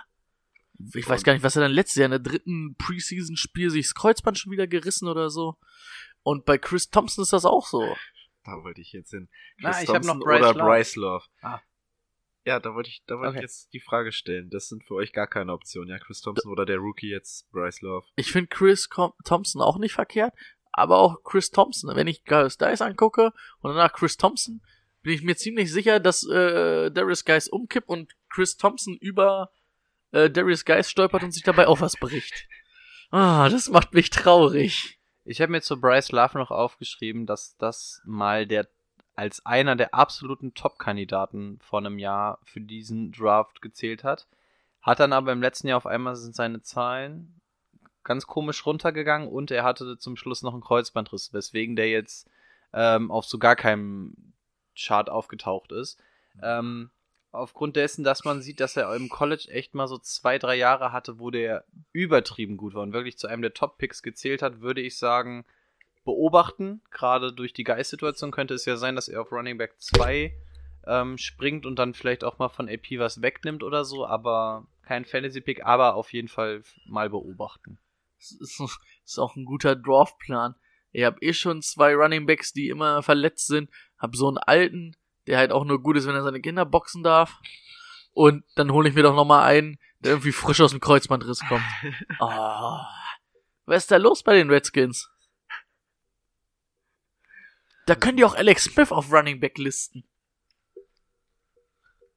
ich 0.94 1.08
weiß 1.08 1.24
gar 1.24 1.34
nicht, 1.34 1.44
was 1.44 1.56
er 1.56 1.62
dann 1.62 1.72
letztes 1.72 1.98
Jahr 1.98 2.06
in 2.06 2.12
der 2.12 2.20
dritten 2.20 2.76
Preseason-Spiel 2.76 3.70
sich 3.70 3.88
das 3.88 3.96
Kreuzband 3.96 4.38
schon 4.38 4.52
wieder 4.52 4.68
gerissen 4.68 5.08
oder 5.08 5.30
so. 5.30 5.58
Und 6.24 6.46
bei 6.46 6.58
Chris 6.58 6.90
Thompson 6.90 7.24
ist 7.24 7.34
das 7.34 7.46
auch 7.46 7.68
so. 7.68 7.96
Da 8.44 8.64
wollte 8.64 8.82
ich 8.82 8.92
jetzt 8.92 9.12
hin. 9.12 9.30
Na, 9.58 9.72
Chris 9.72 9.84
ich 9.84 9.90
hab 9.90 10.04
noch 10.04 10.14
Thompson 10.14 10.20
Bryce 10.20 10.40
oder 10.40 10.54
Love. 10.54 10.66
Bryce 10.66 10.96
Love. 10.96 11.26
Ah. 11.42 11.60
Ja, 12.46 12.60
da 12.60 12.74
wollte 12.76 12.90
ich, 12.90 13.04
da 13.08 13.16
wollte 13.16 13.30
Okay. 13.30 13.38
ich 13.38 13.42
jetzt 13.44 13.74
die 13.74 13.80
Frage 13.80 14.12
stellen. 14.12 14.50
Das 14.50 14.68
sind 14.68 14.84
für 14.84 14.96
euch 14.96 15.14
gar 15.14 15.28
keine 15.28 15.54
Optionen, 15.54 15.90
ja? 15.90 15.98
Chris 16.00 16.22
Thompson 16.22 16.52
oder 16.52 16.66
der 16.66 16.78
Rookie 16.78 17.10
jetzt, 17.10 17.50
Bryce 17.52 17.82
Love. 17.82 18.06
Ich 18.16 18.32
finde 18.32 18.48
Chris 18.48 18.90
Com 18.90 19.14
Thompson 19.24 19.62
auch 19.62 19.78
nicht 19.78 19.94
verkehrt, 19.94 20.34
aber 20.74 20.98
auch 21.00 21.24
Chris 21.24 21.52
Thompson, 21.52 21.96
wenn 21.96 22.08
ich 22.08 22.24
Darius 22.24 22.58
Dice 22.58 22.82
angucke 22.82 23.32
und 23.60 23.72
danach 23.74 23.94
Chris 23.94 24.18
Thompson, 24.18 24.62
bin 25.04 25.14
ich 25.14 25.22
mir 25.24 25.36
ziemlich 25.36 25.72
sicher, 25.72 26.00
dass 26.00 26.28
äh, 26.28 26.92
Darius 26.92 27.24
Geis 27.26 27.48
umkippt 27.48 27.88
und 27.88 28.14
Chris 28.30 28.58
Thompson 28.58 28.96
über 29.00 29.50
äh, 30.12 30.30
Darius 30.30 30.66
Geis 30.66 30.90
stolpert 30.90 31.24
und 31.24 31.32
sich 31.32 31.44
dabei 31.44 31.68
auch 31.68 31.80
was 31.82 31.96
bricht. 31.98 32.48
Ah, 33.12 33.48
das 33.50 33.70
macht 33.70 33.94
mich 33.94 34.10
traurig. 34.10 35.00
Ich 35.24 35.40
habe 35.40 35.52
mir 35.52 35.62
zu 35.62 35.80
Bryce 35.80 36.12
Love 36.12 36.38
noch 36.38 36.52
aufgeschrieben, 36.52 37.26
dass 37.26 37.56
das 37.58 38.02
mal 38.06 38.46
der 38.48 38.68
als 39.16 39.46
einer 39.46 39.76
der 39.76 39.94
absoluten 39.94 40.54
Top-Kandidaten 40.54 41.60
vor 41.62 41.80
einem 41.80 42.00
Jahr 42.00 42.40
für 42.44 42.62
diesen 42.62 43.12
Draft 43.12 43.62
gezählt 43.62 44.04
hat. 44.04 44.28
Hat 44.82 45.00
dann 45.00 45.14
aber 45.14 45.32
im 45.32 45.42
letzten 45.42 45.68
Jahr 45.68 45.78
auf 45.78 45.86
einmal 45.86 46.16
sind 46.16 46.36
seine 46.36 46.62
Zahlen 46.62 47.40
ganz 48.04 48.28
komisch 48.28 48.66
runtergegangen 48.66 49.30
und 49.30 49.52
er 49.52 49.64
hatte 49.64 49.98
zum 49.98 50.18
Schluss 50.18 50.42
noch 50.42 50.54
einen 50.54 50.62
Kreuzbandriss, 50.62 51.34
weswegen 51.34 51.76
der 51.76 51.90
jetzt 51.90 52.30
ähm, 52.74 53.12
auf 53.12 53.26
so 53.26 53.38
gar 53.38 53.56
keinem 53.56 54.34
Chart 54.76 55.10
aufgetaucht 55.10 55.72
ist. 55.72 56.02
Ähm, 56.42 56.90
aufgrund 57.32 57.76
dessen, 57.76 58.04
dass 58.04 58.26
man 58.26 58.42
sieht, 58.42 58.60
dass 58.60 58.76
er 58.76 58.94
im 58.96 59.10
College 59.10 59.48
echt 59.50 59.74
mal 59.74 59.88
so 59.88 59.98
zwei, 59.98 60.38
drei 60.38 60.56
Jahre 60.56 60.92
hatte, 60.92 61.20
wo 61.20 61.32
der 61.32 61.66
übertrieben 61.92 62.58
gut 62.58 62.74
war 62.74 62.84
und 62.84 62.94
wirklich 62.94 63.18
zu 63.18 63.28
einem 63.28 63.42
der 63.42 63.54
Top-Picks 63.54 64.04
gezählt 64.04 64.42
hat, 64.42 64.62
würde 64.62 64.82
ich 64.82 64.98
sagen, 64.98 65.46
beobachten. 66.04 66.82
Gerade 66.92 67.34
durch 67.34 67.54
die 67.54 67.64
Geist-Situation 67.64 68.32
könnte 68.32 68.54
es 68.54 68.66
ja 68.66 68.78
sein, 68.78 68.96
dass 68.96 69.08
er 69.08 69.22
auf 69.22 69.32
Running 69.32 69.58
Back 69.58 69.76
2 69.80 70.34
ähm, 70.86 71.18
springt 71.18 71.66
und 71.66 71.78
dann 71.78 71.94
vielleicht 71.94 72.24
auch 72.24 72.40
mal 72.40 72.50
von 72.50 72.70
AP 72.70 72.98
was 72.98 73.22
wegnimmt 73.22 73.64
oder 73.64 73.86
so, 73.86 74.06
aber 74.06 74.68
kein 74.84 75.06
Fantasy-Pick, 75.06 75.66
aber 75.66 75.96
auf 75.96 76.12
jeden 76.12 76.28
Fall 76.28 76.64
mal 76.86 77.10
beobachten. 77.10 77.80
Das 78.20 78.32
ist, 78.32 78.60
das 78.60 78.80
ist 79.06 79.20
auch 79.20 79.36
ein 79.36 79.46
guter 79.46 79.76
Draftplan. 79.76 80.56
Ich 80.92 81.04
habe 81.04 81.22
eh 81.22 81.34
schon 81.34 81.62
zwei 81.62 81.96
Running 81.96 82.26
Backs, 82.26 82.54
die 82.54 82.70
immer 82.70 83.02
verletzt 83.02 83.48
sind. 83.48 83.70
Hab 83.98 84.16
so 84.16 84.28
einen 84.28 84.38
alten, 84.38 84.96
der 85.28 85.38
halt 85.38 85.52
auch 85.52 85.66
nur 85.66 85.82
gut 85.82 85.98
ist, 85.98 86.08
wenn 86.08 86.16
er 86.16 86.24
seine 86.24 86.42
Kinder 86.42 86.66
boxen 86.66 87.04
darf. 87.04 87.40
Und 88.12 88.44
dann 88.56 88.72
hole 88.72 88.88
ich 88.88 88.96
mir 88.96 89.02
doch 89.02 89.16
noch 89.16 89.26
mal 89.26 89.44
einen, 89.44 89.80
der 90.00 90.12
irgendwie 90.12 90.32
frisch 90.32 90.62
aus 90.62 90.72
dem 90.72 90.80
Kreuzbandriss 90.80 91.42
kommt. 91.48 91.64
Oh. 92.20 92.78
Was 93.66 93.84
ist 93.84 93.92
da 93.92 93.98
los 93.98 94.24
bei 94.24 94.36
den 94.36 94.50
Redskins? 94.50 95.10
Da 97.86 97.96
könnt 97.96 98.20
ihr 98.20 98.26
auch 98.26 98.36
Alex 98.36 98.66
Smith 98.66 98.92
auf 98.92 99.12
Running 99.12 99.40
Back 99.40 99.58
listen. 99.58 100.06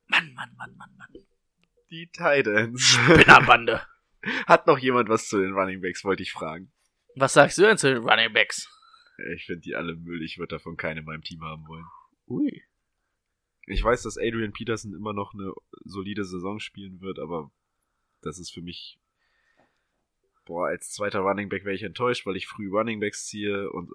Mann, 0.07 0.33
Mann, 0.35 0.55
Mann, 0.57 0.77
Mann, 0.77 0.97
Mann. 0.97 1.25
Die 1.91 2.09
Titans. 2.09 2.99
Binnerbande. 3.09 3.83
Hat 4.47 4.67
noch 4.67 4.79
jemand 4.79 5.09
was 5.09 5.29
zu 5.29 5.39
den 5.39 5.53
Running 5.53 5.81
Backs, 5.81 6.05
wollte 6.05 6.23
ich 6.23 6.33
fragen. 6.33 6.73
Was 7.15 7.33
sagst 7.33 7.59
du 7.59 7.63
denn 7.63 7.79
zu 7.79 7.93
den 7.93 8.03
Running 8.03 8.33
Backs? 8.33 8.69
Ich 9.35 9.47
finde 9.47 9.63
die 9.63 9.75
alle 9.75 9.97
Müll, 9.97 10.23
ich 10.23 10.39
würde 10.39 10.57
davon 10.57 10.77
keine 10.77 11.01
in 11.01 11.07
meinem 11.07 11.23
Team 11.23 11.43
haben 11.43 11.67
wollen. 11.67 11.87
Ui. 12.29 12.63
Ich 13.67 13.83
weiß, 13.83 14.03
dass 14.03 14.19
Adrian 14.19 14.53
Peterson 14.53 14.95
immer 14.95 15.13
noch 15.13 15.35
eine 15.35 15.53
solide 15.85 16.25
Saison 16.25 16.61
spielen 16.61 17.01
wird, 17.01 17.19
aber 17.19 17.51
das 18.21 18.39
ist 18.39 18.53
für 18.53 18.63
mich. 18.63 18.99
Boah, 20.45 20.69
als 20.69 20.93
zweiter 20.93 21.21
Running 21.21 21.49
Back 21.49 21.65
wäre 21.65 21.75
ich 21.75 21.83
enttäuscht, 21.83 22.27
weil 22.27 22.37
ich 22.37 22.47
früh 22.47 22.69
Running 22.69 23.01
Backs 23.01 23.27
ziehe 23.27 23.71
und 23.71 23.91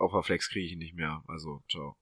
auf 0.00 0.12
der 0.12 0.22
Flex 0.22 0.48
kriege 0.48 0.66
ich 0.66 0.72
ihn 0.72 0.78
nicht 0.78 0.94
mehr. 0.94 1.22
Also, 1.28 1.62
ciao. 1.70 1.96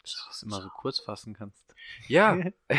Dass 0.00 0.14
du 0.14 0.28
das 0.28 0.42
immer 0.42 0.62
so 0.62 0.68
kurz 0.70 1.00
fassen 1.00 1.34
kannst. 1.34 1.62
Ja. 2.06 2.38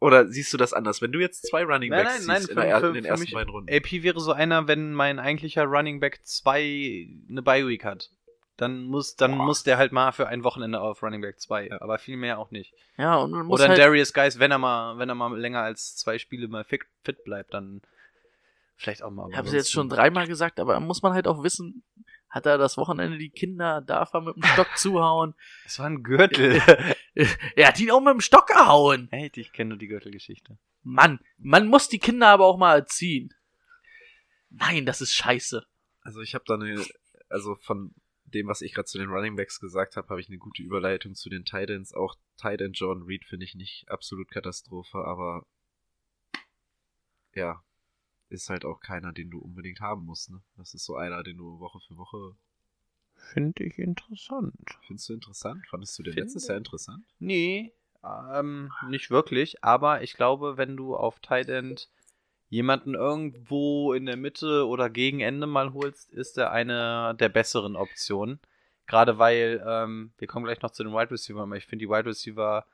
Oder 0.00 0.28
siehst 0.28 0.52
du 0.52 0.56
das 0.56 0.72
anders? 0.72 1.02
Wenn 1.02 1.12
du 1.12 1.18
jetzt 1.18 1.46
zwei 1.46 1.64
Running 1.64 1.90
Nein, 1.90 2.04
Backs 2.04 2.26
nein, 2.26 2.26
nein, 2.26 2.36
ziehst 2.38 2.50
in, 2.50 2.54
für- 2.56 2.60
der, 2.62 2.70
er- 2.70 2.80
für- 2.80 2.86
in 2.88 2.94
den 2.94 3.04
ersten 3.04 3.24
mich- 3.24 3.32
beiden 3.34 3.50
Runden. 3.52 3.74
AP 3.74 4.02
wäre 4.02 4.20
so 4.20 4.32
einer, 4.32 4.68
wenn 4.68 4.94
mein 4.94 5.18
eigentlicher 5.18 5.64
Running 5.64 6.00
Back 6.00 6.20
2 6.24 7.08
eine 7.28 7.42
Bye 7.42 7.66
Week 7.66 7.84
hat. 7.84 8.10
Dann 8.56 8.84
muss, 8.84 9.14
dann 9.16 9.36
Boah. 9.36 9.44
muss 9.44 9.62
der 9.62 9.76
halt 9.78 9.92
mal 9.92 10.12
für 10.12 10.26
ein 10.28 10.42
Wochenende 10.42 10.80
auf 10.80 11.02
Running 11.02 11.20
Back 11.20 11.38
2. 11.40 11.72
Aber 11.80 11.98
viel 11.98 12.16
mehr 12.16 12.38
auch 12.38 12.50
nicht. 12.50 12.72
Ja, 12.96 13.16
und 13.16 13.30
man 13.32 13.46
muss 13.46 13.60
Oder 13.60 13.68
halt, 13.70 13.78
Darius 13.78 14.12
Guys, 14.14 14.38
wenn 14.38 14.50
er 14.50 14.58
mal, 14.58 14.98
wenn 14.98 15.08
er 15.08 15.14
mal 15.14 15.36
länger 15.38 15.62
als 15.62 15.96
zwei 15.96 16.18
Spiele 16.18 16.48
mal 16.48 16.64
fit, 16.64 16.82
fit 17.04 17.22
bleibt, 17.24 17.52
dann 17.54 17.82
vielleicht 18.78 19.02
auch 19.02 19.10
mal. 19.10 19.28
ich 19.30 19.36
habe 19.36 19.48
es 19.48 19.54
jetzt 19.54 19.72
schon 19.72 19.88
dreimal 19.88 20.26
gesagt, 20.26 20.60
aber 20.60 20.78
muss 20.80 21.02
man 21.02 21.12
halt 21.12 21.26
auch 21.26 21.42
wissen, 21.42 21.84
hat 22.30 22.46
er 22.46 22.58
das 22.58 22.76
Wochenende 22.76 23.18
die 23.18 23.30
Kinder, 23.30 23.80
darf 23.80 24.14
er 24.14 24.22
mit 24.22 24.36
dem 24.36 24.44
Stock 24.44 24.68
zuhauen? 24.76 25.34
Es 25.66 25.78
war 25.78 25.86
ein 25.86 26.02
Gürtel. 26.02 26.62
er 27.56 27.68
hat 27.68 27.80
ihn 27.80 27.90
auch 27.90 28.00
mit 28.00 28.14
dem 28.14 28.20
Stock 28.20 28.46
gehauen. 28.46 29.08
hey, 29.10 29.30
ich 29.34 29.52
kenne 29.52 29.70
nur 29.70 29.78
die 29.78 29.88
Gürtelgeschichte. 29.88 30.58
Mann, 30.82 31.20
man 31.36 31.66
muss 31.66 31.88
die 31.88 31.98
Kinder 31.98 32.28
aber 32.28 32.46
auch 32.46 32.56
mal 32.56 32.78
erziehen. 32.78 33.34
Nein, 34.50 34.86
das 34.86 35.00
ist 35.00 35.12
scheiße. 35.12 35.66
Also 36.02 36.20
ich 36.20 36.34
habe 36.34 36.44
da 36.46 36.54
eine, 36.54 36.82
also 37.28 37.56
von 37.56 37.94
dem, 38.24 38.46
was 38.46 38.60
ich 38.60 38.74
gerade 38.74 38.86
zu 38.86 38.98
den 38.98 39.08
Running 39.08 39.36
Backs 39.36 39.60
gesagt 39.60 39.96
habe, 39.96 40.08
habe 40.08 40.20
ich 40.20 40.28
eine 40.28 40.38
gute 40.38 40.62
Überleitung 40.62 41.14
zu 41.14 41.28
den 41.28 41.44
Titans. 41.44 41.92
Auch 41.92 42.14
Titan 42.36 42.72
John 42.72 43.02
Reed 43.02 43.24
finde 43.24 43.44
ich 43.44 43.54
nicht 43.54 43.86
absolut 43.88 44.30
Katastrophe, 44.30 44.98
aber 44.98 45.46
ja, 47.34 47.62
ist 48.28 48.50
halt 48.50 48.64
auch 48.64 48.80
keiner, 48.80 49.12
den 49.12 49.30
du 49.30 49.38
unbedingt 49.38 49.80
haben 49.80 50.04
musst. 50.04 50.30
Ne? 50.30 50.40
Das 50.56 50.74
ist 50.74 50.84
so 50.84 50.96
einer, 50.96 51.22
den 51.22 51.36
du 51.38 51.58
Woche 51.60 51.80
für 51.86 51.96
Woche 51.96 52.36
Finde 53.32 53.64
ich 53.64 53.78
interessant. 53.78 54.78
findest 54.86 55.08
du 55.08 55.14
interessant. 55.14 55.66
Fandest 55.68 55.98
du 55.98 56.02
den 56.02 56.12
Finde- 56.12 56.24
letztes 56.24 56.46
Jahr 56.48 56.56
interessant? 56.58 57.04
Nee, 57.18 57.72
ähm, 58.04 58.70
nicht 58.88 59.10
wirklich. 59.10 59.62
Aber 59.64 60.02
ich 60.02 60.14
glaube, 60.14 60.56
wenn 60.56 60.76
du 60.76 60.94
auf 60.96 61.18
Tight 61.20 61.48
End 61.48 61.88
jemanden 62.48 62.94
irgendwo 62.94 63.92
in 63.92 64.06
der 64.06 64.16
Mitte 64.16 64.66
oder 64.66 64.88
gegen 64.88 65.20
Ende 65.20 65.46
mal 65.46 65.72
holst, 65.72 66.10
ist 66.10 66.38
er 66.38 66.50
eine 66.52 67.14
der 67.18 67.28
besseren 67.28 67.76
Optionen. 67.76 68.40
Gerade 68.86 69.18
weil, 69.18 69.62
ähm, 69.66 70.12
wir 70.16 70.28
kommen 70.28 70.46
gleich 70.46 70.62
noch 70.62 70.70
zu 70.70 70.82
den 70.82 70.92
Wide 70.94 71.10
Receiver, 71.10 71.42
aber 71.42 71.56
ich 71.56 71.66
finde 71.66 71.84
die 71.84 71.90
Wide 71.90 72.06
Receiver, 72.06 72.64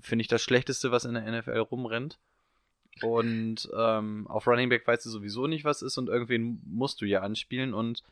finde 0.00 0.22
ich 0.22 0.28
das 0.28 0.40
Schlechteste, 0.42 0.90
was 0.90 1.04
in 1.04 1.12
der 1.14 1.24
NFL 1.30 1.58
rumrennt. 1.58 2.18
Und 3.04 3.68
ähm, 3.76 4.26
auf 4.28 4.46
Running 4.46 4.68
Back 4.68 4.86
weißt 4.86 5.06
du 5.06 5.10
sowieso 5.10 5.46
nicht, 5.46 5.64
was 5.64 5.82
ist 5.82 5.98
und 5.98 6.08
irgendwen 6.08 6.60
musst 6.66 7.00
du 7.00 7.06
ja 7.06 7.20
anspielen 7.20 7.74
und 7.74 8.02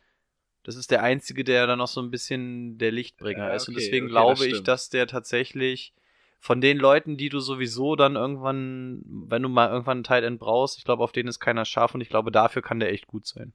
das 0.63 0.75
ist 0.75 0.91
der 0.91 1.03
einzige, 1.03 1.43
der 1.43 1.67
dann 1.67 1.79
noch 1.79 1.87
so 1.87 2.01
ein 2.01 2.11
bisschen 2.11 2.77
der 2.77 2.91
Lichtbringer 2.91 3.47
Ja, 3.47 3.55
ist. 3.55 3.67
Und 3.69 3.75
deswegen 3.75 4.05
okay, 4.05 4.11
glaube 4.11 4.47
das 4.47 4.47
ich, 4.47 4.63
dass 4.63 4.89
der 4.89 5.07
tatsächlich 5.07 5.93
von 6.39 6.61
den 6.61 6.77
Leuten, 6.77 7.17
die 7.17 7.29
du 7.29 7.39
sowieso 7.39 7.95
dann 7.95 8.15
irgendwann, 8.15 9.01
wenn 9.05 9.41
du 9.43 9.49
mal 9.49 9.69
irgendwann 9.69 9.97
einen 9.97 10.03
Tight 10.03 10.23
End 10.23 10.39
brauchst, 10.39 10.77
ich 10.77 10.83
glaube, 10.85 11.03
auf 11.03 11.11
den 11.11 11.27
ist 11.27 11.39
keiner 11.39 11.65
scharf 11.65 11.95
und 11.95 12.01
ich 12.01 12.09
glaube, 12.09 12.31
dafür 12.31 12.61
kann 12.61 12.79
der 12.79 12.91
echt 12.91 13.07
gut 13.07 13.25
sein. 13.27 13.53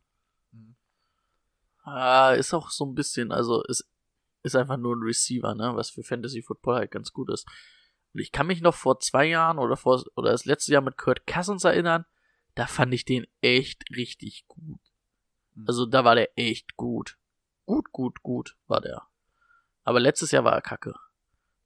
Ah, 1.82 2.32
ist 2.32 2.54
auch 2.54 2.70
so 2.70 2.86
ein 2.86 2.94
bisschen, 2.94 3.30
also 3.30 3.62
es 3.68 3.86
ist 4.42 4.56
einfach 4.56 4.76
nur 4.78 4.96
ein 4.96 5.02
Receiver, 5.02 5.54
ne, 5.54 5.76
was 5.76 5.90
für 5.90 6.02
Fantasy 6.02 6.42
Football 6.42 6.76
halt 6.76 6.90
ganz 6.90 7.12
gut 7.12 7.30
ist. 7.30 7.46
Und 8.14 8.20
ich 8.20 8.32
kann 8.32 8.46
mich 8.46 8.60
noch 8.62 8.74
vor 8.74 9.00
zwei 9.00 9.26
Jahren 9.26 9.58
oder 9.58 9.76
vor 9.76 10.02
oder 10.14 10.30
das 10.30 10.44
letzte 10.44 10.72
Jahr 10.72 10.82
mit 10.82 10.96
Kurt 10.96 11.26
Cousins 11.26 11.64
erinnern, 11.64 12.04
da 12.54 12.66
fand 12.66 12.94
ich 12.94 13.04
den 13.04 13.26
echt 13.40 13.84
richtig 13.90 14.44
gut. 14.46 14.80
Also 15.66 15.84
da 15.86 16.04
war 16.04 16.14
der 16.14 16.38
echt 16.38 16.76
gut. 16.76 17.18
Gut, 17.66 17.90
gut, 17.92 18.22
gut 18.22 18.56
war 18.66 18.80
der. 18.80 19.02
Aber 19.82 20.00
letztes 20.00 20.30
Jahr 20.30 20.44
war 20.44 20.52
er 20.52 20.62
kacke. 20.62 20.94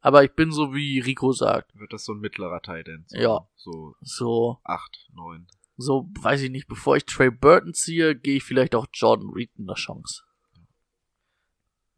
Aber 0.01 0.25
ich 0.25 0.33
bin 0.33 0.51
so 0.53 0.75
wie 0.75 1.01
Rico 1.01 1.33
sagt. 1.33 1.75
Wird 1.79 1.93
das 1.93 2.05
so 2.05 2.13
ein 2.13 2.21
mittlerer 2.21 2.63
Titan? 2.63 3.05
So, 3.09 3.17
Ja. 3.19 3.49
So 3.57 3.95
So, 4.01 4.61
8, 4.65 5.09
9. 5.13 5.47
so, 5.77 6.09
weiß 6.21 6.43
ich 6.43 6.51
nicht, 6.51 6.69
bevor 6.69 6.97
ich 6.97 7.05
Trey 7.05 7.31
Burton 7.31 7.75
ziehe, 7.75 8.17
gehe 8.17 8.37
ich 8.37 8.45
vielleicht 8.45 8.75
auch 8.75 8.87
Jordan 8.93 9.31
Reed 9.31 9.51
in 9.57 9.67
der 9.67 9.75
Chance. 9.77 10.23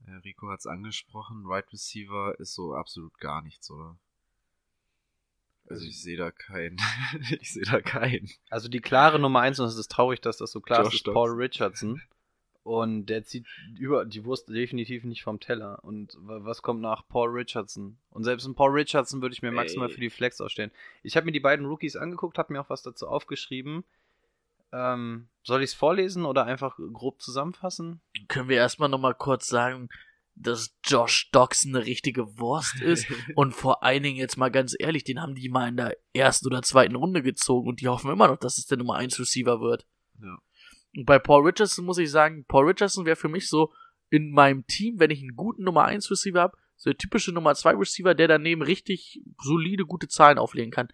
Ja, 0.06 0.16
Rico 0.18 0.48
hat's 0.48 0.66
angesprochen. 0.66 1.44
Right 1.46 1.70
Receiver 1.72 2.34
ist 2.40 2.54
so 2.54 2.74
absolut 2.74 3.16
gar 3.18 3.42
nichts, 3.42 3.70
oder? 3.70 3.98
Also 5.70 5.86
ich 5.86 6.02
sehe 6.02 6.16
da 6.16 6.30
keinen. 6.30 6.76
ich 7.40 7.52
sehe 7.52 7.64
da 7.64 7.80
keinen. 7.80 8.28
Also 8.50 8.68
die 8.68 8.80
klare 8.80 9.18
Nummer 9.18 9.40
eins, 9.40 9.60
und 9.60 9.66
es 9.66 9.76
ist 9.78 9.90
traurig, 9.90 10.20
dass 10.20 10.36
das 10.36 10.50
so 10.52 10.60
klar 10.60 10.82
Josh 10.84 10.94
ist, 10.94 11.06
ist 11.06 11.12
Paul 11.14 11.30
Richardson. 11.30 12.02
Und 12.62 13.06
der 13.06 13.24
zieht 13.24 13.46
über 13.78 14.04
die 14.04 14.24
Wurst 14.26 14.48
definitiv 14.50 15.04
nicht 15.04 15.22
vom 15.22 15.40
Teller. 15.40 15.82
Und 15.82 16.14
wa- 16.20 16.40
was 16.42 16.60
kommt 16.60 16.82
nach 16.82 17.08
Paul 17.08 17.30
Richardson? 17.30 17.96
Und 18.10 18.24
selbst 18.24 18.46
ein 18.46 18.54
Paul 18.54 18.72
Richardson 18.72 19.22
würde 19.22 19.32
ich 19.32 19.40
mir 19.42 19.50
maximal 19.50 19.88
Ey. 19.88 19.94
für 19.94 20.00
die 20.00 20.10
Flex 20.10 20.40
ausstellen. 20.40 20.70
Ich 21.02 21.16
habe 21.16 21.24
mir 21.24 21.32
die 21.32 21.40
beiden 21.40 21.64
Rookies 21.66 21.96
angeguckt, 21.96 22.36
habe 22.36 22.52
mir 22.52 22.60
auch 22.60 22.68
was 22.68 22.82
dazu 22.82 23.08
aufgeschrieben. 23.08 23.84
Ähm, 24.72 25.28
soll 25.42 25.62
ich 25.62 25.70
es 25.70 25.74
vorlesen 25.74 26.24
oder 26.26 26.44
einfach 26.44 26.78
grob 26.92 27.20
zusammenfassen? 27.22 28.00
Können 28.28 28.48
wir 28.48 28.56
erstmal 28.58 28.88
nochmal 28.88 29.14
kurz 29.14 29.48
sagen, 29.48 29.88
dass 30.34 30.76
Josh 30.84 31.30
Doxson 31.32 31.74
eine 31.74 31.84
richtige 31.84 32.38
Wurst 32.38 32.80
ist 32.80 33.06
und 33.34 33.52
vor 33.52 33.82
allen 33.82 34.02
Dingen 34.02 34.16
jetzt 34.16 34.36
mal 34.36 34.50
ganz 34.50 34.74
ehrlich, 34.78 35.04
den 35.04 35.20
haben 35.20 35.34
die 35.34 35.48
mal 35.48 35.68
in 35.68 35.76
der 35.76 35.96
ersten 36.12 36.46
oder 36.46 36.62
zweiten 36.62 36.96
Runde 36.96 37.22
gezogen 37.22 37.68
und 37.68 37.80
die 37.80 37.88
hoffen 37.88 38.10
immer 38.10 38.28
noch, 38.28 38.38
dass 38.38 38.58
es 38.58 38.66
der 38.66 38.78
Nummer 38.78 38.96
1 38.96 39.18
Receiver 39.18 39.60
wird. 39.60 39.86
Ja. 40.20 40.38
Und 40.96 41.06
bei 41.06 41.18
Paul 41.18 41.46
Richardson 41.46 41.84
muss 41.84 41.98
ich 41.98 42.10
sagen, 42.10 42.44
Paul 42.46 42.66
Richardson 42.68 43.04
wäre 43.04 43.16
für 43.16 43.28
mich 43.28 43.48
so 43.48 43.72
in 44.10 44.32
meinem 44.32 44.66
Team, 44.66 44.98
wenn 44.98 45.10
ich 45.10 45.20
einen 45.20 45.36
guten 45.36 45.62
Nummer 45.62 45.84
1 45.84 46.10
Receiver 46.10 46.40
habe, 46.40 46.56
so 46.76 46.90
der 46.90 46.98
typische 46.98 47.32
Nummer 47.32 47.54
2 47.54 47.74
Receiver, 47.74 48.14
der 48.14 48.28
daneben 48.28 48.62
richtig 48.62 49.20
solide, 49.42 49.84
gute 49.84 50.08
Zahlen 50.08 50.38
auflegen 50.38 50.72
kann. 50.72 50.88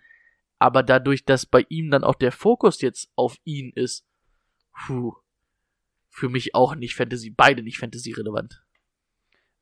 Aber 0.58 0.82
dadurch, 0.82 1.24
dass 1.24 1.46
bei 1.46 1.64
ihm 1.68 1.90
dann 1.90 2.04
auch 2.04 2.14
der 2.14 2.32
Fokus 2.32 2.80
jetzt 2.80 3.10
auf 3.14 3.36
ihn 3.44 3.72
ist, 3.74 4.06
puh, 4.86 5.14
für 6.08 6.28
mich 6.28 6.54
auch 6.54 6.74
nicht 6.74 6.94
Fantasy, 6.94 7.30
beide 7.30 7.62
nicht 7.62 7.78
Fantasy 7.78 8.12
relevant. 8.12 8.65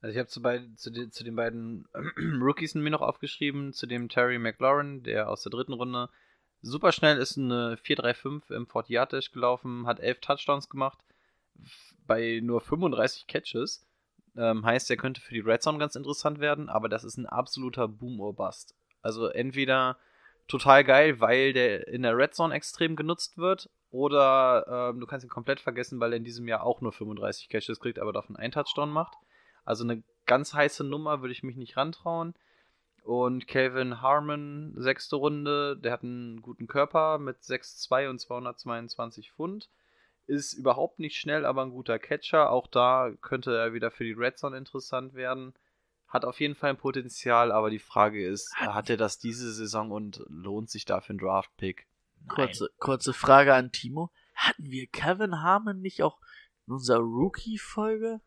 Also 0.05 0.13
ich 0.13 0.19
habe 0.19 0.29
zu, 0.29 0.43
zu, 0.77 0.91
den- 0.91 1.13
zu 1.13 1.25
den 1.25 1.35
beiden 1.35 1.89
Rookies 2.43 2.75
mir 2.75 2.91
noch 2.91 3.01
aufgeschrieben, 3.01 3.73
zu 3.73 3.87
dem 3.87 4.11
Terry 4.11 4.39
McLaurin, 4.39 5.03
der 5.03 5.31
aus 5.31 5.45
der 5.45 5.51
dritten 5.51 5.73
Runde 5.73 6.11
super 6.61 6.93
schnell 6.93 7.17
ist, 7.17 7.39
eine 7.39 7.79
4-3-5 7.83 8.53
im 8.53 8.67
40 8.67 8.91
Yard 8.91 9.15
Dash 9.15 9.33
gelaufen, 9.33 9.87
hat 9.87 10.01
11 10.01 10.21
Touchdowns 10.21 10.69
gemacht, 10.69 10.99
bei 12.07 12.41
nur 12.43 12.61
35 12.61 13.27
Catches. 13.27 13.87
Ähm, 14.37 14.67
heißt, 14.67 14.91
er 14.91 14.99
könnte 14.99 15.23
für 15.23 15.33
die 15.33 15.41
Red 15.41 15.63
Zone 15.63 15.79
ganz 15.79 15.97
interessant 15.97 16.39
werden, 16.39 16.69
aber 16.69 16.91
das 16.91 17.03
ist 17.05 17.17
ein 17.17 17.25
absoluter 17.25 17.89
Boom 17.89 18.21
or 18.21 18.35
Bust. 18.35 18.75
Also 19.01 19.29
entweder 19.29 19.97
total 20.49 20.85
geil, 20.85 21.19
weil 21.21 21.55
der 21.55 21.89
in 21.89 22.03
der 22.03 22.15
Red 22.15 22.35
Zone 22.35 22.55
extrem 22.55 22.95
genutzt 22.95 23.39
wird, 23.39 23.71
oder 23.91 24.91
ähm, 24.93 25.01
du 25.01 25.07
kannst 25.07 25.25
ihn 25.25 25.31
komplett 25.31 25.61
vergessen, 25.61 25.99
weil 25.99 26.13
er 26.13 26.19
in 26.19 26.25
diesem 26.25 26.47
Jahr 26.47 26.63
auch 26.63 26.83
nur 26.83 26.93
35 26.93 27.49
Catches 27.49 27.81
kriegt, 27.81 27.99
aber 27.99 28.13
davon 28.13 28.37
einen 28.37 28.53
Touchdown 28.53 28.91
macht. 28.91 29.15
Also 29.65 29.85
eine 29.85 30.03
ganz 30.27 30.55
heiße 30.55 30.85
Nummer 30.85 31.21
würde 31.21 31.33
ich 31.33 31.43
mich 31.43 31.57
nicht 31.57 31.77
rantrauen. 31.77 32.35
Und 33.03 33.47
Calvin 33.47 34.01
Harmon, 34.01 34.73
sechste 34.77 35.17
Runde, 35.17 35.77
der 35.77 35.93
hat 35.93 36.03
einen 36.03 36.41
guten 36.41 36.67
Körper 36.67 37.19
mit 37.19 37.43
6'2 37.43 38.09
und 38.09 38.19
222 38.19 39.33
Pfund. 39.33 39.69
Ist 40.27 40.55
überhaupt 40.55 41.01
nicht 41.01 41.19
schnell, 41.19 41.45
aber 41.45 41.63
ein 41.63 41.71
guter 41.71 41.99
Catcher. 41.99 42.51
Auch 42.51 42.67
da 42.67 43.11
könnte 43.21 43.55
er 43.55 43.75
wieder 43.75 43.91
für 43.91 44.05
die 44.05 44.13
Red 44.13 44.39
Zone 44.39 44.57
interessant 44.57 45.13
werden. 45.13 45.53
Hat 46.09 46.25
auf 46.25 46.41
jeden 46.41 46.55
Fall 46.55 46.71
ein 46.71 46.79
Potenzial, 46.79 47.53
aber 47.53 47.69
die 47.69 47.79
Frage 47.79 48.27
ist, 48.27 48.55
hat 48.57 48.89
er 48.89 48.97
das 48.97 49.19
diese 49.19 49.53
Saison 49.53 49.91
und 49.91 50.23
lohnt 50.29 50.71
sich 50.71 50.87
dafür 50.87 51.17
ein 51.17 51.19
Draft-Pick? 51.19 51.87
Kurze, 52.29 52.71
kurze 52.79 53.13
Frage 53.13 53.53
an 53.53 53.71
Timo. 53.71 54.11
Hatten 54.35 54.71
wir 54.71 54.87
Kevin 54.87 55.43
Harmon 55.43 55.81
nicht 55.81 56.03
auch 56.03 56.21
in 56.67 56.73
unserer 56.73 57.01
Rookie-Folge? 57.01 58.23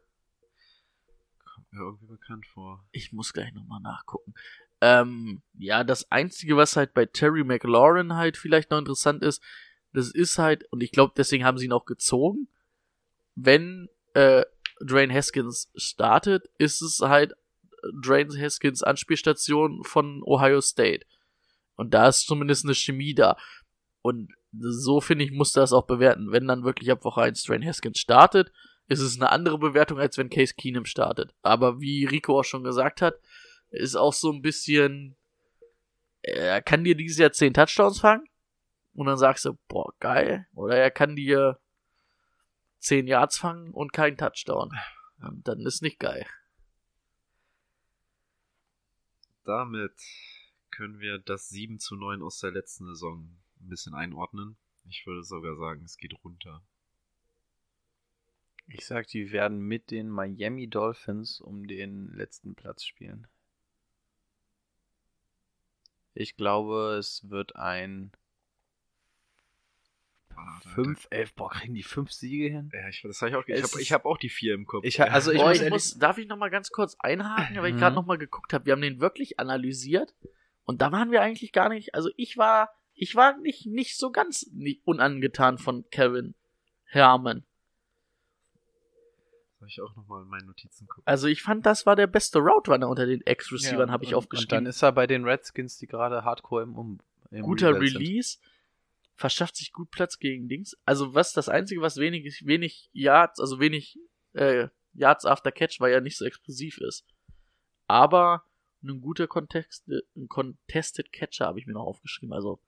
Kommt 1.70 1.82
irgendwie 1.82 2.08
bekannt 2.08 2.46
vor. 2.48 2.86
Ich 2.92 3.14
muss 3.14 3.34
gleich 3.34 3.54
nochmal 3.54 3.82
nachgucken. 3.82 4.34
Ähm, 4.80 5.42
ja, 5.58 5.84
das 5.84 6.12
Einzige, 6.12 6.56
was 6.56 6.76
halt 6.76 6.94
bei 6.94 7.06
Terry 7.06 7.44
McLaurin 7.44 8.14
halt 8.14 8.38
vielleicht 8.38 8.72
noch 8.72 8.78
interessant 8.78 9.24
ist, 9.24 9.42
das 9.94 10.12
ist 10.12 10.38
halt, 10.38 10.72
und 10.72 10.84
ich 10.84 10.92
glaube, 10.92 11.14
deswegen 11.18 11.44
haben 11.44 11.58
sie 11.58 11.66
ihn 11.66 11.74
auch 11.74 11.86
gezogen, 11.86 12.48
wenn 13.36 13.90
äh, 14.14 14.46
Drain 14.80 15.12
Haskins 15.12 15.72
startet, 15.76 16.50
ist 16.58 16.82
es 16.82 17.00
halt 17.00 17.34
Drain 18.02 18.30
Haskins 18.30 18.84
Anspielstation 18.84 19.84
von 19.84 20.22
Ohio 20.24 20.62
State. 20.62 21.06
Und 21.76 21.94
da 21.94 22.08
ist 22.08 22.28
zumindest 22.28 22.66
eine 22.66 22.76
Chemie 22.76 23.14
da. 23.14 23.38
Und 24.02 24.34
so 24.60 25.02
finde 25.02 25.26
ich, 25.26 25.32
muss 25.32 25.52
das 25.52 25.74
auch 25.74 25.86
bewerten. 25.86 26.32
Wenn 26.32 26.48
dann 26.48 26.64
wirklich 26.64 26.92
ab 26.92 27.04
Woche 27.04 27.22
1 27.22 27.44
Drain 27.44 27.66
Haskins 27.66 28.00
startet, 28.00 28.52
ist 28.88 29.02
es 29.02 29.20
eine 29.20 29.32
andere 29.32 29.58
Bewertung, 29.58 30.00
als 30.00 30.18
wenn 30.18 30.30
Case 30.30 30.54
Keenum 30.56 30.86
startet. 30.86 31.34
Aber 31.42 31.82
wie 31.82 32.06
Rico 32.06 32.40
auch 32.40 32.44
schon 32.44 32.64
gesagt 32.64 33.02
hat, 33.02 33.20
ist 33.70 33.96
auch 33.96 34.14
so 34.14 34.32
ein 34.32 34.42
bisschen, 34.42 35.16
er 36.22 36.62
kann 36.62 36.84
dir 36.84 36.96
dieses 36.96 37.18
Jahr 37.18 37.32
10 37.32 37.54
Touchdowns 37.54 38.00
fangen 38.00 38.28
und 38.94 39.08
dann 39.08 39.18
sagst 39.18 39.46
du, 39.46 39.58
boah, 39.68 39.94
geil. 40.00 40.48
Oder 40.54 40.78
er 40.78 40.92
kann 40.92 41.16
dir 41.16 41.60
10 42.80 43.08
Yards 43.08 43.38
fangen 43.38 43.74
und 43.74 43.94
keinen 43.94 44.18
Touchdown. 44.18 44.72
Und 45.22 45.48
dann 45.48 45.60
ist 45.66 45.82
nicht 45.82 46.00
geil. 46.00 46.26
Damit 49.44 49.94
können 50.72 51.00
wir 51.00 51.20
das 51.20 51.50
7 51.50 51.80
zu 51.80 51.96
9 51.96 52.22
aus 52.22 52.40
der 52.40 52.52
letzten 52.52 52.86
Saison 52.86 53.24
ein 53.60 53.70
bisschen 53.70 53.94
einordnen. 53.94 54.58
Ich 54.90 55.06
würde 55.06 55.24
sogar 55.24 55.56
sagen, 55.56 55.84
es 55.84 55.98
geht 55.98 56.14
runter. 56.24 56.64
Ich 58.68 58.86
sag, 58.86 59.08
die 59.08 59.32
werden 59.32 59.60
mit 59.60 59.92
den 59.92 60.10
Miami 60.10 60.68
Dolphins 60.68 61.40
um 61.40 61.68
den 61.68 62.12
letzten 62.14 62.54
Platz 62.56 62.84
spielen. 62.84 63.28
Ich 66.14 66.36
glaube, 66.36 66.96
es 67.00 67.30
wird 67.30 67.56
ein 67.56 68.12
Ah, 70.36 70.60
da- 70.64 70.70
5, 70.72 71.08
11, 71.10 71.34
boah, 71.34 71.50
kriegen 71.50 71.74
die 71.74 71.84
5 71.84 72.12
Siege 72.12 72.50
hin? 72.50 72.70
Ja, 72.74 72.90
ich, 72.90 73.02
das 73.02 73.22
hab 73.22 73.30
ich 73.30 73.36
auch. 73.36 73.48
Ich 73.48 73.92
habe 73.92 74.02
hab 74.02 74.06
auch 74.06 74.18
die 74.18 74.30
4 74.30 74.54
im 74.54 74.66
Kopf. 74.66 74.84
Ich 74.86 75.02
also 75.02 75.32
ich 75.32 75.38
Boah, 75.40 75.50
muss 75.50 75.62
ich 75.62 75.70
muss, 75.70 75.98
darf 75.98 76.18
ich 76.18 76.28
noch 76.28 76.38
mal 76.38 76.50
ganz 76.50 76.70
kurz 76.70 76.96
einhaken, 77.00 77.56
weil 77.58 77.70
ich 77.70 77.76
Mhm. 77.76 77.80
gerade 77.80 77.96
noch 77.96 78.06
mal 78.06 78.18
geguckt 78.18 78.54
habe. 78.54 78.66
Wir 78.66 78.74
haben 78.74 78.82
den 78.82 79.00
wirklich 79.00 79.40
analysiert 79.40 80.14
und 80.66 80.82
da 80.82 80.92
waren 80.92 81.10
wir 81.12 81.22
eigentlich 81.22 81.52
gar 81.54 81.70
nicht. 81.70 81.96
Also 81.96 82.10
ich 82.18 82.38
war, 82.38 82.70
ich 82.94 83.16
war 83.16 83.38
nicht 83.38 83.66
nicht 83.66 83.98
so 83.98 84.12
ganz 84.12 84.46
unangetan 84.84 85.58
von 85.58 85.90
Kevin 85.90 86.36
Herman. 86.86 87.44
Soll 89.70 89.86
ich 89.86 89.92
auch 89.92 89.96
nochmal 89.96 90.24
in 90.24 90.30
meinen 90.30 90.48
Notizen 90.48 90.88
gucken? 90.88 91.04
Also 91.06 91.28
ich 91.28 91.42
fand, 91.42 91.66
das 91.66 91.86
war 91.86 91.96
der 91.96 92.08
beste 92.08 92.40
Route 92.40 92.72
Runner 92.72 92.88
unter 92.88 93.06
den 93.06 93.22
Ex-Receivern, 93.26 93.92
habe 93.92 94.04
ich 94.04 94.10
und, 94.10 94.16
Und 94.16 94.18
aufgeschrieben. 94.20 94.50
dann 94.50 94.66
ist 94.66 94.82
er 94.82 94.92
bei 94.92 95.08
den 95.08 95.26
Redskins, 95.26 95.78
die 95.78 95.88
gerade 95.88 96.24
hardcore 96.24 96.64
im, 96.64 96.76
um, 96.76 97.00
im 97.32 97.42
Guter 97.42 97.74
Rebuild 97.74 97.92
sind. 97.92 98.02
Release, 98.02 98.38
verschafft 99.16 99.58
sich 99.58 99.74
gut 99.74 99.92
Platz 99.92 100.20
gegen 100.20 100.48
Dings. 100.48 100.78
Also 100.86 101.14
was 101.14 101.34
das 101.34 101.50
einzige, 101.50 101.82
was 101.82 101.98
wenig 101.98 102.46
wenig 102.46 102.90
Yards, 102.94 103.40
also 103.40 103.60
wenig 103.60 104.00
äh, 104.34 104.68
Yards 104.94 105.26
after 105.26 105.52
Catch, 105.52 105.80
weil 105.80 105.92
er 105.92 106.02
nicht 106.02 106.18
so 106.18 106.26
explosiv 106.26 106.78
ist. 106.78 107.06
Aber 107.88 108.44
ein 108.84 109.02
guter 109.02 109.28
Kontext, 109.28 109.88
äh, 109.90 110.02
ein 110.16 110.28
Contested 110.28 111.12
Catcher 111.12 111.48
habe 111.48 111.60
ich 111.60 111.68
mir 111.68 111.74
noch 111.74 111.86
aufgeschrieben. 111.86 112.34
Also 112.34 112.60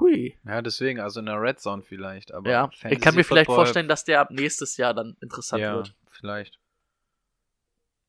hui. 0.00 0.38
Ja, 0.44 0.62
deswegen, 0.62 1.00
also 1.00 1.20
in 1.20 1.26
der 1.26 1.40
Red 1.40 1.60
Zone 1.60 1.82
vielleicht. 1.82 2.32
Aber 2.32 2.50
ja, 2.50 2.68
ich 2.72 2.80
Fantasy 2.80 3.00
kann 3.00 3.14
mir 3.14 3.24
vielleicht 3.24 3.46
Football- 3.46 3.64
vorstellen, 3.66 3.88
dass 3.88 4.04
der 4.04 4.20
ab 4.20 4.30
nächstes 4.30 4.76
Jahr 4.76 4.94
dann 4.94 5.16
interessant 5.20 5.62
ja, 5.62 5.74
wird. 5.74 5.94
vielleicht. 6.08 6.58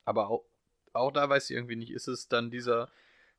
Aber 0.06 0.30
auch, 0.30 0.46
auch 0.94 1.12
da 1.12 1.30
weiß 1.30 1.50
ich 1.50 1.56
irgendwie 1.56 1.76
nicht, 1.76 1.92
ist 1.92 2.08
es 2.08 2.28
dann 2.28 2.52
dieser 2.52 2.90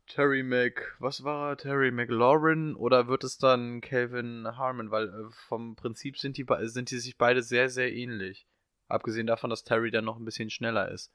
Terry 0.07 0.43
Mc, 0.43 0.81
was 0.99 1.25
war 1.25 1.51
er, 1.51 1.57
Terry 1.57 1.91
McLaurin 1.91 2.75
oder 2.75 3.09
wird 3.09 3.25
es 3.25 3.39
dann 3.39 3.81
Calvin 3.81 4.47
Harmon? 4.57 4.91
Weil 4.91 5.09
äh, 5.09 5.31
vom 5.49 5.77
Prinzip 5.77 6.19
sind 6.19 6.37
die, 6.37 6.47
sind 6.63 6.91
die 6.91 6.99
sich 6.99 7.17
beide 7.17 7.43
sehr, 7.43 7.71
sehr 7.71 7.93
ähnlich. 7.93 8.47
Abgesehen 8.89 9.27
davon, 9.27 9.51
dass 9.51 9.65
Terry 9.65 9.91
dann 9.91 10.05
noch 10.05 10.19
ein 10.19 10.25
bisschen 10.25 10.51
schneller 10.51 10.91
ist 10.91 11.11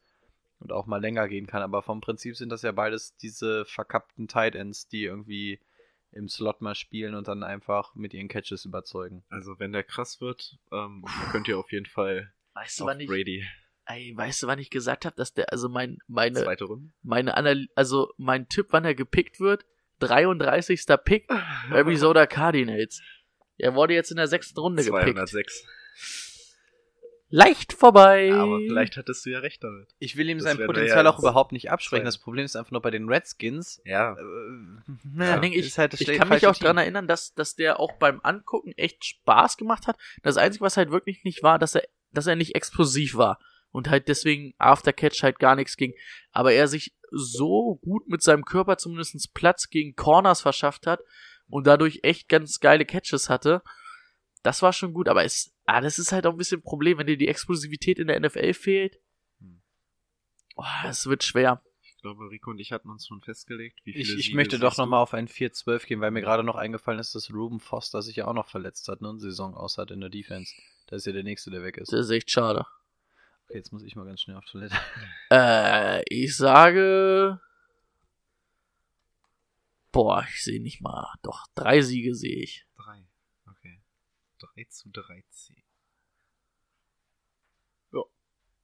und 0.60 0.72
auch 0.72 0.88
mal 0.88 0.99
länger 0.99 1.27
gehen 1.27 1.45
kann. 1.45 1.61
Aber 1.61 1.84
vom 1.84 2.01
Prinzip 2.01 2.35
sind 2.35 2.49
das 2.49 2.64
ja 2.64 2.72
beides 2.72 3.15
diese 3.18 3.65
verkappten 3.65 4.27
Tight 4.27 4.56
Ends, 4.56 4.88
die 4.88 5.03
irgendwie 5.03 5.60
im 6.11 6.27
Slot 6.27 6.61
mal 6.61 6.76
spielen 6.76 7.15
und 7.15 7.27
dann 7.27 7.44
einfach 7.44 7.95
mit 7.95 8.14
ihren 8.14 8.27
Catches 8.27 8.65
überzeugen. 8.65 9.23
Also, 9.30 9.60
wenn 9.60 9.72
der 9.72 9.84
krass 9.84 10.22
wird, 10.22 10.57
ähm, 10.72 11.06
könnt 11.31 11.48
ihr 11.48 11.57
auf 11.57 11.72
jeden 11.72 11.86
Fall 11.86 12.34
Weißt 12.53 12.80
du, 12.80 12.84
auf 12.84 12.90
wann 12.90 12.99
ich, 12.99 13.07
Brady. 13.07 13.45
ey, 13.86 14.14
weißt 14.15 14.44
du, 14.44 14.48
wann 14.48 14.60
ich 14.60 14.69
gesagt 14.69 15.06
habe, 15.06 15.15
dass 15.15 15.34
der, 15.34 15.52
also 15.52 15.69
mein, 15.69 15.99
meine, 16.07 16.44
Zweite 16.44 16.65
Runde. 16.65 16.91
meine 17.03 17.38
Anal 17.38 17.68
also 17.76 18.11
mein 18.18 18.48
Tipp, 18.49 18.68
wann 18.72 18.86
er 18.86 18.95
gepickt 18.95 19.40
wird, 19.40 19.65
33. 19.99 20.86
Pick, 21.03 21.30
Arizona 21.72 22.26
Cardinals. 22.26 23.02
Er 23.57 23.76
wurde 23.76 23.94
jetzt 23.94 24.11
in 24.11 24.18
der 24.18 24.27
sechsten 24.27 24.60
Runde 24.60 24.84
gepickt. 24.84 25.18
206. 25.18 25.65
Leicht 27.31 27.73
vorbei. 27.73 28.34
Aber 28.34 28.60
vielleicht 28.60 28.97
hattest 28.97 29.23
du 29.26 29.30
ja 29.30 29.39
recht 29.39 29.64
damit. 29.64 29.88
Ich 29.99 30.18
will 30.18 30.30
ihm 30.30 30.39
Das 30.39 30.45
sein 30.45 30.57
Potenzial 30.65 31.06
ja 31.06 31.11
auch 31.11 31.19
überhaupt 31.19 31.51
nicht 31.51 31.69
absprechen. 31.69 32.03
zwei. 32.03 32.07
Das 32.07 32.18
Problem 32.18 32.43
ist 32.43 32.56
einfach 32.56 32.72
nur 32.72 32.81
bei 32.81 32.89
den 32.89 33.07
Redskins. 33.07 33.81
Ja. 33.85 34.14
Äh, 34.14 35.39
Dingen, 35.39 35.53
ich, 35.53 35.68
ist 35.68 35.77
halt 35.77 35.93
ich 35.93 36.07
kann 36.18 36.30
mich 36.30 36.47
auch 36.47 36.57
daran 36.57 36.80
erinnern, 36.80 37.07
dass, 37.07 37.35
dass 37.35 37.56
der 37.56 37.80
auch 37.80 37.93
beim 37.99 38.19
Angucken 38.23 38.73
echt 38.77 39.06
Spaß 39.06 39.57
gemacht 39.57 39.85
hat. 39.85 39.97
Das 40.23 40.38
Einzige, 40.38 40.65
was 40.65 40.77
halt 40.77 40.89
wirklich 40.89 41.23
nicht 41.23 41.43
war, 41.43 41.60
dass 41.60 41.76
er, 41.76 41.84
dass 42.11 42.26
er 42.26 42.35
nicht 42.35 42.56
explosiv 42.56 43.15
war. 43.15 43.39
Und 43.72 43.91
halt 43.91 44.07
deswegen 44.07 44.56
After 44.57 44.91
Catch 44.91 45.22
halt 45.22 45.38
gar 45.38 45.56
nichts 45.56 45.77
ging. 45.77 45.93
Aber 46.31 46.53
er 46.53 46.68
sich 46.68 46.95
so 47.11 47.76
gut 47.84 48.07
mit 48.07 48.23
seinem 48.23 48.43
Körper 48.43 48.77
zumindest 48.77 49.34
Platz 49.35 49.69
gegen 49.69 49.95
Corners 49.95 50.41
verschafft 50.41 50.88
hat 50.88 51.01
und 51.47 51.68
dadurch 51.68 51.99
echt 52.01 52.27
ganz 52.27 52.60
geile 52.60 52.85
Catches 52.85 53.30
hatte. 53.30 53.61
Das 54.41 54.61
war 54.61 54.72
schon 54.72 54.94
gut, 54.94 55.10
aber 55.10 55.24
es, 55.26 55.53
ah, 55.66 55.82
das 55.82 55.99
ist 55.99 56.11
halt 56.11 56.26
auch 56.26 56.32
ein 56.32 56.38
bisschen 56.38 56.60
ein 56.60 56.64
Problem, 56.64 56.98
wenn 56.98 57.07
dir 57.07 57.18
die 57.18 57.28
Explosivität 57.28 57.99
in 57.99 58.07
der 58.07 58.20
NFL 58.20 58.53
fehlt. 58.53 58.99
Oh, 60.56 60.64
es 60.86 61.07
wird 61.07 61.24
schwer. 61.24 61.64
Ich 61.82 62.02
glaube, 62.02 62.30
Rico 62.30 62.52
und 62.52 62.60
ich 62.60 62.74
hatten 62.74 62.90
uns 62.90 63.07
schon 63.07 63.22
festgelegt, 63.22 63.80
wie 63.86 63.94
viele 63.94 64.03
Ich, 64.03 64.14
ich 64.14 64.26
Siege 64.26 64.36
möchte 64.36 64.60
doch 64.60 64.78
nochmal 64.78 65.02
auf 65.02 65.14
ein 65.14 65.28
4-12 65.28 65.86
gehen, 65.86 66.02
weil 66.02 66.11
mir 66.11 66.22
gerade 66.22 66.44
noch 66.44 66.56
eingefallen 66.56 66.99
ist, 66.99 67.16
dass 67.16 67.34
Ruben 67.34 67.61
Foster 67.61 68.02
sich 68.02 68.18
ja 68.18 68.28
auch 68.28 68.34
noch 68.34 68.49
verletzt 68.49 68.88
hat 68.90 69.02
ne, 69.02 69.10
und 69.10 69.20
Saison 69.20 69.53
aus 69.56 69.78
hat 69.78 69.91
in 69.91 70.02
der 70.02 70.10
Defense. 70.10 70.53
Da 70.88 70.98
ist 70.98 71.06
ja 71.06 71.14
der 71.14 71.24
Nächste, 71.24 71.49
der 71.49 71.64
weg 71.64 71.78
ist. 71.78 71.94
Das 71.94 72.06
ist 72.06 72.11
echt 72.11 72.30
schade. 72.32 72.66
Okay, 73.45 73.57
jetzt 73.57 73.72
muss 73.72 73.84
ich 73.84 73.95
mal 73.95 74.06
ganz 74.06 74.22
schnell 74.22 74.38
auf 74.38 74.45
Toilette. 74.45 74.76
Äh, 75.32 76.03
ich 76.10 76.36
sage. 76.36 77.40
Boah, 79.91 80.26
ich 80.30 80.44
sehe 80.44 80.61
nicht 80.61 80.82
mal. 80.82 81.14
Doch, 81.22 81.48
drei 81.56 81.82
Siege 81.82 82.16
sehe 82.16 82.41
ich. 82.41 82.66
Drei. 84.40 84.48
Okay. 84.48 84.64
3 84.64 84.70
zu 84.70 84.90
13. 84.90 85.64
Ja. 87.91 88.02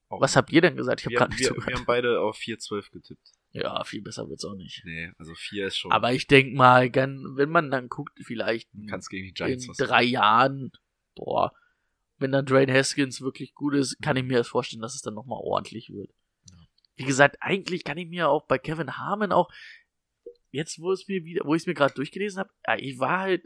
Was 0.10 0.36
habt 0.36 0.52
ihr 0.52 0.62
denn 0.62 0.76
gesagt? 0.76 1.02
Ich 1.02 1.06
habe 1.06 1.14
wir, 1.14 1.18
gerade 1.20 1.32
nicht 1.32 1.42
wir, 1.42 1.48
zugehört. 1.50 1.68
wir 1.68 1.76
haben 1.78 1.86
beide 1.86 2.22
auf 2.22 2.38
4-12 2.38 2.92
getippt. 2.92 3.32
Ja, 3.52 3.84
viel 3.84 4.02
besser 4.02 4.28
wird's 4.30 4.44
auch 4.44 4.56
nicht. 4.56 4.84
Nee, 4.86 5.12
also 5.18 5.34
4 5.34 5.68
ist 5.68 5.78
schon. 5.78 5.92
Aber 5.92 6.14
ich 6.14 6.28
denk 6.28 6.54
mal, 6.54 6.94
wenn 6.94 7.50
man 7.50 7.72
dann 7.72 7.90
guckt, 7.90 8.20
vielleicht 8.24 8.70
kannst 8.90 9.10
gegen 9.10 9.24
die 9.24 9.30
in 9.30 9.34
Giants 9.34 9.68
was 9.68 9.78
drei 9.78 10.04
Jahren, 10.04 10.72
boah, 11.16 11.54
wenn 12.18 12.32
dann 12.32 12.46
Drain 12.46 12.72
Haskins 12.72 13.22
wirklich 13.22 13.54
gut 13.54 13.74
ist, 13.74 14.02
kann 14.02 14.18
ich 14.18 14.24
mir 14.24 14.38
das 14.38 14.48
vorstellen, 14.48 14.82
dass 14.82 14.96
es 14.96 15.02
dann 15.02 15.14
nochmal 15.14 15.40
ordentlich 15.42 15.90
wird. 15.90 16.12
Ja. 16.50 16.58
Wie 16.96 17.06
gesagt, 17.06 17.38
eigentlich 17.40 17.84
kann 17.84 17.98
ich 17.98 18.08
mir 18.08 18.30
auch 18.30 18.46
bei 18.46 18.58
Kevin 18.58 18.98
Harmon 18.98 19.32
auch, 19.32 19.52
jetzt 20.52 20.80
wo 20.80 20.92
es 20.92 21.08
mir 21.08 21.24
wieder, 21.24 21.46
wo 21.46 21.56
ich 21.56 21.64
es 21.64 21.68
mir 21.68 21.74
gerade 21.74 21.94
durchgelesen 21.94 22.40
habe, 22.40 22.52
ich 22.78 23.00
war 23.00 23.20
halt, 23.20 23.44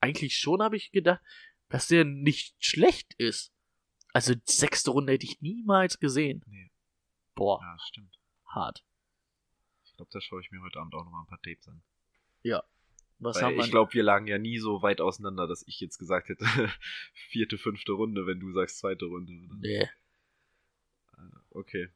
eigentlich 0.00 0.36
schon 0.36 0.62
habe 0.62 0.76
ich 0.76 0.92
gedacht, 0.92 1.20
dass 1.68 1.88
der 1.88 2.04
nicht 2.04 2.54
schlecht 2.64 3.14
ist. 3.14 3.52
Also 4.12 4.34
sechste 4.44 4.90
Runde 4.90 5.12
hätte 5.12 5.26
ich 5.26 5.40
niemals 5.40 5.98
gesehen. 5.98 6.42
Nee. 6.46 6.70
Boah, 7.34 7.60
Ja, 7.62 7.76
stimmt. 7.86 8.18
hart. 8.46 8.84
Ich 9.84 9.92
glaube, 9.94 10.10
da 10.12 10.20
schaue 10.20 10.40
ich 10.40 10.50
mir 10.50 10.60
heute 10.62 10.78
Abend 10.78 10.94
auch 10.94 11.04
nochmal 11.04 11.22
ein 11.22 11.26
paar 11.26 11.40
Tapes 11.42 11.68
an. 11.68 11.82
Was 13.18 13.36
Weil 13.36 13.42
haben 13.44 13.56
wir? 13.56 13.64
ich 13.64 13.70
glaube, 13.70 13.94
wir 13.94 14.02
lagen 14.02 14.26
ja 14.26 14.36
nie 14.38 14.58
so 14.58 14.82
weit 14.82 15.00
auseinander, 15.00 15.46
dass 15.46 15.66
ich 15.66 15.80
jetzt 15.80 15.96
gesagt 15.98 16.28
hätte, 16.28 16.44
vierte, 17.14 17.56
fünfte 17.56 17.92
Runde, 17.92 18.26
wenn 18.26 18.40
du 18.40 18.52
sagst 18.52 18.78
zweite 18.78 19.06
Runde. 19.06 19.32
Oder? 19.32 19.54
nee. 19.56 19.88
Okay. 21.50 21.88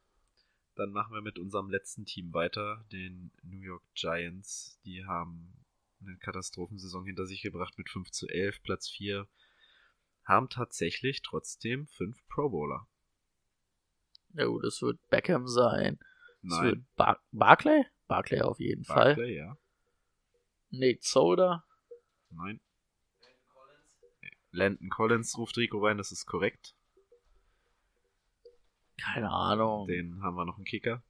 Dann 0.76 0.92
machen 0.92 1.12
wir 1.12 1.20
mit 1.20 1.38
unserem 1.38 1.68
letzten 1.68 2.06
Team 2.06 2.32
weiter, 2.32 2.86
den 2.90 3.30
New 3.42 3.60
York 3.60 3.82
Giants. 3.94 4.80
Die 4.86 5.04
haben 5.04 5.52
eine 6.00 6.16
Katastrophensaison 6.16 7.04
hinter 7.04 7.26
sich 7.26 7.42
gebracht 7.42 7.76
mit 7.76 7.90
5 7.90 8.10
zu 8.10 8.26
11, 8.26 8.62
Platz 8.62 8.88
4. 8.88 9.28
Haben 10.24 10.48
tatsächlich 10.48 11.22
trotzdem 11.22 11.86
5 11.86 12.16
Pro 12.28 12.50
Bowler. 12.50 12.86
Ja 14.34 14.46
gut, 14.46 14.64
es 14.64 14.80
wird 14.80 15.00
Beckham 15.08 15.48
sein. 15.48 15.98
Es 16.42 16.50
Nein, 16.50 16.64
wird 16.64 16.96
Bar 16.96 17.20
Barclay? 17.32 17.84
Barclay 18.06 18.42
auf 18.42 18.60
jeden 18.60 18.84
Fall. 18.84 19.16
Barkley, 19.16 19.36
ja. 19.36 19.56
Nate 20.70 21.00
Soda. 21.02 21.64
Nein. 22.30 22.60
Landon 24.52 24.88
Collins 24.88 25.36
ruft 25.38 25.56
Rico 25.56 25.78
rein, 25.78 25.98
das 25.98 26.12
ist 26.12 26.26
korrekt. 26.26 26.74
Keine 29.00 29.30
Ahnung. 29.30 29.86
Den 29.86 30.22
haben 30.22 30.34
wir 30.34 30.44
noch 30.44 30.56
einen 30.56 30.64
Kicker. 30.64 31.02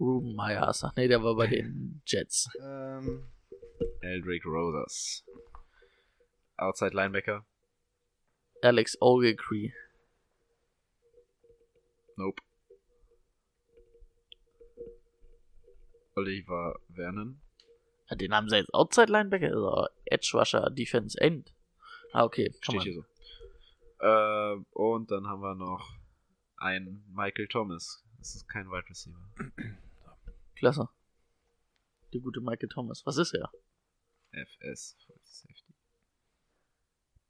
Ruben 0.00 0.34
Myers. 0.34 0.84
Ach 0.84 0.94
nee, 0.96 1.08
der 1.08 1.22
war 1.22 1.36
bei 1.36 1.46
den 1.46 2.02
Jets. 2.06 2.48
Ähm, 2.62 3.30
Eldrick 4.00 4.44
Rosas. 4.44 5.24
Outside 6.56 6.94
Linebacker. 6.94 7.46
Alex 8.62 8.96
Ogletree. 9.00 9.72
Nope. 12.16 12.42
Oliver 16.16 16.80
Vernon. 16.92 17.40
Ja, 18.10 18.16
den 18.16 18.34
haben 18.34 18.48
sie 18.48 18.56
jetzt 18.56 18.72
Outside 18.74 19.12
Linebacker, 19.12 19.48
also 19.48 19.86
Edge 20.06 20.30
Rusher, 20.34 20.70
Defense 20.70 21.20
End. 21.20 21.52
Ah, 22.12 22.24
okay. 22.24 22.50
Kann 22.50 22.60
Steht 22.62 22.74
man. 22.74 22.82
hier 22.84 22.94
so. 22.94 23.04
Äh, 24.00 24.64
und 24.72 25.10
dann 25.10 25.26
haben 25.26 25.40
wir 25.42 25.54
noch 25.54 25.94
einen 26.56 27.04
Michael 27.14 27.46
Thomas. 27.48 28.04
Das 28.18 28.34
ist 28.34 28.48
kein 28.48 28.68
Wide 28.70 28.88
Receiver. 28.88 29.30
Klasse. 30.56 30.88
Der 32.12 32.20
gute 32.20 32.40
Michael 32.40 32.68
Thomas. 32.68 33.04
Was 33.04 33.18
ist 33.18 33.34
er? 33.34 33.50
FS. 34.32 34.96
Full 35.06 35.20
Safety. 35.22 35.67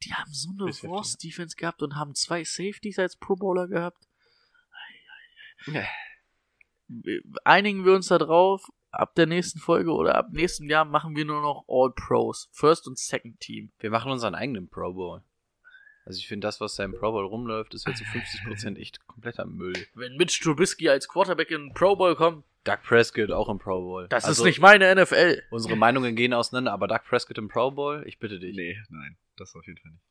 Die 0.04 0.12
haben 0.12 0.32
so 0.32 0.50
eine 0.50 0.58
Free 0.58 0.72
Safety, 0.72 0.88
Wurst 0.88 1.24
Defense 1.24 1.56
gehabt 1.56 1.82
und 1.82 1.96
haben 1.96 2.14
zwei 2.14 2.44
Safeties 2.44 2.98
als 2.98 3.16
Pro 3.16 3.36
Bowler 3.36 3.68
gehabt. 3.68 4.06
Ja. 5.66 5.84
Einigen 7.44 7.84
wir 7.84 7.94
uns 7.94 8.08
da 8.08 8.18
drauf. 8.18 8.62
Ab 8.90 9.14
der 9.16 9.26
nächsten 9.26 9.58
Folge 9.58 9.92
oder 9.92 10.14
ab 10.14 10.28
nächstem 10.30 10.68
Jahr 10.68 10.84
machen 10.84 11.14
wir 11.14 11.24
nur 11.24 11.42
noch 11.42 11.64
All 11.68 11.92
Pros. 11.92 12.48
First 12.52 12.86
und 12.86 12.98
Second 12.98 13.38
Team. 13.40 13.70
wir 13.80 13.90
machen 13.90 14.10
unseren 14.10 14.34
eigenen 14.34 14.68
Pro 14.68 14.94
Bowl. 14.94 15.22
Also 16.06 16.20
ich 16.20 16.26
finde, 16.26 16.46
das, 16.46 16.58
was 16.62 16.74
da 16.74 16.84
im 16.84 16.94
Pro 16.94 17.12
Bowl 17.12 17.26
rumläuft, 17.26 17.74
ist 17.74 17.86
jetzt 17.86 17.98
zu 17.98 18.04
50% 18.04 18.78
echt 18.78 19.06
kompletter 19.06 19.44
Müll. 19.44 19.74
Wenn 19.92 20.16
Mitch 20.16 20.42
Trubisky 20.42 20.88
als 20.88 21.06
Quarterback 21.06 21.50
in 21.50 21.66
den 21.66 21.74
Pro 21.74 21.96
Bowl 21.96 22.16
kommt, 22.16 22.46
Doug 22.64 22.78
Prescott 22.82 23.30
auch 23.30 23.50
im 23.50 23.58
Pro 23.58 23.80
Bowl. 23.80 24.08
das 24.08 24.24
also, 24.24 24.42
ist 24.42 24.46
nicht 24.46 24.60
meine 24.60 24.94
NFL. 24.94 25.42
Unsere 25.50 25.76
Meinungen 25.76 26.16
gehen 26.16 26.32
auseinander, 26.32 26.72
aber 26.72 26.88
Doug 26.88 27.00
Prescott 27.06 27.36
im 27.36 27.48
Pro 27.48 27.70
Bowl, 27.72 28.04
ich 28.06 28.18
bitte 28.18 28.38
dich. 28.38 28.56
Nee, 28.56 28.78
nein. 28.88 29.18
Das 29.39 29.55
auf 29.55 29.66
jeden 29.66 29.78
Fall 29.78 29.93
nicht. 29.93 30.05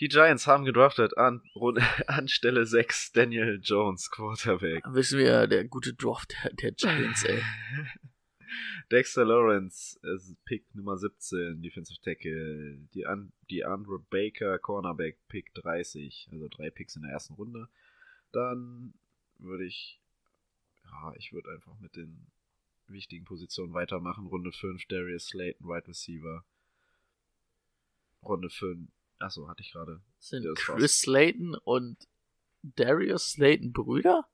Die 0.00 0.08
Giants 0.08 0.46
haben 0.46 0.64
gedraftet 0.64 1.16
an, 1.16 1.42
an 2.06 2.28
Stelle 2.28 2.66
6 2.66 3.12
Daniel 3.12 3.60
Jones, 3.62 4.10
Quarterback. 4.10 4.84
Wissen 4.88 5.18
wir, 5.18 5.46
der 5.46 5.64
gute 5.68 5.94
Draft 5.94 6.34
der, 6.42 6.52
der 6.54 6.72
Giants, 6.72 7.24
ey. 7.24 7.40
Dexter 8.90 9.24
Lawrence 9.24 9.98
Pick 10.44 10.74
Nummer 10.74 10.98
17, 10.98 11.62
Defensive 11.62 12.00
Tackle. 12.02 12.78
Die, 12.94 13.06
An 13.06 13.32
die 13.48 13.64
Andre 13.64 13.98
Baker, 13.98 14.58
Cornerback, 14.58 15.18
Pick 15.28 15.54
30. 15.54 16.28
Also 16.32 16.48
drei 16.48 16.70
Picks 16.70 16.96
in 16.96 17.02
der 17.02 17.12
ersten 17.12 17.34
Runde. 17.34 17.68
Dann 18.32 18.94
würde 19.38 19.64
ich, 19.64 20.00
ja, 20.84 21.14
ich 21.16 21.32
würde 21.32 21.50
einfach 21.50 21.78
mit 21.78 21.96
den 21.96 22.26
wichtigen 22.88 23.24
Positionen 23.24 23.72
weitermachen. 23.72 24.26
Runde 24.26 24.52
5, 24.52 24.84
Darius 24.86 25.26
Slayton, 25.26 25.66
Wide 25.66 25.88
Receiver. 25.88 26.44
Runde 28.22 28.50
5, 28.50 28.90
achso, 29.18 29.48
hatte 29.48 29.62
ich 29.62 29.72
gerade. 29.72 30.00
Sind 30.18 30.44
Das 30.44 30.68
war's. 30.68 30.78
Chris 30.78 31.00
Slayton 31.00 31.54
und 31.64 32.08
Darius 32.62 33.32
Slayton 33.32 33.72
Brüder? 33.72 34.28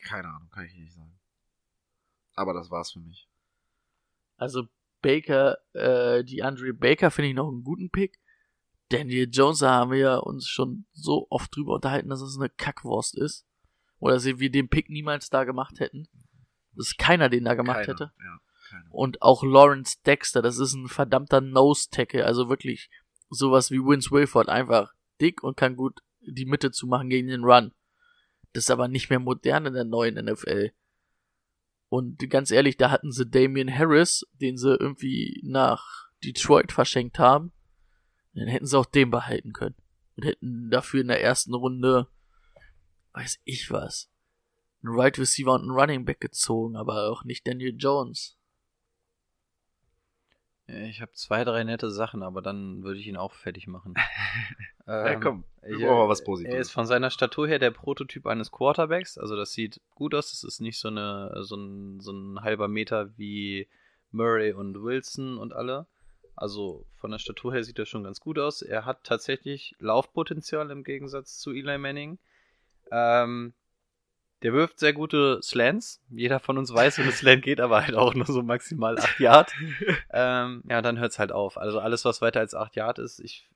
Keine 0.00 0.28
Ahnung, 0.28 0.48
kann 0.50 0.66
ich 0.66 0.74
nicht 0.74 0.92
sagen. 0.92 1.18
Aber 2.34 2.52
das 2.52 2.70
war's 2.70 2.92
für 2.92 3.00
mich. 3.00 3.28
Also 4.36 4.68
Baker, 5.02 5.58
äh, 5.72 6.24
die 6.24 6.42
Andre 6.42 6.72
Baker 6.72 7.10
finde 7.10 7.30
ich 7.30 7.34
noch 7.34 7.48
einen 7.48 7.64
guten 7.64 7.90
Pick. 7.90 8.20
Daniel 8.88 9.28
Jones, 9.30 9.60
da 9.60 9.72
haben 9.72 9.90
wir 9.90 9.98
ja 9.98 10.16
uns 10.16 10.46
schon 10.46 10.86
so 10.92 11.26
oft 11.30 11.54
drüber 11.54 11.74
unterhalten, 11.74 12.08
dass 12.08 12.20
es 12.20 12.38
eine 12.38 12.50
Kackwurst 12.50 13.16
ist. 13.16 13.46
Oder 13.98 14.14
dass 14.14 14.24
wir 14.24 14.50
den 14.50 14.68
Pick 14.68 14.90
niemals 14.90 15.30
da 15.30 15.44
gemacht 15.44 15.80
hätten. 15.80 16.06
Dass 16.72 16.96
keiner 16.96 17.28
den 17.28 17.44
da 17.44 17.54
gemacht 17.54 17.86
Keiner, 17.86 17.92
hätte. 17.92 18.12
Ja. 18.18 18.40
Und 18.90 19.22
auch 19.22 19.42
Lawrence 19.42 19.96
Dexter, 20.04 20.42
das 20.42 20.58
ist 20.58 20.74
ein 20.74 20.88
verdammter 20.88 21.40
Nose-Tackle. 21.40 22.24
Also 22.24 22.48
wirklich 22.48 22.90
sowas 23.30 23.70
wie 23.70 23.78
Vince 23.78 24.10
Wilford. 24.10 24.48
Einfach 24.48 24.92
dick 25.20 25.42
und 25.42 25.56
kann 25.56 25.76
gut 25.76 26.00
die 26.20 26.46
Mitte 26.46 26.70
zumachen 26.70 27.08
gegen 27.08 27.28
den 27.28 27.44
Run. 27.44 27.72
Das 28.52 28.64
ist 28.64 28.70
aber 28.70 28.88
nicht 28.88 29.10
mehr 29.10 29.20
modern 29.20 29.66
in 29.66 29.74
der 29.74 29.84
neuen 29.84 30.14
NFL. 30.14 30.72
Und 31.88 32.18
ganz 32.30 32.50
ehrlich, 32.50 32.76
da 32.76 32.90
hatten 32.90 33.12
sie 33.12 33.26
Damian 33.26 33.72
Harris, 33.72 34.26
den 34.34 34.56
sie 34.56 34.74
irgendwie 34.74 35.40
nach 35.44 36.08
Detroit 36.24 36.72
verschenkt 36.72 37.18
haben. 37.18 37.52
Dann 38.34 38.48
hätten 38.48 38.66
sie 38.66 38.78
auch 38.78 38.86
den 38.86 39.10
behalten 39.10 39.52
können. 39.52 39.76
Und 40.16 40.24
hätten 40.24 40.70
dafür 40.70 41.02
in 41.02 41.08
der 41.08 41.22
ersten 41.22 41.54
Runde, 41.54 42.08
weiß 43.12 43.38
ich 43.44 43.70
was, 43.70 44.10
einen 44.82 44.94
Right 44.94 45.18
Receiver 45.18 45.54
und 45.54 45.62
einen 45.62 45.70
Running 45.70 46.04
Back 46.04 46.20
gezogen, 46.20 46.76
aber 46.76 47.10
auch 47.10 47.24
nicht 47.24 47.46
Daniel 47.46 47.74
Jones. 47.76 48.36
Ja, 50.68 50.80
Ich 50.80 51.00
habe 51.00 51.12
zwei, 51.12 51.44
drei 51.44 51.64
nette 51.64 51.90
Sachen, 51.90 52.22
aber 52.22 52.42
dann 52.42 52.82
würde 52.82 52.98
ich 52.98 53.06
ihn 53.06 53.16
auch 53.16 53.32
fertig 53.32 53.66
machen. 53.66 53.94
Ja, 54.88 55.08
Ähm, 55.08 55.20
komm, 55.20 55.44
wir 55.62 55.78
ich, 55.78 55.82
äh, 55.82 55.88
was 55.88 56.22
Positives. 56.22 56.54
Er 56.54 56.60
ist 56.60 56.70
von 56.70 56.86
seiner 56.86 57.10
Statur 57.10 57.48
her 57.48 57.58
der 57.58 57.72
Prototyp 57.72 58.24
eines 58.26 58.52
Quarterbacks. 58.52 59.18
Also 59.18 59.34
das 59.34 59.52
sieht 59.52 59.80
gut 59.96 60.14
aus. 60.14 60.30
Das 60.30 60.44
ist 60.44 60.60
nicht 60.60 60.78
so, 60.78 60.86
eine, 60.86 61.32
so, 61.42 61.56
ein, 61.56 61.98
so 61.98 62.12
ein 62.12 62.40
halber 62.42 62.68
Meter 62.68 63.10
wie 63.18 63.66
Murray 64.12 64.52
und 64.52 64.80
Wilson 64.80 65.38
und 65.38 65.52
alle. 65.52 65.86
Also 66.36 66.86
von 66.94 67.10
der 67.10 67.18
Statur 67.18 67.52
her 67.52 67.64
sieht 67.64 67.80
er 67.80 67.86
schon 67.86 68.04
ganz 68.04 68.20
gut 68.20 68.38
aus. 68.38 68.62
Er 68.62 68.84
hat 68.84 69.02
tatsächlich 69.02 69.74
Laufpotenzial 69.80 70.70
im 70.70 70.84
Gegensatz 70.84 71.38
zu 71.38 71.50
Eli 71.50 71.78
Manning. 71.78 72.18
Ähm, 72.92 73.54
der 74.42 74.52
wirft 74.52 74.78
sehr 74.78 74.92
gute 74.92 75.40
Slants. 75.42 76.02
Jeder 76.10 76.40
von 76.40 76.58
uns 76.58 76.72
weiß, 76.72 76.98
wenn 76.98 77.06
ein 77.06 77.12
Slant 77.12 77.42
geht, 77.42 77.60
aber 77.60 77.82
halt 77.82 77.94
auch 77.94 78.14
nur 78.14 78.26
so 78.26 78.42
maximal 78.42 78.98
8 78.98 79.20
Yard. 79.20 79.52
ähm, 80.12 80.62
ja, 80.68 80.82
dann 80.82 80.98
hört 80.98 81.12
es 81.12 81.18
halt 81.18 81.32
auf. 81.32 81.56
Also 81.56 81.80
alles, 81.80 82.04
was 82.04 82.20
weiter 82.20 82.40
als 82.40 82.54
8 82.54 82.76
Yard 82.76 82.98
ist, 82.98 83.18
ich 83.20 83.48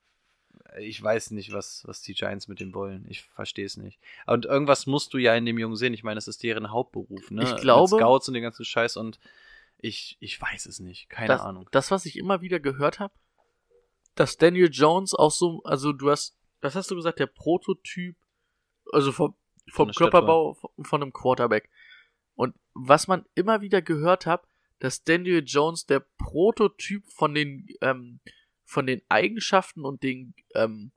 ich 0.79 1.03
weiß 1.03 1.33
nicht, 1.33 1.53
was, 1.53 1.83
was 1.87 2.03
die 2.03 2.15
Giants 2.15 2.49
mit 2.49 2.61
dem 2.61 2.75
wollen. 2.75 3.05
Ich 3.09 3.23
verstehe 3.23 3.67
es 3.67 3.77
nicht. 3.77 3.99
Und 4.27 4.47
irgendwas 4.47 4.87
musst 4.87 5.13
du 5.13 5.19
ja 5.19 5.35
in 5.35 5.45
dem 5.45 5.59
Jungen 5.59 5.77
sehen. 5.77 5.95
Ich 5.95 6.05
meine, 6.05 6.17
das 6.17 6.29
ist 6.29 6.43
deren 6.43 6.71
Hauptberuf, 6.71 7.31
ne? 7.31 7.43
Ich 7.43 7.57
glaube- 7.57 7.97
Mit 7.97 8.01
Scouts 8.01 8.29
und 8.29 8.35
den 8.35 8.43
ganzen 8.43 8.65
Scheiß 8.65 8.97
und 8.97 9.19
ich, 9.79 10.17
ich 10.21 10.41
weiß 10.41 10.67
es 10.67 10.79
nicht. 10.79 11.09
Keine 11.09 11.29
das, 11.29 11.41
Ahnung. 11.41 11.69
Das, 11.73 11.91
was 11.91 12.07
ich 12.07 12.17
immer 12.17 12.41
wieder 12.41 12.61
gehört 12.61 13.01
habe, 13.01 13.15
dass 14.15 14.37
Daniel 14.37 14.69
Jones 14.71 15.15
auch 15.15 15.31
so, 15.31 15.63
also 15.65 15.93
du 15.93 16.11
hast, 16.11 16.37
was 16.61 16.75
hast 16.75 16.91
du 16.91 16.95
gesagt, 16.95 17.19
der 17.19 17.27
Prototyp, 17.27 18.17
also 18.93 19.13
vom, 19.13 19.35
vom 19.71 19.91
Körperbau 19.91 20.55
von, 20.55 20.71
von 20.85 21.03
einem 21.03 21.13
Quarterback. 21.13 21.71
Und 22.35 22.55
was 22.75 23.09
man 23.09 23.25
immer 23.35 23.61
wieder 23.61 23.83
gehört 23.83 24.27
hat, 24.27 24.47
dass 24.79 25.05
Daniel 25.05 25.43
Jones 25.45 25.87
der 25.87 26.01
Prototyp 26.19 27.07
von 27.07 27.35
den, 27.35 27.67
ähm, 27.83 28.21
von 28.65 28.87
den 28.87 29.03
Eigenschaften 29.09 29.85
und 29.85 30.03
den, 30.03 30.35
ähm, 30.55 30.93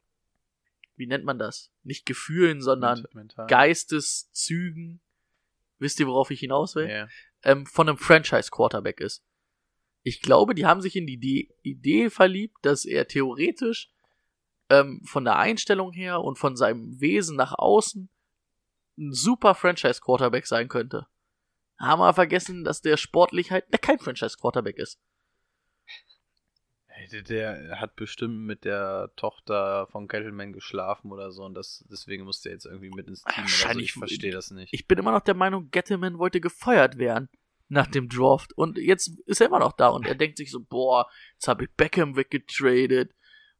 wie 0.96 1.08
nennt 1.08 1.26
man 1.26 1.38
das? 1.38 1.72
Nicht 1.84 2.06
Gefühlen, 2.06 2.62
sondern 2.62 3.06
Mental. 3.14 3.48
Geisteszügen. 3.48 5.02
Wisst 5.80 6.00
ihr, 6.00 6.08
worauf 6.08 6.32
ich 6.32 6.40
hinaus 6.40 6.76
will? 6.76 6.90
Ja. 6.90 7.08
ähm, 7.44 7.66
von 7.66 7.90
einem 7.90 7.98
Franchise-Quarterback 7.98 9.02
ist. 9.02 9.24
Ich 10.04 10.22
glaube, 10.22 10.56
die 10.56 10.66
haben 10.66 10.82
sich 10.82 10.96
in 10.96 11.08
die 11.08 11.14
Idee, 11.14 11.50
Idee 11.62 12.10
verliebt, 12.10 12.58
dass 12.62 12.86
er 12.86 13.08
theoretisch 13.08 13.90
ähm, 14.70 15.02
von 15.04 15.26
der 15.26 15.38
Einstellung 15.38 15.92
her 15.92 16.22
und 16.22 16.38
von 16.38 16.56
seinem 16.56 17.00
Wesen 17.02 17.36
nach 17.36 17.54
außen 17.54 18.10
ein 18.98 19.12
super 19.14 19.56
Franchise-Quarterback 19.56 20.46
sein 20.48 20.68
könnte. 20.68 21.08
Haben 21.80 22.00
wir 22.00 22.14
vergessen, 22.14 22.64
dass 22.64 22.82
der 22.82 22.98
sportlich 22.98 23.52
halt 23.52 23.66
der 23.72 23.80
kein 23.80 24.00
Franchise-Quarterback 24.00 24.78
ist. 24.78 25.00
Der, 27.28 27.80
hat 27.82 27.96
bestimmt 27.96 28.40
mit 28.46 28.64
der 28.66 29.12
Tochter 29.16 29.88
von 29.88 30.08
Gettleman 30.08 30.54
geschlafen 30.54 31.12
oder 31.12 31.32
so 31.32 31.44
und 31.44 31.54
das, 31.56 31.84
deswegen 31.90 32.24
musste 32.24 32.50
er 32.50 32.54
jetzt 32.54 32.66
irgendwie 32.66 32.92
mit 32.92 33.08
ins 33.08 33.24
Team. 33.24 33.44
Wahrscheinlich- 33.44 33.86
Ich 33.88 33.94
verstehe 33.94 34.32
das 34.32 34.52
nicht. 34.52 34.74
Ich 34.74 34.88
bin 34.88 35.00
immer 35.00 35.12
noch 35.12 35.22
der 35.22 35.34
Meinung, 35.34 35.70
Gettleman 35.72 36.20
wollte 36.20 36.40
gefeuert 36.40 36.98
werden 37.00 37.30
nach 37.68 37.88
dem 37.88 38.08
Draft. 38.10 38.54
Und 38.56 38.78
jetzt 38.78 39.20
ist 39.26 39.42
er 39.42 39.48
immer 39.48 39.60
noch 39.60 39.74
da 39.74 39.90
und 39.90 40.06
er 40.06 40.16
denkt 40.16 40.38
sich 40.38 40.52
so, 40.52 40.62
boah, 40.62 41.08
jetzt 41.34 41.48
habe 41.48 41.66
ich 41.66 41.72
Beckham 41.72 42.16
weggetradet 42.16 43.12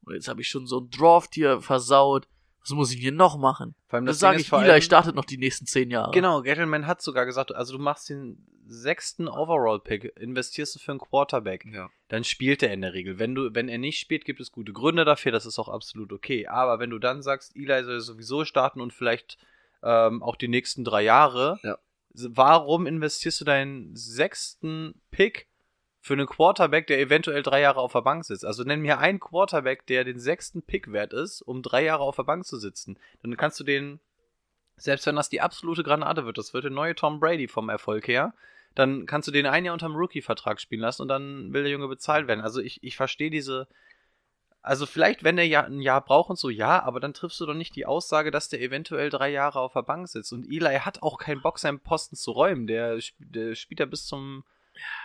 und 0.04 0.14
jetzt 0.14 0.28
habe 0.28 0.42
ich 0.42 0.48
schon 0.48 0.68
so 0.68 0.78
einen 0.80 0.90
Draft 0.92 1.34
hier 1.34 1.60
versaut. 1.60 2.28
Was 2.64 2.72
muss 2.72 2.92
ich 2.94 3.00
hier 3.00 3.12
noch 3.12 3.38
machen? 3.38 3.76
Vor 3.88 3.98
allem 3.98 4.06
Das, 4.06 4.16
das 4.16 4.20
sage 4.22 4.40
ich, 4.42 4.52
Eli 4.52 4.82
startet 4.82 5.16
noch 5.16 5.26
die 5.26 5.38
nächsten 5.38 5.66
zehn 5.66 5.92
Jahre. 5.92 6.12
Genau, 6.12 6.42
Gettleman 6.42 6.88
hat 6.88 7.02
sogar 7.02 7.26
gesagt, 7.26 7.54
also 7.54 7.78
du 7.78 7.84
machst 7.84 8.10
den 8.10 8.46
sechsten 8.66 9.28
Overall-Pick, 9.28 10.14
investierst 10.18 10.76
du 10.76 10.80
für 10.80 10.92
einen 10.94 11.00
Quarterback, 11.02 11.66
Ja. 11.66 11.90
dann 12.08 12.24
spielt 12.24 12.64
er 12.64 12.72
in 12.74 12.80
der 12.82 12.94
Regel. 12.94 13.20
Wenn, 13.20 13.36
du, 13.36 13.54
wenn 13.54 13.68
er 13.68 13.78
nicht 13.78 14.00
spielt, 14.00 14.24
gibt 14.24 14.40
es 14.40 14.52
gute 14.54 14.72
Gründe 14.72 15.04
dafür, 15.04 15.34
das 15.34 15.46
ist 15.46 15.60
auch 15.60 15.68
absolut 15.68 16.14
okay. 16.14 16.48
Aber 16.48 16.80
wenn 16.80 16.90
du 16.90 17.00
dann 17.00 17.22
sagst, 17.22 17.54
Eli 17.56 17.84
soll 17.84 18.00
sowieso 18.00 18.46
starten 18.46 18.80
und 18.80 18.94
vielleicht 18.94 19.38
ähm, 19.84 20.24
auch 20.24 20.38
die 20.38 20.48
nächsten 20.48 20.86
drei 20.86 21.04
Jahre, 21.04 21.60
Ja. 21.64 21.78
warum 22.14 22.86
investierst 22.88 23.42
du 23.42 23.46
deinen 23.46 23.94
sechsten 23.96 25.02
Pick 25.12 25.50
für 26.04 26.14
einen 26.14 26.28
Quarterback, 26.28 26.86
der 26.86 27.00
eventuell 27.00 27.42
drei 27.42 27.62
Jahre 27.62 27.80
auf 27.80 27.94
der 27.94 28.02
Bank 28.02 28.26
sitzt? 28.26 28.46
Also 28.46 28.64
nenn 28.64 28.82
mir 28.82 29.00
einen 29.00 29.20
Quarterback, 29.20 29.88
der 29.88 30.04
den 30.04 30.20
sechsten 30.20 30.62
Pick 30.62 30.92
wert 30.92 31.14
ist, 31.14 31.42
um 31.42 31.64
drei 31.64 31.84
Jahre 31.84 32.04
auf 32.04 32.18
der 32.18 32.24
Bank 32.24 32.46
zu 32.46 32.58
sitzen. 32.58 33.00
Dann 33.24 33.36
kannst 33.36 33.60
du 33.60 33.64
den 33.64 34.00
selbst 34.78 35.06
wenn 35.06 35.16
das 35.16 35.30
die 35.30 35.42
absolute 35.42 35.84
Granate 35.84 36.26
wird, 36.26 36.38
das 36.38 36.54
wird 36.54 36.64
der 36.64 36.72
neue 36.72 36.96
Tom 36.96 37.20
Brady 37.20 37.48
vom 37.48 37.70
Erfolg 37.70 38.08
her, 38.08 38.34
dann 38.76 39.06
kannst 39.06 39.28
du 39.28 39.32
den 39.32 39.46
ein 39.46 39.66
Jahr 39.66 39.74
unterm 39.74 39.96
Rookie-Vertrag 39.96 40.60
spielen 40.60 40.82
lassen 40.82 41.04
und 41.04 41.08
dann 41.08 41.54
will 41.54 41.64
der 41.64 41.72
Junge 41.72 41.88
bezahlt 41.88 42.28
werden. 42.28 42.42
Also 42.42 42.60
ich, 42.60 42.84
ich 42.84 42.96
verstehe 42.96 43.30
diese. 43.30 43.68
Also 44.62 44.86
vielleicht, 44.86 45.24
wenn 45.26 45.36
der 45.36 45.46
ja 45.46 45.64
ein 45.64 45.82
Jahr 45.82 46.00
braucht 46.00 46.30
und 46.30 46.40
so, 46.40 46.50
ja, 46.50 46.82
aber 46.82 47.02
dann 47.02 47.14
triffst 47.14 47.40
du 47.42 47.46
doch 47.46 47.54
nicht 47.54 47.76
die 47.76 47.86
Aussage, 47.86 48.32
dass 48.32 48.48
der 48.48 48.62
eventuell 48.62 49.10
drei 49.10 49.30
Jahre 49.30 49.60
auf 49.60 49.74
der 49.74 49.84
Bank 49.84 50.08
sitzt. 50.08 50.32
Und 50.32 50.46
Eli 50.50 50.80
hat 50.80 51.04
auch 51.04 51.18
keinen 51.18 51.42
Bock, 51.42 51.60
seinen 51.60 51.82
Posten 51.82 52.16
zu 52.16 52.32
räumen. 52.32 52.66
Der, 52.66 52.98
der 53.20 53.56
spielt 53.56 53.82
ja 53.82 53.86
bis 53.86 54.06
zum, 54.08 54.46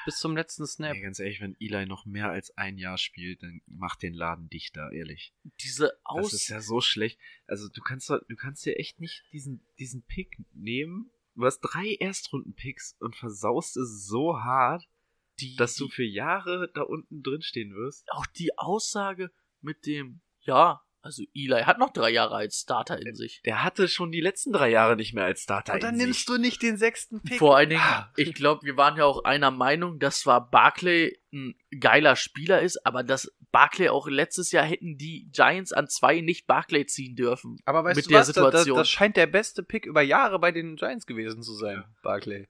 bis 0.04 0.18
zum 0.18 0.36
letzten 0.36 0.66
Snap. 0.66 0.94
Ey, 0.94 1.02
ganz 1.02 1.18
ehrlich, 1.18 1.40
wenn 1.40 1.56
Eli 1.60 1.86
noch 1.86 2.06
mehr 2.06 2.30
als 2.30 2.56
ein 2.56 2.78
Jahr 2.78 2.98
spielt, 2.98 3.42
dann 3.42 3.60
macht 3.66 4.02
den 4.02 4.14
Laden 4.14 4.48
dichter, 4.48 4.92
ehrlich. 4.92 5.34
Diese 5.60 5.86
Das 5.86 6.00
Aus 6.04 6.32
ist 6.32 6.48
ja 6.48 6.60
so 6.60 6.80
schlecht. 6.80 7.18
Also 7.46 7.68
du 7.68 7.80
kannst 7.80 8.08
du 8.08 8.36
kannst 8.36 8.64
dir 8.64 8.78
echt 8.78 9.00
nicht 9.00 9.24
diesen, 9.32 9.66
diesen 9.78 10.02
Pick 10.02 10.38
nehmen. 10.52 11.10
Du 11.34 11.44
hast 11.44 11.60
drei 11.60 11.94
Erstrunden-Picks 12.00 12.96
und 12.98 13.14
versaust 13.14 13.76
es 13.76 14.06
so 14.06 14.40
hart, 14.40 14.88
die, 15.40 15.54
dass 15.56 15.76
du 15.76 15.88
für 15.88 16.04
Jahre 16.04 16.70
da 16.74 16.82
unten 16.82 17.22
drin 17.22 17.42
stehen 17.42 17.74
wirst. 17.74 18.10
auch 18.10 18.26
die 18.26 18.58
Aussage 18.58 19.30
mit 19.60 19.86
dem, 19.86 20.20
ja, 20.40 20.82
also 21.08 21.22
Eli 21.34 21.62
hat 21.62 21.78
noch 21.78 21.90
drei 21.92 22.10
Jahre 22.10 22.34
als 22.36 22.60
Starter 22.60 23.00
in 23.00 23.14
sich. 23.14 23.40
Der 23.44 23.64
hatte 23.64 23.88
schon 23.88 24.12
die 24.12 24.20
letzten 24.20 24.52
drei 24.52 24.68
Jahre 24.70 24.94
nicht 24.94 25.14
mehr 25.14 25.24
als 25.24 25.42
Starter. 25.42 25.72
Und 25.74 25.82
dann 25.82 25.94
in 25.94 26.00
nimmst 26.02 26.20
sich. 26.20 26.26
du 26.26 26.36
nicht 26.38 26.62
den 26.62 26.76
sechsten 26.76 27.22
Pick. 27.22 27.38
Vor 27.38 27.56
allen 27.56 27.70
Dingen, 27.70 27.80
Ah. 27.82 28.12
ich 28.16 28.34
glaube, 28.34 28.64
wir 28.66 28.76
waren 28.76 28.96
ja 28.98 29.04
auch 29.04 29.24
einer 29.24 29.50
Meinung, 29.50 29.98
dass 29.98 30.20
zwar 30.20 30.50
Barclay 30.50 31.16
ein 31.32 31.54
geiler 31.80 32.14
Spieler 32.14 32.60
ist, 32.60 32.84
aber 32.86 33.02
dass 33.02 33.32
Barclay 33.50 33.88
auch 33.88 34.06
letztes 34.08 34.52
Jahr 34.52 34.64
hätten 34.64 34.98
die 34.98 35.30
Giants 35.32 35.72
an 35.72 35.88
zwei 35.88 36.20
nicht 36.20 36.46
Barclay 36.46 36.84
ziehen 36.86 37.16
dürfen. 37.16 37.58
Aber 37.64 37.82
weißt 37.84 37.96
mit 37.96 38.04
du 38.06 38.10
der 38.10 38.20
was, 38.20 38.26
das, 38.26 38.34
das, 38.34 38.44
Situation. 38.44 38.76
das 38.78 38.88
scheint 38.90 39.16
der 39.16 39.26
beste 39.26 39.62
Pick 39.62 39.86
über 39.86 40.02
Jahre 40.02 40.38
bei 40.38 40.52
den 40.52 40.76
Giants 40.76 41.06
gewesen 41.06 41.42
zu 41.42 41.54
sein, 41.54 41.84
Barclay. 42.02 42.46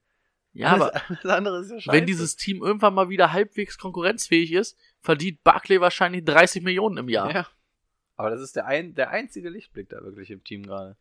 Ja, 0.54 0.70
aber 0.70 0.92
alles, 0.94 1.02
alles 1.22 1.24
andere 1.26 1.60
ist 1.60 1.70
ja 1.70 1.80
scheiße. 1.80 1.96
wenn 1.96 2.06
dieses 2.06 2.34
Team 2.34 2.62
irgendwann 2.62 2.94
mal 2.94 3.08
wieder 3.10 3.32
halbwegs 3.32 3.78
konkurrenzfähig 3.78 4.52
ist, 4.52 4.76
verdient 5.00 5.44
Barclay 5.44 5.80
wahrscheinlich 5.80 6.24
30 6.24 6.62
Millionen 6.62 6.96
im 6.96 7.08
Jahr. 7.08 7.32
Ja. 7.32 7.46
Aber 8.18 8.30
das 8.30 8.40
ist 8.42 8.56
der, 8.56 8.66
ein, 8.66 8.94
der 8.94 9.10
einzige 9.10 9.48
Lichtblick 9.48 9.88
da 9.88 10.02
wirklich 10.02 10.30
im 10.30 10.42
Team 10.44 10.64
gerade. 10.64 10.96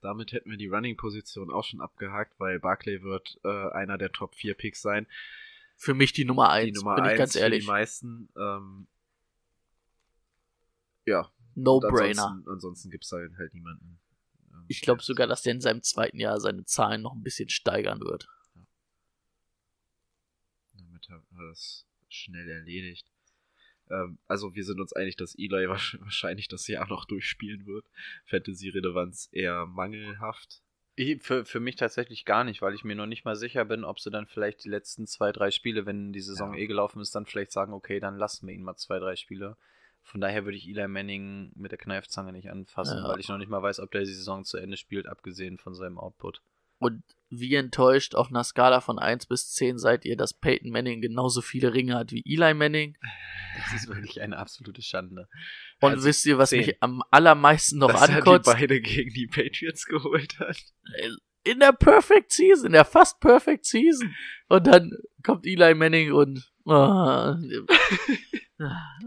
Damit 0.00 0.32
hätten 0.32 0.50
wir 0.50 0.56
die 0.56 0.66
Running-Position 0.68 1.50
auch 1.52 1.62
schon 1.64 1.80
abgehakt, 1.80 2.38
weil 2.40 2.58
Barclay 2.58 3.02
wird 3.02 3.38
äh, 3.44 3.70
einer 3.70 3.96
der 3.98 4.10
Top 4.12 4.34
4 4.34 4.54
Picks 4.54 4.80
sein. 4.82 5.06
Für 5.76 5.94
mich 5.94 6.12
die 6.12 6.24
Nummer 6.24 6.46
Die 6.46 6.68
eins, 6.68 6.78
Nummer 6.80 6.96
bin 6.96 7.04
ich 7.04 7.10
1 7.12 7.18
ganz 7.18 7.32
für 7.34 7.38
ehrlich. 7.40 7.64
die 7.64 7.66
meisten. 7.70 8.28
Ähm, 8.36 8.86
ja, 11.06 11.30
No-brainer. 11.54 12.22
ansonsten, 12.26 12.50
ansonsten 12.50 12.90
gibt 12.90 13.04
es 13.04 13.12
halt, 13.12 13.36
halt 13.36 13.52
niemanden. 13.54 13.98
ähm, 14.52 14.64
Ich 14.68 14.80
glaube 14.80 15.02
sogar, 15.02 15.26
dass 15.26 15.42
der 15.42 15.52
in 15.52 15.60
seinem 15.60 15.82
zweiten 15.82 16.18
Jahr 16.18 16.40
seine 16.40 16.64
Zahlen 16.64 17.02
noch 17.02 17.12
ein 17.14 17.22
bisschen 17.22 17.48
steigern 17.50 18.00
wird. 18.00 18.26
Damit 20.78 21.08
haben 21.10 21.26
wir 21.30 21.48
das 21.48 21.86
schnell 22.08 22.48
erledigt. 22.48 23.06
Ähm, 23.90 24.18
also 24.26 24.54
wir 24.54 24.64
sind 24.64 24.80
uns 24.80 24.92
einig, 24.92 25.16
dass 25.16 25.34
Eli 25.36 25.66
wahrsch- 25.68 25.98
wahrscheinlich 26.00 26.48
das 26.48 26.66
Jahr 26.68 26.86
noch 26.88 27.04
durchspielen 27.04 27.66
wird. 27.66 27.84
Fantasy-Relevanz 28.26 29.28
eher 29.32 29.66
mangelhaft. 29.66 30.60
Ich, 30.96 31.22
für, 31.22 31.44
für 31.44 31.58
mich 31.60 31.74
tatsächlich 31.76 32.24
gar 32.24 32.44
nicht, 32.44 32.62
weil 32.62 32.74
ich 32.74 32.84
mir 32.84 32.94
noch 32.94 33.06
nicht 33.06 33.24
mal 33.24 33.34
sicher 33.34 33.64
bin, 33.64 33.82
ob 33.84 33.98
sie 33.98 34.10
dann 34.10 34.26
vielleicht 34.26 34.64
die 34.64 34.68
letzten 34.68 35.06
zwei, 35.06 35.32
drei 35.32 35.50
Spiele, 35.50 35.86
wenn 35.86 36.12
die 36.12 36.20
Saison 36.20 36.54
Ja. 36.54 36.60
eh 36.60 36.66
gelaufen 36.66 37.00
ist, 37.00 37.14
dann 37.14 37.26
vielleicht 37.26 37.50
sagen, 37.52 37.72
okay, 37.72 37.98
dann 37.98 38.16
lassen 38.16 38.46
wir 38.46 38.54
ihn 38.54 38.62
mal 38.62 38.76
zwei, 38.76 38.98
drei 39.00 39.16
Spiele. 39.16 39.56
Von 40.02 40.20
daher 40.20 40.44
würde 40.44 40.56
ich 40.56 40.68
Eli 40.68 40.86
Manning 40.86 41.50
mit 41.56 41.72
der 41.72 41.78
Kneifzange 41.78 42.32
nicht 42.32 42.48
anfassen, 42.50 42.98
Ja. 42.98 43.08
weil 43.08 43.18
ich 43.18 43.28
noch 43.28 43.38
nicht 43.38 43.48
mal 43.48 43.62
weiß, 43.62 43.80
ob 43.80 43.90
der 43.90 44.02
die 44.02 44.12
Saison 44.14 44.44
zu 44.44 44.56
Ende 44.58 44.76
spielt, 44.76 45.06
abgesehen 45.06 45.58
von 45.58 45.74
seinem 45.74 45.98
Output. 45.98 46.42
Und 46.84 47.02
wie 47.30 47.54
enttäuscht 47.54 48.14
auf 48.14 48.28
einer 48.28 48.44
Skala 48.44 48.80
von 48.80 48.98
1 48.98 49.26
bis 49.26 49.50
10 49.54 49.78
seid 49.78 50.04
ihr, 50.04 50.16
dass 50.16 50.34
Peyton 50.34 50.70
Manning 50.70 51.00
genauso 51.00 51.40
viele 51.40 51.72
Ringe 51.72 51.96
hat 51.96 52.12
wie 52.12 52.22
Eli 52.26 52.52
Manning? 52.54 52.96
Das 53.56 53.82
ist 53.82 53.88
wirklich 53.88 54.20
eine 54.20 54.36
absolute 54.36 54.82
Schande. 54.82 55.26
Und 55.80 55.92
Also 55.92 56.06
wisst 56.06 56.26
ihr, 56.26 56.36
was 56.38 56.50
10. 56.50 56.58
mich 56.60 56.76
am 56.82 57.02
allermeisten 57.10 57.78
noch 57.78 57.90
dass 57.90 58.02
er 58.02 58.06
die 58.08 58.14
ankotzt? 58.14 58.44
beide 58.52 58.80
gegen 58.80 59.12
die 59.14 59.26
Patriots 59.26 59.86
geholt 59.86 60.38
hat. 60.38 60.58
In 61.44 61.60
der 61.60 61.72
Perfect 61.72 62.32
Season, 62.32 62.66
in 62.66 62.72
der 62.72 62.84
fast 62.84 63.18
Perfect 63.20 63.64
Season. 63.64 64.14
Und 64.48 64.66
dann 64.66 64.92
kommt 65.22 65.46
Eli 65.46 65.74
Manning 65.74 66.12
und. 66.12 66.52
ah, 66.66 67.36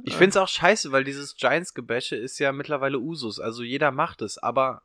Ich 0.04 0.14
finde 0.16 0.30
es 0.30 0.38
auch 0.38 0.48
scheiße, 0.48 0.92
weil 0.92 1.04
dieses 1.04 1.36
Giants-Gebäsche 1.36 2.16
ist 2.16 2.40
ja 2.40 2.52
mittlerweile 2.52 3.00
Usus. 3.00 3.40
Also 3.40 3.64
jeder 3.64 3.92
macht 3.92 4.22
es, 4.22 4.38
aber 4.38 4.82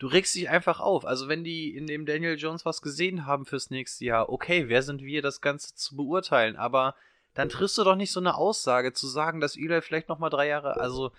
du 0.00 0.06
regst 0.08 0.34
dich 0.34 0.48
einfach 0.48 0.80
auf. 0.80 1.04
Also 1.04 1.28
wenn 1.28 1.44
die 1.44 1.76
in 1.76 1.86
dem 1.86 2.06
Daniel 2.06 2.36
Jones 2.36 2.64
was 2.64 2.82
gesehen 2.82 3.26
haben 3.26 3.46
fürs 3.46 3.70
nächste 3.70 4.04
Jahr, 4.06 4.30
okay, 4.30 4.68
wer 4.68 4.82
sind 4.82 5.02
wir, 5.02 5.22
das 5.22 5.40
Ganze 5.40 5.76
zu 5.76 5.94
beurteilen? 5.94 6.56
Aber 6.56 6.96
dann 7.34 7.50
triffst 7.50 7.78
du 7.78 7.84
doch 7.84 7.94
nicht 7.94 8.10
so 8.10 8.18
eine 8.18 8.34
Aussage 8.34 8.92
zu 8.92 9.06
sagen, 9.06 9.40
dass 9.40 9.56
Eli 9.56 9.80
vielleicht 9.82 10.08
noch 10.08 10.18
mal 10.18 10.30
drei 10.30 10.48
Jahre, 10.48 10.80
also 10.80 11.12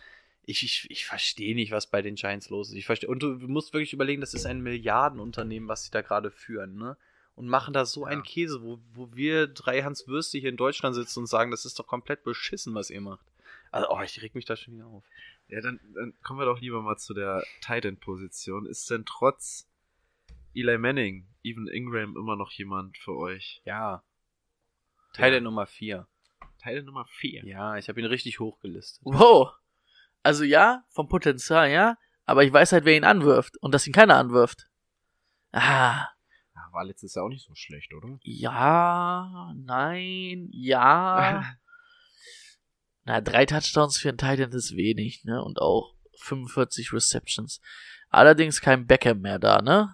ich, 0.45 0.63
ich, 0.63 0.89
ich 0.89 1.05
verstehe 1.05 1.55
nicht, 1.55 1.71
was 1.71 1.87
bei 1.87 2.01
den 2.01 2.15
Giants 2.15 2.49
los 2.49 2.69
ist. 2.69 2.75
Ich 2.75 2.87
verstehe, 2.87 3.09
und 3.09 3.21
du 3.21 3.37
musst 3.47 3.71
wirklich 3.71 3.93
überlegen, 3.93 4.19
das 4.19 4.33
ist 4.33 4.47
ein 4.47 4.61
Milliardenunternehmen, 4.61 5.69
was 5.69 5.85
sie 5.85 5.91
da 5.91 6.01
gerade 6.01 6.31
führen, 6.31 6.75
ne? 6.75 6.97
Und 7.35 7.47
machen 7.47 7.73
da 7.73 7.85
so 7.85 8.03
einen 8.03 8.23
Käse, 8.23 8.61
wo, 8.61 8.79
wo 8.93 9.09
wir 9.13 9.47
drei 9.47 9.83
Hans 9.83 10.07
Würste 10.07 10.37
hier 10.37 10.49
in 10.49 10.57
Deutschland 10.57 10.95
sitzen 10.95 11.19
und 11.19 11.27
sagen, 11.27 11.49
das 11.49 11.65
ist 11.65 11.79
doch 11.79 11.87
komplett 11.87 12.23
beschissen, 12.23 12.75
was 12.75 12.89
ihr 12.89 12.99
macht. 12.99 13.25
Also, 13.71 13.87
oh, 13.89 14.01
ich 14.01 14.21
reg 14.21 14.35
mich 14.35 14.45
da 14.45 14.57
schon 14.57 14.73
wieder 14.73 14.87
auf. 14.87 15.03
Ja, 15.51 15.61
dann, 15.61 15.79
dann 15.93 16.13
kommen 16.23 16.39
wir 16.39 16.45
doch 16.45 16.59
lieber 16.59 16.81
mal 16.81 16.97
zu 16.97 17.13
der 17.13 17.43
Tight 17.61 17.85
End 17.85 17.99
Position. 17.99 18.65
Ist 18.65 18.89
denn 18.89 19.05
trotz 19.05 19.69
Eli 20.55 20.77
Manning, 20.77 21.27
Evan 21.43 21.67
Ingram 21.67 22.15
immer 22.15 22.35
noch 22.35 22.51
jemand 22.51 22.97
für 22.97 23.15
euch? 23.15 23.61
Ja. 23.65 24.03
Teil 25.13 25.27
Ja. 25.27 25.31
der 25.31 25.41
Nummer 25.41 25.65
4. 25.67 26.07
Teil 26.61 26.83
Nummer 26.83 27.05
4. 27.05 27.45
Ja, 27.45 27.75
ich 27.77 27.89
habe 27.89 27.99
ihn 27.99 28.05
richtig 28.05 28.39
hochgelistet. 28.39 29.01
wow. 29.03 29.51
Also 30.23 30.43
ja, 30.43 30.83
vom 30.89 31.07
Potenzial, 31.09 31.69
ja. 31.71 31.97
Aber 32.25 32.43
ich 32.43 32.53
weiß 32.53 32.71
halt, 32.73 32.85
wer 32.85 32.95
ihn 32.95 33.03
anwirft 33.03 33.57
und 33.61 33.73
dass 33.73 33.87
ihn 33.87 33.93
keiner 33.93 34.15
anwirft. 34.17 34.69
Ah, 35.51 36.07
Ja, 36.55 36.69
war 36.71 36.85
letztes 36.85 37.15
Jahr 37.15 37.25
auch 37.25 37.29
nicht 37.29 37.45
so 37.45 37.55
schlecht, 37.55 37.93
oder? 37.93 38.19
ja, 38.21 39.51
nein, 39.57 40.47
ja. 40.53 41.43
Na, 43.11 43.19
drei 43.19 43.45
Touchdowns 43.45 43.97
für 43.97 44.07
einen 44.07 44.17
Titan 44.17 44.53
ist 44.53 44.77
wenig, 44.77 45.25
ne? 45.25 45.43
Und 45.43 45.59
auch 45.59 45.97
45 46.19 46.93
Receptions. 46.93 47.59
Allerdings 48.07 48.61
kein 48.61 48.87
Beckham 48.87 49.19
mehr 49.19 49.37
da, 49.37 49.61
ne? 49.61 49.93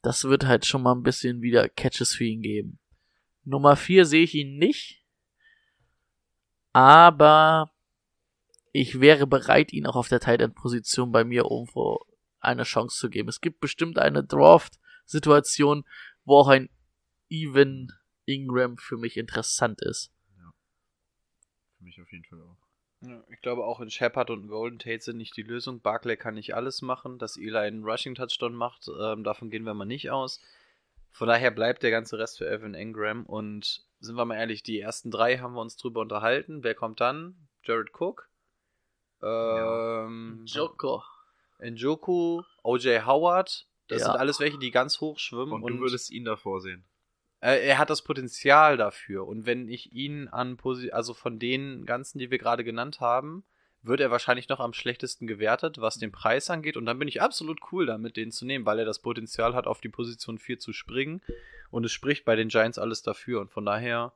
Das 0.00 0.24
wird 0.24 0.46
halt 0.46 0.64
schon 0.64 0.80
mal 0.80 0.94
ein 0.94 1.02
bisschen 1.02 1.42
wieder 1.42 1.68
Catches 1.68 2.14
für 2.14 2.24
ihn 2.24 2.40
geben. 2.40 2.78
Nummer 3.44 3.76
vier 3.76 4.06
sehe 4.06 4.22
ich 4.22 4.32
ihn 4.32 4.56
nicht. 4.56 5.04
Aber 6.72 7.70
ich 8.72 8.98
wäre 8.98 9.26
bereit, 9.26 9.74
ihn 9.74 9.86
auch 9.86 9.96
auf 9.96 10.08
der 10.08 10.20
Tight 10.20 10.40
End 10.40 10.54
Position 10.54 11.12
bei 11.12 11.22
mir 11.22 11.42
irgendwo 11.42 11.98
eine 12.40 12.62
Chance 12.62 12.96
zu 12.96 13.10
geben. 13.10 13.28
Es 13.28 13.42
gibt 13.42 13.60
bestimmt 13.60 13.98
eine 13.98 14.24
Draft-Situation, 14.24 15.84
wo 16.24 16.38
auch 16.38 16.48
ein 16.48 16.70
Even 17.28 17.92
Ingram 18.24 18.78
für 18.78 18.96
mich 18.96 19.18
interessant 19.18 19.82
ist. 19.82 20.15
Für 21.78 21.84
mich 21.84 22.00
auf 22.00 22.10
jeden 22.12 22.24
Fall 22.24 22.40
auch. 22.42 22.56
Ja, 23.02 23.22
ich 23.28 23.40
glaube 23.42 23.64
auch 23.64 23.80
in 23.80 23.90
Shepard 23.90 24.30
und 24.30 24.48
Golden 24.48 24.78
Tate 24.78 25.00
sind 25.02 25.18
nicht 25.18 25.36
die 25.36 25.42
Lösung. 25.42 25.80
Barclay 25.80 26.16
kann 26.16 26.34
nicht 26.34 26.54
alles 26.54 26.80
machen. 26.82 27.18
Dass 27.18 27.36
Eli 27.36 27.56
einen 27.56 27.84
Rushing 27.84 28.14
Touchdown 28.14 28.54
macht, 28.54 28.88
ähm, 29.00 29.22
davon 29.22 29.50
gehen 29.50 29.64
wir 29.64 29.74
mal 29.74 29.84
nicht 29.84 30.10
aus. 30.10 30.40
Von 31.12 31.28
daher 31.28 31.50
bleibt 31.50 31.82
der 31.82 31.90
ganze 31.90 32.18
Rest 32.18 32.38
für 32.38 32.48
Evan 32.48 32.74
Ingram. 32.74 33.24
Und 33.26 33.84
sind 34.00 34.16
wir 34.16 34.24
mal 34.24 34.36
ehrlich, 34.36 34.62
die 34.62 34.80
ersten 34.80 35.10
drei 35.10 35.38
haben 35.38 35.54
wir 35.54 35.60
uns 35.60 35.76
drüber 35.76 36.00
unterhalten. 36.00 36.62
Wer 36.64 36.74
kommt 36.74 37.00
dann? 37.00 37.48
Jared 37.64 37.90
Cook, 37.98 38.28
ähm, 39.22 40.42
Joko. 40.46 41.02
Njoku, 41.58 42.42
OJ 42.62 43.00
Howard. 43.06 43.66
Das 43.88 44.00
Ja. 44.00 44.06
sind 44.06 44.16
alles 44.16 44.40
welche, 44.40 44.58
die 44.58 44.70
ganz 44.70 45.00
hoch 45.00 45.18
schwimmen. 45.18 45.52
Und, 45.52 45.66
du 45.72 45.80
würdest 45.80 46.10
ihn 46.10 46.24
davor 46.24 46.60
sehen. 46.60 46.84
Äh, 47.46 47.64
er 47.64 47.78
hat 47.78 47.90
das 47.90 48.02
Potenzial 48.02 48.76
dafür. 48.76 49.24
Und 49.28 49.46
wenn 49.46 49.68
ich 49.68 49.92
ihn 49.92 50.26
an 50.26 50.56
Posi 50.56 50.90
also 50.90 51.14
von 51.14 51.38
den 51.38 51.86
ganzen, 51.86 52.18
die 52.18 52.32
wir 52.32 52.38
gerade 52.38 52.64
genannt 52.64 52.98
haben, 52.98 53.44
wird 53.82 54.00
er 54.00 54.10
wahrscheinlich 54.10 54.48
noch 54.48 54.58
am 54.58 54.72
schlechtesten 54.72 55.28
gewertet, 55.28 55.80
was 55.80 55.96
den 55.96 56.10
Preis 56.10 56.50
angeht. 56.50 56.76
Und 56.76 56.86
dann 56.86 56.98
bin 56.98 57.06
ich 57.06 57.22
absolut 57.22 57.60
cool 57.70 57.86
damit, 57.86 58.16
den 58.16 58.32
zu 58.32 58.46
nehmen, 58.46 58.66
weil 58.66 58.80
er 58.80 58.84
das 58.84 58.98
Potenzial 58.98 59.54
hat, 59.54 59.68
auf 59.68 59.80
die 59.80 59.88
Position 59.88 60.38
4 60.38 60.58
zu 60.58 60.72
springen. 60.72 61.22
Und 61.70 61.84
es 61.84 61.92
spricht 61.92 62.24
bei 62.24 62.34
den 62.34 62.48
Giants 62.48 62.78
alles 62.78 63.02
dafür. 63.02 63.40
Und 63.40 63.52
von 63.52 63.64
daher 63.64 64.12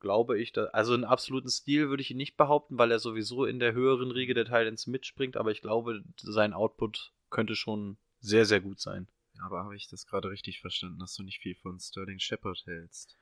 glaube 0.00 0.40
ich, 0.40 0.52
dass, 0.52 0.70
also 0.70 0.94
einen 0.94 1.04
absoluten 1.04 1.50
Stil 1.50 1.90
würde 1.90 2.00
ich 2.00 2.10
ihn 2.10 2.16
nicht 2.16 2.38
behaupten, 2.38 2.78
weil 2.78 2.90
er 2.90 3.00
sowieso 3.00 3.44
in 3.44 3.58
der 3.58 3.74
höheren 3.74 4.10
Riege 4.12 4.32
der 4.32 4.46
Titans 4.46 4.86
mitspringt. 4.86 5.36
Aber 5.36 5.50
ich 5.50 5.60
glaube, 5.60 6.04
sein 6.16 6.54
Output 6.54 7.12
könnte 7.28 7.54
schon 7.54 7.98
sehr, 8.20 8.46
sehr 8.46 8.60
gut 8.60 8.80
sein. 8.80 9.08
Aber 9.42 9.64
habe 9.64 9.76
ich 9.76 9.88
das 9.88 10.06
gerade 10.06 10.30
richtig 10.30 10.60
verstanden, 10.60 10.98
dass 10.98 11.14
du 11.14 11.22
nicht 11.22 11.40
viel 11.40 11.54
von 11.54 11.78
Sterling 11.78 12.18
Shepard 12.18 12.62
hältst? 12.66 13.16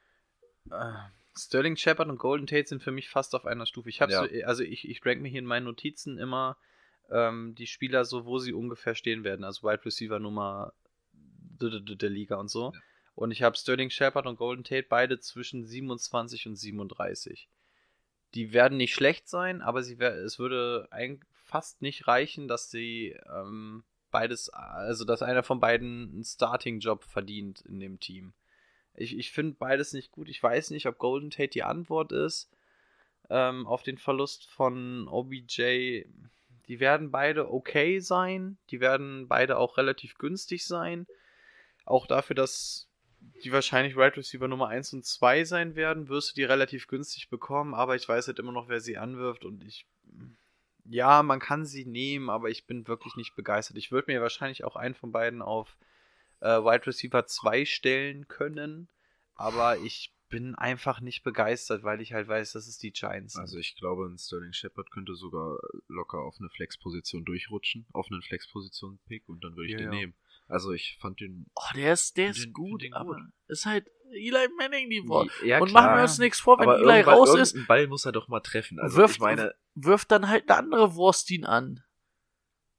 Äh, 0.70 0.92
Sterling 1.36 1.76
Shepard 1.76 2.08
und 2.08 2.18
Golden 2.18 2.46
Tate 2.46 2.68
sind 2.68 2.82
für 2.82 2.92
mich 2.92 3.08
fast 3.08 3.34
auf 3.34 3.46
einer 3.46 3.66
Stufe. 3.66 3.88
Ich 3.88 4.00
habe 4.00 4.12
Ja. 4.12 4.24
so, 4.26 4.46
also 4.46 4.62
ich, 4.62 4.88
ich 4.88 5.04
rank 5.04 5.20
mir 5.20 5.28
hier 5.28 5.38
in 5.38 5.46
meinen 5.46 5.64
Notizen 5.64 6.18
immer 6.18 6.56
ähm, 7.10 7.54
die 7.54 7.66
Spieler 7.66 8.04
so, 8.04 8.24
wo 8.24 8.38
sie 8.38 8.52
ungefähr 8.52 8.94
stehen 8.94 9.24
werden. 9.24 9.44
Also 9.44 9.66
Wide 9.66 9.84
Receiver 9.84 10.18
Nummer 10.18 10.72
der, 11.12 12.10
Liga 12.10 12.36
und 12.36 12.48
so. 12.48 12.72
Ja. 12.74 12.80
Und 13.14 13.30
ich 13.32 13.42
habe 13.42 13.56
Sterling 13.56 13.90
Shepard 13.90 14.26
und 14.26 14.36
Golden 14.36 14.64
Tate 14.64 14.86
beide 14.88 15.20
zwischen 15.20 15.64
27 15.64 16.46
und 16.46 16.56
37. 16.56 17.48
Die 18.34 18.52
werden 18.52 18.78
nicht 18.78 18.94
schlecht 18.94 19.28
sein, 19.28 19.60
aber 19.60 19.82
sie 19.82 19.98
wär, 19.98 20.14
es 20.14 20.38
würde 20.38 20.88
eigentlich 20.90 21.28
fast 21.44 21.82
nicht 21.82 22.06
reichen, 22.06 22.48
dass 22.48 22.70
sie 22.70 23.16
ähm, 23.28 23.82
beides, 24.10 24.48
also 24.50 25.04
dass 25.04 25.22
einer 25.22 25.42
von 25.42 25.60
beiden 25.60 26.10
einen 26.12 26.24
Starting-Job 26.24 27.04
verdient 27.04 27.62
in 27.62 27.80
dem 27.80 28.00
Team. 28.00 28.32
Ich, 28.94 29.16
ich 29.16 29.32
finde 29.32 29.56
beides 29.58 29.92
nicht 29.92 30.12
gut. 30.12 30.28
Ich 30.28 30.42
weiß 30.42 30.70
nicht, 30.70 30.86
ob 30.86 30.98
Golden 30.98 31.30
Tate 31.30 31.48
die 31.48 31.62
Antwort 31.62 32.12
ist 32.12 32.50
ähm, 33.30 33.66
auf 33.66 33.82
den 33.82 33.96
Verlust 33.96 34.50
von 34.50 35.08
OBJ. 35.08 36.04
Die 36.66 36.80
werden 36.80 37.10
beide 37.10 37.50
okay 37.50 38.00
sein. 38.00 38.58
Die 38.70 38.80
werden 38.80 39.28
beide 39.28 39.56
auch 39.56 39.78
relativ 39.78 40.18
günstig 40.18 40.66
sein. 40.66 41.06
Auch 41.84 42.06
dafür, 42.06 42.36
dass 42.36 42.88
die 43.44 43.52
wahrscheinlich 43.52 43.96
Right 43.96 44.16
Receiver 44.16 44.48
Nummer 44.48 44.68
1 44.68 44.92
und 44.94 45.04
2 45.04 45.44
sein 45.44 45.74
werden, 45.74 46.08
wirst 46.08 46.30
du 46.30 46.34
die 46.34 46.44
relativ 46.44 46.86
günstig 46.88 47.28
bekommen. 47.28 47.74
Aber 47.74 47.96
ich 47.96 48.08
weiß 48.08 48.26
halt 48.26 48.38
immer 48.38 48.52
noch, 48.52 48.68
wer 48.68 48.80
sie 48.80 48.98
anwirft. 48.98 49.44
Und 49.44 49.64
ich. 49.64 49.86
Ja, 50.90 51.22
man 51.22 51.38
kann 51.38 51.64
sie 51.64 51.84
nehmen, 51.84 52.30
aber 52.30 52.50
ich 52.50 52.66
bin 52.66 52.88
wirklich 52.88 53.14
nicht 53.16 53.36
begeistert. 53.36 53.76
Ich 53.76 53.92
würde 53.92 54.10
mir 54.12 54.20
wahrscheinlich 54.20 54.64
auch 54.64 54.74
einen 54.76 54.94
von 54.94 55.12
beiden 55.12 55.40
auf 55.40 55.76
äh, 56.40 56.48
Wide 56.48 56.86
Receiver 56.86 57.26
2 57.26 57.64
stellen 57.64 58.26
können. 58.26 58.88
Aber 59.34 59.78
ich 59.78 60.12
bin 60.28 60.54
einfach 60.54 61.00
nicht 61.00 61.22
begeistert, 61.22 61.82
weil 61.82 62.00
ich 62.00 62.12
halt 62.12 62.28
weiß, 62.28 62.52
dass 62.52 62.66
es 62.66 62.78
die 62.78 62.92
Giants 62.92 63.34
sind. 63.34 63.40
Also 63.42 63.58
ich 63.58 63.76
glaube, 63.76 64.06
ein 64.06 64.18
Sterling 64.18 64.52
Shepard 64.52 64.90
könnte 64.90 65.14
sogar 65.14 65.58
locker 65.88 66.18
auf 66.18 66.36
eine 66.40 66.48
Flexposition 66.50 67.24
durchrutschen, 67.24 67.86
auf 67.92 68.06
einen 68.10 68.22
Flexposition-Pick 68.22 69.28
und 69.28 69.42
dann 69.44 69.56
würde 69.56 69.66
ich 69.66 69.72
Ja, 69.72 69.78
den 69.78 69.92
ja. 69.92 69.98
nehmen. 69.98 70.14
Also 70.48 70.72
ich 70.72 70.98
fand 71.00 71.20
den... 71.20 71.46
Oh, 71.54 71.62
der 71.76 71.92
ist, 71.92 72.16
der 72.16 72.30
ist 72.30 72.44
Den- 72.46 72.52
gut, 72.52 72.82
den 72.82 72.94
aber 72.94 73.14
gut. 73.14 73.22
ist 73.48 73.66
halt 73.66 73.88
Eli 74.12 74.48
Manning 74.58 74.90
die 74.90 75.06
Woche. 75.06 75.30
Ja, 75.46 75.60
und 75.60 75.68
klar. 75.68 75.84
machen 75.84 75.96
wir 75.98 76.02
uns 76.02 76.18
nichts 76.18 76.40
vor, 76.40 76.58
wenn 76.58 76.68
aber 76.68 76.80
Eli 76.80 77.00
raus 77.02 77.34
ist, 77.36 77.56
Ball 77.68 77.86
muss 77.86 78.04
er 78.04 78.12
doch 78.12 78.26
mal 78.28 78.40
treffen. 78.40 78.78
Also 78.80 78.96
wirft, 78.98 79.14
ich 79.14 79.20
meine, 79.20 79.54
wirft 79.84 80.10
dann 80.10 80.28
halt 80.28 80.50
eine 80.50 80.58
andere 80.58 80.94
Wurst 80.94 81.30
ihn 81.30 81.44
an. 81.44 81.82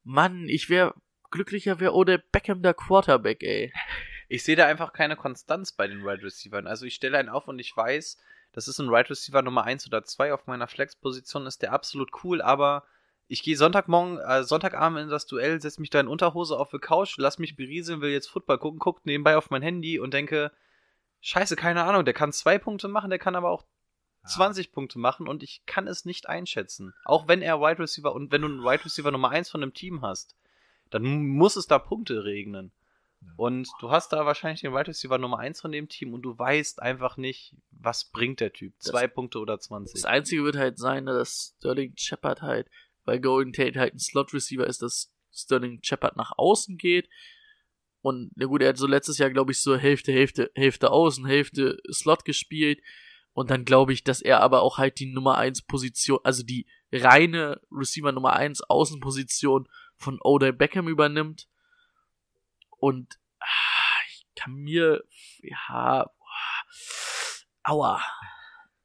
Mann, 0.03 0.47
ich 0.47 0.69
wäre 0.69 0.95
glücklicher 1.29 1.79
wäre 1.79 1.93
Odell 1.93 2.23
Beckham 2.31 2.61
der 2.61 2.73
Quarterback, 2.73 3.43
ey. 3.43 3.73
Ich 4.27 4.45
sehe 4.45 4.55
da 4.55 4.65
einfach 4.65 4.93
keine 4.93 5.17
Konstanz 5.17 5.73
bei 5.73 5.89
den 5.89 6.05
Wide 6.05 6.23
Receivers. 6.23 6.65
Also 6.65 6.85
ich 6.85 6.95
stelle 6.95 7.17
einen 7.17 7.27
auf 7.27 7.49
und 7.49 7.59
ich 7.59 7.75
weiß, 7.75 8.17
das 8.53 8.69
ist 8.69 8.79
ein 8.79 8.89
Wide 8.89 9.09
Receiver 9.09 9.41
Nummer 9.41 9.65
1 9.65 9.87
oder 9.87 10.05
2 10.05 10.33
auf 10.33 10.47
meiner 10.47 10.69
Flex-Position, 10.69 11.45
ist 11.45 11.61
der 11.61 11.73
absolut 11.73 12.11
cool, 12.23 12.41
aber 12.41 12.85
ich 13.27 13.43
gehe 13.43 13.57
Sonntagmorgen, 13.57 14.19
äh, 14.19 14.45
Sonntagabend 14.45 14.99
in 14.99 15.09
das 15.09 15.25
Duell, 15.25 15.61
setze 15.61 15.81
mich 15.81 15.89
da 15.89 15.99
in 15.99 16.07
Unterhose 16.07 16.57
auf 16.57 16.69
die 16.69 16.79
Couch, 16.79 17.15
lass 17.17 17.39
mich 17.39 17.57
berieseln, 17.57 17.99
will 17.99 18.11
jetzt 18.11 18.29
Football 18.29 18.57
gucken, 18.57 18.79
guckt 18.79 19.05
nebenbei 19.05 19.35
auf 19.35 19.49
mein 19.49 19.61
Handy 19.61 19.99
und 19.99 20.13
denke, 20.13 20.51
scheiße, 21.19 21.57
keine 21.57 21.83
Ahnung, 21.83 22.05
der 22.05 22.13
kann 22.13 22.31
zwei 22.31 22.57
Punkte 22.57 22.87
machen, 22.87 23.09
der 23.09 23.19
kann 23.19 23.35
aber 23.35 23.49
auch 23.49 23.65
20 24.25 24.71
Punkte 24.71 24.99
machen 24.99 25.27
und 25.27 25.43
ich 25.43 25.63
kann 25.65 25.87
es 25.87 26.05
nicht 26.05 26.29
einschätzen. 26.29 26.93
Auch 27.05 27.27
wenn 27.27 27.41
er 27.41 27.59
Wide 27.59 27.79
Receiver 27.79 28.13
und 28.13 28.31
wenn 28.31 28.41
du 28.41 28.47
einen 28.47 28.63
Wide 28.63 28.85
Receiver 28.85 29.11
Nummer 29.11 29.29
1 29.29 29.49
von 29.49 29.63
einem 29.63 29.73
Team 29.73 30.01
hast, 30.01 30.35
dann 30.89 31.27
muss 31.27 31.55
es 31.55 31.67
da 31.67 31.79
Punkte 31.79 32.23
regnen. 32.23 32.71
Und 33.37 33.69
du 33.79 33.91
hast 33.91 34.13
da 34.13 34.25
wahrscheinlich 34.25 34.61
den 34.61 34.73
Wide 34.73 34.87
Receiver 34.87 35.17
Nummer 35.17 35.39
1 35.39 35.61
von 35.61 35.71
dem 35.71 35.89
Team 35.89 36.13
und 36.13 36.23
du 36.23 36.37
weißt 36.37 36.81
einfach 36.81 37.17
nicht, 37.17 37.55
was 37.71 38.05
bringt 38.05 38.39
der 38.39 38.51
Typ. 38.51 38.73
Zwei 38.79 39.07
Punkte 39.07 39.39
oder 39.39 39.59
20. 39.59 39.93
Das 39.93 40.05
Einzige 40.05 40.43
wird 40.43 40.57
halt 40.57 40.77
sein, 40.77 41.05
dass 41.05 41.55
Sterling 41.57 41.93
Shepard 41.95 42.41
halt, 42.41 42.67
weil 43.05 43.19
Golden 43.19 43.53
Tate 43.53 43.79
halt 43.79 43.93
ein 43.93 43.99
Slot-Receiver 43.99 44.65
ist, 44.65 44.81
dass 44.81 45.13
Sterling 45.33 45.79
Shepard 45.83 46.17
nach 46.17 46.33
außen 46.37 46.77
geht. 46.77 47.09
Und, 48.01 48.31
na 48.35 48.47
gut, 48.47 48.63
er 48.63 48.69
hat 48.69 48.77
so 48.77 48.87
letztes 48.87 49.19
Jahr, 49.19 49.29
glaube 49.29 49.51
ich, 49.51 49.61
so 49.61 49.75
Hälfte, 49.75 50.11
Hälfte, 50.11 50.51
Hälfte 50.55 50.91
außen, 50.91 51.25
Hälfte 51.25 51.77
Slot 51.91 52.25
gespielt. 52.25 52.81
Und 53.33 53.49
dann 53.49 53.65
glaube 53.65 53.93
ich, 53.93 54.03
dass 54.03 54.21
er 54.21 54.41
aber 54.41 54.61
auch 54.61 54.77
halt 54.77 54.99
die 54.99 55.11
Nummer 55.11 55.37
1 55.37 55.63
Position, 55.63 56.19
also 56.23 56.43
die 56.43 56.67
reine 56.91 57.61
Receiver 57.71 58.11
Nummer 58.11 58.33
1 58.33 58.61
Außenposition 58.63 59.69
von 59.95 60.19
Odell 60.21 60.53
Beckham 60.53 60.87
übernimmt. 60.87 61.47
Und 62.77 63.19
ah, 63.39 63.45
ich 64.09 64.25
kann 64.35 64.53
mir, 64.53 65.03
ja, 65.41 66.05
boah, 66.17 66.65
aua. 67.63 68.01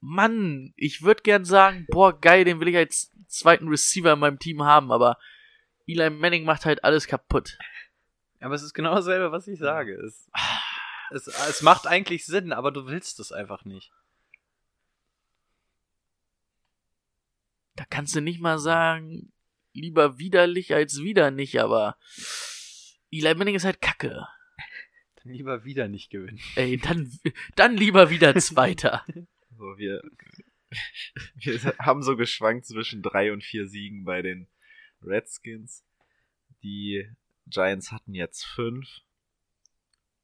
Mann, 0.00 0.72
ich 0.76 1.02
würde 1.02 1.22
gern 1.22 1.44
sagen, 1.44 1.86
boah, 1.88 2.18
geil, 2.18 2.44
den 2.44 2.60
will 2.60 2.68
ich 2.68 2.76
als 2.76 3.12
zweiten 3.26 3.68
Receiver 3.68 4.12
in 4.12 4.20
meinem 4.20 4.38
Team 4.38 4.62
haben, 4.62 4.92
aber 4.92 5.18
Eli 5.86 6.10
Manning 6.10 6.44
macht 6.44 6.64
halt 6.64 6.84
alles 6.84 7.06
kaputt. 7.06 7.58
Aber 8.40 8.54
es 8.54 8.62
ist 8.62 8.74
genau 8.74 8.94
dasselbe, 8.94 9.32
was 9.32 9.48
ich 9.48 9.58
sage. 9.58 9.94
Es, 9.94 10.30
es, 11.10 11.26
es 11.26 11.62
macht 11.62 11.86
eigentlich 11.86 12.26
Sinn, 12.26 12.52
aber 12.52 12.70
du 12.70 12.86
willst 12.86 13.18
es 13.18 13.32
einfach 13.32 13.64
nicht. 13.64 13.90
Da 17.76 17.84
kannst 17.88 18.16
du 18.16 18.20
nicht 18.20 18.40
mal 18.40 18.58
sagen, 18.58 19.32
lieber 19.72 20.18
widerlich 20.18 20.74
als 20.74 21.00
wieder 21.02 21.30
nicht, 21.30 21.60
aber 21.60 21.98
Eli 23.10 23.34
Manning 23.34 23.54
ist 23.54 23.64
halt 23.64 23.80
kacke. 23.80 24.26
Dann 25.16 25.32
lieber 25.32 25.64
wieder 25.64 25.88
nicht 25.88 26.10
gewinnen. 26.10 26.40
Ey, 26.56 26.78
dann, 26.78 27.10
dann 27.54 27.76
lieber 27.76 28.10
wieder 28.10 28.34
Zweiter. 28.40 29.04
so 29.56 29.78
wir, 29.78 30.02
wir 31.34 31.74
haben 31.78 32.02
so 32.02 32.16
geschwankt 32.16 32.66
zwischen 32.66 33.02
drei 33.02 33.32
und 33.32 33.44
vier 33.44 33.68
Siegen 33.68 34.04
bei 34.04 34.22
den 34.22 34.48
Redskins. 35.02 35.84
Die 36.62 37.08
Giants 37.46 37.92
hatten 37.92 38.14
jetzt 38.14 38.44
fünf. 38.44 38.88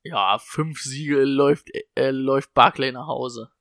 Ja, 0.03 0.39
fünf 0.39 0.81
Siege 0.81 1.23
läuft, 1.25 1.69
äh, 1.95 2.11
läuft 2.11 2.55
Barclay 2.55 2.91
nach 2.91 3.07
Hause. 3.07 3.53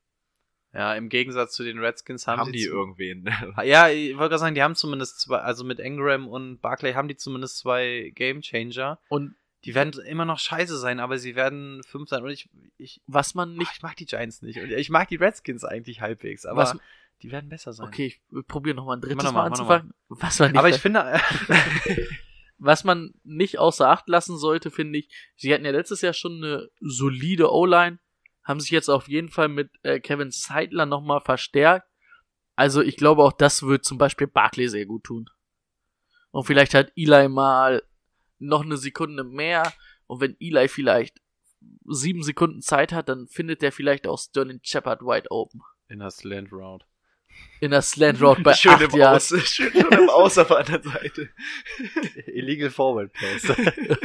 Ja, 0.74 0.94
im 0.96 1.10
Gegensatz 1.10 1.54
zu 1.54 1.64
den 1.64 1.80
Redskins 1.80 2.28
haben, 2.28 2.40
Haben, 2.40 2.52
die 2.54 2.64
zu- 2.64 2.70
irgendwen? 2.70 3.30
Ja, 3.64 3.90
ich 3.90 4.12
wollte 4.18 4.30
gerade 4.30 4.38
sagen, 4.40 4.56
die 4.56 4.64
haben 4.64 4.76
zumindest 4.76 5.20
zwei, 5.20 5.40
also 5.40 5.64
mit 5.66 5.80
Ingram 5.80 6.28
und 6.28 6.62
Barclay 6.62 6.94
haben 6.94 7.08
die 7.10 7.18
zumindest 7.18 7.58
zwei 7.58 8.12
Game 8.16 8.42
Changer. 8.42 9.00
Und 9.10 9.36
Die 9.66 9.76
werden 9.76 9.92
immer 10.06 10.24
noch 10.26 10.40
scheiße 10.40 10.78
sein, 10.78 11.00
aber 11.02 11.18
sie 11.20 11.36
werden 11.36 11.82
fünf 11.86 12.08
sein. 12.10 12.24
Und 12.24 12.30
ich, 12.32 12.50
ich, 12.78 13.02
was 13.06 13.36
man 13.36 13.56
nicht, 13.56 13.70
ich 13.76 13.82
mag 13.82 13.98
die 13.98 14.06
Giants 14.06 14.42
nicht. 14.42 14.60
Und 14.60 14.72
ich 14.72 14.90
mag 14.90 15.10
die 15.10 15.18
Redskins 15.18 15.64
eigentlich 15.66 16.00
halbwegs, 16.02 16.46
aber 16.46 16.62
Was- 16.62 16.78
die 17.22 17.32
werden 17.32 17.50
besser 17.50 17.72
sein. 17.74 17.86
Okay, 17.88 18.06
ich 18.08 18.22
probiere 18.48 18.76
nochmal 18.76 18.98
ein 18.98 19.02
drittes 19.02 19.18
Mal 19.26 19.32
mal, 19.34 19.50
noch 19.50 19.58
mal. 19.68 19.76
anzufangen. 19.76 19.94
Was 20.08 20.40
man 20.40 20.52
nicht 20.52 20.58
Aber 20.58 20.70
ich 20.70 20.78
finde, 20.78 21.20
was 22.58 22.84
man 22.84 23.14
nicht 23.24 23.60
außer 23.60 23.90
Acht 23.90 24.08
lassen 24.08 24.38
sollte, 24.38 24.72
finde 24.72 25.00
ich, 25.00 25.10
sie 25.36 25.54
hatten 25.54 25.66
ja 25.66 25.72
letztes 25.72 26.02
Jahr 26.02 26.14
schon 26.14 26.38
eine 26.44 26.70
solide 26.80 27.52
O-Line, 27.52 28.00
haben 28.44 28.60
sich 28.60 28.72
jetzt 28.72 28.90
auf 28.90 29.08
jeden 29.08 29.30
Fall 29.30 29.48
mit 29.48 29.72
äh, 29.84 30.00
Kevin 30.00 30.32
Seidler 30.32 30.86
nochmal 30.86 31.22
verstärkt. 31.22 31.88
Also 32.56 32.82
ich 32.82 32.98
glaube 32.98 33.24
auch 33.24 33.34
das 33.34 33.64
wird 33.64 33.86
zum 33.86 33.98
Beispiel 33.98 34.28
Barkley 34.28 34.68
sehr 34.68 34.86
gut 34.86 35.04
tun. 35.04 35.30
Und 36.32 36.46
vielleicht 36.46 36.74
hat 36.74 36.92
Eli 36.96 37.28
mal 37.30 37.84
noch 38.40 38.64
eine 38.64 38.78
Sekunde 38.78 39.24
mehr. 39.24 39.72
Und 40.08 40.22
wenn 40.22 40.36
Eli 40.40 40.68
vielleicht 40.68 41.22
sieben 41.86 42.24
Sekunden 42.24 42.62
Zeit 42.62 42.92
hat, 42.92 43.10
dann 43.10 43.28
findet 43.28 43.62
der 43.62 43.72
vielleicht 43.72 44.08
auch 44.08 44.18
Sterling 44.18 44.60
Shepard 44.64 45.02
wide 45.02 45.30
open. 45.30 45.62
in 45.88 46.00
der 46.00 46.12
Slant 46.12 46.52
Route. 46.52 46.86
In 47.60 47.72
der 47.72 47.82
Slant 47.82 48.22
Route 48.22 48.42
bei 48.42 48.54
schön, 48.56 48.72
acht 48.72 48.82
im 48.82 49.00
Yards. 49.00 49.34
Aus, 49.34 49.48
schön 49.48 49.72
schon 49.72 49.92
im 49.92 50.10
Aus 50.10 50.38
auf 50.38 50.48
der 50.48 50.58
anderen 50.58 50.84
Seite. 50.84 51.30
Illegal 52.28 52.70
Forward 52.70 53.14
Pass. 53.14 53.56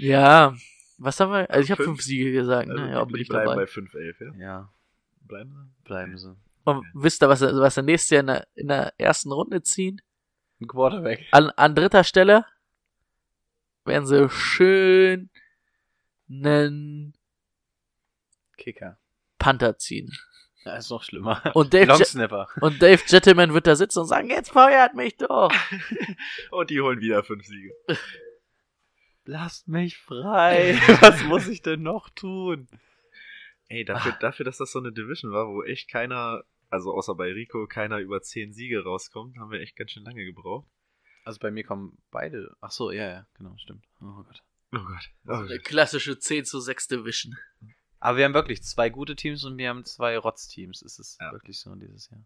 Ja, 0.00 0.54
was 0.98 1.18
haben 1.20 1.32
wir? 1.32 1.48
Also 1.50 1.64
ich 1.64 1.70
habe 1.70 1.82
Fünf? 1.84 1.96
fünf 1.98 2.02
Siege 2.02 2.32
gesagt, 2.32 2.68
ne? 2.68 2.74
Also, 2.82 2.92
Ja, 2.92 3.04
die 3.06 3.12
bin 3.12 3.22
ich 3.22 3.28
bleiben 3.28 3.50
dabei. 3.50 3.64
bei 3.64 3.70
5-11, 3.70 4.38
ja? 4.38 4.44
ja, 4.46 4.72
Bleiben 5.22 5.50
sie? 5.52 5.84
bleiben 5.84 6.18
sie. 6.18 6.36
Und 6.64 6.84
wisst 6.92 7.22
ihr, 7.22 7.28
was, 7.28 7.40
er- 7.40 7.56
was 7.58 7.76
er 7.76 7.82
nächstes 7.82 8.10
Jahr 8.10 8.20
in 8.20 8.26
der, 8.26 8.46
in 8.54 8.68
der 8.68 8.92
ersten 8.98 9.32
Runde 9.32 9.62
ziehen? 9.62 10.00
Ein 10.60 10.66
Quarterback. 10.66 11.24
An, 11.32 11.50
an 11.50 11.74
dritter 11.74 12.04
Stelle 12.04 12.44
werden 13.84 14.06
sie 14.06 14.28
schön 14.28 15.30
einen 16.28 17.14
Kicker. 18.58 18.98
Panther 19.38 19.78
ziehen. 19.78 20.12
Ja, 20.64 20.76
ist 20.76 20.90
noch 20.90 21.02
schlimmer. 21.04 21.40
Und 21.54 21.72
Dave, 21.72 21.86
Long 21.86 21.98
Je 21.98 22.04
Snapper. 22.04 22.48
und 22.60 22.82
Dave 22.82 23.00
Gentleman 23.06 23.54
wird 23.54 23.66
da 23.66 23.76
sitzen 23.76 24.00
und 24.00 24.06
sagen, 24.06 24.28
jetzt 24.28 24.50
feuert 24.50 24.94
mich 24.94 25.16
doch. 25.16 25.50
Und 26.50 26.68
die 26.70 26.80
holen 26.80 27.00
wieder 27.00 27.22
5 27.22 27.46
Siege. 27.46 27.72
Lasst 29.28 29.68
mich 29.68 29.98
frei. 29.98 30.72
Was 31.02 31.22
muss 31.24 31.48
ich 31.48 31.60
denn 31.60 31.82
noch 31.82 32.08
tun? 32.08 32.66
Ey, 33.68 33.84
dafür, 33.84 34.12
dafür, 34.20 34.46
dass 34.46 34.56
das 34.56 34.72
so 34.72 34.78
eine 34.78 34.90
Division 34.90 35.32
war, 35.32 35.48
wo 35.48 35.62
echt 35.62 35.90
keiner, 35.90 36.44
also 36.70 36.94
außer 36.94 37.14
bei 37.14 37.30
Rico, 37.30 37.66
keiner 37.66 37.98
über 37.98 38.22
10 38.22 38.54
Siege 38.54 38.82
rauskommt, 38.82 39.36
haben 39.36 39.50
wir 39.50 39.60
echt 39.60 39.76
ganz 39.76 39.90
schön 39.90 40.04
lange 40.04 40.24
gebraucht. 40.24 40.66
Also 41.24 41.40
bei 41.40 41.50
mir 41.50 41.62
kommen 41.62 41.98
beide. 42.10 42.56
Ach 42.62 42.70
so, 42.70 42.90
ja, 42.90 43.06
ja, 43.06 43.26
genau, 43.34 43.54
stimmt. 43.58 43.84
Oh 44.00 44.22
Gott. 44.22 44.42
Oh 44.72 44.78
Gott. 44.78 45.10
Oh 45.26 45.32
Eine 45.32 45.48
Gott. 45.58 45.64
klassische 45.64 46.18
10 46.18 46.46
zu 46.46 46.58
6 46.60 46.88
Division. 46.88 47.36
Aber 48.00 48.16
wir 48.16 48.24
haben 48.24 48.32
wirklich 48.32 48.62
zwei 48.62 48.88
gute 48.88 49.14
Teams 49.14 49.44
und 49.44 49.58
wir 49.58 49.68
haben 49.68 49.84
zwei 49.84 50.16
Rotz-Teams. 50.16 50.80
Es 50.80 50.98
ist 50.98 51.18
Ja. 51.20 51.32
wirklich 51.32 51.60
so 51.60 51.74
dieses 51.74 52.08
Jahr. 52.08 52.24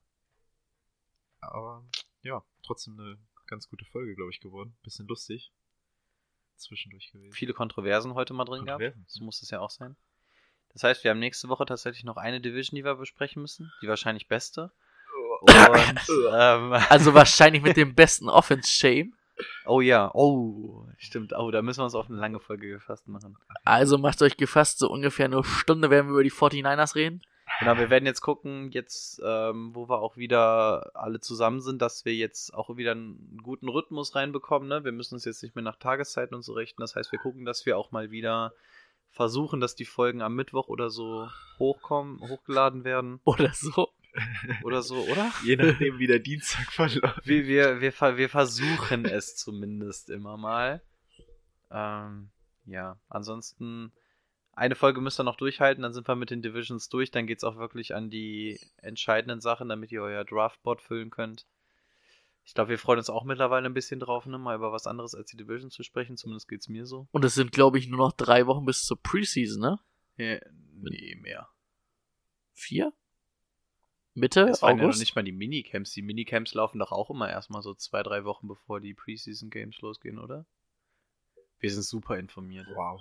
Aber 1.40 1.84
ja, 2.22 2.44
trotzdem 2.62 2.96
eine 3.00 3.18
ganz 3.48 3.68
gute 3.68 3.84
Folge, 3.86 4.14
glaube 4.14 4.30
ich, 4.30 4.38
geworden. 4.38 4.76
Bisschen 4.84 5.08
lustig. 5.08 5.50
Zwischendurch 6.62 7.10
gewesen. 7.12 7.32
Viele 7.32 7.52
Kontroversen 7.54 8.14
heute 8.14 8.34
mal 8.34 8.44
drin 8.44 8.64
gehabt. 8.64 8.80
Kontroversen, 8.80 9.04
So 9.08 9.24
muss 9.24 9.42
es 9.42 9.50
ja 9.50 9.60
auch 9.60 9.70
sein. 9.70 9.96
Das 10.72 10.84
heißt, 10.84 11.04
wir 11.04 11.10
haben 11.10 11.18
nächste 11.18 11.48
Woche 11.48 11.66
tatsächlich 11.66 12.04
noch 12.04 12.16
eine 12.16 12.40
Division, 12.40 12.76
die 12.76 12.84
wir 12.84 12.94
besprechen 12.94 13.42
müssen. 13.42 13.72
Die 13.82 13.88
wahrscheinlich 13.88 14.28
beste. 14.28 14.70
Und, 15.40 15.50
ähm, 16.32 16.72
Also 16.88 17.14
wahrscheinlich 17.14 17.62
mit 17.62 17.76
dem 17.76 17.94
besten 17.94 18.28
Offense-Shame. 18.28 19.12
oh 19.66 19.80
ja, 19.80 20.10
oh, 20.14 20.86
stimmt. 20.98 21.32
Oh, 21.36 21.50
da 21.50 21.62
müssen 21.62 21.80
wir 21.80 21.84
uns 21.84 21.94
auf 21.94 22.08
eine 22.08 22.18
lange 22.18 22.40
Folge 22.40 22.68
gefasst 22.68 23.08
machen. 23.08 23.36
Also 23.64 23.98
macht 23.98 24.22
euch 24.22 24.36
gefasst, 24.36 24.78
so 24.78 24.88
ungefähr 24.88 25.26
eine 25.26 25.42
Stunde 25.44 25.90
werden 25.90 26.06
wir 26.06 26.12
über 26.12 26.24
die 26.24 26.32
49ers 26.32 26.94
reden. 26.94 27.22
Genau, 27.62 27.78
wir 27.78 27.90
werden 27.90 28.06
jetzt 28.06 28.22
gucken, 28.22 28.72
jetzt, 28.72 29.22
ähm, 29.24 29.72
wo 29.72 29.88
wir 29.88 30.00
auch 30.00 30.16
wieder 30.16 30.90
alle 30.94 31.20
zusammen 31.20 31.60
sind, 31.60 31.80
dass 31.80 32.04
wir 32.04 32.12
jetzt 32.12 32.52
auch 32.54 32.76
wieder 32.76 32.90
einen 32.90 33.38
guten 33.40 33.68
Rhythmus 33.68 34.16
reinbekommen. 34.16 34.68
Ne? 34.68 34.82
Wir 34.82 34.90
müssen 34.90 35.14
uns 35.14 35.24
jetzt 35.24 35.44
nicht 35.44 35.54
mehr 35.54 35.62
nach 35.62 35.76
Tageszeiten 35.76 36.34
und 36.34 36.42
so 36.42 36.54
richten. 36.54 36.80
Das 36.80 36.96
heißt, 36.96 37.12
wir 37.12 37.20
gucken, 37.20 37.44
dass 37.44 37.64
wir 37.64 37.78
auch 37.78 37.92
mal 37.92 38.10
wieder 38.10 38.52
versuchen, 39.10 39.60
dass 39.60 39.76
die 39.76 39.84
Folgen 39.84 40.22
am 40.22 40.34
Mittwoch 40.34 40.66
oder 40.66 40.90
so 40.90 41.28
hochkommen, 41.60 42.20
hochgeladen 42.20 42.82
werden 42.82 43.20
Oder 43.24 43.52
so. 43.52 43.90
oder 44.64 44.82
so, 44.82 44.96
oder? 44.96 45.30
Je 45.44 45.54
nachdem, 45.54 46.00
wie 46.00 46.08
der 46.08 46.18
Dienstag 46.18 46.72
verläuft. 46.72 47.24
Wir, 47.24 47.46
wir, 47.46 47.80
wir, 47.80 48.16
wir 48.16 48.28
versuchen 48.28 49.04
es 49.04 49.36
zumindest 49.36 50.10
immer 50.10 50.36
mal. 50.36 50.82
Ähm, 51.70 52.30
ja, 52.66 52.98
ansonsten 53.08 53.92
eine 54.52 54.74
Folge 54.74 55.00
müsst 55.00 55.18
ihr 55.20 55.24
noch 55.24 55.36
durchhalten, 55.36 55.82
dann 55.82 55.92
sind 55.92 56.08
wir 56.08 56.14
mit 56.14 56.30
den 56.30 56.42
Divisions 56.42 56.88
durch, 56.88 57.10
dann 57.10 57.26
geht's 57.26 57.44
auch 57.44 57.56
wirklich 57.56 57.94
an 57.94 58.10
die 58.10 58.60
entscheidenden 58.76 59.40
Sachen, 59.40 59.68
damit 59.68 59.92
ihr 59.92 60.02
euer 60.02 60.24
Draftboard 60.24 60.82
füllen 60.82 61.10
könnt. 61.10 61.46
Ich 62.44 62.54
glaube, 62.54 62.70
wir 62.70 62.78
freuen 62.78 62.98
uns 62.98 63.08
auch 63.08 63.24
mittlerweile 63.24 63.66
ein 63.66 63.74
bisschen 63.74 64.00
drauf, 64.00 64.26
ne, 64.26 64.36
mal 64.36 64.56
über 64.56 64.72
was 64.72 64.86
anderes 64.86 65.14
als 65.14 65.30
die 65.30 65.36
Division 65.36 65.70
zu 65.70 65.82
sprechen, 65.82 66.16
zumindest 66.16 66.48
geht's 66.48 66.68
mir 66.68 66.86
so. 66.86 67.06
Und 67.12 67.24
es 67.24 67.34
sind, 67.34 67.52
glaube 67.52 67.78
ich, 67.78 67.88
nur 67.88 67.98
noch 67.98 68.12
drei 68.12 68.46
Wochen 68.46 68.64
bis 68.64 68.82
zur 68.82 69.00
Preseason, 69.00 69.60
ne? 69.60 69.78
Ja, 70.16 70.38
nee, 70.74 71.16
mehr. 71.20 71.48
Vier? 72.52 72.92
Mitte 74.14 74.42
Es 74.42 74.60
waren 74.60 74.76
ja 74.76 74.82
noch 74.82 74.88
August? 74.88 75.00
nicht 75.00 75.14
mal 75.14 75.22
die 75.22 75.32
Minicamps. 75.32 75.92
Die 75.92 76.02
Minicamps 76.02 76.52
laufen 76.52 76.78
doch 76.78 76.92
auch 76.92 77.08
immer 77.10 77.30
erstmal 77.30 77.62
so 77.62 77.74
zwei, 77.74 78.02
drei 78.02 78.24
Wochen 78.24 78.48
bevor 78.48 78.80
die 78.80 78.92
Preseason 78.92 79.48
Games 79.48 79.80
losgehen, 79.80 80.18
oder? 80.18 80.44
Wir 81.60 81.70
sind 81.70 81.84
super 81.84 82.18
informiert. 82.18 82.66
Wow. 82.74 83.00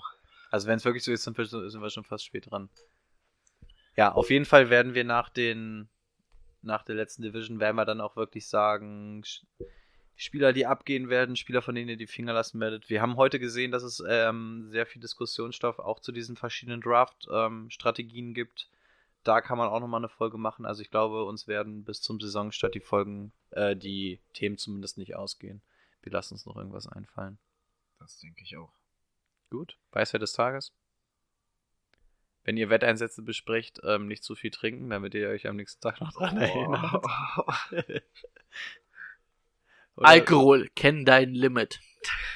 Also 0.52 0.68
wenn 0.68 0.78
es 0.78 0.86
wirklich 0.86 1.04
so 1.04 1.12
ist, 1.12 1.24
sind 1.24 1.38
wir, 1.38 1.46
sind 1.46 1.82
wir 1.82 1.90
schon 1.90 2.04
fast 2.04 2.26
spät 2.26 2.52
dran. 2.52 2.70
Ja, 3.96 4.12
auf 4.12 4.30
jeden 4.30 4.46
Fall 4.46 4.70
werden 4.70 4.94
wir 4.94 5.04
nach 5.04 5.30
den 5.30 5.90
nach 6.62 6.84
der 6.84 6.96
letzten 6.96 7.24
Division 7.24 7.60
werden 7.60 7.76
wir 7.76 7.86
dann 7.86 8.02
auch 8.02 8.16
wirklich 8.16 8.48
sagen, 8.48 9.24
Spieler, 10.16 10.54
die 10.54 10.68
abgehen 10.68 11.10
werden, 11.10 11.36
Spieler, 11.36 11.62
von 11.62 11.74
denen 11.74 11.90
ihr 11.90 11.98
die 11.98 12.08
Finger 12.08 12.34
lassen 12.34 12.60
werdet. 12.60 12.90
Wir 12.90 13.02
haben 13.02 13.16
heute 13.16 13.40
gesehen, 13.40 13.72
dass 13.72 13.82
es 13.82 14.04
ähm, 14.08 14.68
sehr 14.70 14.86
viel 14.86 15.02
Diskussionsstoff 15.02 15.80
auch 15.80 16.00
zu 16.00 16.12
diesen 16.12 16.36
verschiedenen 16.36 16.82
Draft-Strategien 16.82 18.34
gibt. 18.34 18.70
Da 19.24 19.42
kann 19.42 19.58
man 19.58 19.70
auch 19.70 19.80
nochmal 19.80 20.02
eine 20.02 20.10
Folge 20.10 20.38
machen. 20.38 20.66
Also 20.66 20.82
ich 20.82 20.92
glaube, 20.92 21.26
uns 21.26 21.48
werden 21.48 21.84
bis 21.84 22.02
zum 22.02 22.20
Saisonstart 22.20 22.76
die 22.76 22.80
Folgen, 22.80 23.32
äh, 23.52 23.76
die 23.76 24.20
Themen 24.34 24.58
zumindest 24.58 24.98
nicht 24.98 25.16
ausgehen. 25.16 25.62
Wir 26.04 26.12
lassen 26.12 26.36
uns 26.36 26.46
noch 26.46 26.56
irgendwas 26.56 26.88
einfallen. 26.88 27.40
Das 28.00 28.20
denke 28.20 28.44
ich 28.44 28.58
auch. 28.58 28.81
Gut. 29.52 29.78
Weisheit 29.92 30.22
des 30.24 30.34
Tages. 30.34 30.74
Wenn 32.44 32.58
ihr 32.58 32.72
Wetteinsätze 32.72 33.22
besprecht, 33.22 33.80
ähm, 33.84 34.08
nicht 34.08 34.24
zu 34.24 34.34
viel 34.34 34.50
trinken, 34.50 34.90
damit 34.90 35.14
ihr 35.14 35.30
euch 35.30 35.46
am 35.48 35.58
nächsten 35.58 35.80
Tag 35.82 36.02
noch 36.02 36.12
dran 36.14 36.38
erinnert. 36.38 37.04
Oder- 39.96 40.08
Alkohol, 40.08 40.70
kenn 40.76 41.06
dein 41.06 41.34
Limit. 41.34 41.80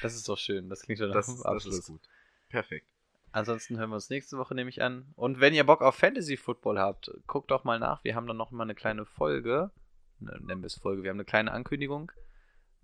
Das 0.02 0.14
ist 0.14 0.28
doch 0.28 0.38
schön. 0.38 0.68
Das 0.68 0.82
klingt 0.82 0.98
schon 0.98 1.08
nach 1.08 1.16
Das, 1.16 1.26
das 1.26 1.42
Abschluss. 1.44 1.78
ist 1.80 1.86
gut. 1.88 2.02
Perfekt. 2.48 2.88
Ansonsten 3.32 3.78
hören 3.78 3.90
wir 3.90 3.96
uns 3.96 4.08
nächste 4.10 4.38
Woche 4.38 4.54
nämlich 4.54 4.80
an. 4.82 5.12
Und 5.16 5.40
wenn 5.40 5.54
ihr 5.54 5.64
Bock 5.64 5.82
auf 5.82 5.96
Fantasy 5.96 6.36
Football 6.36 6.78
habt, 6.78 7.10
guckt 7.26 7.50
doch 7.50 7.64
mal 7.64 7.78
nach. 7.78 8.04
Wir 8.04 8.14
haben 8.14 8.26
dann 8.26 8.36
noch 8.36 8.50
mal 8.50 8.62
eine 8.62 8.74
kleine 8.74 9.04
Folge. 9.04 9.72
Ne, 10.20 10.38
Nennen 10.42 10.62
wir 10.62 10.66
es 10.66 10.76
Folge. 10.76 11.02
Wir 11.02 11.10
haben 11.10 11.16
eine 11.16 11.24
kleine 11.24 11.50
Ankündigung. 11.52 12.12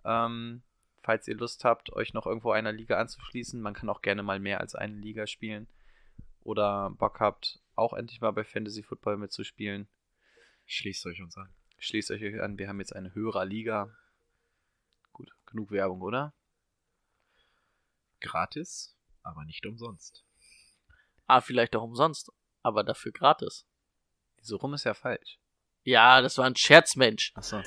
Ähm, 0.04 0.62
falls 1.02 1.28
ihr 1.28 1.36
Lust 1.36 1.64
habt, 1.64 1.92
euch 1.92 2.14
noch 2.14 2.26
irgendwo 2.26 2.52
einer 2.52 2.72
Liga 2.72 2.98
anzuschließen. 2.98 3.60
Man 3.60 3.74
kann 3.74 3.88
auch 3.88 4.02
gerne 4.02 4.22
mal 4.22 4.38
mehr 4.38 4.60
als 4.60 4.74
eine 4.74 4.94
Liga 4.94 5.26
spielen. 5.26 5.68
Oder 6.42 6.90
Bock 6.90 7.20
habt, 7.20 7.60
auch 7.74 7.92
endlich 7.92 8.20
mal 8.20 8.32
bei 8.32 8.44
Fantasy 8.44 8.82
Football 8.82 9.16
mitzuspielen. 9.16 9.88
Schließt 10.66 11.06
euch 11.06 11.20
uns 11.20 11.36
an. 11.36 11.52
Schließt 11.78 12.10
euch 12.10 12.40
an. 12.40 12.58
Wir 12.58 12.68
haben 12.68 12.80
jetzt 12.80 12.94
eine 12.94 13.14
höhere 13.14 13.44
Liga. 13.44 13.94
Gut, 15.12 15.30
genug 15.46 15.70
Werbung, 15.70 16.00
oder? 16.00 16.32
Gratis, 18.20 18.96
aber 19.22 19.44
nicht 19.44 19.66
umsonst. 19.66 20.24
Ah, 21.26 21.40
vielleicht 21.40 21.74
auch 21.76 21.82
umsonst, 21.82 22.30
aber 22.62 22.84
dafür 22.84 23.12
gratis. 23.12 23.66
So 24.40 24.56
rum 24.56 24.74
ist 24.74 24.84
ja 24.84 24.94
falsch. 24.94 25.38
Ja, 25.84 26.20
das 26.20 26.38
war 26.38 26.46
ein 26.46 26.56
Scherz, 26.56 26.94
Mensch. 26.96 27.32
Achso. 27.34 27.62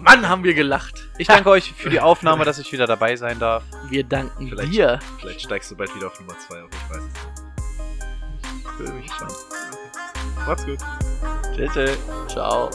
Mann, 0.00 0.28
haben 0.28 0.44
wir 0.44 0.54
gelacht. 0.54 1.08
Ich 1.18 1.26
danke 1.26 1.50
euch 1.50 1.72
für 1.72 1.90
die 1.90 2.00
Aufnahme, 2.00 2.44
dass 2.44 2.58
ich 2.58 2.72
wieder 2.72 2.86
dabei 2.86 3.16
sein 3.16 3.38
darf. 3.38 3.62
Wir 3.88 4.04
danken 4.04 4.48
Vielleicht- 4.48 4.72
dir. 4.72 4.98
Vielleicht 5.20 5.42
steigst 5.42 5.70
du 5.70 5.76
bald 5.76 5.94
wieder 5.94 6.06
auf 6.08 6.18
Nummer 6.20 6.38
2 6.38 6.62
auf, 6.62 6.70
ich 6.72 6.90
weiß 6.94 7.02
es 7.02 7.04
nicht. 7.04 8.64
Ich 8.64 8.78
will 8.78 8.92
mich. 8.94 9.10
Okay. 9.10 9.34
Macht's 10.46 10.64
gut. 10.64 10.78
Tschüss. 11.54 11.98
Ciao. 12.28 12.70